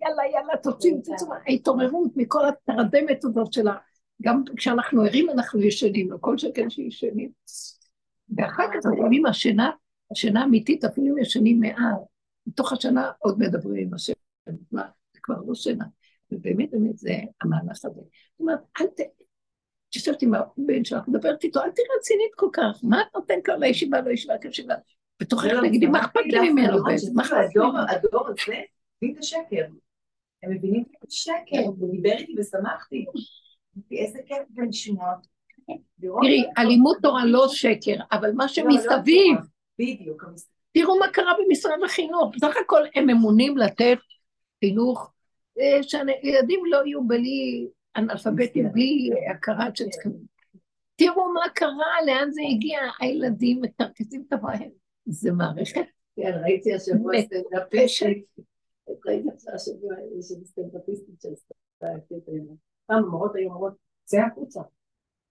יאללה, 0.00 0.22
יאללה, 0.32 0.56
תוציאו, 0.62 1.00
תצאו, 1.00 1.28
ההתעוררות 1.46 2.10
מכל 2.16 2.48
התרדמת 2.48 3.24
הזאת 3.24 3.52
שלה. 3.52 3.74
גם 4.22 4.44
כשאנחנו 4.56 5.02
ערים 5.02 5.30
אנחנו 5.30 5.62
ישנים, 5.62 6.10
לא 6.10 6.16
כל 6.20 6.38
שכן 6.38 6.70
שישנים. 6.70 7.30
ואחר 8.36 8.64
כך 8.72 8.90
לפעמים 8.92 9.26
השינה, 9.26 9.70
השינה 10.10 10.40
האמיתית, 10.40 10.84
אפילו 10.84 11.06
אם 11.06 11.18
ישנים 11.18 11.60
מעל, 11.60 11.94
מתוך 12.46 12.72
השנה 12.72 13.10
עוד 13.18 13.38
מדברים 13.38 13.86
עם 13.86 13.94
השם, 13.94 14.12
מה, 14.72 14.88
זה 15.12 15.20
כבר 15.22 15.36
לא 15.46 15.54
שינה. 15.54 15.84
ובאמת, 16.32 16.70
באמת, 16.70 16.98
זה 16.98 17.14
המהלך 17.42 17.84
הזה. 17.84 18.00
זאת 18.00 18.40
אומרת, 18.40 18.58
אל 18.80 18.86
ת... 18.86 19.00
יושבת 19.96 20.22
עם 20.22 20.34
הבן 20.34 20.84
שלך, 20.84 21.08
מדברת 21.08 21.44
איתו, 21.44 21.60
אל 21.60 21.70
תהיה 21.70 21.86
רצינית 21.98 22.34
כל 22.36 22.48
כך, 22.52 22.80
מה 22.82 23.00
את 23.00 23.06
נותנת 23.14 23.48
לו 23.48 23.56
לישיבה, 23.58 24.00
לא 24.00 24.10
ישיבה, 24.10 24.38
כישיבה? 24.38 24.74
בתוכך 25.20 25.48
תגידי, 25.66 25.86
מה 25.86 26.00
אכפת 26.00 26.20
לי 26.26 26.50
ממנו? 26.50 26.82
מה 27.14 27.22
אכפת 27.22 27.36
לי? 27.36 27.62
הדור 27.96 28.28
הזה 28.28 28.56
מבין 29.02 29.14
את 29.14 29.18
השקר. 29.18 29.64
הם 30.42 30.50
מבינים 30.50 30.82
את 30.82 31.08
השקר, 31.08 31.60
הוא 31.66 31.90
דיבר 31.90 32.12
איתי 32.12 32.34
ושמחתי. 32.38 33.04
איזה 33.92 34.18
כיף. 34.26 34.38
לראות 36.02 36.22
תראי, 36.22 36.44
אלימות 36.58 36.96
תורה 37.02 37.24
לא 37.24 37.48
שקר, 37.48 37.96
אבל 38.12 38.32
מה 38.32 38.44
לא, 38.44 38.48
שמסביב, 38.48 39.36
לא, 39.36 39.44
בדיוק, 39.78 40.24
המסביב. 40.24 40.52
תראו 40.72 40.98
מה 40.98 41.08
קרה 41.08 41.32
במשרד 41.38 41.78
החינוך. 41.84 42.34
בסך 42.36 42.56
הכל 42.64 42.82
הם 42.94 43.06
ממונים 43.06 43.58
לתת 43.58 43.98
חינוך, 44.64 45.12
אה, 45.60 45.82
שהילדים 45.82 46.60
לא 46.70 46.86
יהיו 46.86 47.06
בלי 47.06 47.68
אנאלפביתים, 47.96 48.72
בלי 48.72 49.10
הכרה 49.30 49.68
שצריכים. 49.74 50.12
תראו 50.96 51.32
מה 51.32 51.48
קרה, 51.54 51.94
לאן 52.06 52.30
זה 52.30 52.40
הגיע, 52.50 52.78
הילדים 53.00 53.62
מקרקסים 53.62 54.24
את 54.28 54.32
הבעיה. 54.32 54.68
זה 55.06 55.32
מערכת 55.32 55.86
כן, 56.16 56.32
ראיתי 56.42 56.74
השבוע. 56.74 57.12
סטנדאפיסטית, 57.22 58.24
ראיתי 59.06 59.28
השבוע 59.54 59.94
איזו 60.16 60.34
סטנדאפיסטית 60.44 61.26
את 61.26 61.36
זה. 61.36 62.54
פעם 62.86 63.04
המורות 63.04 63.34
היו 63.34 63.48
אומרות, 63.48 63.72
צא 64.04 64.20
החוצה. 64.20 64.60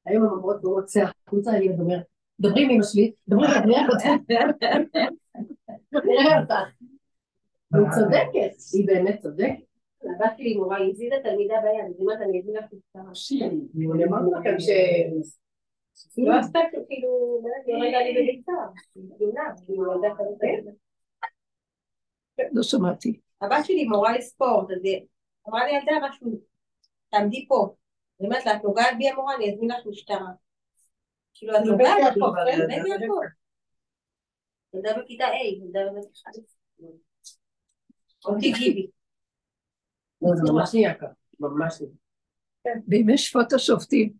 היום 0.05 0.23
המורות 0.23 0.63
אומרות, 0.63 0.85
צא 0.85 1.05
החוצה, 1.27 1.51
הילד 1.51 1.79
אומר, 1.79 1.97
דברי 2.39 2.63
עם 2.63 2.69
אמא 2.69 2.83
שלי, 2.83 3.11
דברי 3.27 3.47
עם 3.47 3.63
אמא 3.63 3.99
שלי. 3.99 4.11
נראה 6.05 6.39
אותך. 6.41 6.53
היא 7.73 7.85
צודקת, 7.95 8.55
היא 8.73 8.87
באמת 8.87 9.19
צודקת. 9.21 9.65
הבת 10.03 10.37
שלי 10.37 10.57
מורה, 10.57 10.77
היא 10.77 10.91
הזיזה 10.91 11.15
תלמידה 11.23 11.55
ביד, 11.63 11.85
אז 11.89 12.01
אמרת, 12.01 12.21
אני 12.21 12.39
אזמין 12.39 12.55
לך 12.55 12.65
את 12.73 12.79
כמה 12.93 13.15
שנים. 13.15 13.67
אני 13.93 14.05
אמרתי 14.05 14.25
לכם 14.39 14.59
ש... 14.59 14.69
לא 16.17 16.39
עשתה 16.39 16.59
כאילו, 16.87 17.41
היא 17.65 17.75
לי 17.75 18.13
בביצה. 18.17 18.51
היא 18.95 19.03
תלונה, 19.17 19.43
כאילו, 19.65 19.93
ילדה 19.93 20.15
כזאת. 20.17 20.39
לא 22.51 22.63
שמעתי. 22.63 23.19
הבת 23.41 23.65
שלי 23.65 23.85
מורה 23.85 24.17
לספורט, 24.17 24.71
אז 24.71 24.83
היא 24.83 25.05
אמרה 25.49 25.65
לי, 25.65 25.71
ילדה 25.71 26.07
משהו, 26.09 26.41
תעמדי 27.19 27.47
פה. 27.47 27.75
אני 28.19 28.27
אומרת 28.27 28.45
לה, 28.45 28.55
את 28.55 28.63
נוגעת 28.63 28.97
בי 28.97 29.09
המורה, 29.09 29.35
אני 29.35 29.53
אזמין 29.53 29.71
לך 29.71 29.77
משטרה. 29.85 30.31
כאילו, 31.33 31.55
את 31.57 31.61
נוגעת 31.65 31.97
בי. 32.13 32.19
זה- 32.57 32.89
יעקב. 32.89 33.21
ילדה 34.73 35.01
בכיתה 35.01 35.25
A, 35.25 35.45
ילדה 35.45 35.79
בבית 35.91 36.11
אחד. 36.13 36.31
אותי 38.25 38.51
גיבי. 38.51 38.87
לא, 40.21 40.35
זה 40.35 40.53
ממש 40.53 40.73
נהיה 40.73 40.93
ככה, 40.93 41.05
ממש 41.39 41.81
נהיה. 41.81 41.93
בימי 42.87 43.17
שפוט 43.17 43.53
השופטים, 43.53 44.13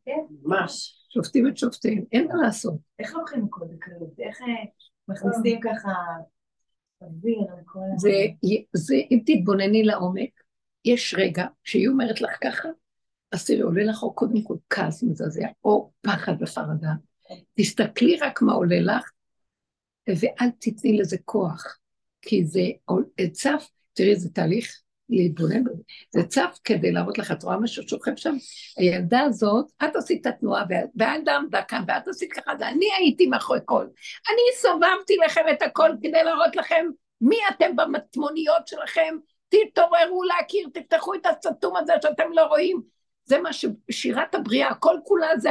ממש. 0.44 1.06
שופטים 1.10 1.48
את 1.48 1.58
שופטיהם, 1.58 2.04
אין 2.12 2.28
מה 2.28 2.34
לעשות. 2.46 2.74
איך 3.00 3.16
לוקחים 3.16 3.46
הכל 3.46 3.66
בקלות? 3.66 4.20
איך 4.20 4.42
אה, 4.42 4.48
מכניסים 5.08 5.60
ככה 5.62 5.90
אוויר 7.02 7.40
לכל 7.62 7.80
ה... 7.80 7.98
זה, 8.74 8.94
אם 9.12 9.20
תתבונני 9.26 9.84
לעומק, 9.84 10.44
יש 10.86 11.16
רגע 11.18 11.46
שהיא 11.64 11.88
אומרת 11.88 12.22
לך 12.22 12.38
ככה, 12.44 12.70
אז 13.32 13.46
תראי, 13.46 13.62
עולה 13.62 13.84
לך 13.84 14.04
או 14.04 14.14
קודם 14.14 14.42
כל 14.42 14.56
כעס 14.70 15.04
מזעזע, 15.04 15.48
או 15.64 15.92
פחד 16.02 16.34
וחרדה. 16.40 16.92
תסתכלי 17.54 18.18
רק 18.18 18.42
מה 18.42 18.54
עולה 18.54 18.80
לך, 18.80 19.12
ואל 20.08 20.50
תתני 20.60 20.98
לזה 20.98 21.18
כוח, 21.26 21.78
כי 22.22 22.46
זה 22.46 22.62
צף, 23.32 23.70
תראי, 23.94 24.16
זה 24.16 24.30
תהליך 24.30 24.82
להתבונן 25.10 25.64
בזה. 25.64 25.82
זה 26.12 26.24
צף 26.24 26.60
כדי 26.64 26.92
להראות 26.92 27.18
לך, 27.18 27.32
את 27.32 27.44
רואה 27.44 27.58
משהו 27.58 27.84
שוכב 27.90 28.16
שם? 28.16 28.36
הילדה 28.78 29.22
הזאת, 29.22 29.72
את 29.84 29.96
עשית 29.96 30.22
את 30.22 30.34
התנועה, 30.34 30.64
וה- 30.70 30.86
והילדה 30.96 31.36
עמדה 31.36 31.62
כאן, 31.62 31.84
ואת 31.88 32.08
עשית 32.08 32.34
ככה, 32.34 32.52
ואני 32.60 32.86
הייתי 32.98 33.28
מאחורי 33.28 33.60
כל. 33.66 33.84
אני 34.30 34.62
סובבתי 34.62 35.18
לכם 35.26 35.42
את 35.52 35.62
הכל 35.62 35.90
כדי 36.02 36.24
להראות 36.24 36.56
לכם 36.56 36.86
מי 37.22 37.38
אתם 37.50 37.76
במטמוניות 37.76 38.68
שלכם, 38.68 39.16
תתעוררו 39.50 40.24
להכיר, 40.24 40.70
תפתחו 40.74 41.14
את 41.14 41.26
הסתום 41.26 41.78
הזה 41.78 41.94
שאתם 42.02 42.32
לא 42.34 42.42
רואים. 42.42 42.95
זה 43.26 43.40
מה 43.40 43.50
ששירת 43.54 44.36
הבריאה, 44.36 44.74
כל 44.74 44.98
כולה 45.04 45.28
זה 45.38 45.50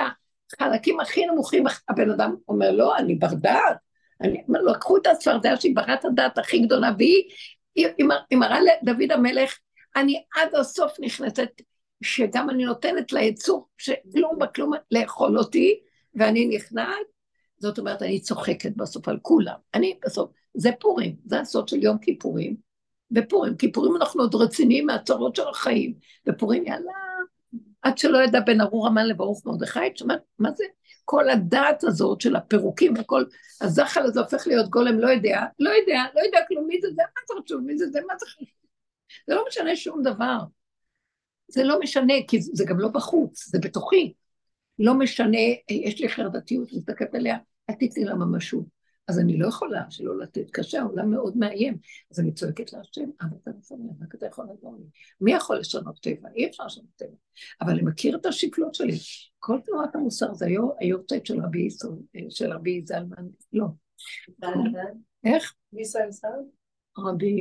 החלקים 0.53 1.01
הכי 1.01 1.27
נמוכים. 1.27 1.65
הבן 1.89 2.11
אדם 2.11 2.35
אומר, 2.49 2.71
לא, 2.71 2.97
אני 2.97 3.15
בר 3.15 3.35
דעת. 3.35 3.77
אני, 4.21 4.43
לקחו 4.49 4.97
את 4.97 5.07
הצפרדע 5.07 5.57
שהיא 5.61 5.77
ברת 5.77 6.05
הדעת 6.05 6.39
הכי 6.39 6.59
גדולה, 6.59 6.91
והיא 6.99 7.25
היא, 7.75 7.87
היא, 7.99 8.07
היא 8.31 8.39
מראה 8.39 8.59
לדוד 8.83 9.13
המלך, 9.13 9.59
אני 9.97 10.23
עד 10.35 10.55
הסוף 10.55 10.93
נכנסת, 11.01 11.51
שגם 12.03 12.51
אני 12.51 12.65
נותנת 12.65 13.13
ליצור 13.13 13.69
שכלום 13.79 14.39
בכלום 14.39 14.73
לאכול 14.91 15.39
אותי, 15.39 15.81
ואני 16.15 16.57
נכנעת, 16.57 17.07
זאת 17.59 17.79
אומרת, 17.79 18.03
אני 18.03 18.21
צוחקת 18.21 18.73
בסוף 18.77 19.09
על 19.09 19.19
כולם. 19.23 19.55
אני 19.75 19.99
בסוף, 20.05 20.31
זה 20.55 20.71
פורים, 20.81 21.17
זה 21.25 21.41
הסוד 21.41 21.69
של 21.69 21.83
יום 21.83 21.99
כיפורים. 21.99 22.57
בפורים, 23.11 23.57
כיפורים 23.57 23.97
אנחנו 23.97 24.23
עוד 24.23 24.35
רציניים 24.35 24.87
מהצרות 24.87 25.37
של 25.37 25.49
החיים. 25.49 25.95
בפורים, 26.27 26.67
יאללה, 26.67 26.93
עד 27.85 27.99
שלא 27.99 28.19
ידע 28.19 28.41
בין 28.41 28.61
ארור 28.61 28.87
המן 28.87 29.07
לברוך 29.07 29.47
מרדכי, 29.47 29.87
את 29.87 29.97
שומעת, 29.97 30.21
מה 30.39 30.51
זה? 30.53 30.65
כל 31.05 31.31
הדעת 31.31 31.85
הזאת 31.85 32.21
של 32.21 32.37
הפירוקים 32.37 32.95
וכל 32.99 33.25
הזחל 33.61 34.03
הזה 34.03 34.21
הופך 34.21 34.47
להיות 34.47 34.71
גולם, 34.71 34.99
לא 34.99 35.09
יודע, 35.09 35.43
לא 35.59 35.71
יודע, 35.71 36.03
לא 36.15 36.21
יודע 36.21 36.39
כלום, 36.49 36.67
מי 36.67 36.81
זה 36.81 36.89
זה, 36.89 37.03
מה 37.03 37.23
זה 37.29 37.43
חשוב, 37.43 37.61
מי 37.61 37.79
זה 37.79 37.91
זה, 37.91 38.01
מה 38.07 38.15
זה 38.19 38.27
חשוב. 38.27 38.49
זה 39.27 39.35
לא 39.35 39.45
משנה 39.49 39.77
שום 39.77 40.03
דבר. 40.03 40.39
זה 41.49 41.65
לא 41.65 41.81
משנה, 41.81 42.15
כי 42.29 42.41
זה 42.41 42.51
זה 42.55 42.65
גם 42.65 42.81
לא 42.81 42.89
בחוץ, 42.89 43.47
זה 43.47 43.59
בתוכי. 43.59 44.15
לא 44.79 44.95
משנה, 44.95 45.39
יש 45.71 46.01
לי 46.01 46.09
חרדתיות, 46.09 46.69
מסתכלת 46.73 47.15
עליה, 47.15 47.39
אל 47.71 47.75
תתני 47.75 48.05
לה 48.05 48.15
ממשות. 48.15 48.65
אז 49.09 49.19
אני 49.19 49.39
לא 49.39 49.49
יכולה 49.49 49.91
שלא 49.91 50.19
לתת, 50.19 50.51
קשה, 50.51 50.81
העולם 50.81 51.11
מאוד 51.11 51.37
מאיים. 51.37 51.79
אז 52.11 52.21
אני 52.21 52.33
צועקת 52.33 52.73
להשם, 52.73 53.11
אבל 53.21 53.37
אתה 53.43 53.51
מפנה, 53.59 53.93
רק 54.03 54.15
אתה 54.15 54.27
יכול 54.27 54.47
לעזור 54.47 54.77
לי. 54.79 54.85
מי 55.21 55.33
יכול 55.33 55.59
לשנות 55.59 55.99
טבע? 56.03 56.29
אי 56.37 56.47
אפשר 56.47 56.67
לשנות 56.67 56.87
טבע. 56.97 57.17
אבל 57.61 57.71
אני 57.73 57.83
מכיר 57.83 58.17
את 58.17 58.27
השקלות 58.27 58.75
שלי. 58.75 58.93
כל 59.39 59.59
תנועת 59.65 59.95
המוסר 59.95 60.35
זה 60.35 60.47
היור- 60.47 60.77
היורצייט 60.81 61.27
של 61.27 61.41
רבי 61.41 61.63
ישראל, 61.63 61.93
של 62.31 62.53
רבי 62.53 62.83
זלמן, 62.87 63.27
לא. 63.53 63.67
איך? 65.25 65.55
בישראל 65.73 66.09
ישראל? 66.09 66.41
רבי, 66.99 67.37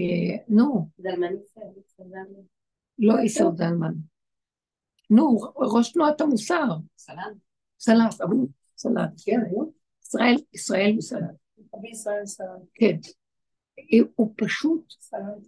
נו, 0.48 0.90
זלמן. 0.98 1.34
לא 3.00 3.20
איסר 3.20 3.52
זלמן. 3.56 3.94
נו, 5.10 5.38
ראש 5.56 5.92
תנועת 5.92 6.22
המוסר. 6.22 6.68
סלט, 7.80 8.22
אבל 8.22 8.36
סלט. 8.78 9.10
כן, 9.26 9.40
היו. 9.46 9.64
ישראל, 10.04 10.36
ישראל 10.54 10.94
מסלט. 10.98 11.43
כן. 12.74 12.98
הוא 14.16 14.34
פשוט 14.38 14.94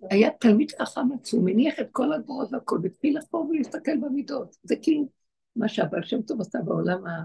היה 0.10 0.30
תלמיד 0.39 0.72
חכם 0.81 1.11
עצום, 1.19 1.47
הניח 1.47 1.80
את 1.80 1.88
כל 1.91 2.14
הגבוהות 2.14 2.53
והכל, 2.53 2.80
והתחיל 2.84 3.18
לחפור 3.18 3.49
ולהסתכל 3.49 3.97
במידות. 3.97 4.56
זה 4.64 4.76
כאילו 4.81 5.10
מה 5.56 5.68
שהבעל 5.68 6.03
שם 6.03 6.22
טוב 6.22 6.41
עשה 6.41 6.60
בעולם 6.65 7.07
ה... 7.07 7.23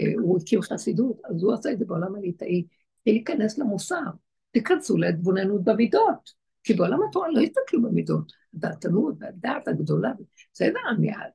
אה, 0.00 0.12
הוא 0.22 0.38
הקים 0.42 0.62
חסידות, 0.62 1.20
אז 1.24 1.42
הוא 1.42 1.52
עשה 1.52 1.72
את 1.72 1.78
זה 1.78 1.84
בעולם 1.84 2.14
הליטאי. 2.14 2.66
התחיל 2.98 3.14
להיכנס 3.14 3.58
למוסר, 3.58 4.04
תיכנסו 4.50 4.96
להתבוננות 4.96 5.64
במידות, 5.64 6.30
כי 6.64 6.74
בעולם 6.74 6.98
התורה 7.08 7.28
לא 7.30 7.40
הסתכלו 7.40 7.82
במידות. 7.82 8.32
הדעתנות 8.54 9.14
והדעת 9.20 9.68
הגדולה, 9.68 10.12
בסדר, 10.52 10.78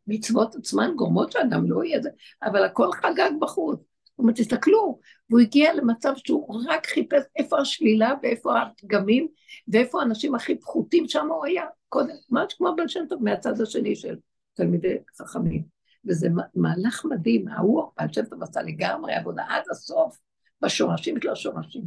המצוות 0.08 0.56
עצמן 0.56 0.92
גורמות 0.96 1.32
שאדם 1.32 1.72
לא 1.72 1.84
יהיה 1.84 2.02
זה, 2.02 2.10
אבל 2.44 2.64
הכל 2.64 2.90
חגג 2.92 3.32
בחוץ. 3.42 3.80
אומר, 4.20 4.34
תסתכלו, 4.34 5.00
והוא 5.30 5.42
הגיע 5.42 5.74
למצב 5.74 6.14
שהוא 6.18 6.62
רק 6.68 6.88
חיפש 6.88 7.24
איפה 7.36 7.60
השלילה 7.60 8.14
ואיפה 8.24 8.62
הפגמים 8.62 9.28
ואיפה 9.68 10.02
האנשים 10.02 10.36
הכי 10.36 10.60
פחותים, 10.60 11.08
שם 11.08 11.28
הוא 11.30 11.46
היה 11.46 11.66
קודם, 11.90 12.16
ממש 12.30 12.54
כמו 12.54 12.68
הבן 12.68 12.88
שם 12.88 13.06
טוב 13.10 13.24
מהצד 13.24 13.62
השני 13.62 13.96
של 13.96 14.16
תלמידי 14.54 14.98
חכמים. 15.18 15.64
וזה 16.06 16.28
מהלך 16.56 17.06
מדהים, 17.06 17.48
ההוא, 17.48 17.84
בעל 17.98 18.14
שם 18.14 18.26
טוב 18.26 18.44
עשה 18.44 18.62
לגמרי 18.62 19.14
עבודה 19.14 19.44
עד 19.50 19.64
הסוף, 19.72 20.18
בשורשים 20.62 21.22
של 21.22 21.30
השורשים. 21.30 21.84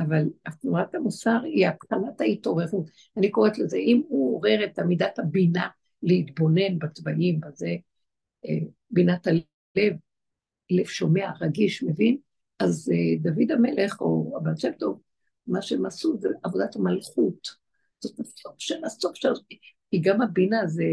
אבל 0.00 0.24
תנועת 0.60 0.94
המוסר 0.94 1.38
היא 1.44 1.68
התחלת 1.68 2.20
ההתעוררות. 2.20 2.90
אני 3.16 3.30
קוראת 3.30 3.58
לזה, 3.58 3.76
אם 3.76 4.02
הוא 4.08 4.36
עורר 4.36 4.64
את 4.64 4.78
עמידת 4.78 5.18
הבינה 5.18 5.68
להתבונן 6.02 6.78
בצבעים, 6.78 7.40
בזה, 7.40 7.76
אה, 8.46 8.58
בינת 8.90 9.26
הלב, 9.26 9.94
לב 10.70 10.86
שומע, 10.86 11.30
רגיש, 11.40 11.82
מבין, 11.82 12.16
אז 12.58 12.90
אה, 12.92 13.30
דוד 13.32 13.50
המלך 13.50 14.00
או 14.00 14.34
הבן 14.36 14.56
שם 14.56 14.72
טוב, 14.78 15.00
מה 15.46 15.62
שהם 15.62 15.86
עשו 15.86 16.16
זה 16.20 16.28
עבודת 16.42 16.76
המלכות. 16.76 17.48
זאת 18.00 18.20
הסוף 18.20 18.54
של 18.58 18.84
הסוף 18.84 19.14
של... 19.14 19.32
כי 19.90 20.00
גם 20.00 20.22
הבינה 20.22 20.66
זה, 20.66 20.84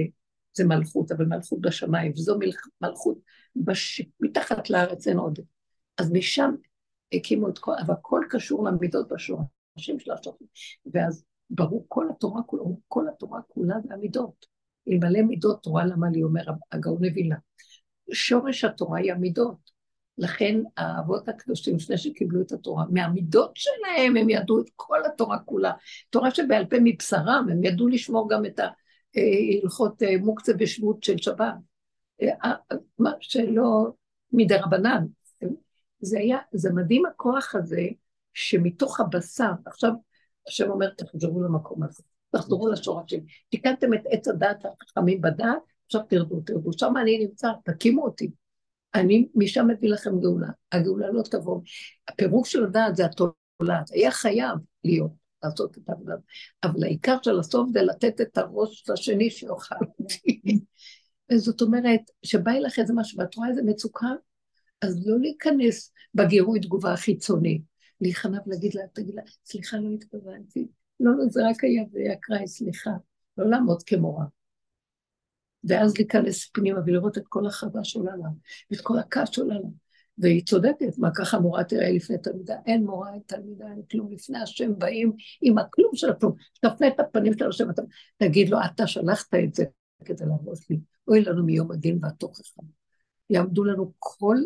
זה 0.54 0.64
מלכות, 0.64 1.12
אבל 1.12 1.26
מלכות 1.26 1.62
בשמיים, 1.62 2.12
וזו 2.12 2.40
מלכות 2.82 3.18
בש... 3.56 4.02
מתחת 4.20 4.70
לארץ 4.70 5.08
אין 5.08 5.18
עוד. 5.18 5.40
אז 5.98 6.12
משם 6.12 6.56
הקימו 7.14 7.50
את 7.50 7.58
כל, 7.58 7.72
אבל 7.86 7.94
הכל 7.94 8.22
קשור 8.30 8.66
למידות 8.68 9.08
בשורשים 9.08 10.00
של 10.00 10.12
השורשים. 10.12 10.48
ואז 10.94 11.24
ברור 11.50 11.86
כל 11.88 12.08
התורה 12.10 12.44
כולה, 12.44 12.64
כל 12.88 13.06
התורה 13.08 13.42
כולה 13.48 13.76
זה 13.84 13.94
המידות. 13.94 14.46
אלמלא 14.90 15.22
מידות 15.22 15.64
תורה 15.64 15.86
למה 15.86 16.10
לי 16.10 16.24
אומר 16.24 16.44
הגאון 16.72 17.06
מווילנה. 17.06 17.36
שורש 18.12 18.64
התורה 18.64 19.00
היא 19.00 19.12
המידות. 19.14 19.76
לכן 20.18 20.60
האבות 20.78 21.30
הקדושים, 21.30 21.76
לפני 21.76 21.98
שקיבלו 21.98 22.42
את 22.42 22.52
התורה, 22.52 22.86
מהמידות 22.90 23.52
שלהם 23.56 24.18
הם 24.18 24.30
ידעו 24.30 24.62
את 24.62 24.70
כל 24.76 25.06
התורה 25.06 25.40
כולה. 25.40 25.72
תורה 26.10 26.32
שבעל 26.32 26.66
פה 26.66 26.76
מבשרם, 26.84 27.48
הם 27.52 27.64
ידעו 27.64 27.88
לשמור 27.88 28.30
גם 28.30 28.46
את 28.46 28.60
ההלכות 29.16 30.04
אה, 30.04 30.18
מוקצה 30.18 30.52
ושבות 30.60 31.04
של 31.04 31.18
שבת. 31.18 31.54
אה, 32.22 32.54
מה 33.00 33.12
שלא 33.20 33.92
מדי 34.34 34.56
רבנן. 34.58 35.06
זה 36.00 36.20
היה, 36.20 36.38
זה 36.52 36.74
מדהים 36.74 37.06
הכוח 37.06 37.56
הזה, 37.56 37.82
שמתוך 38.34 39.00
הבשר, 39.00 39.52
עכשיו 39.66 39.92
השם 40.48 40.70
אומר, 40.70 40.90
תחזרו 40.90 41.44
למקום 41.44 41.84
הזה, 41.84 42.04
תחזרו 42.32 42.72
לשורשים. 42.72 43.26
תיקנתם 43.50 43.94
את 43.94 44.02
עץ 44.10 44.28
הדעת 44.28 44.66
החכמים 44.66 45.22
בדעת, 45.22 45.62
עכשיו 45.86 46.02
תרדו, 46.10 46.42
תרדו. 46.42 46.74
שם 46.74 46.94
אני 47.02 47.18
נמצא, 47.18 47.48
תקימו 47.64 48.04
אותי. 48.04 48.32
אני 48.96 49.28
משם 49.36 49.68
מביא 49.68 49.90
לכם 49.90 50.20
גאולה. 50.20 50.48
הגאולה 50.72 51.12
לא 51.12 51.22
תבוא. 51.32 51.62
הפירוק 52.08 52.48
של 52.48 52.64
הדעת 52.64 52.96
זה 52.96 53.06
התולעת. 53.06 53.92
היה 53.92 54.12
חייב 54.12 54.58
להיות, 54.84 55.12
לעשות 55.44 55.78
את 55.78 55.90
העבודה. 55.90 56.16
אבל 56.64 56.84
העיקר 56.84 57.18
של 57.24 57.40
הסוף 57.40 57.70
זה 57.74 57.82
לתת 57.82 58.22
את 58.22 58.38
הראש 58.38 58.90
לשני 58.90 59.30
שיאכל 59.30 59.76
אותי. 60.00 60.42
זאת 61.46 61.62
אומרת, 61.62 62.02
שבא 62.24 62.52
לך 62.52 62.80
איזה 62.80 62.94
משהו, 62.94 63.20
ואת 63.20 63.36
רואה 63.36 63.50
איזה 63.50 63.62
מצוקה, 63.64 64.10
אז 64.82 65.08
לא 65.08 65.20
להיכנס 65.20 65.92
בגירוי 66.14 66.60
תגובה 66.60 66.94
החיצוני. 66.94 67.62
להיכנע 68.02 68.38
ולהגיד 68.48 68.76
לה, 68.76 68.82
תגיד 68.94 69.16
לה, 69.16 69.22
סליחה, 69.46 69.78
לא 69.78 69.90
התכוונתי. 69.94 70.68
לא, 71.00 71.12
לא, 71.18 71.26
זה 71.30 71.50
רק 71.50 71.64
היה, 71.64 71.84
זה 71.92 72.00
היה 72.00 72.16
קראי, 72.22 72.48
סליחה. 72.48 72.92
לא 73.38 73.50
לעמוד 73.50 73.84
כמורה. 73.84 74.26
ואז 75.68 75.98
להיכנס 75.98 76.50
פנימה 76.54 76.80
ולראות 76.86 77.18
את 77.18 77.24
כל 77.30 77.48
החווה 77.48 77.84
שעולה 77.84 78.16
לה, 78.16 78.30
ואת 78.72 78.82
כל 78.82 78.98
הכעס 79.00 79.30
שעולה 79.32 79.56
לה. 79.56 79.68
והיא 80.18 80.46
צודקת, 80.46 80.98
מה 80.98 81.10
ככה 81.16 81.40
מורה 81.40 81.64
תראה 81.64 81.92
לפני 81.92 82.18
תלמידה? 82.18 82.56
אין 82.66 82.86
מורה, 82.86 83.14
אין 83.14 83.22
תלמידה, 83.26 83.66
אין 83.66 83.82
כלום. 83.92 84.12
לפני 84.12 84.40
השם 84.40 84.80
באים 84.80 85.12
עם 85.42 85.58
הכלום 85.58 85.92
של 85.96 86.10
הכלום. 86.10 86.34
תפנה 86.62 86.88
את 86.88 87.00
הפנים 87.00 87.38
של 87.38 87.48
השם, 87.48 87.70
אתה 87.70 87.82
תגיד 88.18 88.50
לו, 88.50 88.58
אתה 88.66 88.88
שלחת 88.88 89.34
את 89.34 89.56
זה 89.56 89.66
כדי 90.06 90.26
להרוס 90.26 90.70
לי. 90.70 90.80
אוי 91.08 91.22
לנו 91.22 91.46
מיום 91.46 91.72
הדין 91.72 92.00
והתוכחה. 92.02 92.62
יעמדו 93.30 93.64
לנו 93.64 93.92
כל, 94.00 94.38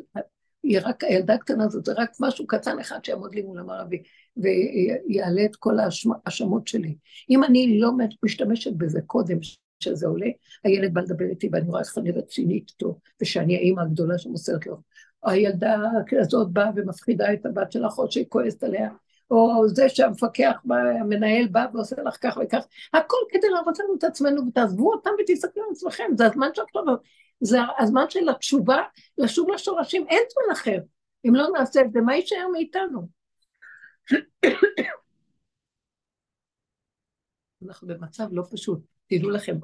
היא 0.63 0.79
רק, 0.83 1.03
הילדה 1.03 1.33
הקטנה 1.33 1.63
הזאת, 1.63 1.85
זה 1.85 1.93
רק 1.97 2.11
משהו 2.19 2.47
קטן 2.47 2.79
אחד 2.79 3.05
שיעמוד 3.05 3.35
לי 3.35 3.41
מול 3.41 3.59
המערבי, 3.59 4.03
ויעלה 4.37 5.45
את 5.45 5.55
כל 5.55 5.75
ההאשמות 5.79 6.67
שלי. 6.67 6.95
אם 7.29 7.43
אני 7.43 7.79
לא 7.79 7.91
משתמשת 8.23 8.73
בזה 8.73 9.01
קודם, 9.01 9.37
שזה 9.79 10.07
עולה, 10.07 10.27
הילד 10.63 10.93
בא 10.93 11.01
לדבר 11.01 11.25
איתי 11.25 11.49
ואני 11.51 11.69
רואה 11.69 11.81
איך 11.81 11.97
אני 11.97 12.11
רצינית 12.11 12.69
איתו, 12.69 12.99
ושאני 13.21 13.55
האימא 13.55 13.81
הגדולה 13.81 14.17
שמוסרת 14.17 14.67
לו. 14.67 14.81
הילדה 15.23 15.75
הזאת 16.21 16.51
באה 16.51 16.69
ומפחידה 16.75 17.33
את 17.33 17.45
הבת 17.45 17.71
של 17.71 17.87
אחות 17.87 18.11
שהיא 18.11 18.25
כועסת 18.29 18.63
עליה, 18.63 18.89
או 19.31 19.67
זה 19.67 19.89
שהמפקח 19.89 20.55
המנהל 20.99 21.47
בא 21.47 21.65
ועושה 21.73 22.01
לך 22.01 22.17
כך 22.21 22.37
וכך, 22.41 22.65
הכל 22.93 23.17
כדי 23.29 23.49
להראות 23.49 23.79
לנו 23.79 23.95
את 23.97 24.03
עצמנו 24.03 24.47
ותעזבו 24.47 24.91
אותם 24.91 25.11
ותסתכלו 25.19 25.63
על 25.63 25.69
עצמכם, 25.71 26.03
זה 26.17 26.25
הזמן 26.25 26.49
שלכם, 26.53 26.79
זה 27.41 27.57
הזמן 27.79 28.05
של 28.09 28.29
התשובה, 28.29 28.83
לשוב 29.17 29.49
לשורשים, 29.49 30.05
אין 30.09 30.23
זמן 30.33 30.53
אחר. 30.53 30.77
אם 31.27 31.35
לא 31.35 31.47
נעשה 31.53 31.81
את 31.81 31.91
זה, 31.91 32.01
מה 32.01 32.15
יישאר 32.15 32.47
מאיתנו? 32.51 33.07
אנחנו 37.65 37.87
במצב 37.87 38.27
לא 38.31 38.43
פשוט. 38.51 38.98
תדעו 39.09 39.29
לכם, 39.29 39.57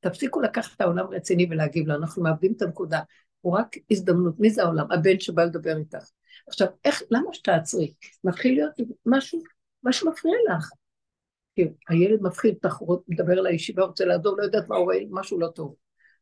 תפסיקו 0.00 0.40
לקחת 0.40 0.76
את 0.76 0.80
העולם 0.80 1.06
רציני 1.06 1.46
ולהגיב 1.50 1.88
לו, 1.88 1.94
אנחנו 1.94 2.22
מאבדים 2.22 2.52
את 2.56 2.62
הנקודה. 2.62 3.00
הוא 3.40 3.58
רק 3.58 3.76
הזדמנות. 3.90 4.40
מי 4.40 4.50
זה 4.50 4.62
העולם? 4.62 4.92
הבן 4.92 5.20
שבא 5.20 5.44
לדבר 5.44 5.76
איתך. 5.76 6.10
עכשיו, 6.48 6.68
איך, 6.84 7.02
למה 7.10 7.32
שתעצרי? 7.32 7.92
מתחיל 8.24 8.54
להיות 8.54 8.72
משהו, 9.06 9.40
משהו 9.82 10.10
מפריע 10.10 10.34
לך. 10.48 10.70
כי 11.54 11.68
הילד 11.88 12.22
מפחיד 12.22 12.54
אותך, 12.54 12.76
הוא 12.76 12.98
מדבר 13.08 13.38
על 13.38 13.46
הישיבה, 13.46 13.82
רוצה 13.84 14.04
לעזור, 14.04 14.36
לא 14.36 14.42
יודעת 14.42 14.68
מה 14.68 14.76
הוא 14.76 14.84
רואה, 14.84 14.98
משהו 15.10 15.40
לא 15.40 15.48
טוב. 15.48 15.74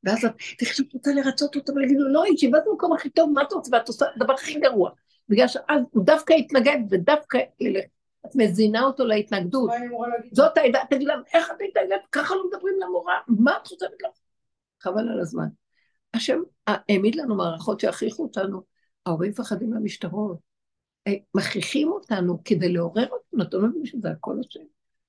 ואז 0.05 0.25
את, 0.25 0.33
תכף 0.59 0.81
את 0.81 0.93
רוצה 0.93 1.13
לרצות 1.15 1.57
אותו 1.57 1.73
ולהגיד 1.75 1.97
לו, 1.99 2.09
לא, 2.09 2.25
ישיבה 2.35 2.59
זה 2.65 2.71
המקום 2.71 2.93
הכי 2.93 3.11
טוב, 3.11 3.31
מה 3.35 3.43
אתה 3.43 3.55
רוצה? 3.55 3.71
ואת 3.73 3.89
עושה 3.89 4.07
דבר 4.19 4.33
הכי 4.33 4.61
גרוע. 4.61 4.91
בגלל 5.29 5.49
שאז 5.49 5.83
הוא 5.91 6.05
דווקא 6.07 6.33
יתנגד 6.33 6.79
ודווקא 6.91 7.39
ילך. 7.61 7.85
את 8.27 8.37
מזינה 8.37 8.83
אותו 8.83 9.05
להתנגדות. 9.05 9.71
זאת 10.33 10.59
העדה, 10.59 10.81
תגיד 10.91 11.09
להם, 11.09 11.21
איך 11.35 11.51
את 11.51 11.57
מתנגדת? 11.61 12.01
ככה 12.13 12.35
לא 12.35 12.43
מדברים 12.49 12.75
למורה, 12.81 13.21
מה 13.29 13.57
את 13.63 13.67
חושבת 13.67 14.03
לך? 14.03 14.11
חבל 14.81 15.09
על 15.09 15.21
הזמן. 15.21 15.47
השם 16.15 16.39
העמיד 16.67 17.15
לנו 17.15 17.37
מערכות 17.37 17.81
שהכריחו 17.81 18.23
אותנו, 18.23 18.63
ההורים 19.07 19.31
מפחדים 19.31 19.71
מהמשטרות, 19.71 20.39
אה, 21.07 21.13
מכריחים 21.35 21.89
אותנו 21.89 22.39
כדי 22.45 22.73
לעורר 22.73 23.07
אותנו, 23.09 23.43
אתה 23.43 23.57
לא 23.57 23.69
מבין 23.69 23.87
שזה 23.87 24.11
הכל 24.11 24.37
השם. 24.41 24.65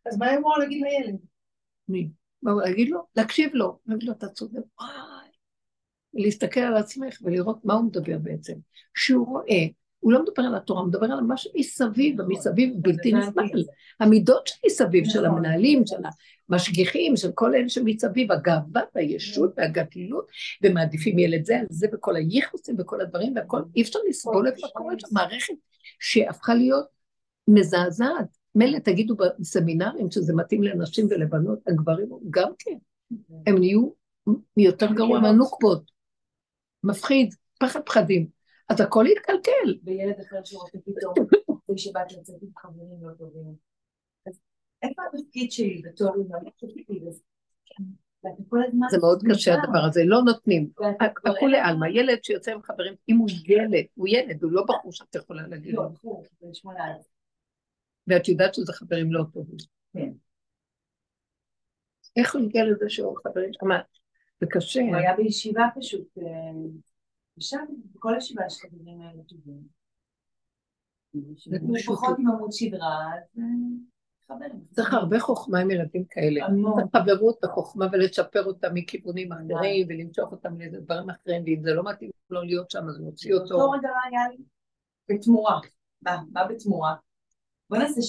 אז 0.06 0.18
מה 0.18 0.26
היא 0.26 0.38
אמורה 0.38 0.60
להגיד 0.60 0.82
לילד? 0.82 1.18
מי? 1.88 2.10
מה 2.42 2.52
הוא 2.52 2.62
להגיד 2.62 2.90
לו? 2.90 3.00
להקשיב 3.16 3.52
לו. 3.54 3.80
להגיד 3.86 4.08
לו, 4.08 4.14
אתה 4.14 4.30
צודק, 4.30 4.62
וואי. 4.82 5.30
להסתכל 6.14 6.60
על 6.60 6.78
עצמך 6.78 7.18
ולראות 7.22 7.66
מה 7.66 7.74
הוא 7.74 7.86
מדבר 7.86 8.18
בעצם. 8.18 8.54
כשהוא 8.94 9.28
רואה 9.28 9.66
הוא 10.06 10.14
לא 10.14 10.24
מדבר 10.24 10.44
על 10.44 10.56
התורה, 10.56 10.82
הוא 10.82 10.88
מדבר 10.88 11.06
על 11.06 11.22
מה 11.22 11.38
שמסביב, 11.38 12.22
המסביב 12.22 12.74
בלתי 12.78 13.14
נסבל. 13.14 13.64
המידות 14.00 14.48
שמסביב, 14.48 15.06
של 15.06 15.22
נכון. 15.22 15.38
המנהלים, 15.38 15.86
של 15.86 15.96
המשגיחים, 16.50 17.16
של 17.16 17.32
כל 17.32 17.56
אלה 17.56 17.70
שמסביב, 17.70 18.32
הגאווה 18.32 18.82
והישות 18.96 19.54
והגדלות, 19.58 20.28
ומעדיפים 20.64 21.20
ילד 21.20 21.46
זה 21.46 21.60
על 21.60 21.66
זה, 21.70 21.88
וכל 21.94 22.16
הייחוסים 22.16 22.76
וכל 22.80 23.02
הדברים, 23.02 23.34
והכל, 23.36 23.62
אי 23.76 23.82
אפשר 23.82 24.00
לסבול 24.10 24.48
את 24.48 24.54
מה 24.62 24.68
קורה 24.74 24.94
שם, 24.98 25.08
מערכת 25.12 25.54
שהפכה 26.00 26.54
להיות 26.54 26.86
מזעזעת. 27.48 28.38
מילא 28.56 28.80
תגידו 28.80 29.16
בסמינרים 29.16 30.12
שזה 30.12 30.34
מתאים 30.36 30.64
לנשים 30.64 31.08
ולבנות, 31.10 31.60
הגברים 31.68 32.10
גם 32.30 32.52
כן, 32.60 32.78
הם 33.48 33.58
נהיו 33.58 33.90
יותר 34.58 34.94
גרוע 34.94 35.20
מהנוקבות, 35.20 35.92
מפחיד, 36.84 37.36
פחד 37.60 37.80
פחדים. 37.86 38.35
אז 38.70 38.82
הכל 38.82 39.06
יתקלקל. 39.08 39.80
וילד 39.84 40.20
אחר 40.20 40.44
שרוצה 40.44 40.78
פתאום, 40.86 41.16
לפני 41.50 41.78
שבאת 41.78 42.12
לצאת 42.12 42.42
עם 42.42 42.50
חברים 42.58 42.98
לא 43.02 43.14
טובים. 43.14 43.54
אז 44.28 44.40
איפה 44.84 45.02
התפקיד 45.14 45.52
שלי 45.52 45.82
בתור 45.86 46.16
אימא? 46.16 46.38
זה 48.90 48.98
מאוד 48.98 49.24
קשה 49.32 49.54
הדבר 49.54 49.80
הזה, 49.90 50.02
לא 50.06 50.22
נותנים. 50.22 50.70
הכולי 51.26 51.58
עלמא, 51.58 51.86
ילד 51.86 52.24
שיוצא 52.24 52.52
עם 52.52 52.62
חברים, 52.62 52.94
אם 53.10 53.18
הוא 53.18 53.30
ילד, 53.46 53.86
הוא 53.96 54.08
ילד, 54.08 54.44
הוא 54.44 54.52
לא 54.52 54.64
בחור 54.68 54.92
שאת 54.92 55.16
יכולה 55.16 55.48
להגיד 55.48 55.74
לו. 55.74 55.84
לא, 55.84 55.90
הוא 56.02 56.26
בן 56.42 56.54
שמונה 56.54 56.84
ואת 58.08 58.28
יודעת 58.28 58.54
שזה 58.54 58.74
חברים 58.74 59.12
לא 59.12 59.24
טובים. 59.34 59.58
כן. 59.94 60.12
איך 62.18 62.36
הוא 62.36 62.44
הגיע 62.44 62.66
לזה 62.66 62.90
שהוא 62.90 63.18
חברים? 63.24 63.52
זה 64.40 64.46
קשה. 64.50 64.82
הוא 64.82 64.96
היה 64.96 65.16
בישיבה 65.16 65.64
פשוט. 65.80 66.08
אה, 67.36 67.40
ושם, 67.40 67.66
בכל 67.96 68.14
ישיבה 68.18 68.44
יש 68.48 68.62
חברים 68.62 69.02
האלה 69.02 69.24
טובים. 69.24 69.62
פחות 71.86 72.16
עם 72.20 72.30
עמוד 72.30 72.52
שדרה, 72.52 73.12
אז 73.16 73.42
חברים. 74.28 74.62
צריך 74.72 74.94
הרבה 74.94 75.20
חוכמה 75.20 75.60
עם 75.60 75.72
ילדים 75.72 76.06
כאלה. 76.10 76.46
צריך 76.76 77.04
חברות 77.04 77.44
וחוכמה 77.44 77.86
ולצ'פר 77.92 78.46
אותם 78.46 78.74
מכיוונים 78.74 79.32
אחרים 79.32 79.88
ולמשוך 79.90 80.32
אותם 80.32 80.62
לדברים 80.62 81.10
אחרים, 81.10 81.44
ואם 81.46 81.62
זה 81.64 81.74
לא 81.74 81.84
מתאים 81.84 82.10
לו 82.30 82.44
להיות 82.44 82.72
שם, 82.72 82.90
אז 82.90 83.00
נוציא 83.00 83.34
אותו. 83.34 83.58
באותו 83.58 83.72
רגע 83.72 83.90
היה 84.06 84.28
לי, 84.30 84.44
בתמורה. 85.10 85.60
מה, 86.02 86.18
מה 86.32 86.48
בתמורה? 86.48 86.96
בוא 87.70 87.78
נעשה 87.78 88.02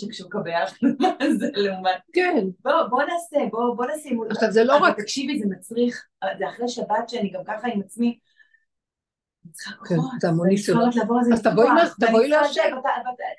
מה 0.99 1.09
זה 1.39 1.51
לעומת... 1.55 2.01
כן. 2.13 2.47
בוא, 2.63 3.03
נעשה, 3.03 3.37
בוא, 3.51 3.87
נשים... 3.97 4.21
עכשיו 4.31 4.53
זה 4.53 4.65
לא 4.65 4.77
רק... 4.77 5.01
תקשיבי, 5.01 5.39
זה 5.39 5.47
מצריך, 5.49 6.07
זה 6.39 6.49
אחרי 6.49 6.69
שבת 6.69 7.09
שאני 7.09 7.31
גם 7.31 7.45
ככה 7.45 7.69
עם 7.69 7.81
עצמי. 7.81 8.19
אני 9.57 9.75
צריכה 9.77 9.85
כן, 9.89 9.97
כוחות, 9.97 10.25
ואני 10.41 10.57
צריכה 10.57 10.81
לעבור 11.01 11.19
על 11.19 11.25
זה 11.25 11.33
אז 11.35 11.43
תבואי 11.43 11.67
תבואי 12.01 12.29
להשם. 12.29 12.61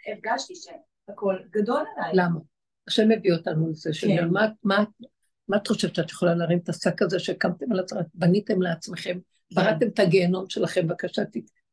הרגשתי 0.08 0.54
שהכל 0.56 1.36
גדול 1.52 1.84
עליי. 1.98 2.12
למה? 2.14 2.40
השם 2.88 3.10
מביא 3.10 3.34
אותנו 3.34 3.70
לזה, 3.70 3.94
שאני 3.94 4.18
כן. 4.18 4.28
מה, 4.64 5.58
את 5.58 5.68
חושבת 5.68 5.96
שאת 5.96 6.10
יכולה 6.12 6.36
להרים 6.36 6.60
את 6.64 6.70
השק 6.70 7.02
הזה 7.02 7.20
שהקמתם 7.20 7.72
על 7.72 7.80
עצמכם, 7.80 8.04
בניתם 8.14 8.62
לעצמכם, 8.62 9.18
בראתם 9.54 9.88
את 9.88 10.00
הגיהנום 10.00 10.50
שלכם, 10.50 10.88
בבקשה, 10.88 11.22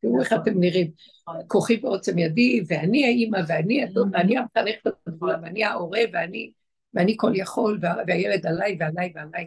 תראו 0.00 0.20
איך 0.20 0.32
נכון. 0.32 0.42
אתם 0.42 0.60
נראים. 0.60 0.90
נכון. 1.28 1.40
כוחי 1.46 1.80
ועוצם 1.82 2.18
ידי, 2.18 2.64
ואני 2.68 3.04
האימא, 3.04 3.38
ואני 3.48 3.84
Mhm. 3.84 3.88
ואני 4.12 4.38
המחנכת 4.38 4.86
הגדולה, 5.06 5.38
ואני 5.42 5.64
ההורה, 5.64 6.00
ואני, 6.12 6.52
ואני 6.94 7.14
כל 7.16 7.32
יכול, 7.34 7.78
וה- 7.82 7.94
והילד 8.06 8.46
עליי 8.46 8.76
ועליי 8.80 9.12
ועליי, 9.14 9.46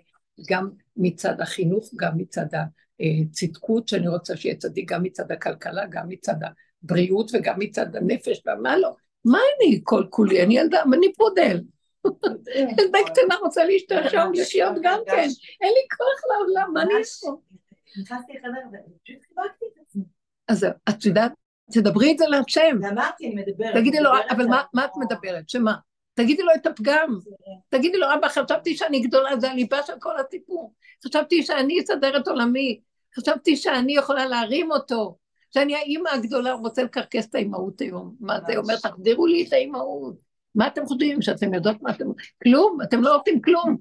גם 0.50 0.70
מצד 0.98 1.42
החינוך, 1.42 1.90
גם 1.96 2.12
מצד 2.18 2.46
הצדקות, 3.00 3.88
שאני 3.88 4.08
רוצה 4.08 4.38
שיהיה 4.38 4.56
צדיק, 4.56 4.92
גם 4.92 5.04
מצד 5.04 5.32
הכלכלה, 5.32 5.86
גם 5.90 6.08
מצד 6.08 6.36
הבריאות, 6.84 7.32
וגם 7.34 7.56
מצד 7.60 7.96
הנפש, 7.96 8.42
ומה 8.48 8.78
לא. 8.78 8.96
מה 9.26 9.40
אני 9.58 9.82
כל 9.84 10.04
כולי? 10.10 10.44
אני 10.44 10.58
ילדה, 10.58 10.84
אני 10.94 11.14
פודל. 11.14 11.62
ילדה 12.80 13.00
קטנה 13.06 13.36
רוצה 13.42 13.66
להשתעשע 13.66 14.26
ולחיות 14.34 14.76
גם 14.82 15.00
כן. 15.06 15.28
אין 15.62 15.74
לי 15.74 15.88
כוח 15.98 16.22
לעולם, 16.32 16.74
מה 16.74 16.82
אני 16.82 16.94
אעשה? 16.98 17.28
נכנסתי 18.02 18.34
לחדר 18.34 18.68
ופשוט 18.68 19.22
חיבקתי 19.28 19.66
את 19.66 19.82
עצמי. 19.88 20.04
אז 20.48 20.66
את 20.90 21.06
יודעת, 21.06 21.32
תדברי 21.72 22.12
את 22.12 22.18
זה 22.18 22.26
להשם. 22.28 22.80
ואמרתי, 22.82 23.28
אני 23.28 23.36
מדברת. 23.36 23.76
תגידי 23.76 24.00
לו, 24.00 24.10
אבל 24.30 24.46
מה 24.74 24.86
את 24.86 24.92
מדברת? 24.98 25.50
שמה? 25.50 25.76
תגידי 26.14 26.44
לו 26.44 26.52
את 26.56 26.66
הפגם. 26.66 27.18
תגידי 27.70 27.98
לו, 27.98 28.08
אבא, 28.14 28.28
חשבתי 28.28 28.76
שאני 28.76 29.00
גדולה, 29.00 29.40
זה 29.40 29.52
הליבה 29.52 29.84
של 29.84 29.94
כל 30.00 30.20
הסיפור. 30.20 30.74
חשבתי 31.08 31.44
שאני 31.44 31.80
אסדר 31.80 32.18
את 32.18 32.28
עולמי. 32.28 32.80
חשבתי 33.18 33.56
שאני 33.56 33.96
יכולה 33.96 34.26
להרים 34.26 34.72
אותו. 34.72 35.18
שאני 35.54 35.76
האימא 35.76 36.10
הגדולה, 36.10 36.54
רוצה 36.54 36.84
לקרקס 36.84 37.30
את 37.30 37.36
האימהות 37.36 37.82
היום. 37.82 38.16
מה 38.20 38.38
זה 38.48 38.58
אומר? 38.58 38.76
תחזירו 38.76 39.28
לי 39.28 39.46
את 39.48 39.54
האימהות. 39.54 40.16
מה 40.56 40.68
אתם 40.68 40.86
חושבים? 40.86 41.22
שאתם 41.22 41.54
יודעות 41.54 41.82
מה 41.82 41.90
אתם... 41.92 42.06
כלום, 42.44 42.78
אתם 42.84 43.02
לא 43.02 43.16
עושים 43.20 43.42
כלום. 43.42 43.78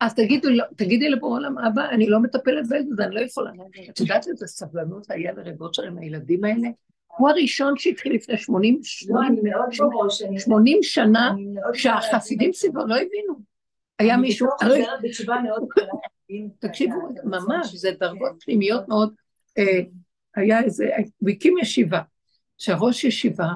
אז 0.00 0.14
תגידו, 0.14 0.48
לו- 0.50 0.64
תגידי 0.76 1.08
לבורא 1.10 1.38
עולם, 1.38 1.58
אבא, 1.58 1.88
אני 1.90 2.06
לא 2.06 2.20
מטפלת 2.20 2.64
בזה, 2.68 3.04
אני 3.04 3.14
לא 3.14 3.20
יכולה. 3.20 3.50
את 3.90 4.00
יודעת 4.00 4.28
איזה 4.28 4.46
סבלנות 4.46 5.10
היה 5.10 5.32
לרבות 5.32 5.74
של 5.74 5.84
עם 5.84 5.98
הילדים 5.98 6.44
האלה? 6.44 6.68
הוא 7.16 7.28
הראשון 7.30 7.76
שהתחיל 7.76 8.14
לפני 8.14 8.36
80, 8.36 8.80
לא, 9.08 9.20
אני 9.26 9.40
מאוד 9.42 9.92
בראש. 9.92 10.22
אני- 10.22 10.40
80 10.40 10.78
שנה, 10.82 11.30
אני 11.30 11.54
שהחסידים 11.74 12.52
סביבו 12.52 12.78
לא 12.86 12.94
הבינו. 12.94 13.34
היה 13.98 14.14
אני 14.14 14.22
מישהו, 14.22 14.48
חוזרת 14.62 15.00
בתשובה 15.02 15.36
מאוד 15.44 15.66
גדולה. 15.76 15.92
תקשיבו, 16.58 17.08
ממש. 17.24 17.74
זה 17.74 17.90
דרגות 18.00 18.32
כן. 18.32 18.38
פנימיות 18.40 18.88
מאוד. 18.88 19.14
אה, 19.58 19.80
היה 20.36 20.62
איזה, 20.62 20.90
הוא 21.18 21.30
הקים 21.30 21.58
ישיבה, 21.58 22.00
שהראש 22.58 23.04
ישיבה, 23.04 23.48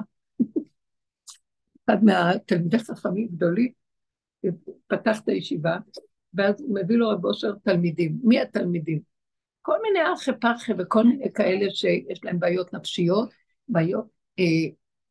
אחד 1.85 2.03
מהתלמידי 2.03 2.79
חכמים 2.79 3.27
גדולים, 3.27 3.71
פתח 4.87 5.19
את 5.23 5.29
הישיבה, 5.29 5.77
ואז 6.33 6.61
הוא 6.61 6.75
מביא 6.75 6.95
לו 6.95 7.09
רב 7.09 7.25
אושר 7.25 7.51
תלמידים. 7.63 8.17
מי 8.23 8.39
התלמידים? 8.41 8.99
כל 9.61 9.77
מיני 9.81 9.99
ארכי 10.01 10.31
פרחי 10.41 10.71
וכל 10.77 11.03
מיני 11.03 11.31
כאלה 11.33 11.65
שיש 11.69 12.23
להם 12.23 12.39
בעיות 12.39 12.73
נפשיות, 12.73 13.29
בעיות 13.67 14.05
אה, 14.39 14.45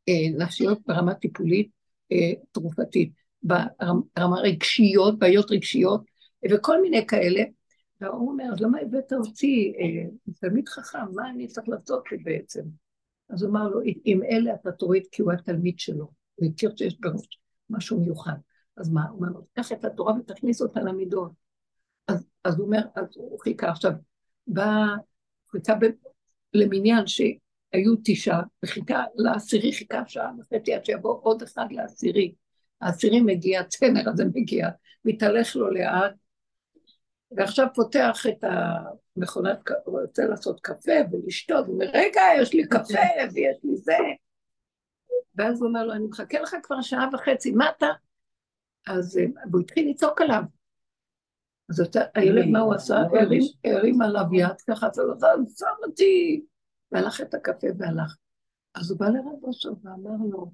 אה, 0.08 0.44
נפשיות 0.44 0.78
ברמה 0.86 1.14
טיפולית, 1.14 1.70
אה, 2.12 2.32
תרופתית, 2.52 3.12
ברמה 3.42 4.40
רגשיות, 4.40 5.18
בעיות 5.18 5.50
רגשיות, 5.50 6.04
וכל 6.50 6.82
מיני 6.82 7.06
כאלה. 7.06 7.42
והוא 8.00 8.30
אומר, 8.30 8.44
אז 8.52 8.60
למה 8.60 8.78
הבאת 8.80 9.12
אותי, 9.12 9.72
אה, 9.78 10.32
תלמיד 10.40 10.68
חכם, 10.68 11.12
מה 11.14 11.30
אני 11.30 11.46
צריך 11.46 11.68
לעשות 11.68 12.12
לי 12.12 12.18
בעצם? 12.18 12.62
אז 13.28 13.42
הוא 13.42 13.50
אמר 13.50 13.68
לו, 13.68 13.80
עם 14.04 14.22
אלה 14.22 14.54
אתה 14.54 14.72
תוריד 14.72 15.02
כי 15.12 15.22
הוא 15.22 15.32
התלמיד 15.32 15.78
שלו, 15.78 16.08
הוא 16.34 16.48
הכיר 16.48 16.72
שיש 16.76 17.00
בראש 17.00 17.40
משהו 17.70 18.00
מיוחד. 18.00 18.36
אז 18.76 18.90
מה? 18.90 19.08
הוא 19.08 19.26
אומר 19.26 19.40
קח 19.54 19.72
את 19.72 19.84
התורה 19.84 20.14
ותכניס 20.14 20.62
אותה 20.62 20.80
למידות. 20.80 21.32
אז, 22.08 22.26
אז 22.44 22.58
הוא 22.58 22.66
אומר, 22.66 22.80
אז 22.94 23.04
הוא 23.14 23.40
חיכה 23.40 23.70
עכשיו, 23.70 23.92
בא, 24.46 24.86
חיכה 25.50 25.74
ב, 25.74 25.86
למניין 26.54 27.06
שהיו 27.06 27.94
תשעה, 28.04 28.42
וחיכה 28.62 29.04
לעשירי, 29.14 29.72
חיכה 29.72 30.02
שעה 30.06 30.32
וחצי 30.38 30.74
עד 30.74 30.84
שיבוא 30.84 31.18
עוד 31.22 31.42
אחד 31.42 31.66
לעשירי. 31.70 32.34
העשירי 32.80 33.20
מגיע, 33.20 33.60
הצנר 33.60 34.10
הזה 34.10 34.24
מגיע, 34.34 34.68
מתהלך 35.04 35.56
לו 35.56 35.70
לאט, 35.70 36.12
ועכשיו 37.36 37.66
פותח 37.74 38.26
את 38.28 38.44
המכונת, 38.44 39.58
רוצה 39.86 40.26
לעשות 40.26 40.60
קפה 40.60 40.92
ולשתות, 41.12 41.66
הוא 41.66 41.74
אומר, 41.74 41.86
רגע, 41.94 42.20
יש 42.40 42.54
לי 42.54 42.68
קפה 42.68 42.98
ויש 43.34 43.56
לי 43.64 43.76
זה. 43.76 43.96
ואז 45.34 45.60
הוא 45.60 45.68
אומר 45.68 45.84
לו, 45.84 45.92
אני 45.92 46.06
מחכה 46.06 46.40
לך 46.40 46.56
כבר 46.62 46.80
שעה 46.82 47.08
וחצי, 47.12 47.52
מה 47.52 47.70
אתה? 47.76 47.86
אז 48.86 49.18
אה, 49.18 49.24
הוא 49.52 49.60
התחיל 49.60 49.90
לצעוק 49.90 50.20
עליו. 50.20 50.42
אז 51.70 51.82
הילד, 52.14 52.46
מה 52.46 52.60
הוא 52.60 52.74
עשה? 52.74 52.96
הרים, 52.96 53.42
הרים 53.64 54.02
עליו 54.02 54.24
יד, 54.32 54.60
ככה, 54.70 54.86
אז 54.86 54.98
הוא 54.98 55.12
אמר, 55.12 55.34
שם 55.58 55.88
אותי. 55.88 56.44
והלך 56.92 57.20
את 57.20 57.34
הקפה 57.34 57.66
והלך. 57.78 58.16
אז 58.74 58.90
הוא 58.90 58.98
בא 58.98 59.08
לרב 59.08 59.42
אושר 59.44 59.72
ואמר 59.82 60.26
לו, 60.30 60.52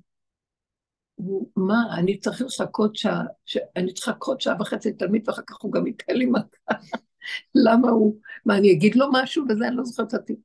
מה, 1.56 1.98
אני 1.98 2.18
צריך 2.18 2.42
לחכות 2.42 2.96
שעה, 2.96 3.22
ש... 3.44 3.58
אני 3.76 3.92
צריך 3.94 4.08
לחכות 4.08 4.40
שעה 4.40 4.56
וחצי 4.60 4.92
תלמיד, 4.92 5.28
ואחר 5.28 5.42
כך 5.46 5.56
הוא 5.60 5.72
גם 5.72 5.86
ייתן 5.86 6.14
לי 6.14 6.26
מכה. 6.26 6.74
למה 7.66 7.90
הוא, 7.90 8.20
מה, 8.46 8.56
אני 8.56 8.72
אגיד 8.72 8.94
לו 8.94 9.06
משהו 9.12 9.44
וזה, 9.48 9.68
אני 9.68 9.76
לא 9.76 9.84
זוכרת 9.84 10.14
אותי. 10.14 10.36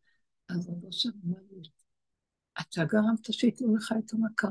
אז 0.49 0.69
רב 0.69 0.83
אושר 0.83 1.09
אמר 1.25 1.37
לי, 1.51 1.61
אתה 2.61 2.85
גרמת 2.85 3.33
שייתנו 3.33 3.75
לך 3.75 3.93
את 4.05 4.13
המכה? 4.13 4.47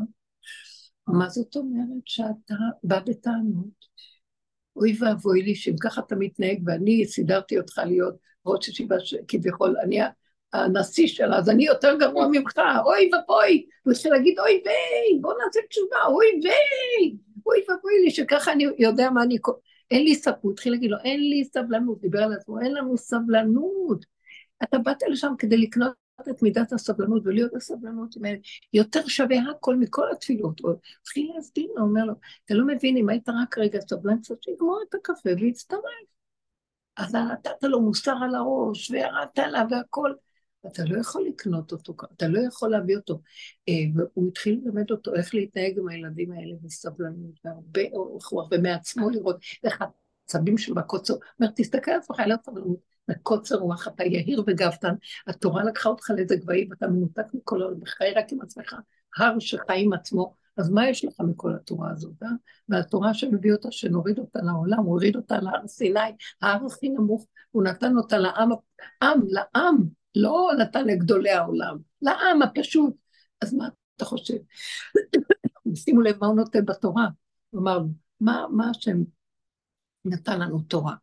מה 1.07 1.29
זאת 1.29 1.57
אומרת 1.57 2.03
שאתה 2.05 2.55
בא 2.85 3.01
בטענות? 3.01 3.93
אוי 4.77 4.97
ואבוי 5.01 5.43
לי 5.43 5.55
שאם 5.55 5.77
ככה 5.81 6.01
אתה 6.07 6.17
מתנהג 6.17 6.63
ואני 6.67 7.07
סידרתי 7.07 7.59
אותך 7.59 7.79
להיות 7.87 8.17
ראש 8.47 8.69
ישיבה 8.69 9.01
שכביכול 9.01 9.77
אני 9.85 10.01
הנשיא 10.53 11.07
שלה, 11.07 11.39
אז 11.39 11.49
אני 11.49 11.65
יותר 11.65 11.97
גרוע 11.99 12.27
ממך, 12.33 12.61
אוי 12.85 13.11
ואבוי, 13.13 13.67
הוא 13.85 13.93
התחיל 13.93 14.13
להגיד 14.13 14.39
אוי 14.39 14.63
ויי, 14.65 15.21
בוא 15.21 15.35
נעשה 15.45 15.61
תשובה, 15.69 15.97
אוי 16.07 16.27
ויי, 16.43 17.17
אוי 17.47 17.59
ואבוי 17.69 17.93
לי 18.05 18.11
שככה 18.11 18.53
אני 18.53 18.67
יודע 18.79 19.11
מה 19.11 19.23
אני, 19.23 19.39
אין 19.91 20.03
לי 20.05 20.15
סבלנות, 20.15 20.43
הוא 20.43 20.53
התחיל 20.53 20.73
להגיד 20.73 20.91
לו, 20.91 20.97
אין 21.05 21.21
לי 21.21 21.45
סבלנות, 21.45 22.01
דיבר 22.01 22.23
על 22.23 22.33
עצמו, 22.33 22.61
אין 22.61 22.75
לנו 22.75 22.97
סבלנות. 22.97 24.05
אתה 24.63 24.79
באת 24.79 25.03
לשם 25.09 25.33
כדי 25.39 25.57
לקנות 25.57 25.93
את 26.31 26.43
מידת 26.43 26.73
הסבלנות 26.73 27.23
ולהיות 27.27 27.55
הסבלנות 27.55 28.15
יותר 28.73 29.07
שווה 29.07 29.37
הכל 29.51 29.77
מכל 29.77 30.11
התפילות. 30.13 30.61
הוא 30.61 30.73
התחיל 31.01 31.33
להסביר 31.35 31.67
לו, 31.77 31.83
אומר 31.83 32.05
לו, 32.05 32.15
אתה 32.45 32.55
לא 32.55 32.67
מבין, 32.67 32.97
אם 32.97 33.09
היית 33.09 33.29
רק 33.29 33.59
רגע 33.59 33.81
סבלן 33.81 34.19
קצת, 34.19 34.43
שיגמור 34.43 34.81
את 34.89 34.95
הקפה 34.95 35.31
ויצטרף. 35.41 35.81
אז 36.97 37.15
נתת 37.15 37.63
לו 37.63 37.81
מוסר 37.81 38.15
על 38.23 38.35
הראש, 38.35 38.91
וירדת 38.91 39.39
עליו 39.39 39.67
והכל. 39.71 40.13
אתה 40.67 40.85
לא 40.85 41.01
יכול 41.01 41.25
לקנות 41.29 41.73
אותו, 41.73 41.95
אתה 42.17 42.29
לא 42.29 42.41
יכול 42.41 42.71
להביא 42.71 42.97
אותו. 42.97 43.21
והוא 43.95 44.29
התחיל 44.29 44.61
ללמד 44.65 44.91
אותו 44.91 45.15
איך 45.15 45.35
להתנהג 45.35 45.79
עם 45.79 45.89
הילדים 45.89 46.33
האלה 46.33 46.55
בסבלנות, 46.63 47.35
והרבה 47.45 47.83
אורך 47.93 48.27
רוח, 48.27 48.49
ומעצמו 48.51 49.11
לראות 49.11 49.37
איך 49.65 49.83
העצבים. 49.83 50.55
הוא 50.69 50.77
אומר, 51.41 51.53
תסתכל 51.57 51.91
על 51.91 51.99
עצמך, 51.99 52.21
אין 52.21 52.29
לו 52.29 52.37
סבלנות. 52.47 52.93
בקוצר 53.09 53.57
רוח, 53.57 53.89
אתה 53.89 54.05
יהיר 54.05 54.43
וגבתן, 54.47 54.95
התורה 55.27 55.65
לקחה 55.65 55.89
אותך 55.89 56.11
לאיזה 56.11 56.37
גבהים, 56.37 56.71
ואתה 56.71 56.89
מנותק 56.89 57.25
מכל 57.35 57.63
העולם, 57.63 57.83
וחי 57.83 58.13
רק 58.17 58.33
עם 58.33 58.41
עצמך, 58.41 58.77
הר 59.19 59.39
שחי 59.39 59.75
עם 59.77 59.93
עצמו, 59.93 60.35
אז 60.57 60.71
מה 60.71 60.89
יש 60.89 61.05
לך 61.05 61.21
מכל 61.21 61.55
התורה 61.55 61.91
הזאת, 61.91 62.23
אה? 62.23 62.29
והתורה 62.69 63.15
שמביא 63.15 63.53
אותה, 63.53 63.69
שנוריד 63.71 64.19
אותה 64.19 64.39
לעולם, 64.43 64.79
הוריד 64.79 65.17
אותה 65.17 65.39
להר 65.41 65.67
סיני, 65.67 66.01
ההר 66.43 66.67
הכי 66.67 66.89
נמוך, 66.89 67.27
הוא 67.51 67.63
נתן 67.63 67.97
אותה 67.97 68.19
לעם, 68.19 68.51
עם, 69.03 69.21
לעם, 69.29 69.77
לא 70.15 70.51
נתן 70.59 70.87
לגדולי 70.87 71.31
העולם, 71.31 71.79
לעם 72.03 72.43
הפשוט. 72.43 72.95
אז 73.41 73.55
מה 73.55 73.69
אתה 73.97 74.05
חושב? 74.05 74.37
שימו 75.75 76.01
לב 76.01 76.17
מה 76.21 76.27
הוא 76.27 76.37
נותן 76.37 76.65
בתורה. 76.65 77.09
הוא 77.51 77.61
אמר, 77.61 77.81
מה, 78.21 78.47
מה 78.51 78.71
השם 78.71 78.97
נתן 80.05 80.41
לנו 80.41 80.61
תורה? 80.61 80.95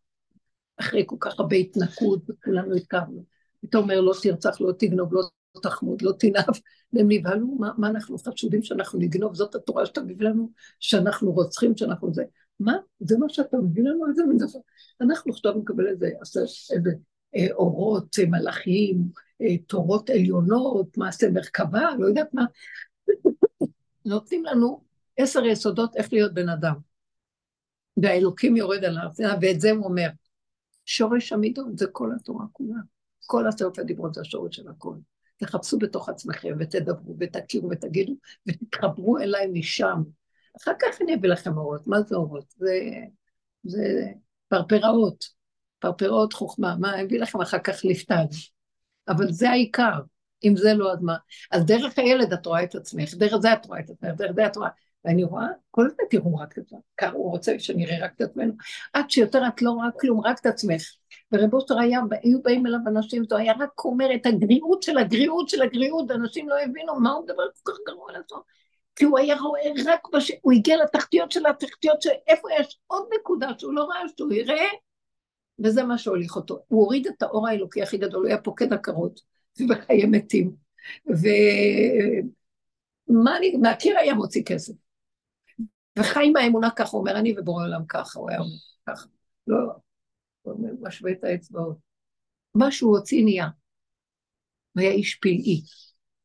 אחרי 0.79 1.03
כל 1.05 1.15
כך 1.19 1.39
הרבה 1.39 1.55
התנקות, 1.55 2.29
וכולנו 2.29 2.75
התקרבנו. 2.75 3.25
פתאום 3.61 3.83
אומר, 3.83 4.01
לא 4.01 4.13
תרצח, 4.23 4.61
לא 4.61 4.71
תגנוב, 4.71 5.13
לא 5.13 5.21
תחמוד, 5.61 6.01
לא 6.01 6.11
תנאף. 6.19 6.59
והם 6.93 7.05
נבהלו, 7.09 7.47
מה, 7.47 7.71
מה 7.77 7.87
אנחנו 7.87 8.17
חשודים 8.17 8.63
שאנחנו 8.63 8.99
נגנוב? 8.99 9.35
זאת 9.35 9.55
התורה 9.55 9.85
שאתה 9.85 10.01
מביא 10.01 10.27
לנו, 10.27 10.49
שאנחנו 10.79 11.31
רוצחים, 11.31 11.77
שאנחנו 11.77 12.13
זה. 12.13 12.23
מה? 12.59 12.73
זה 12.99 13.17
מה 13.17 13.29
שאתה 13.29 13.57
מביא 13.57 13.83
לנו? 13.83 14.07
איזה 14.09 14.23
מין 14.23 14.37
דבר? 14.37 14.59
אנחנו 15.01 15.31
עכשיו 15.31 15.53
נקבל 15.53 15.87
איזה, 15.87 16.09
איזה 16.75 16.89
אה, 16.89 16.95
אורות 17.51 18.15
אה, 18.19 18.25
מלאכיים, 18.25 18.97
אה, 19.41 19.57
תורות 19.57 20.09
עליונות, 20.09 20.97
מעשה 20.97 21.29
מרכבה, 21.29 21.89
לא 21.99 22.07
יודעת 22.07 22.33
מה. 22.33 22.45
נותנים 24.05 24.45
לנו 24.45 24.83
עשר 25.17 25.45
יסודות 25.45 25.95
איך 25.95 26.13
להיות 26.13 26.33
בן 26.33 26.49
אדם. 26.49 26.75
והאלוקים 28.01 28.55
יורד 28.55 28.83
על 28.83 28.97
הארץ, 28.97 29.19
ואת 29.41 29.61
זה 29.61 29.71
הוא 29.71 29.85
אומר. 29.85 30.09
שורש 30.85 31.33
המידות 31.33 31.77
זה 31.77 31.85
כל 31.91 32.11
התורה 32.15 32.45
כולה. 32.51 32.79
כל 33.25 33.47
עשרת 33.47 33.79
הדיברות 33.79 34.13
זה 34.13 34.21
השורש 34.21 34.55
של 34.55 34.67
הכל. 34.67 34.95
תחפשו 35.37 35.77
בתוך 35.77 36.09
עצמכם 36.09 36.57
ותדברו 36.59 37.15
ותכירו 37.19 37.69
ותגידו 37.69 38.13
ותתחברו 38.47 39.17
אליי 39.17 39.47
משם. 39.47 40.03
אחר 40.61 40.71
כך 40.81 41.01
אני 41.01 41.15
אביא 41.15 41.29
לכם 41.29 41.57
אורות. 41.57 41.87
מה 41.87 42.01
זה 42.01 42.15
אורות? 42.15 42.53
זה, 42.57 42.79
זה 43.63 44.05
פרפראות. 44.47 45.38
פרפראות 45.79 46.33
חוכמה. 46.33 46.75
מה, 46.79 47.01
אביא 47.01 47.19
לכם 47.19 47.41
אחר 47.41 47.59
כך 47.59 47.75
לפתן. 47.83 48.25
אבל 49.07 49.31
זה 49.31 49.49
העיקר. 49.49 49.99
אם 50.43 50.55
זה 50.57 50.73
לא, 50.73 50.91
אז 50.91 51.01
מה? 51.01 51.15
אז 51.51 51.65
דרך 51.65 51.99
הילד 51.99 52.33
את 52.33 52.45
רואה 52.45 52.63
את 52.63 52.75
עצמך, 52.75 53.13
דרך 53.13 53.35
זה 53.37 53.53
את 53.53 53.65
רואה 53.65 53.79
את 53.79 53.89
עצמך, 53.89 54.09
דרך 54.17 54.31
זה 54.35 54.45
את 54.45 54.57
רואה. 54.57 54.69
ואני 55.05 55.23
רואה, 55.23 55.47
כל 55.71 55.85
הזמן 55.85 56.03
תראו 56.09 56.35
רק 56.35 56.53
את 56.53 56.57
עצמך, 56.57 56.79
ככה 56.97 57.11
הוא 57.11 57.31
רוצה 57.31 57.59
שנראה 57.59 58.05
רק 58.05 58.11
את 58.15 58.21
עצמנו. 58.21 58.53
עד 58.93 59.09
שיותר 59.09 59.47
את 59.47 59.61
לא 59.61 59.71
רואה 59.71 59.87
כלום, 59.99 60.21
רק 60.25 60.39
את 60.39 60.45
עצמך. 60.45 60.81
ורב 61.31 61.53
אושר 61.53 61.79
היה, 61.79 61.99
היו 62.23 62.41
באים 62.41 62.67
אליו 62.67 62.79
אנשים, 62.87 63.23
הוא 63.31 63.39
היה 63.39 63.53
רק 63.59 63.85
אומר 63.85 64.15
את 64.15 64.25
הגריעות 64.25 64.83
של 64.83 64.97
הגריעות 64.97 65.49
של 65.49 65.61
הגריעות, 65.61 66.05
ואנשים 66.09 66.49
לא 66.49 66.55
הבינו 66.59 66.99
מה 66.99 67.11
הוא 67.11 67.23
מדבר 67.23 67.43
כל 67.63 67.71
כך 67.71 67.77
גרוע 67.87 68.11
לעצמו. 68.11 68.39
כי 68.95 69.05
הוא 69.05 69.19
היה 69.19 69.35
רואה 69.35 69.61
רק 69.85 70.07
בש... 70.13 70.31
הוא 70.41 70.53
הגיע 70.53 70.77
לתחתיות 70.83 71.31
של 71.31 71.45
התחתיות 71.45 72.01
של 72.01 72.09
איפה 72.27 72.47
יש 72.59 72.79
עוד 72.87 73.03
נקודה 73.19 73.49
שהוא 73.57 73.73
לא 73.73 73.83
ראה 73.83 74.01
שהוא 74.17 74.33
יראה, 74.33 74.65
וזה 75.63 75.83
מה 75.83 75.97
שהוליך 75.97 76.35
אותו. 76.35 76.59
הוא 76.67 76.83
הוריד 76.83 77.07
את 77.07 77.21
האור 77.21 77.47
האלוקי 77.47 77.81
הכי 77.81 77.97
גדול, 77.97 78.21
הוא 78.21 78.27
היה 78.27 78.41
פוקד 78.41 78.73
עקרות 78.73 79.19
וחיי 79.69 80.05
מתים. 80.05 80.55
ומה 81.07 81.27
אני, 83.37 83.57
מהקיר 83.57 83.97
היה 83.97 84.13
מוציא 84.13 84.43
כסף. 84.45 84.73
וחי 85.99 86.27
עם 86.27 86.35
האמונה 86.35 86.69
ככה, 86.75 86.97
אומר 86.97 87.19
אני 87.19 87.35
ובורא 87.37 87.63
עולם 87.63 87.85
ככה, 87.87 88.19
הוא 88.19 88.29
היה 88.29 88.39
אומר 88.39 88.49
ככה. 88.87 89.07
לא, 89.47 89.57
הוא 90.41 90.77
משווה 90.81 91.11
את 91.11 91.23
האצבעות. 91.23 91.77
מה 92.55 92.71
שהוא 92.71 92.97
הוציא 92.97 93.23
נהיה. 93.23 93.47
הוא 94.73 94.81
היה 94.81 94.91
איש 94.91 95.15
פלאי, 95.15 95.61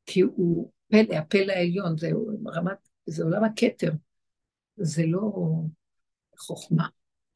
כי 0.06 0.20
הוא 0.20 0.70
פלא, 0.88 1.14
הפלא 1.14 1.52
העליון, 1.52 1.98
זה 1.98 2.10
רמת, 2.46 2.88
זה 3.06 3.24
עולם 3.24 3.44
הכתר, 3.44 3.92
זה 4.76 5.02
לא 5.06 5.32
חוכמה. 6.38 6.86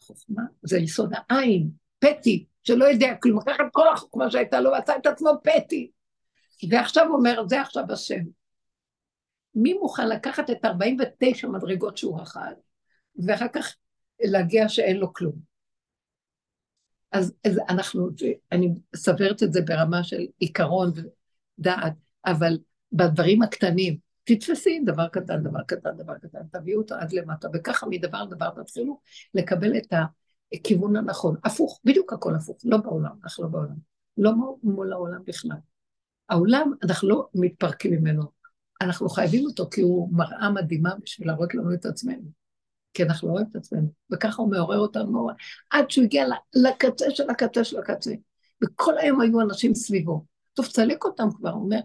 חוכמה 0.02 0.42
זה 0.62 0.78
יסוד 0.78 1.12
העין, 1.28 1.70
פטי, 1.98 2.46
שלא 2.62 2.84
יודע 2.84 3.14
כלום, 3.22 3.40
לקח 3.40 3.56
את 3.60 3.72
כל 3.72 3.88
החוכמה 3.88 4.30
שהייתה 4.30 4.60
לו, 4.60 4.74
עשה 4.74 4.96
את 4.96 5.06
עצמו 5.06 5.30
פטי. 5.42 5.90
ועכשיו 6.70 7.06
הוא 7.06 7.16
אומר, 7.16 7.42
זה 7.48 7.60
עכשיו 7.60 7.84
השם. 7.92 8.22
מי 9.54 9.72
מוכן 9.72 10.08
לקחת 10.08 10.50
את 10.50 10.64
49 10.64 11.48
מדרגות 11.48 11.96
שהוא 11.96 12.22
אכל, 12.22 12.40
ואחר 13.26 13.48
כך 13.52 13.76
להגיע 14.20 14.68
שאין 14.68 14.96
לו 14.96 15.12
כלום? 15.12 15.48
אז, 17.12 17.34
אז 17.44 17.58
אנחנו, 17.68 18.08
אני 18.52 18.74
סברת 18.96 19.42
את 19.42 19.52
זה 19.52 19.60
ברמה 19.60 20.04
של 20.04 20.26
עיקרון 20.38 20.92
ודעת, 21.58 21.92
אבל 22.26 22.58
בדברים 22.92 23.42
הקטנים, 23.42 23.96
תתפסי 24.24 24.80
דבר 24.84 25.08
קטן, 25.08 25.42
דבר 25.42 25.62
קטן, 25.66 25.96
דבר 25.96 26.18
קטן, 26.18 26.38
תביאו 26.52 26.80
אותו 26.80 26.94
עד 26.94 27.12
למטה, 27.12 27.48
וככה 27.54 27.86
מדבר 27.86 28.22
לדבר 28.22 28.50
תתחילו 28.50 29.00
לקבל 29.34 29.76
את 29.76 29.92
הכיוון 30.52 30.96
הנכון. 30.96 31.36
הפוך, 31.44 31.80
בדיוק 31.84 32.12
הכל 32.12 32.34
הפוך, 32.34 32.56
לא 32.64 32.76
בעולם, 32.76 33.12
אנחנו 33.24 33.44
לא 33.44 33.50
בעולם. 33.50 33.76
לא 34.16 34.32
מול 34.62 34.92
העולם 34.92 35.22
בכלל. 35.26 35.56
העולם, 36.28 36.72
אנחנו 36.82 37.08
לא 37.08 37.28
מתפרקים 37.34 37.92
ממנו, 37.92 38.22
אנחנו 38.80 39.08
חייבים 39.08 39.44
אותו 39.44 39.70
כי 39.70 39.80
הוא 39.80 40.08
מראה 40.12 40.50
מדהימה 40.50 40.90
בשביל 41.02 41.28
להראות 41.28 41.54
לנו 41.54 41.74
את 41.74 41.86
עצמנו. 41.86 42.30
כי 42.94 43.02
אנחנו 43.02 43.28
לא 43.28 43.32
רואים 43.32 43.46
את 43.50 43.56
עצמנו, 43.56 43.88
וככה 44.12 44.42
הוא 44.42 44.50
מעורר 44.50 44.78
אותנו 44.78 45.28
עד 45.70 45.90
שהוא 45.90 46.04
הגיע 46.04 46.26
לקצה 46.54 47.10
של 47.10 47.30
הקצה 47.30 47.64
של 47.64 47.78
הקצה. 47.78 48.14
וכל 48.64 48.98
היום 48.98 49.20
היו 49.20 49.40
אנשים 49.40 49.74
סביבו. 49.74 50.24
טוב, 50.54 50.66
צלק 50.66 51.04
אותם 51.04 51.28
כבר, 51.36 51.50
הוא 51.50 51.64
אומר, 51.64 51.80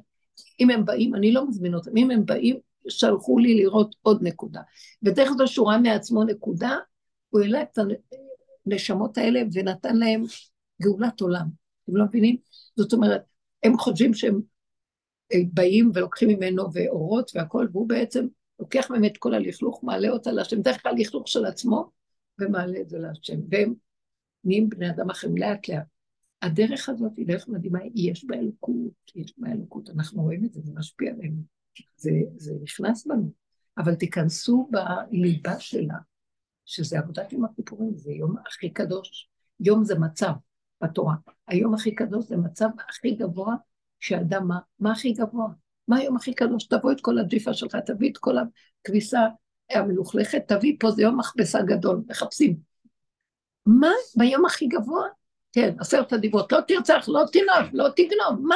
אם 0.60 0.69
הם 0.69 0.85
באים, 0.85 1.15
אני 1.15 1.31
לא 1.31 1.48
מזמין 1.48 1.73
אותם, 1.73 1.98
אם 1.98 2.11
הם 2.11 2.26
באים, 2.26 2.60
שלחו 2.88 3.40
לי 3.40 3.56
לראות 3.56 3.95
עוד 4.02 4.23
נקודה. 4.23 4.61
ודרך 5.03 5.30
זו 5.38 5.48
שהוא 5.48 5.68
ראה 5.68 5.77
מעצמו 5.77 6.23
נקודה, 6.23 6.77
הוא 7.30 7.41
העלה 7.41 7.61
את 7.61 7.80
הנשמות 8.65 9.18
האלה 9.18 9.41
ונתן 9.53 9.95
להם 9.95 10.23
גאולת 10.81 11.22
עולם. 11.22 11.48
אתם 11.84 11.95
לא 11.95 12.06
מבינים? 12.06 12.38
זאת 12.76 12.94
אומרת, 12.94 13.22
הם 13.64 13.77
חושבים 13.77 14.14
שהם 14.14 14.41
אה, 15.34 15.40
באים 15.53 15.91
ולוקחים 15.94 16.30
ממנו 16.30 16.73
ואורות 16.73 17.31
והכול, 17.35 17.69
והוא 17.72 17.90
בעצם 17.90 18.27
לוקח 18.60 18.91
מהם 18.91 19.06
את 19.06 19.18
כל 19.18 19.34
הלכלוך, 19.34 19.84
מעלה 19.84 20.10
אותה 20.10 20.31
להשם, 20.31 20.61
דרך 20.61 20.84
כלל 20.84 20.95
לכלוך 20.98 21.27
של 21.27 21.45
עצמו, 21.45 21.91
ומעלה 22.40 22.81
את 22.81 22.90
זה 22.90 22.99
להשם. 22.99 23.40
והם 23.49 23.73
נהיים 24.44 24.69
בני 24.69 24.90
אדם 24.90 25.10
אחרים 25.10 25.38
לאט 25.38 25.68
לאט. 25.69 25.85
הדרך 26.41 26.90
הזאת 26.90 27.11
היא 27.18 27.27
דרך 27.27 27.48
מדהימה, 27.48 27.80
יש 27.95 28.26
בה 28.26 28.35
אלוקות, 28.35 29.11
יש 29.15 29.34
בה 29.38 29.52
אלוקות, 29.52 29.90
אנחנו 29.90 30.23
רואים 30.23 30.45
את 30.45 30.53
זה, 30.53 30.61
זה 30.64 30.72
משפיע 30.76 31.11
עלינו, 31.11 31.41
זה, 31.98 32.11
זה 32.38 32.53
נכנס 32.64 33.07
בנו, 33.07 33.31
אבל 33.77 33.95
תיכנסו 33.95 34.69
בליבה 34.72 35.60
שלה, 35.60 35.98
שזה 36.65 36.99
עבודת 36.99 37.34
יום 37.34 37.45
הכיפורים, 37.45 37.98
זה 37.98 38.11
יום 38.11 38.35
הכי 38.48 38.69
קדוש, 38.69 39.30
יום 39.60 39.84
זה 39.84 39.99
מצב 39.99 40.31
בתורה, 40.84 41.15
היום 41.48 41.73
הכי 41.73 41.95
קדוש 41.95 42.26
זה 42.26 42.38
מצב 42.38 42.68
הכי 42.90 43.11
גבוה 43.11 43.56
שאדם, 43.99 44.48
מה, 44.48 44.60
מה 44.80 44.91
הכי 44.91 45.14
גבוה? 45.14 45.48
מה 45.88 45.98
היום 45.98 46.15
הכי 46.15 46.34
קדוש? 46.34 46.68
תבוא 46.68 46.91
את 46.91 47.02
כל 47.02 47.19
הג'יפה 47.19 47.53
שלך, 47.53 47.76
תביא 47.76 48.11
את 48.11 48.18
כל 48.18 48.35
הכביסה 48.81 49.19
המלוכלכת, 49.72 50.44
תביא 50.48 50.77
פה, 50.80 50.91
זה 50.91 51.02
יום 51.02 51.19
מכבסה 51.19 51.61
גדול, 51.61 52.02
מחפשים. 52.07 52.57
מה 53.65 53.91
ביום 54.15 54.45
הכי 54.45 54.68
גבוה? 54.68 55.07
כן, 55.53 55.76
עשרת 55.80 56.14
הדיברות, 56.14 56.52
לא 56.52 56.61
תרצח, 56.68 57.06
לא 57.07 57.23
תנוף, 57.31 57.69
לא 57.73 57.90
תגנוב, 57.95 58.48
מה? 58.48 58.56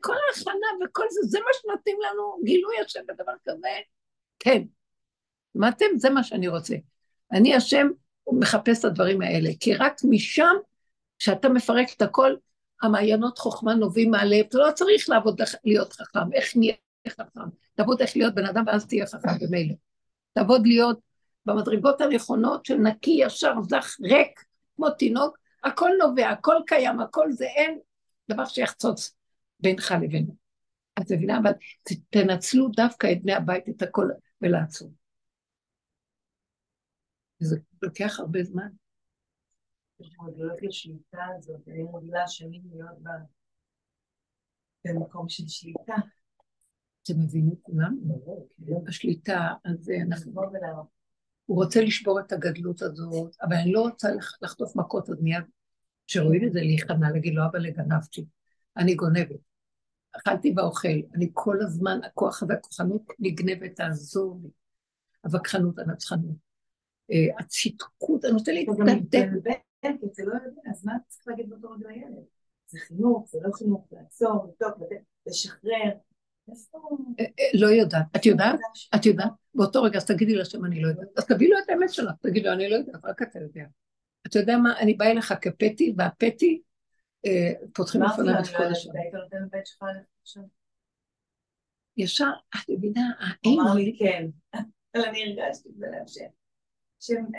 כל 0.00 0.14
ההכנה 0.28 0.84
וכל 0.84 1.04
זה, 1.10 1.20
זה 1.28 1.38
מה 1.38 1.50
שנותנים 1.52 1.96
לנו 2.06 2.44
גילוי 2.44 2.74
השם 2.84 3.00
בדבר 3.08 3.32
כזה? 3.44 3.68
כן. 4.38 4.62
שמעתם? 5.54 5.84
זה 5.96 6.10
מה 6.10 6.22
שאני 6.22 6.48
רוצה. 6.48 6.74
אני 7.32 7.54
השם 7.54 7.88
מחפש 8.32 8.78
את 8.80 8.84
הדברים 8.84 9.22
האלה, 9.22 9.50
כי 9.60 9.74
רק 9.74 9.94
משם, 10.08 10.54
כשאתה 11.18 11.48
מפרק 11.48 11.86
את 11.96 12.02
הכל, 12.02 12.34
המעיינות 12.82 13.38
חוכמה 13.38 13.74
נובעים 13.74 14.10
מהלב, 14.10 14.44
אתה 14.48 14.58
לא 14.58 14.70
צריך 14.74 15.08
לעבוד 15.08 15.40
להיות 15.64 15.92
חכם, 15.92 16.32
איך 16.32 16.56
נהיה 16.56 16.74
חכם? 17.08 17.40
תעבוד 17.74 18.00
איך 18.00 18.16
להיות 18.16 18.34
בן 18.34 18.46
אדם 18.46 18.64
ואז 18.66 18.86
תהיה 18.86 19.06
חכם 19.06 19.38
במילא. 19.40 19.74
תעבוד 20.32 20.66
להיות 20.66 20.98
במדרגות 21.46 22.00
הנכונות 22.00 22.66
של 22.66 22.76
נקי, 22.76 23.10
ישר, 23.10 23.52
זך, 23.62 23.96
ריק, 24.02 24.44
כמו 24.76 24.90
תינוק, 24.90 25.38
הכל 25.64 25.90
נובע, 25.98 26.30
הכל 26.30 26.56
קיים, 26.66 27.00
הכל 27.00 27.32
זה 27.32 27.44
אין 27.44 27.78
דבר 28.30 28.44
שיחצוץ 28.44 29.14
בינך 29.60 29.94
לבינו. 30.02 30.34
את 30.98 31.12
מבינה? 31.12 31.38
אבל 31.38 31.52
תנצלו 32.10 32.68
דווקא 32.68 33.12
את 33.12 33.22
בני 33.22 33.34
הבית, 33.34 33.68
את 33.68 33.82
הכל, 33.82 34.08
ולעצור. 34.42 34.90
זה 37.44 37.56
לוקח 37.82 38.20
הרבה 38.20 38.44
זמן. 38.44 38.68
יש 40.00 40.16
מודלות 40.18 40.62
לשליטה 40.62 41.24
הזאת, 41.38 41.68
אני 41.68 41.82
מובילה 41.82 42.28
שנים 42.28 42.62
להיות 42.72 42.98
במקום 44.84 45.28
של 45.28 45.48
שליטה. 45.48 45.94
אתם 47.02 47.14
מבינים 47.20 47.54
כולם? 47.62 47.96
השליטה, 48.88 49.48
אז 49.64 49.90
אנחנו... 50.08 50.32
הוא 51.46 51.64
רוצה 51.64 51.80
לשבור 51.80 52.20
את 52.20 52.32
הגדלות 52.32 52.82
הזאת, 52.82 53.36
אבל 53.42 53.54
אני 53.54 53.72
לא 53.72 53.82
רוצה 53.82 54.08
לחטוף 54.42 54.76
מכות, 54.76 55.10
אז 55.10 55.22
מיד 55.22 55.44
כשרואים 56.06 56.44
את 56.46 56.52
זה 56.52 56.60
להיכנע, 56.60 57.10
להגיד 57.10 57.34
לו, 57.34 57.42
אבל 57.44 57.70
גנבתי, 57.70 58.24
אני 58.76 58.94
גונבת. 58.94 59.40
אכלתי 60.12 60.52
באוכל, 60.52 60.88
אני 61.14 61.30
כל 61.32 61.56
הזמן, 61.62 61.98
הכוח 62.06 62.42
הזה, 62.42 62.54
הכוחנות 62.54 63.02
נגנבת, 63.18 63.76
תעזור 63.76 64.40
לי. 64.42 64.48
הווכחנות, 65.24 65.78
הנצחנות. 65.78 66.36
אה, 67.10 67.38
הציטקות, 67.38 68.24
אני 68.24 68.32
רוצה 68.32 68.52
להתנדב. 68.52 69.28
כי 69.82 70.06
זה 70.12 70.24
לא 70.24 70.34
יודע, 70.34 70.62
אז 70.70 70.84
מה 70.84 70.92
צריך 71.08 71.28
להגיד 71.28 71.50
באותו 71.50 71.70
רגע 71.70 71.88
לילד? 71.88 72.24
זה 72.66 72.78
חינוך, 72.78 73.28
זה 73.30 73.38
לא 73.42 73.52
חינוך, 73.52 73.88
לעצור, 73.92 74.46
לבדוק, 74.48 74.78
לשחרר. 75.26 75.90
אה, 76.50 77.24
אה, 77.24 77.44
לא 77.54 77.66
יודעת. 77.66 78.06
את 78.16 78.26
יודעת? 78.26 78.60
את 78.94 79.06
יודעת? 79.06 79.30
באותו 79.54 79.82
רגע, 79.82 79.96
אז 79.96 80.06
תגידי 80.06 80.34
לשם, 80.34 80.64
אני 80.64 80.82
לא 80.82 80.88
יודעת. 80.88 81.08
אז 81.16 81.26
תביאי 81.26 81.50
לו 81.50 81.58
את 81.58 81.68
האמת 81.68 81.92
שלך, 81.92 82.12
תגידי 82.22 82.48
לו, 82.48 82.52
אני 82.52 82.70
לא 82.70 82.76
יודעת, 82.76 83.04
רק 83.04 83.22
אתה 83.22 83.38
יודע. 83.38 83.64
אתה 84.26 84.38
יודע 84.38 84.56
מה, 84.56 84.78
אני 84.78 84.94
באה 84.94 85.10
אליך 85.10 85.34
כפטי, 85.40 85.94
והפטי 85.96 86.62
אה, 87.26 87.52
פותחים 87.74 88.02
לפניו 88.02 88.34
את 88.40 88.56
כל 88.56 88.64
השם. 90.22 90.42
ישר, 91.96 92.30
את 92.54 92.68
מבינה, 92.68 93.10
האם... 93.18 93.60
אמר 93.60 93.74
לי 93.74 93.96
כן, 93.98 94.26
אבל 94.94 95.04
אני 95.04 95.22
הרגשתי 95.24 95.68
בלב 95.74 96.06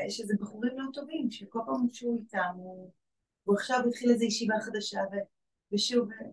שזה 0.10 0.34
בחורים 0.40 0.80
לא 0.80 0.86
טובים, 0.94 1.32
שכל 1.32 1.60
פעם 1.66 1.88
שהוא 1.94 2.18
איתם 2.18 2.54
הוא... 2.56 2.92
הוא 3.44 3.56
עכשיו 3.56 3.80
התחיל 3.88 4.12
איזו 4.12 4.26
ישיבה 4.26 4.56
חדשה, 4.60 5.00
ו- 5.12 5.26
ושוב, 5.72 6.10
אה, 6.12 6.28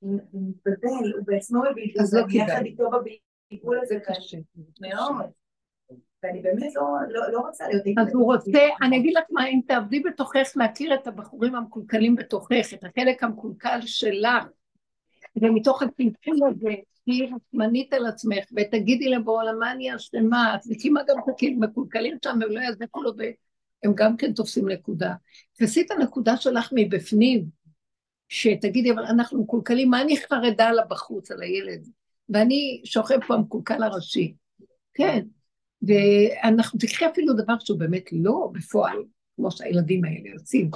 הוא 0.00 0.20
מתבלבל, 0.32 1.12
הוא 1.16 1.26
בעצמו 1.26 1.60
בבלבול, 1.60 2.02
אז 2.02 2.14
לא 2.14 2.20
ואני 2.20 2.34
יחד 2.34 2.52
כדאי. 2.52 2.70
איתו 2.70 2.90
בבלבול 2.90 3.78
הזה, 3.82 3.94
זה 3.94 4.00
קשה. 4.14 4.38
מאוד. 4.80 5.26
ואני 6.22 6.42
באמת 6.42 6.74
לא, 6.74 6.82
לא, 7.08 7.32
לא 7.32 7.38
רוצה 7.38 7.68
להיות... 7.68 7.82
אז 7.98 8.14
הוא 8.14 8.24
רוצה, 8.24 8.58
אני 8.82 8.96
אגיד 8.96 9.14
לך 9.16 9.24
מה, 9.30 9.46
אם 9.48 9.60
תעבדי 9.66 10.00
בתוכך 10.00 10.52
להכיר 10.56 10.94
את 10.94 11.06
הבחורים 11.06 11.54
המקולקלים 11.54 12.16
בתוכך, 12.16 12.74
את 12.74 12.84
החלק 12.84 13.22
המקולקל 13.22 13.80
שלך, 13.80 14.44
ומתוך 15.42 15.82
הקלקול 15.82 16.38
הזה, 16.50 16.74
רחמנית 17.08 17.92
על 17.92 18.06
עצמך, 18.06 18.44
ותגידי 18.56 19.08
לבורא 19.08 19.42
עולם, 19.42 19.58
מה 19.58 19.72
אני 19.72 19.96
אשמה, 19.96 20.56
תבדקי 20.62 20.90
מה 20.90 21.00
גם 21.08 21.16
תקים 21.26 21.60
מקולקלים 21.60 22.16
שם, 22.24 22.38
והם 22.40 22.50
לא 22.50 22.60
יזדקו 22.68 23.02
לו, 23.02 23.12
והם 23.16 23.94
גם 23.94 24.16
כן 24.16 24.32
תופסים 24.32 24.68
נקודה. 24.68 25.14
תעשי 25.58 25.80
את 25.80 25.90
הנקודה 25.90 26.36
שלך 26.36 26.68
מבפנים, 26.72 27.44
שתגידי, 28.28 28.92
אבל 28.92 29.04
אנחנו 29.04 29.42
מקולקלים, 29.42 29.90
מה 29.90 30.02
אני 30.02 30.16
חרדה 30.16 30.68
עליו 30.68 30.84
בחוץ, 30.88 31.30
על 31.30 31.42
הילד? 31.42 31.88
ואני 32.28 32.82
שוכב 32.84 33.18
פה 33.26 33.34
המקולקל 33.34 33.82
הראשי. 33.82 34.34
כן, 34.94 35.24
ואנחנו, 35.82 36.78
תקחי 36.78 37.06
אפילו 37.06 37.34
דבר 37.34 37.54
שהוא 37.58 37.78
באמת 37.78 38.04
לא 38.12 38.50
בפועל, 38.52 38.98
כמו 39.36 39.50
שהילדים 39.50 40.04
האלה 40.04 40.28
יוצאים, 40.34 40.70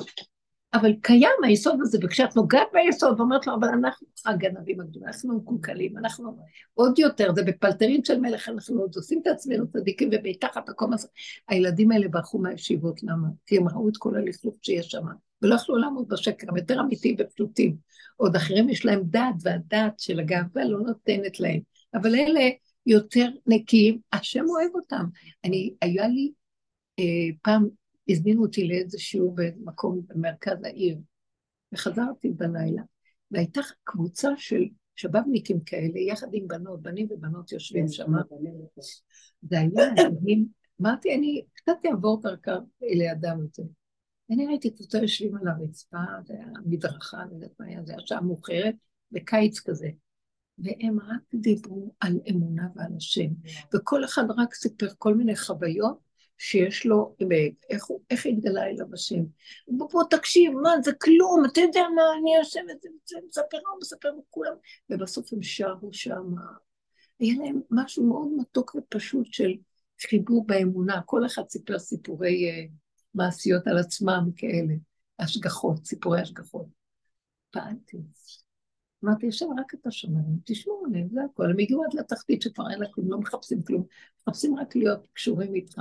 אבל 0.75 0.93
קיים 1.03 1.31
היסוד 1.43 1.79
הזה, 1.81 1.99
וכשאת 2.03 2.37
נוגעת 2.37 2.67
ביסוד 2.73 3.21
ואומרת 3.21 3.47
לו, 3.47 3.55
אבל 3.55 3.69
אנחנו 3.69 4.07
הגנבים 4.27 4.81
הגדולים, 4.81 5.09
אנחנו 5.09 5.37
מקולקלים, 5.37 5.99
אנחנו 5.99 6.37
עוד 6.75 6.99
יותר, 6.99 7.35
זה 7.35 7.43
בפלטרין 7.43 8.05
של 8.05 8.21
מלך, 8.21 8.49
אנחנו 8.49 8.81
עוד 8.81 8.93
עושים 8.97 9.21
את 9.23 9.27
עצמנו 9.27 9.69
צדיקים, 9.69 10.11
ומתחת 10.13 10.69
הכל 10.69 10.87
הזה, 10.93 11.09
הילדים 11.49 11.93
האלה 11.93 12.09
ברחו 12.09 12.39
מהישיבות, 12.39 13.03
למה? 13.03 13.29
כי 13.47 13.57
הם 13.57 13.69
ראו 13.69 13.89
את 13.89 13.97
כל 13.97 14.17
הלכלוך 14.17 14.55
שיש 14.63 14.89
שם, 14.89 15.07
ולא 15.43 15.55
יכלו 15.55 15.77
לעמוד 15.77 16.09
בשקר, 16.09 16.47
הם 16.49 16.57
יותר 16.57 16.81
אמיתיים 16.81 17.17
ופשוטים. 17.19 17.77
עוד 18.17 18.37
אחרים 18.37 18.69
יש 18.69 18.87
להם 18.87 19.03
דעת, 19.05 19.35
והדעת 19.43 20.01
של 20.01 20.21
הגאווה 20.21 20.65
לא 20.65 20.79
נותנת 20.81 21.41
להם. 21.41 21.61
אבל 21.95 22.15
אלה 22.15 22.49
יותר 22.87 23.29
נקיים, 23.47 23.99
השם 24.13 24.45
אוהב 24.49 24.71
אותם. 24.75 25.05
אני, 25.45 25.75
היה 25.83 26.09
לי, 26.09 26.33
אה, 26.99 27.05
פעם 27.43 27.69
הזמינו 28.13 28.43
אותי 28.43 28.69
לאיזה 28.69 28.99
שיעור 28.99 29.35
במקום 29.35 30.01
במרכז 30.07 30.65
העיר, 30.65 30.99
וחזרתי 31.73 32.31
בלילה, 32.31 32.83
והייתה 33.31 33.61
קבוצה 33.85 34.29
של 34.37 34.65
שבבניקים 34.97 35.61
כאלה, 35.61 36.01
יחד 36.01 36.27
עם 36.33 36.49
בנות, 36.49 36.83
בנים 36.83 37.07
ובנות 37.11 37.53
יושבים 37.53 37.89
שם. 37.89 38.13
זה 39.43 39.59
היה 39.59 39.93
מדהים. 40.09 40.47
אמרתי, 40.83 41.15
אני 41.15 41.45
קצת 41.55 41.77
אעבור 41.91 42.21
דרכה 42.23 42.59
לידם 42.81 43.39
יותר. 43.43 43.63
אני 44.31 44.47
ראיתי 44.47 44.71
קבוצה 44.71 44.99
יושבים 44.99 45.37
על 45.37 45.49
הרצפה, 45.49 45.99
זה 46.27 46.35
היה 46.35 46.47
מדרכה, 46.67 47.23
אני 47.23 47.35
יודעת 47.35 47.51
מה 47.61 47.67
היה, 47.67 47.83
זה 47.85 47.93
היה 47.93 48.01
שעה 48.07 48.21
מאוחרת, 48.21 48.75
בקיץ 49.13 49.61
כזה. 49.61 49.89
והם 50.59 51.01
רק 51.01 51.35
דיברו 51.35 51.95
על 52.01 52.21
אמונה 52.31 52.69
ועל 52.77 52.93
השם, 52.97 53.29
וכל 53.75 54.05
אחד 54.05 54.25
רק 54.37 54.55
סיפר 54.55 54.89
כל 54.99 55.15
מיני 55.15 55.37
חוויות 55.37 55.99
שיש 56.43 56.87
לו, 56.87 57.17
איך, 57.71 57.85
איך 58.11 58.27
התגלה 58.27 58.67
אליו 58.67 58.87
השם. 58.95 59.25
בוא, 59.69 59.89
בוא 59.93 60.05
תקשיב, 60.11 60.53
מה 60.53 60.71
זה 60.83 60.93
כלום, 60.93 61.43
אתה 61.53 61.61
יודע 61.61 61.81
מה, 61.95 62.03
אני 62.21 62.37
יושבת 62.37 62.85
ומספר, 62.85 63.59
הוא 63.73 63.81
מספר 63.81 64.09
לכולם, 64.19 64.55
ובסוף 64.91 65.33
הם 65.33 65.43
שרו 65.43 65.93
שם. 65.93 66.35
היה 67.21 67.35
להם 67.39 67.61
משהו 67.71 68.07
מאוד 68.07 68.29
מתוק 68.39 68.75
ופשוט 68.75 69.27
של 69.33 69.53
חיבור 70.09 70.47
באמונה, 70.47 71.01
כל 71.07 71.27
אחד 71.27 71.43
סיפר 71.49 71.79
סיפורי 71.79 72.51
אה, 72.51 72.65
מעשיות 73.15 73.67
על 73.67 73.79
עצמם 73.79 74.31
כאלה, 74.37 74.75
השגחות, 75.19 75.87
סיפורי 75.87 76.21
השגחות. 76.21 76.67
פעלתי. 77.51 77.97
אמרתי, 79.05 79.29
השם, 79.29 79.47
רק 79.61 79.75
אתה 79.75 79.91
שומע, 79.91 80.21
תשמעו 80.45 80.85
עליהם, 80.87 81.09
זה 81.13 81.21
הכל. 81.25 81.51
הם 81.51 81.59
הגיעו 81.59 81.85
עד 81.85 81.95
לתחתית 81.95 82.43
שכבר 82.43 82.71
אין 82.71 82.81
לה 82.81 82.87
כלום, 82.91 83.11
לא 83.11 83.19
מחפשים 83.19 83.63
כלום, 83.63 83.85
מחפשים 84.23 84.59
רק 84.59 84.77
להיות 84.77 85.07
קשורים 85.13 85.55
איתך, 85.55 85.81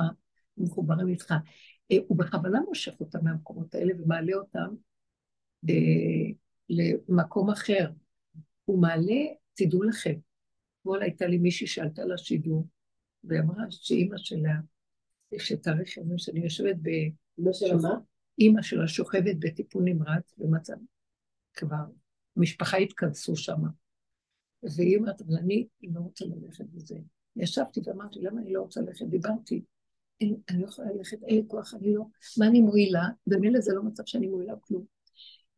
מחוברים 0.60 1.08
איתך. 1.08 1.34
אה, 1.92 1.98
הוא 2.08 2.18
בכוונה 2.18 2.60
מושך 2.68 3.00
אותם 3.00 3.20
מהמקומות 3.24 3.76
האלה 3.76 3.94
ומעלה 3.98 4.34
אותם 4.34 4.76
אה, 5.70 5.76
למקום 6.70 7.50
אחר. 7.50 7.90
הוא 8.66 8.82
מעלה, 8.82 9.22
תדעו 9.54 9.84
לכם, 9.84 10.14
אתמול 10.82 11.02
הייתה 11.02 11.28
לי 11.28 11.38
מישהי 11.38 11.68
שעלתה 11.68 12.06
לשידור, 12.06 12.68
והיא 13.24 13.42
אמרה 13.42 13.64
שאימא 13.70 14.18
שלה, 14.18 14.54
שתאריך 15.38 15.98
ימים 15.98 16.18
שאני 16.18 16.40
יושבת 16.40 16.76
ב... 16.82 16.90
אמא 17.40 17.54
שלה 17.54 17.76
מה? 17.76 18.00
אימא 18.40 18.62
שלה 18.62 18.88
שוכבת 18.88 19.36
בטיפול 19.40 19.84
נמרץ 19.84 20.34
במצב 20.38 20.74
כבר, 21.54 21.86
המשפחה 22.38 22.78
התכנסו 22.78 23.36
שם. 23.36 23.62
והיא 24.64 24.98
אומרת, 24.98 25.22
אבל 25.22 25.36
אני 25.36 25.68
לא 25.84 26.00
רוצה 26.00 26.26
ללכת 26.26 26.66
בזה. 26.66 26.98
ישבתי 27.36 27.82
ואמרתי, 27.86 28.20
למה 28.22 28.42
אני 28.42 28.54
לא 28.54 28.62
רוצה 28.62 28.82
ללכת? 28.82 29.06
דיברתי, 29.06 29.64
אין, 30.22 30.36
אני 30.50 30.62
לא 30.62 30.68
יכולה 30.68 30.92
ללכת, 30.92 31.24
אין 31.24 31.36
לי 31.36 31.44
כוח, 31.48 31.74
אני 31.74 31.94
לא, 31.94 32.04
מה 32.38 32.48
אני 32.48 32.62
מועילה? 32.62 33.04
במילא 33.28 33.60
זה 33.60 33.74
לא 33.74 33.84
מצב 33.84 34.04
שאני 34.06 34.28
מועילה 34.28 34.54
כלום. 34.62 34.86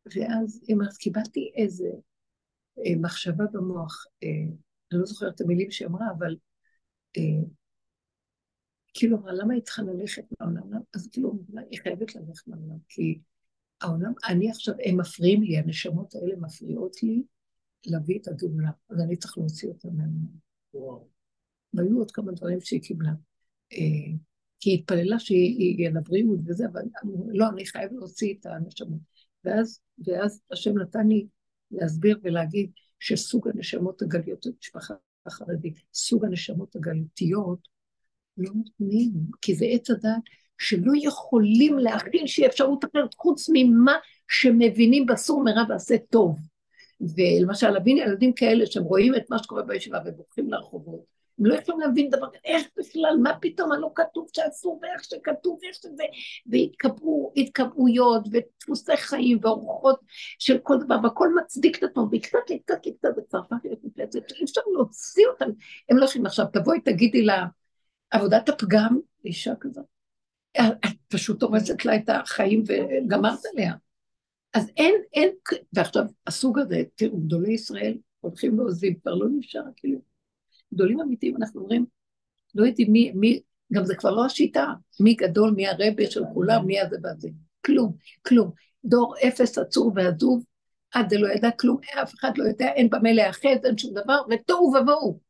ואז 0.06 0.60
היא 0.68 0.74
אומרת, 0.74 0.96
קיבלתי 0.96 1.52
איזה 1.56 1.90
אה, 2.78 2.92
מחשבה 3.00 3.44
במוח, 3.52 4.06
אה, 4.22 4.28
אני 4.92 5.00
לא 5.00 5.06
זוכרת 5.06 5.34
את 5.34 5.40
המילים 5.40 5.70
שהיא 5.70 5.88
אמרה, 5.88 6.06
אבל 6.18 6.36
אה, 7.16 7.44
כאילו 8.94 9.18
אמרה, 9.18 9.32
למה 9.32 9.54
היא 9.54 9.62
צריכה 9.62 9.82
ללכת 9.82 10.24
מהעולם? 10.40 10.80
אז 10.94 11.08
כאילו, 11.12 11.38
היא 11.70 11.80
חייבת 11.82 12.14
ללכת 12.14 12.48
מהעולם, 12.48 12.78
כי 12.88 13.20
העולם, 13.80 14.12
אני 14.28 14.50
עכשיו, 14.50 14.74
הם 14.84 15.00
מפריעים 15.00 15.42
לי, 15.42 15.58
הנשמות 15.58 16.14
האלה 16.14 16.36
מפריעות 16.36 17.02
לי 17.02 17.22
להביא 17.86 18.18
את 18.18 18.28
הגאולה, 18.28 18.70
אז 18.90 19.00
אני 19.00 19.16
צריך 19.16 19.38
להוציא 19.38 19.68
אותם 19.68 19.88
מהעולם. 19.96 20.42
והיו 21.74 21.98
עוד 21.98 22.10
כמה 22.10 22.32
דברים 22.32 22.60
שהיא 22.60 22.82
קיבלה. 22.82 23.12
כי 24.62 24.70
היא 24.70 24.78
התפללה 24.78 25.18
שהיא 25.18 25.88
על 25.88 25.96
הבריאות 25.96 26.38
וזה, 26.46 26.66
אבל 26.72 26.82
לא, 27.34 27.48
אני 27.48 27.66
חייב 27.66 27.92
להוציא 27.92 28.34
את 28.40 28.46
הנשמות. 28.46 29.00
ואז, 29.44 29.80
ואז 30.06 30.40
השם 30.52 30.78
נתן 30.78 31.08
לי 31.08 31.26
להסביר 31.70 32.18
ולהגיד 32.22 32.70
שסוג 33.00 33.48
הנשמות 33.48 34.02
הגלויות, 34.02 34.42
זאת 34.42 34.54
משפחה 34.60 34.94
החרדית, 35.26 35.80
סוג 35.94 36.24
הנשמות 36.24 36.76
הגלותיות 36.76 37.68
לא 38.36 38.50
נותנים, 38.54 39.10
כי 39.40 39.54
זה 39.54 39.64
עץ 39.64 39.90
הדעת 39.90 40.22
שלא 40.58 40.92
יכולים 41.02 41.78
להכיל 41.78 42.26
שיהיה 42.26 42.48
אפשרות 42.48 42.84
אחרת 42.84 43.14
חוץ 43.14 43.50
ממה 43.52 43.96
שמבינים 44.28 45.06
בסור 45.06 45.44
מרע 45.44 45.62
ועשה 45.68 45.98
טוב. 46.10 46.38
ולמשל, 47.00 47.70
להבין 47.70 47.96
ילדים 47.96 48.32
כאלה 48.32 48.66
שהם 48.66 48.84
רואים 48.84 49.14
את 49.14 49.30
מה 49.30 49.38
שקורה 49.38 49.62
בישיבה 49.62 49.98
ובורחים 50.06 50.50
לרחובות, 50.50 51.04
הם 51.38 51.46
לא 51.46 51.54
יכולים 51.54 51.80
להבין 51.80 52.10
דבר 52.10 52.28
כזה, 52.28 52.38
איך 52.44 52.66
בכלל, 52.76 53.16
מה 53.22 53.38
פתאום, 53.40 53.72
הלא 53.72 53.90
כתוב 53.94 54.26
שאסור 54.36 54.80
ואיך 54.82 55.04
שכתוב, 55.04 55.58
ואיך 55.62 55.74
שזה, 55.74 56.04
והתקבעו 56.46 57.32
התקבעויות 57.36 58.28
ודפוסי 58.32 58.96
חיים 58.96 59.38
ואורחות 59.42 60.00
של 60.38 60.58
כל 60.58 60.74
דבר, 60.84 60.96
והכל 61.02 61.28
מצדיק 61.34 61.78
את 61.78 61.82
עצמו, 61.82 62.08
וקצת 62.12 62.38
לקצת 62.50 62.78
זה 63.30 63.38
הפך 63.38 63.56
להיות 63.64 63.78
מפלצת, 63.84 64.28
שאי 64.28 64.44
אפשר 64.44 64.60
להוציא 64.72 65.26
אותם, 65.26 65.50
הם 65.88 65.96
לא 65.96 66.04
יכולים 66.04 66.26
עכשיו, 66.26 66.46
תבואי 66.52 66.80
תגידי 66.80 67.22
לה, 67.22 67.46
עבודת 68.10 68.48
הפגם, 68.48 68.98
אישה 69.24 69.52
כזאת, 69.60 69.84
את 70.60 70.96
פשוט 71.08 71.42
הורסת 71.42 71.84
לה 71.84 71.96
את 71.96 72.08
החיים 72.08 72.64
וגמרת 72.66 73.38
עליה. 73.52 73.74
אז 74.54 74.70
אין, 74.76 74.94
אין, 75.12 75.30
ועכשיו 75.72 76.02
הסוג 76.26 76.58
הזה, 76.58 76.82
תראו, 76.94 77.18
גדולי 77.18 77.52
ישראל 77.52 77.98
הולכים 78.20 78.58
ועוזבים, 78.58 78.94
כבר 78.94 79.14
לא 79.14 79.26
נשאר 79.38 79.62
כאילו. 79.76 80.11
גדולים 80.74 81.00
אמיתיים, 81.00 81.36
אנחנו 81.36 81.60
אומרים, 81.60 81.86
לא 82.54 82.66
יודעים 82.66 82.92
מי, 82.92 83.12
מי, 83.14 83.40
גם 83.72 83.84
זה 83.84 83.94
כבר 83.94 84.10
לא 84.10 84.24
השיטה, 84.24 84.66
מי 85.00 85.14
גדול, 85.14 85.50
מי 85.50 85.68
הרבה 85.68 86.10
של 86.10 86.22
כולם, 86.34 86.66
מי 86.66 86.80
הזה 86.80 86.96
והזה, 87.02 87.28
כלום, 87.66 87.92
כלום. 88.26 88.50
דור 88.84 89.14
אפס 89.28 89.58
עצור 89.58 89.92
ועזוב, 89.94 90.44
עד 90.92 91.10
זה 91.10 91.18
לא 91.18 91.28
ידע 91.28 91.50
כלום, 91.50 91.76
אף 92.02 92.14
אחד 92.14 92.38
לא 92.38 92.44
יודע, 92.44 92.68
אין 92.72 92.90
במה 92.90 93.12
להיאחז, 93.12 93.64
אין 93.64 93.78
שום 93.78 93.94
דבר, 93.94 94.18
ותוהו 94.30 94.72
ובוהו. 94.80 95.20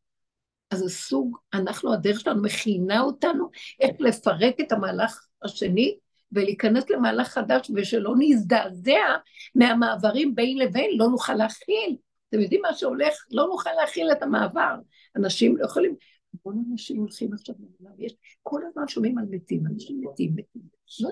אז 0.70 0.82
הסוג, 0.82 1.36
אנחנו, 1.54 1.92
הדרך 1.92 2.20
שלנו 2.20 2.42
מכינה 2.42 3.00
אותנו 3.00 3.50
איך 3.80 3.90
לפרק 3.98 4.60
את 4.60 4.72
המהלך 4.72 5.26
השני 5.42 5.96
ולהיכנס 6.32 6.90
למהלך 6.90 7.28
חדש 7.28 7.70
ושלא 7.74 8.14
נזדעזע 8.18 9.16
מהמעברים 9.54 10.34
בין 10.34 10.58
לבין, 10.58 10.90
לא 10.96 11.08
נוכל 11.08 11.34
להכיל. 11.34 11.96
אתם 12.32 12.40
יודעים 12.40 12.62
מה 12.62 12.74
שהולך? 12.74 13.14
לא 13.30 13.46
נוכל 13.46 13.70
להכיל 13.80 14.12
את 14.12 14.22
המעבר. 14.22 14.74
אנשים 15.16 15.56
לא 15.56 15.64
יכולים... 15.64 15.96
המון 16.44 16.64
אנשים 16.70 16.96
הולכים 16.96 17.32
עכשיו 17.32 17.54
לעולם, 17.58 17.94
יש 17.98 18.14
כל 18.42 18.60
הזמן 18.68 18.88
שומעים 18.88 19.18
על 19.18 19.24
מתים, 19.30 19.66
אנשים 19.66 20.00
מתים, 20.00 20.32
מתים. 20.36 20.62
לא, 21.00 21.10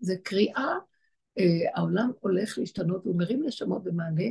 זה 0.00 0.14
קריאה, 0.22 0.74
אה, 1.38 1.44
העולם 1.74 2.10
הולך 2.20 2.58
להשתנות, 2.58 3.06
והוא 3.06 3.18
מרים 3.18 3.42
נשמות 3.46 3.84
במעלה, 3.84 4.24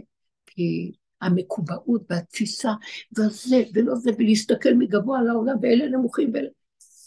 כי 0.46 0.92
המקובעות 1.22 2.06
והתפיסה, 2.10 2.72
וזה 3.18 3.64
ולא 3.74 3.96
זה, 3.96 4.12
ולהסתכל 4.20 4.74
מגבוה 4.74 5.20
על 5.20 5.30
העולם, 5.30 5.56
ואלה 5.62 5.88
נמוכים, 5.88 6.32
ואלה... 6.34 6.50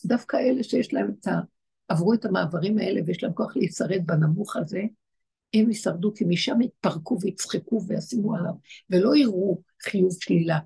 דווקא 0.05 0.37
אלה 0.37 0.63
שיש 0.63 0.95
להם 0.95 1.11
את 1.21 1.27
ה... 1.27 1.41
עברו 1.89 2.15
את 2.15 2.25
המעברים 2.25 2.79
האלה 2.79 3.01
ויש 3.07 3.23
להם 3.23 3.33
כוח 3.33 3.57
להישרד 3.57 4.07
בנמוך 4.07 4.57
הזה, 4.57 4.83
הם 5.61 5.71
ישרדו 5.71 6.15
כי 6.15 6.25
משם 6.25 6.61
יתפרקו 6.63 7.19
ויצחקו 7.21 7.83
וישימו 7.87 8.35
עליו, 8.35 8.53
ולא 8.91 9.17
יראו 9.17 9.61
חיוב 9.83 10.17
שלילה. 10.21 10.59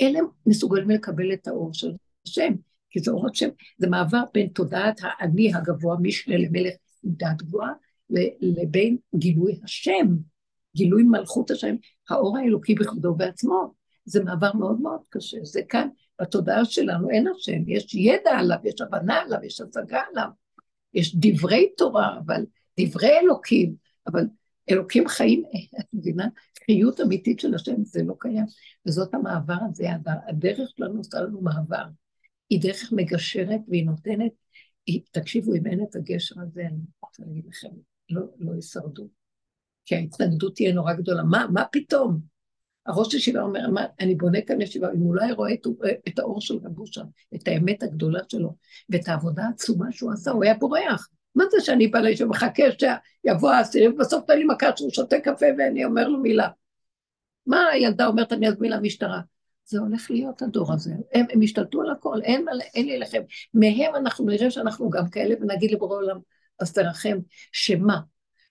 אלה 0.00 0.20
מסוגלים 0.46 0.90
לקבל 0.90 1.32
את 1.32 1.48
האור 1.48 1.74
של 1.74 1.92
השם, 2.26 2.52
כי 2.90 3.00
זה 3.00 3.10
אור 3.10 3.26
השם, 3.30 3.48
זה 3.78 3.88
מעבר 3.88 4.22
בין 4.34 4.48
תודעת 4.48 5.00
האני 5.02 5.54
הגבוה, 5.54 5.96
משנה 6.02 6.36
למלך 6.36 6.74
עם 7.04 7.12
דעת 7.12 7.42
גבוהה, 7.42 7.72
לבין 8.40 8.96
גילוי 9.14 9.60
השם, 9.64 10.06
גילוי 10.76 11.02
מלכות 11.02 11.50
השם, 11.50 11.74
האור 12.10 12.38
האלוקי 12.38 12.74
בכבודו 12.74 13.14
בעצמו. 13.14 13.74
זה 14.04 14.24
מעבר 14.24 14.52
מאוד 14.52 14.80
מאוד 14.80 15.00
קשה. 15.08 15.38
זה 15.42 15.60
כאן, 15.68 15.88
בתודעה 16.20 16.64
שלנו 16.64 17.10
אין 17.10 17.26
השם, 17.28 17.68
יש 17.68 17.94
ידע 17.94 18.30
עליו, 18.30 18.58
יש 18.64 18.80
הבנה 18.80 19.20
עליו, 19.20 19.38
יש 19.44 19.60
השגה 19.60 20.00
עליו, 20.10 20.28
יש 20.94 21.16
דברי 21.16 21.68
תורה, 21.76 22.18
אבל 22.18 22.44
דברי 22.80 23.18
אלוקים, 23.18 23.74
אבל 24.12 24.24
אלוקים 24.70 25.08
חיים, 25.08 25.42
את 25.80 25.84
מבינה? 25.92 26.28
חיות 26.66 27.00
אמיתית 27.00 27.40
של 27.40 27.54
השם, 27.54 27.84
זה 27.84 28.02
לא 28.02 28.14
קיים. 28.18 28.44
וזאת 28.86 29.14
המעבר 29.14 29.56
הזה, 29.68 29.88
הדרך 30.28 30.70
שלנו 30.76 30.98
עושה 30.98 31.20
לנו 31.20 31.40
מעבר. 31.40 31.84
היא 32.50 32.60
דרך 32.62 32.92
מגשרת 32.92 33.60
והיא 33.68 33.86
נותנת, 33.86 34.32
היא, 34.86 35.00
תקשיבו, 35.10 35.54
אם 35.54 35.66
אין 35.66 35.82
את 35.82 35.96
הגשר 35.96 36.40
הזה, 36.40 36.60
אני 36.60 36.78
רוצה 37.02 37.22
להגיד 37.26 37.46
לכם, 37.46 37.68
לא, 38.10 38.22
לא 38.38 38.58
ישרדו. 38.58 39.08
כי 39.84 39.94
ההתנגדות 39.94 40.54
תהיה 40.54 40.72
נורא 40.72 40.92
גדולה. 40.92 41.22
מה, 41.22 41.46
מה 41.52 41.64
פתאום? 41.72 42.20
הראש 42.86 43.14
ישיבה 43.14 43.40
אומר, 43.40 43.70
מה, 43.70 43.86
אני 44.00 44.14
בונה 44.14 44.38
כאן 44.46 44.60
ישיבה, 44.60 44.92
אם 44.92 45.00
הוא 45.00 45.14
לא 45.14 45.22
רואה 45.36 45.54
את, 45.54 45.66
את 46.08 46.18
האור 46.18 46.40
של 46.40 46.54
רבו 46.54 46.86
שם, 46.86 47.04
את 47.34 47.48
האמת 47.48 47.82
הגדולה 47.82 48.20
שלו, 48.28 48.56
ואת 48.88 49.08
העבודה 49.08 49.44
העצומה 49.44 49.92
שהוא 49.92 50.12
עשה, 50.12 50.30
הוא 50.30 50.44
היה 50.44 50.54
בורח. 50.54 51.08
מה 51.34 51.44
זה 51.50 51.60
שאני 51.60 51.88
בא 51.88 51.98
לישיבה 51.98 52.28
ומחכה 52.28 52.62
שיבוא 52.78 53.50
האסיר, 53.50 53.90
ובסוף 53.94 54.24
תן 54.26 54.38
לי 54.38 54.44
מכה 54.44 54.76
שהוא 54.76 54.90
שותה 54.90 55.20
קפה 55.20 55.46
ואני 55.58 55.84
אומר 55.84 56.08
לו 56.08 56.18
מילה. 56.18 56.48
מה 57.46 57.66
הילדה 57.66 58.06
אומרת, 58.06 58.32
אני 58.32 58.48
אזמין 58.48 58.72
למשטרה? 58.72 59.20
זה 59.64 59.78
הולך 59.78 60.10
להיות 60.10 60.42
הדור 60.42 60.72
הזה. 60.72 60.94
הם, 61.14 61.26
הם 61.32 61.40
השתלטו 61.42 61.82
על 61.82 61.90
הכל, 61.90 62.20
אין, 62.22 62.46
אין 62.74 62.86
לי 62.86 62.98
לכם. 62.98 63.22
מהם 63.54 63.96
אנחנו 63.96 64.26
נראה 64.26 64.50
שאנחנו 64.50 64.90
גם 64.90 65.10
כאלה, 65.10 65.34
ונגיד 65.40 65.70
לבורא 65.70 65.96
עולם, 65.96 66.18
אז 66.60 66.72
תרחם, 66.72 67.18
שמה? 67.52 68.00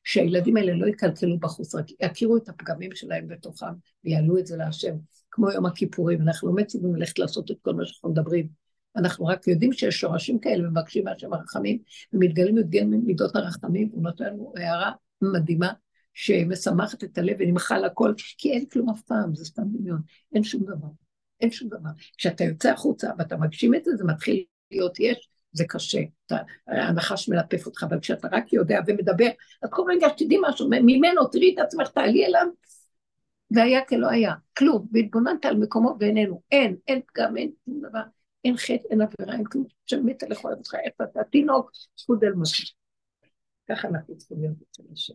שהילדים 0.04 0.58
האלה 0.58 0.74
לא 0.74 0.88
יקלקלו 0.88 1.40
בחוץ, 1.40 1.76
רק 1.76 1.86
יכירו 2.02 2.38
את 2.38 2.50
הפגמים 2.50 2.96
שלהם 2.96 3.28
בתוכם 3.28 3.74
ויעלו 4.04 4.38
את 4.38 4.48
זה 4.48 4.58
להשם. 4.58 4.96
כמו 5.32 5.52
יום 5.52 5.66
הכיפורים, 5.66 6.22
אנחנו 6.22 6.48
לא 6.48 6.54
מצווים 6.54 6.96
ללכת 6.96 7.20
לעשות 7.20 7.52
את 7.52 7.56
כל 7.62 7.74
מה 7.74 7.86
שאנחנו 7.86 8.10
מדברים. 8.10 8.48
אנחנו 8.95 9.26
רק 9.26 9.48
יודעים 9.48 9.74
שיש 9.74 9.99
שורשים 9.99 10.40
כאלה 10.40 10.68
ומבקשים 10.68 11.03
מהשם 11.03 11.34
הרחמים, 11.34 11.80
ומתגלים 12.14 12.56
מתגלים 12.56 13.02
מידות 13.06 13.36
הרחמים, 13.36 13.90
הוא 13.91 14.03
נותן 14.03 14.26
לנו 14.26 14.53
הערה 14.57 14.91
מדהימה 15.22 15.72
שמשמחת 16.14 17.03
את 17.03 17.18
הלב 17.18 17.36
ונמחה 17.40 17.86
הכל, 17.86 18.14
כי 18.38 18.52
אין 18.52 18.66
כלום 18.66 18.90
אף 18.90 19.02
פעם, 19.02 19.36
זה 19.36 19.45
סתם 19.45 19.64
דמיון, 19.66 20.02
אין 20.36 20.44
שום 20.44 20.64
דבר, 20.64 20.88
אין 21.41 21.52
שום 21.52 21.70
דבר. 21.70 21.90
כשאתה 22.18 22.44
יוצא 22.44 22.72
החוצה 22.72 23.11
ואתה 23.18 23.38
מגשים 23.38 23.76
את 23.76 23.84
זה, 23.84 23.95
זה 23.95 24.03
מתחיל 24.03 24.44
להיות 24.72 24.99
יש, 24.99 25.30
זה 25.52 25.64
קשה, 25.68 25.99
אתה, 26.26 26.38
הנחש 26.68 27.30
מלטף 27.30 27.66
אותך, 27.66 27.84
אבל 27.84 27.99
כשאתה 27.99 28.28
רק 28.32 28.53
יודע 28.53 28.80
ומדבר, 28.88 29.30
אז 29.64 29.70
כל 29.72 29.84
רגע 29.90 30.07
שתדעי 30.10 30.38
משהו 30.49 30.70
ממנו, 30.70 31.28
תראי 31.28 31.53
את 31.53 31.60
עצמך, 31.60 31.88
תעלי 31.88 32.26
אליו, 32.26 32.48
והיה 33.52 33.86
כלא 33.86 34.07
היה, 34.10 34.34
כלום, 34.57 34.88
והתבוננת 34.91 35.45
על 35.45 35.57
מקומו 35.57 35.98
ואיננו, 35.99 36.41
אין, 36.52 36.76
אין 36.88 37.02
פגם, 37.07 37.38
אין 37.38 37.52
שום 37.66 37.82
דבר, 37.90 38.02
אין 38.45 38.57
חטא, 38.57 38.88
אין 38.90 39.02
עבירה, 39.02 39.38
אין 39.38 39.44
כלום, 39.44 39.66
שמתה 39.86 40.28
לכל 40.28 40.53
אבותך, 40.53 40.76
איך 40.84 40.94
אתה 41.03 41.24
תינוק, 41.24 41.72
זכות 41.98 42.24
אל 42.24 42.34
משה. 42.34 42.74
ככה 43.70 43.88
אנחנו 43.88 44.18
צריכים 44.18 44.40
להיות 44.41 44.57
אצל 44.72 44.84
השם. 44.94 45.14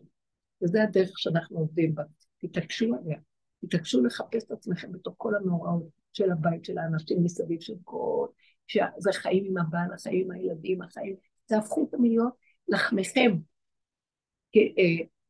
וזה 0.61 0.83
הדרך 0.83 1.19
שאנחנו 1.19 1.57
עובדים 1.57 1.95
בה. 1.95 2.03
תתעקשו 2.37 2.85
עליה, 2.85 3.17
תתעקשו 3.65 4.03
לחפש 4.03 4.43
את 4.43 4.51
עצמכם 4.51 4.91
בתוך 4.91 5.15
כל 5.17 5.35
המאורעות 5.35 5.89
של 6.13 6.31
הבית, 6.31 6.65
של 6.65 6.77
האנשים 6.77 7.23
מסביב, 7.23 7.61
של 7.61 7.73
כל... 7.83 8.27
שזה 8.67 9.13
חיים 9.13 9.45
עם 9.45 9.57
הבעל, 9.57 9.93
החיים 9.93 10.25
עם 10.25 10.31
הילדים, 10.31 10.81
החיים... 10.81 11.15
תהפכו 11.45 11.81
אותם 11.81 12.03
להיות 12.03 12.33
לחמכם. 12.67 13.37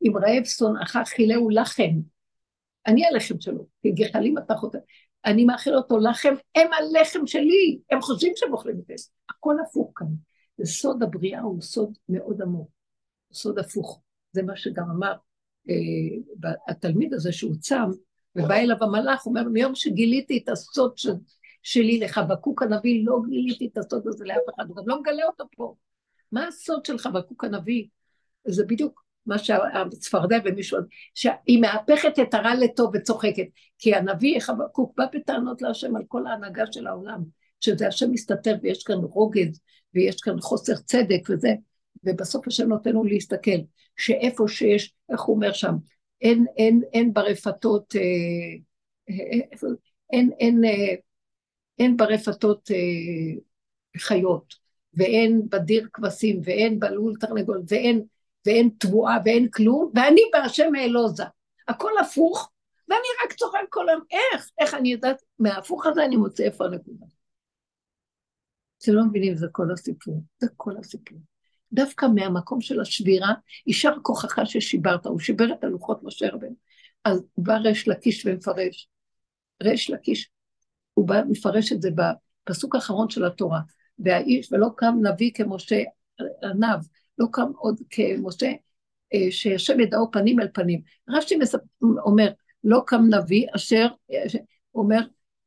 אם 0.02 0.12
רעב 0.16 0.44
שונאך 0.44 0.96
חילהו 1.06 1.50
לחם. 1.50 2.00
אני 2.86 3.06
הלחם 3.06 3.40
שלו, 3.40 3.66
כי 3.82 3.90
גחלים 3.90 4.38
אתה 4.38 4.54
חוטא. 4.54 4.78
אני 5.26 5.44
מאכיל 5.44 5.76
אותו 5.76 5.98
לחם, 5.98 6.34
הם 6.54 6.70
הלחם 6.72 7.26
שלי, 7.26 7.78
הם 7.90 8.00
חושבים 8.00 8.32
שהם 8.36 8.52
אוכלים 8.52 8.76
את 8.78 8.98
זה. 8.98 9.04
הכל 9.30 9.54
הפוך 9.66 9.92
כאן. 9.96 10.06
זה 10.58 10.66
סוד 10.72 11.02
הבריאה, 11.02 11.40
הוא 11.40 11.62
סוד 11.62 11.98
מאוד 12.08 12.42
עמוק, 12.42 12.70
סוד 13.32 13.58
הפוך. 13.58 14.00
זה 14.32 14.42
מה 14.42 14.56
שגם 14.56 14.90
אמר 14.90 15.12
אה, 15.70 16.50
התלמיד 16.68 17.14
הזה 17.14 17.32
שהוא 17.32 17.54
צם, 17.60 17.90
ובא 18.36 18.54
אליו 18.54 18.76
המלאך, 18.80 19.26
אומר, 19.26 19.42
מיום 19.42 19.74
שגיליתי 19.74 20.42
את 20.44 20.48
הסוד 20.48 20.98
של, 20.98 21.12
שלי 21.62 22.00
לחבקוק 22.00 22.62
הנביא, 22.62 23.06
לא 23.06 23.18
גיליתי 23.28 23.66
את 23.72 23.78
הסוד 23.78 24.08
הזה 24.08 24.24
לאף 24.24 24.54
אחד, 24.54 24.68
הוא 24.68 24.76
גם 24.76 24.88
לא 24.88 25.00
מגלה 25.00 25.26
אותו 25.26 25.44
פה. 25.56 25.74
מה 26.32 26.46
הסוד 26.46 26.84
של 26.84 26.98
חבקוק 26.98 27.44
הנביא? 27.44 27.86
זה 28.44 28.64
בדיוק 28.66 29.05
מה 29.26 29.38
שהצפרדע 29.38 30.36
ומישהו, 30.44 30.78
שהיא 31.14 31.60
מהפכת 31.60 32.18
את 32.18 32.34
הרע 32.34 32.54
לטוב 32.54 32.90
וצוחקת. 32.94 33.46
כי 33.78 33.94
הנביא 33.94 34.40
חבקוק 34.40 34.92
בא 34.96 35.04
בטענות 35.14 35.62
להשם 35.62 35.96
על 35.96 36.02
כל 36.08 36.26
ההנהגה 36.26 36.64
של 36.72 36.86
העולם, 36.86 37.22
שזה 37.60 37.88
השם 37.88 38.10
מסתתר 38.10 38.56
ויש 38.62 38.82
כאן 38.82 38.96
רוגז 38.96 39.60
ויש 39.94 40.16
כאן 40.16 40.40
חוסר 40.40 40.74
צדק 40.74 41.30
וזה, 41.30 41.54
ובסוף 42.04 42.46
השם 42.46 42.68
נותן 42.68 42.90
לנו 42.90 43.04
להסתכל, 43.04 43.58
שאיפה 43.96 44.44
שיש, 44.48 44.94
איך 45.10 45.20
הוא 45.20 45.36
אומר 45.36 45.52
שם, 45.52 45.74
אין, 46.20 46.44
אין, 46.56 46.82
אין 46.92 47.12
ברפתות, 47.12 47.96
אה, 47.96 48.00
אה, 49.10 49.40
אה 49.40 49.68
אין, 50.12 50.30
אין, 50.40 50.60
אין 51.78 51.96
ברפתות 51.96 52.70
אה, 52.70 53.40
חיות, 53.98 54.54
ואין 54.94 55.42
בדיר 55.48 55.88
כבשים, 55.92 56.40
ואין 56.44 56.80
בלול 56.80 57.14
תרנגול, 57.20 57.62
ואין, 57.68 58.02
ואין 58.46 58.70
תבואה, 58.78 59.16
ואין 59.24 59.48
כלום, 59.50 59.92
ואני 59.94 60.20
בהשם 60.32 60.74
האלוזה. 60.74 61.24
הכל 61.68 61.92
הפוך, 62.00 62.50
ואני 62.88 63.08
רק 63.24 63.32
צוחק 63.32 63.58
כל 63.70 63.88
היום, 63.88 64.02
איך? 64.10 64.50
איך 64.58 64.74
אני 64.74 64.88
יודעת? 64.88 65.22
מההפוך 65.38 65.86
הזה 65.86 66.04
אני 66.04 66.16
מוצא 66.16 66.42
איפה 66.42 66.64
הנקודה. 66.64 67.06
אתם 68.82 68.92
לא 68.92 69.04
מבינים, 69.04 69.34
זה 69.36 69.46
כל 69.52 69.72
הסיפור. 69.72 70.22
זה 70.38 70.46
כל 70.56 70.72
הסיפור. 70.80 71.18
דווקא 71.72 72.06
מהמקום 72.14 72.60
של 72.60 72.80
השבירה, 72.80 73.32
יישר 73.66 73.92
כוחך 74.02 74.38
ששיברת, 74.44 75.06
הוא 75.06 75.18
שיבר 75.18 75.52
את 75.52 75.64
הלוחות 75.64 76.02
משה 76.02 76.26
רבנו. 76.32 76.54
אז 77.04 77.24
בא 77.38 77.54
ריש 77.54 77.88
לקיש 77.88 78.26
ומפרש. 78.26 78.88
ריש 79.62 79.90
לקיש, 79.90 80.30
הוא 80.94 81.08
בא, 81.08 81.22
מפרש 81.28 81.72
את 81.72 81.82
זה 81.82 81.90
בפסוק 81.94 82.74
האחרון 82.74 83.10
של 83.10 83.24
התורה. 83.24 83.60
והאיש, 83.98 84.52
ולא 84.52 84.68
קם 84.76 84.94
נביא 85.02 85.30
כמשה 85.34 85.82
עניו, 86.42 86.78
לא 87.18 87.26
קם 87.32 87.52
עוד 87.56 87.80
כמשה, 87.90 88.52
אה, 89.14 89.30
שישב 89.30 89.80
ידעו 89.80 90.10
פנים 90.10 90.40
אל 90.40 90.48
פנים. 90.54 90.80
רש"י 91.08 91.38
אומר, 91.82 92.28
לא 92.64 92.82
קם 92.86 93.02
נביא 93.10 93.46
אשר, 93.56 93.86
אומר, 94.74 95.00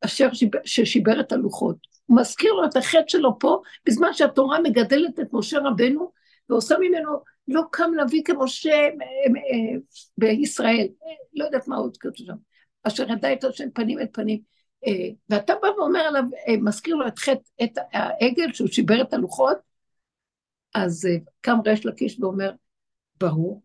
אשר 0.05 0.33
שיבר, 0.33 0.59
ששיבר 0.65 1.19
את 1.19 1.31
הלוחות. 1.31 1.75
הוא 2.05 2.17
מזכיר 2.17 2.53
לו 2.53 2.65
את 2.65 2.75
החטא 2.75 3.07
שלו 3.07 3.39
פה, 3.39 3.61
בזמן 3.85 4.13
שהתורה 4.13 4.59
מגדלת 4.59 5.19
את 5.19 5.27
משה 5.33 5.57
רבנו, 5.59 6.11
ועושה 6.49 6.75
ממנו, 6.79 7.11
לא 7.47 7.61
קם 7.71 7.91
נביא 8.03 8.21
כמשה 8.25 8.69
אה, 8.69 8.87
אה, 8.87 9.79
בישראל, 10.17 10.87
לא 11.33 11.45
יודעת 11.45 11.67
מה 11.67 11.77
עוד 11.77 11.97
כתוב 11.97 12.27
שם, 12.27 12.35
אשר 12.83 13.11
ידע 13.11 13.33
את 13.33 13.43
השם 13.43 13.69
פנים 13.73 13.99
אל 13.99 14.07
פנים. 14.11 14.49
ואתה 15.29 15.53
בא 15.61 15.67
ואומר 15.67 15.99
עליו, 15.99 16.23
מזכיר 16.61 16.95
לו 16.95 17.07
את 17.07 17.19
חטא, 17.19 17.63
את 17.63 17.77
העגל, 17.93 18.53
שהוא 18.53 18.67
שיבר 18.67 19.01
את 19.01 19.13
הלוחות, 19.13 19.57
אז 20.73 21.07
קם 21.41 21.57
ריש 21.65 21.85
לקיש 21.85 22.19
ואומר, 22.19 22.51
ברור, 23.19 23.61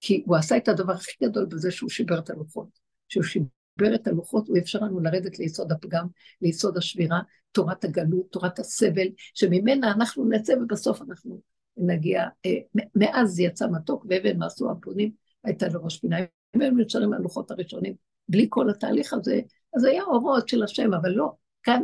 כי 0.00 0.22
הוא 0.26 0.36
עשה 0.36 0.56
את 0.56 0.68
הדבר 0.68 0.92
הכי 0.92 1.24
גדול 1.24 1.46
בזה 1.46 1.70
שהוא 1.70 1.90
שיבר 1.90 2.18
את 2.18 2.30
הלוחות. 2.30 2.68
שהוא 3.08 3.24
שיבר 3.24 3.94
את 3.94 4.06
הלוחות, 4.06 4.48
הוא 4.48 4.58
אפשר 4.58 4.78
לנו 4.78 5.00
לרדת 5.00 5.38
ליסוד 5.38 5.72
הפגם, 5.72 6.06
ליסוד 6.42 6.76
השבירה, 6.76 7.20
תורת 7.52 7.84
הגלות, 7.84 8.26
תורת 8.30 8.58
הסבל, 8.58 9.06
שממנה 9.34 9.92
אנחנו 9.92 10.28
נצא 10.28 10.52
ובסוף 10.52 11.02
אנחנו 11.02 11.40
נגיע, 11.76 12.24
אה, 12.46 12.58
מאז 12.94 13.40
יצא 13.40 13.66
מתוק 13.72 14.06
ואבן 14.08 14.36
מעשו 14.38 14.70
הפונים, 14.70 15.10
הייתה 15.44 15.68
לראש 15.68 15.98
פינה. 15.98 16.16
אם 16.56 16.62
הם 16.62 16.80
נשארים 16.80 17.10
מהלוחות 17.10 17.50
הראשונים, 17.50 17.94
בלי 18.28 18.46
כל 18.50 18.70
התהליך 18.70 19.12
הזה, 19.12 19.40
אז 19.76 19.84
היה 19.84 20.02
אורות 20.02 20.48
של 20.48 20.62
השם, 20.62 20.94
אבל 20.94 21.10
לא, 21.10 21.32
כאן 21.62 21.82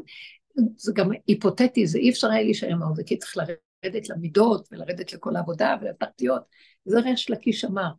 זה 0.76 0.92
גם 0.94 1.10
היפותטי, 1.26 1.86
זה 1.86 1.98
אי 1.98 2.10
אפשר 2.10 2.30
היה 2.30 2.42
להישאר 2.42 2.72
עם 2.72 2.94
זה, 2.94 3.04
כי 3.04 3.18
צריך 3.18 3.36
לרדת 3.36 3.71
למידות 3.84 4.68
ולרדת 4.72 5.12
לכל 5.12 5.36
העבודה 5.36 5.76
ולתחתיות. 5.80 6.42
זה 6.84 7.00
ריש 7.00 7.30
לקיש 7.30 7.64
אמר, 7.64 7.90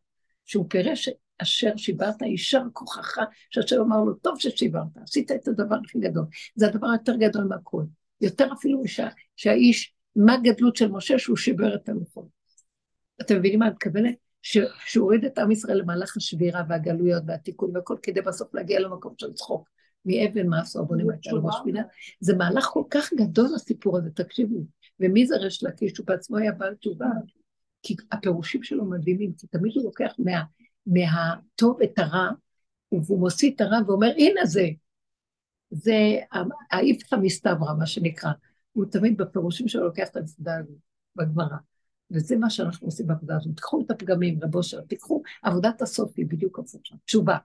שהוא 0.45 0.65
פירש 0.69 1.09
אשר 1.37 1.77
שיברת, 1.77 2.21
יישר 2.21 2.63
כוחך, 2.73 3.17
שהשם 3.49 3.81
אמר 3.81 4.03
לו, 4.03 4.13
טוב 4.13 4.39
ששיברת, 4.39 4.97
עשית 5.03 5.31
את 5.31 5.47
הדבר 5.47 5.75
הכי 5.85 5.99
גדול. 5.99 6.25
זה 6.55 6.67
הדבר 6.67 6.87
היותר 6.87 7.15
גדול 7.15 7.43
מהכל. 7.43 7.83
יותר 8.21 8.53
אפילו 8.53 8.87
שה, 8.87 9.07
שהאיש, 9.35 9.93
מה 10.15 10.33
הגדלות 10.33 10.75
של 10.75 10.91
משה 10.91 11.19
שהוא 11.19 11.37
שיבר 11.37 11.75
את 11.75 11.89
הלוחות. 11.89 12.27
אתם 13.21 13.37
מבינים 13.37 13.59
מה 13.59 13.67
את 13.67 13.73
מתכוונת? 13.73 14.15
ש- 14.41 14.57
שהוריד 14.85 15.25
את 15.25 15.39
עם 15.39 15.51
ישראל 15.51 15.77
למהלך 15.77 16.17
השבירה 16.17 16.63
והגלויות 16.69 17.23
והתיקון 17.27 17.75
והכל, 17.75 17.97
כדי 18.03 18.21
בסוף 18.21 18.53
להגיע 18.53 18.79
למקום 18.79 19.13
של 19.17 19.33
צחוק. 19.33 19.69
מאבן 20.05 20.47
מה 20.47 20.59
עשו 20.61 20.79
הבונים 20.79 21.09
הייתה 21.09 21.31
לו 21.31 21.41
משפילה. 21.47 21.81
זה 22.19 22.35
מהלך 22.35 22.65
כל 22.65 22.83
כך 22.89 23.13
גדול 23.13 23.55
הסיפור 23.55 23.97
הזה, 23.97 24.09
תקשיבו. 24.09 24.65
ומי 24.99 25.27
זה 25.27 25.37
ריש 25.37 25.63
לקיש? 25.63 25.97
הוא 25.97 26.07
בעצמו 26.07 26.37
היה 26.37 26.51
בעל 26.51 26.75
תשובה. 26.75 27.07
כי 27.83 27.95
הפירושים 28.11 28.63
שלו 28.63 28.85
מדהימים, 28.85 29.33
כי 29.37 29.47
תמיד 29.47 29.71
הוא 29.75 29.83
לוקח 29.83 30.13
מה, 30.19 30.43
מהטוב 30.87 31.81
את 31.81 31.99
הרע, 31.99 32.29
והוא 32.91 33.19
מוציא 33.19 33.51
את 33.55 33.61
הרע 33.61 33.77
ואומר, 33.87 34.11
הנה 34.17 34.45
זה. 34.45 34.67
זה 35.71 36.19
האיפכא 36.71 37.15
מסתברא, 37.15 37.73
מה 37.79 37.85
שנקרא. 37.85 38.31
הוא 38.71 38.85
תמיד 38.85 39.17
בפירושים 39.17 39.67
שלו 39.67 39.83
לוקח 39.83 40.07
את 40.07 40.15
הנקודה 40.15 40.57
הזאת 40.57 40.77
בגמרא. 41.15 41.57
וזה 42.11 42.37
מה 42.37 42.49
שאנחנו 42.49 42.87
עושים 42.87 43.07
בעבודה 43.07 43.35
הזאת. 43.35 43.55
תיקחו 43.55 43.81
את 43.85 43.91
הפגמים, 43.91 44.39
רב 44.43 44.55
אושר, 44.55 44.81
תיקחו, 44.81 45.21
עבודת 45.43 45.81
הסוף 45.81 46.13
היא 46.17 46.25
בדיוק 46.25 46.59
הפוכה, 46.59 46.95
תשובה. 47.05 47.37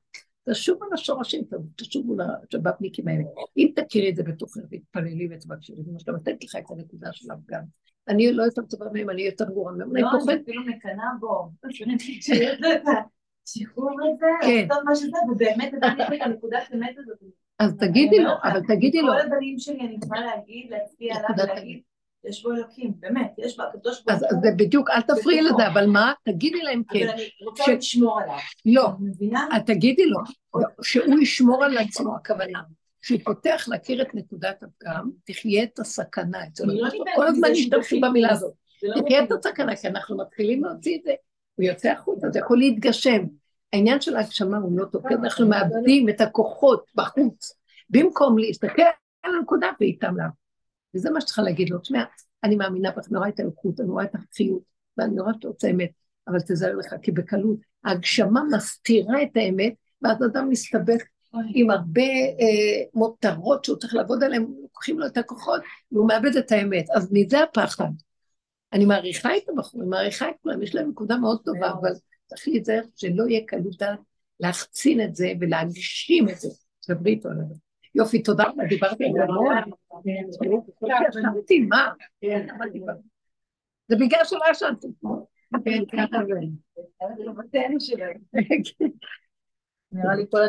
תשובו 0.51 0.85
לשורשים, 0.93 1.45
תשובו 1.77 2.17
לשב"פניקים 2.17 3.09
האלה. 3.09 3.23
אם 3.57 3.73
תכירי 3.77 4.11
את 4.11 4.17
זה 4.17 4.23
בתוכך 4.23 4.61
ותתפללי 4.71 5.29
ותבקשי, 5.31 5.73
זה 5.77 5.93
מה 5.93 5.99
שאתה 5.99 6.13
נותנת 6.13 6.45
לך 6.45 6.57
את 6.57 6.71
הנקודה 6.71 7.09
של 7.13 7.31
הפגם. 7.31 7.63
אני 8.09 8.33
לא 8.33 8.43
יותר 8.43 8.63
טובה 8.63 8.87
מהם, 8.93 9.11
אני 9.11 9.23
יותר 9.23 9.45
גרועה 9.45 9.75
מהם, 9.75 9.97
לא, 9.97 10.11
אני. 10.11 10.43
אפילו 10.43 10.63
מקנאה 10.67 11.09
בו. 11.21 11.51
את 11.61 12.83
השחרור 13.47 13.91
הזה, 14.01 14.27
כן. 14.43 14.67
לעשות 14.69 14.85
מה 14.85 14.97
שזה, 14.97 15.17
ובאמת 15.33 15.73
הבנתי 15.75 16.03
את 16.03 16.21
הנקודת 16.21 16.63
אמת 16.75 16.97
הזאת. 16.99 17.19
אז 17.59 17.75
תגידי 17.79 18.19
לו, 18.19 18.31
אבל 18.45 18.61
תגידי 18.69 19.03
לו. 19.03 19.13
כל 19.13 19.21
הבנים 19.21 19.59
שלי 19.59 19.81
אני 19.81 19.99
יכולה 20.03 20.27
להגיד, 20.27 20.71
להצביע 20.71 21.15
עליו, 21.17 21.47
להגיד, 21.55 21.81
יש 22.29 22.43
בו 22.43 22.53
אלוקים, 22.53 22.93
באמת, 23.01 23.31
יש 23.39 23.57
בו 23.57 23.63
הקדוש 23.63 24.05
ברוך 24.05 24.17
אז 24.17 24.25
אז 24.25 24.37
זה 24.43 24.49
בדיוק, 24.57 24.91
אל 24.91 25.01
תפריעי. 25.03 25.43
לזה, 25.43 25.67
אבל 25.73 25.87
מה? 25.87 26.13
תגידי 26.25 26.63
להם 26.63 26.83
כן. 26.91 26.99
אבל 26.99 27.09
אני 27.09 27.29
רוצה 27.47 27.65
ש- 27.65 27.69
לשמור 27.69 28.21
עליו. 28.21 28.37
לא, 28.67 28.89
את? 29.21 29.57
את 29.57 29.67
תגידי 29.67 30.07
לו, 30.07 30.19
שהוא 30.83 31.19
ישמור 31.19 31.65
על 31.65 31.79
עצמו, 31.79 32.17
הכוונה. 32.17 32.61
שהוא 33.03 33.19
פותח 33.25 33.65
להכיר 33.69 34.03
את 34.03 34.15
נקודת 34.15 34.63
הפגם, 34.63 35.11
תחיה 35.25 35.63
את 35.63 35.79
הסכנה 35.79 36.39
לא 36.65 36.89
כל 37.17 37.27
הזמן 37.27 37.49
השתמשו. 37.53 38.01
במילה 38.01 38.33
הזאת. 38.33 38.53
לא 38.83 39.01
תחיה 39.03 39.25
את. 39.25 39.33
הסכנה, 39.33 39.77
כי 39.77 39.89
אנחנו 39.89 40.17
מתחילים 40.17 40.65
להוציא 40.65 40.99
את 40.99 41.03
זה, 41.05 41.13
הוא 41.55 41.65
יוצא 41.67 41.89
החוצה, 41.89 42.27
זה 42.33 42.39
יכול 42.39 42.59
להתגשם. 42.59 43.25
העניין 43.73 44.01
של 44.01 44.17
ההגשמה 44.17 44.59
הוא 44.59 44.79
לא 44.79 44.85
טוב, 44.85 45.09
כי 45.09 45.15
אנחנו 45.15 45.49
מאבדים 45.49 46.09
את 46.09 46.21
הכוחות 46.21 46.85
בחוץ, 46.95 47.59
במקום 47.91 48.39
להסתכל 48.39 48.83
על 49.23 49.35
הנקודה 49.35 49.67
ואיתם 49.81 50.17
לה. 50.17 50.25
וזה 50.95 51.11
מה 51.11 51.21
שצריכה 51.21 51.43
להגיד 51.43 51.71
לו, 51.71 51.79
תשמע, 51.79 52.05
אני 52.45 52.57
מאמינה 52.57 52.91
בך, 52.91 53.09
אני 53.11 53.19
רואה 53.19 53.29
את 53.29 53.41
האלוקות, 53.41 53.81
אני 53.81 53.89
רואה 53.89 54.05
את 54.05 54.15
החיות, 54.15 54.63
ואני 54.97 55.21
רואה 55.21 55.33
שאתה 55.35 55.49
רוצה 55.49 55.71
אמת, 55.71 55.91
אבל 56.29 56.39
תזהר 56.41 56.75
לך, 56.77 56.95
כי 57.03 57.13
בקלות 57.13 57.59
ההגשמה 57.85 58.43
מסתירה 58.53 59.23
את 59.23 59.37
האמת, 59.37 59.75
ואז 60.03 60.17
אדם 60.25 60.49
מסתבך 60.49 61.03
עם 61.55 61.71
הרבה 61.71 62.03
אה, 62.03 62.85
מותרות 62.95 63.65
שהוא 63.65 63.77
צריך 63.77 63.95
לעבוד 63.95 64.23
עליהן, 64.23 64.47
לוקחים 64.63 64.99
לו 64.99 65.07
את 65.07 65.17
הכוחות, 65.17 65.61
והוא 65.93 66.09
מאבד 66.09 66.37
את 66.37 66.53
האמת. 66.53 66.85
אז 66.91 67.09
מזה 67.13 67.43
הפחד. 67.43 67.91
אני 68.73 68.85
מעריכה 68.85 69.37
את 69.37 69.49
הבחורים, 69.49 69.91
מעריכה 69.91 70.29
את 70.29 70.35
כולם, 70.43 70.63
יש 70.63 70.75
להם 70.75 70.89
נקודה 70.89 71.17
מאוד 71.17 71.41
טובה, 71.45 71.71
אבל 71.71 71.91
צריך 72.27 72.49
להיזהר 72.49 72.83
שלא 72.97 73.25
יהיה 73.29 73.41
קלות 73.47 73.79
דעת 73.79 73.99
להחצין 74.41 75.01
את 75.01 75.15
זה 75.15 75.33
ולהגשים 75.41 76.29
את 76.29 76.41
זה. 76.41 76.49
דברי 76.89 77.11
איתו 77.11 77.29
עליו. 77.29 77.45
יופי, 77.95 78.23
תודה 78.23 78.45
רבה, 78.45 78.65
דיברתי 78.65 79.05
על 79.05 79.13
זה. 79.13 79.78
מה? 81.69 81.89
זה 83.89 83.97
בגלל 83.97 84.21
שלא 84.25 84.45
ישנתי. 84.51 84.87
כן, 85.65 85.85
ככה 85.93 86.19
זה. 86.27 86.41
נראה 89.93 90.15
לי 90.15 90.25
כל 90.31 90.37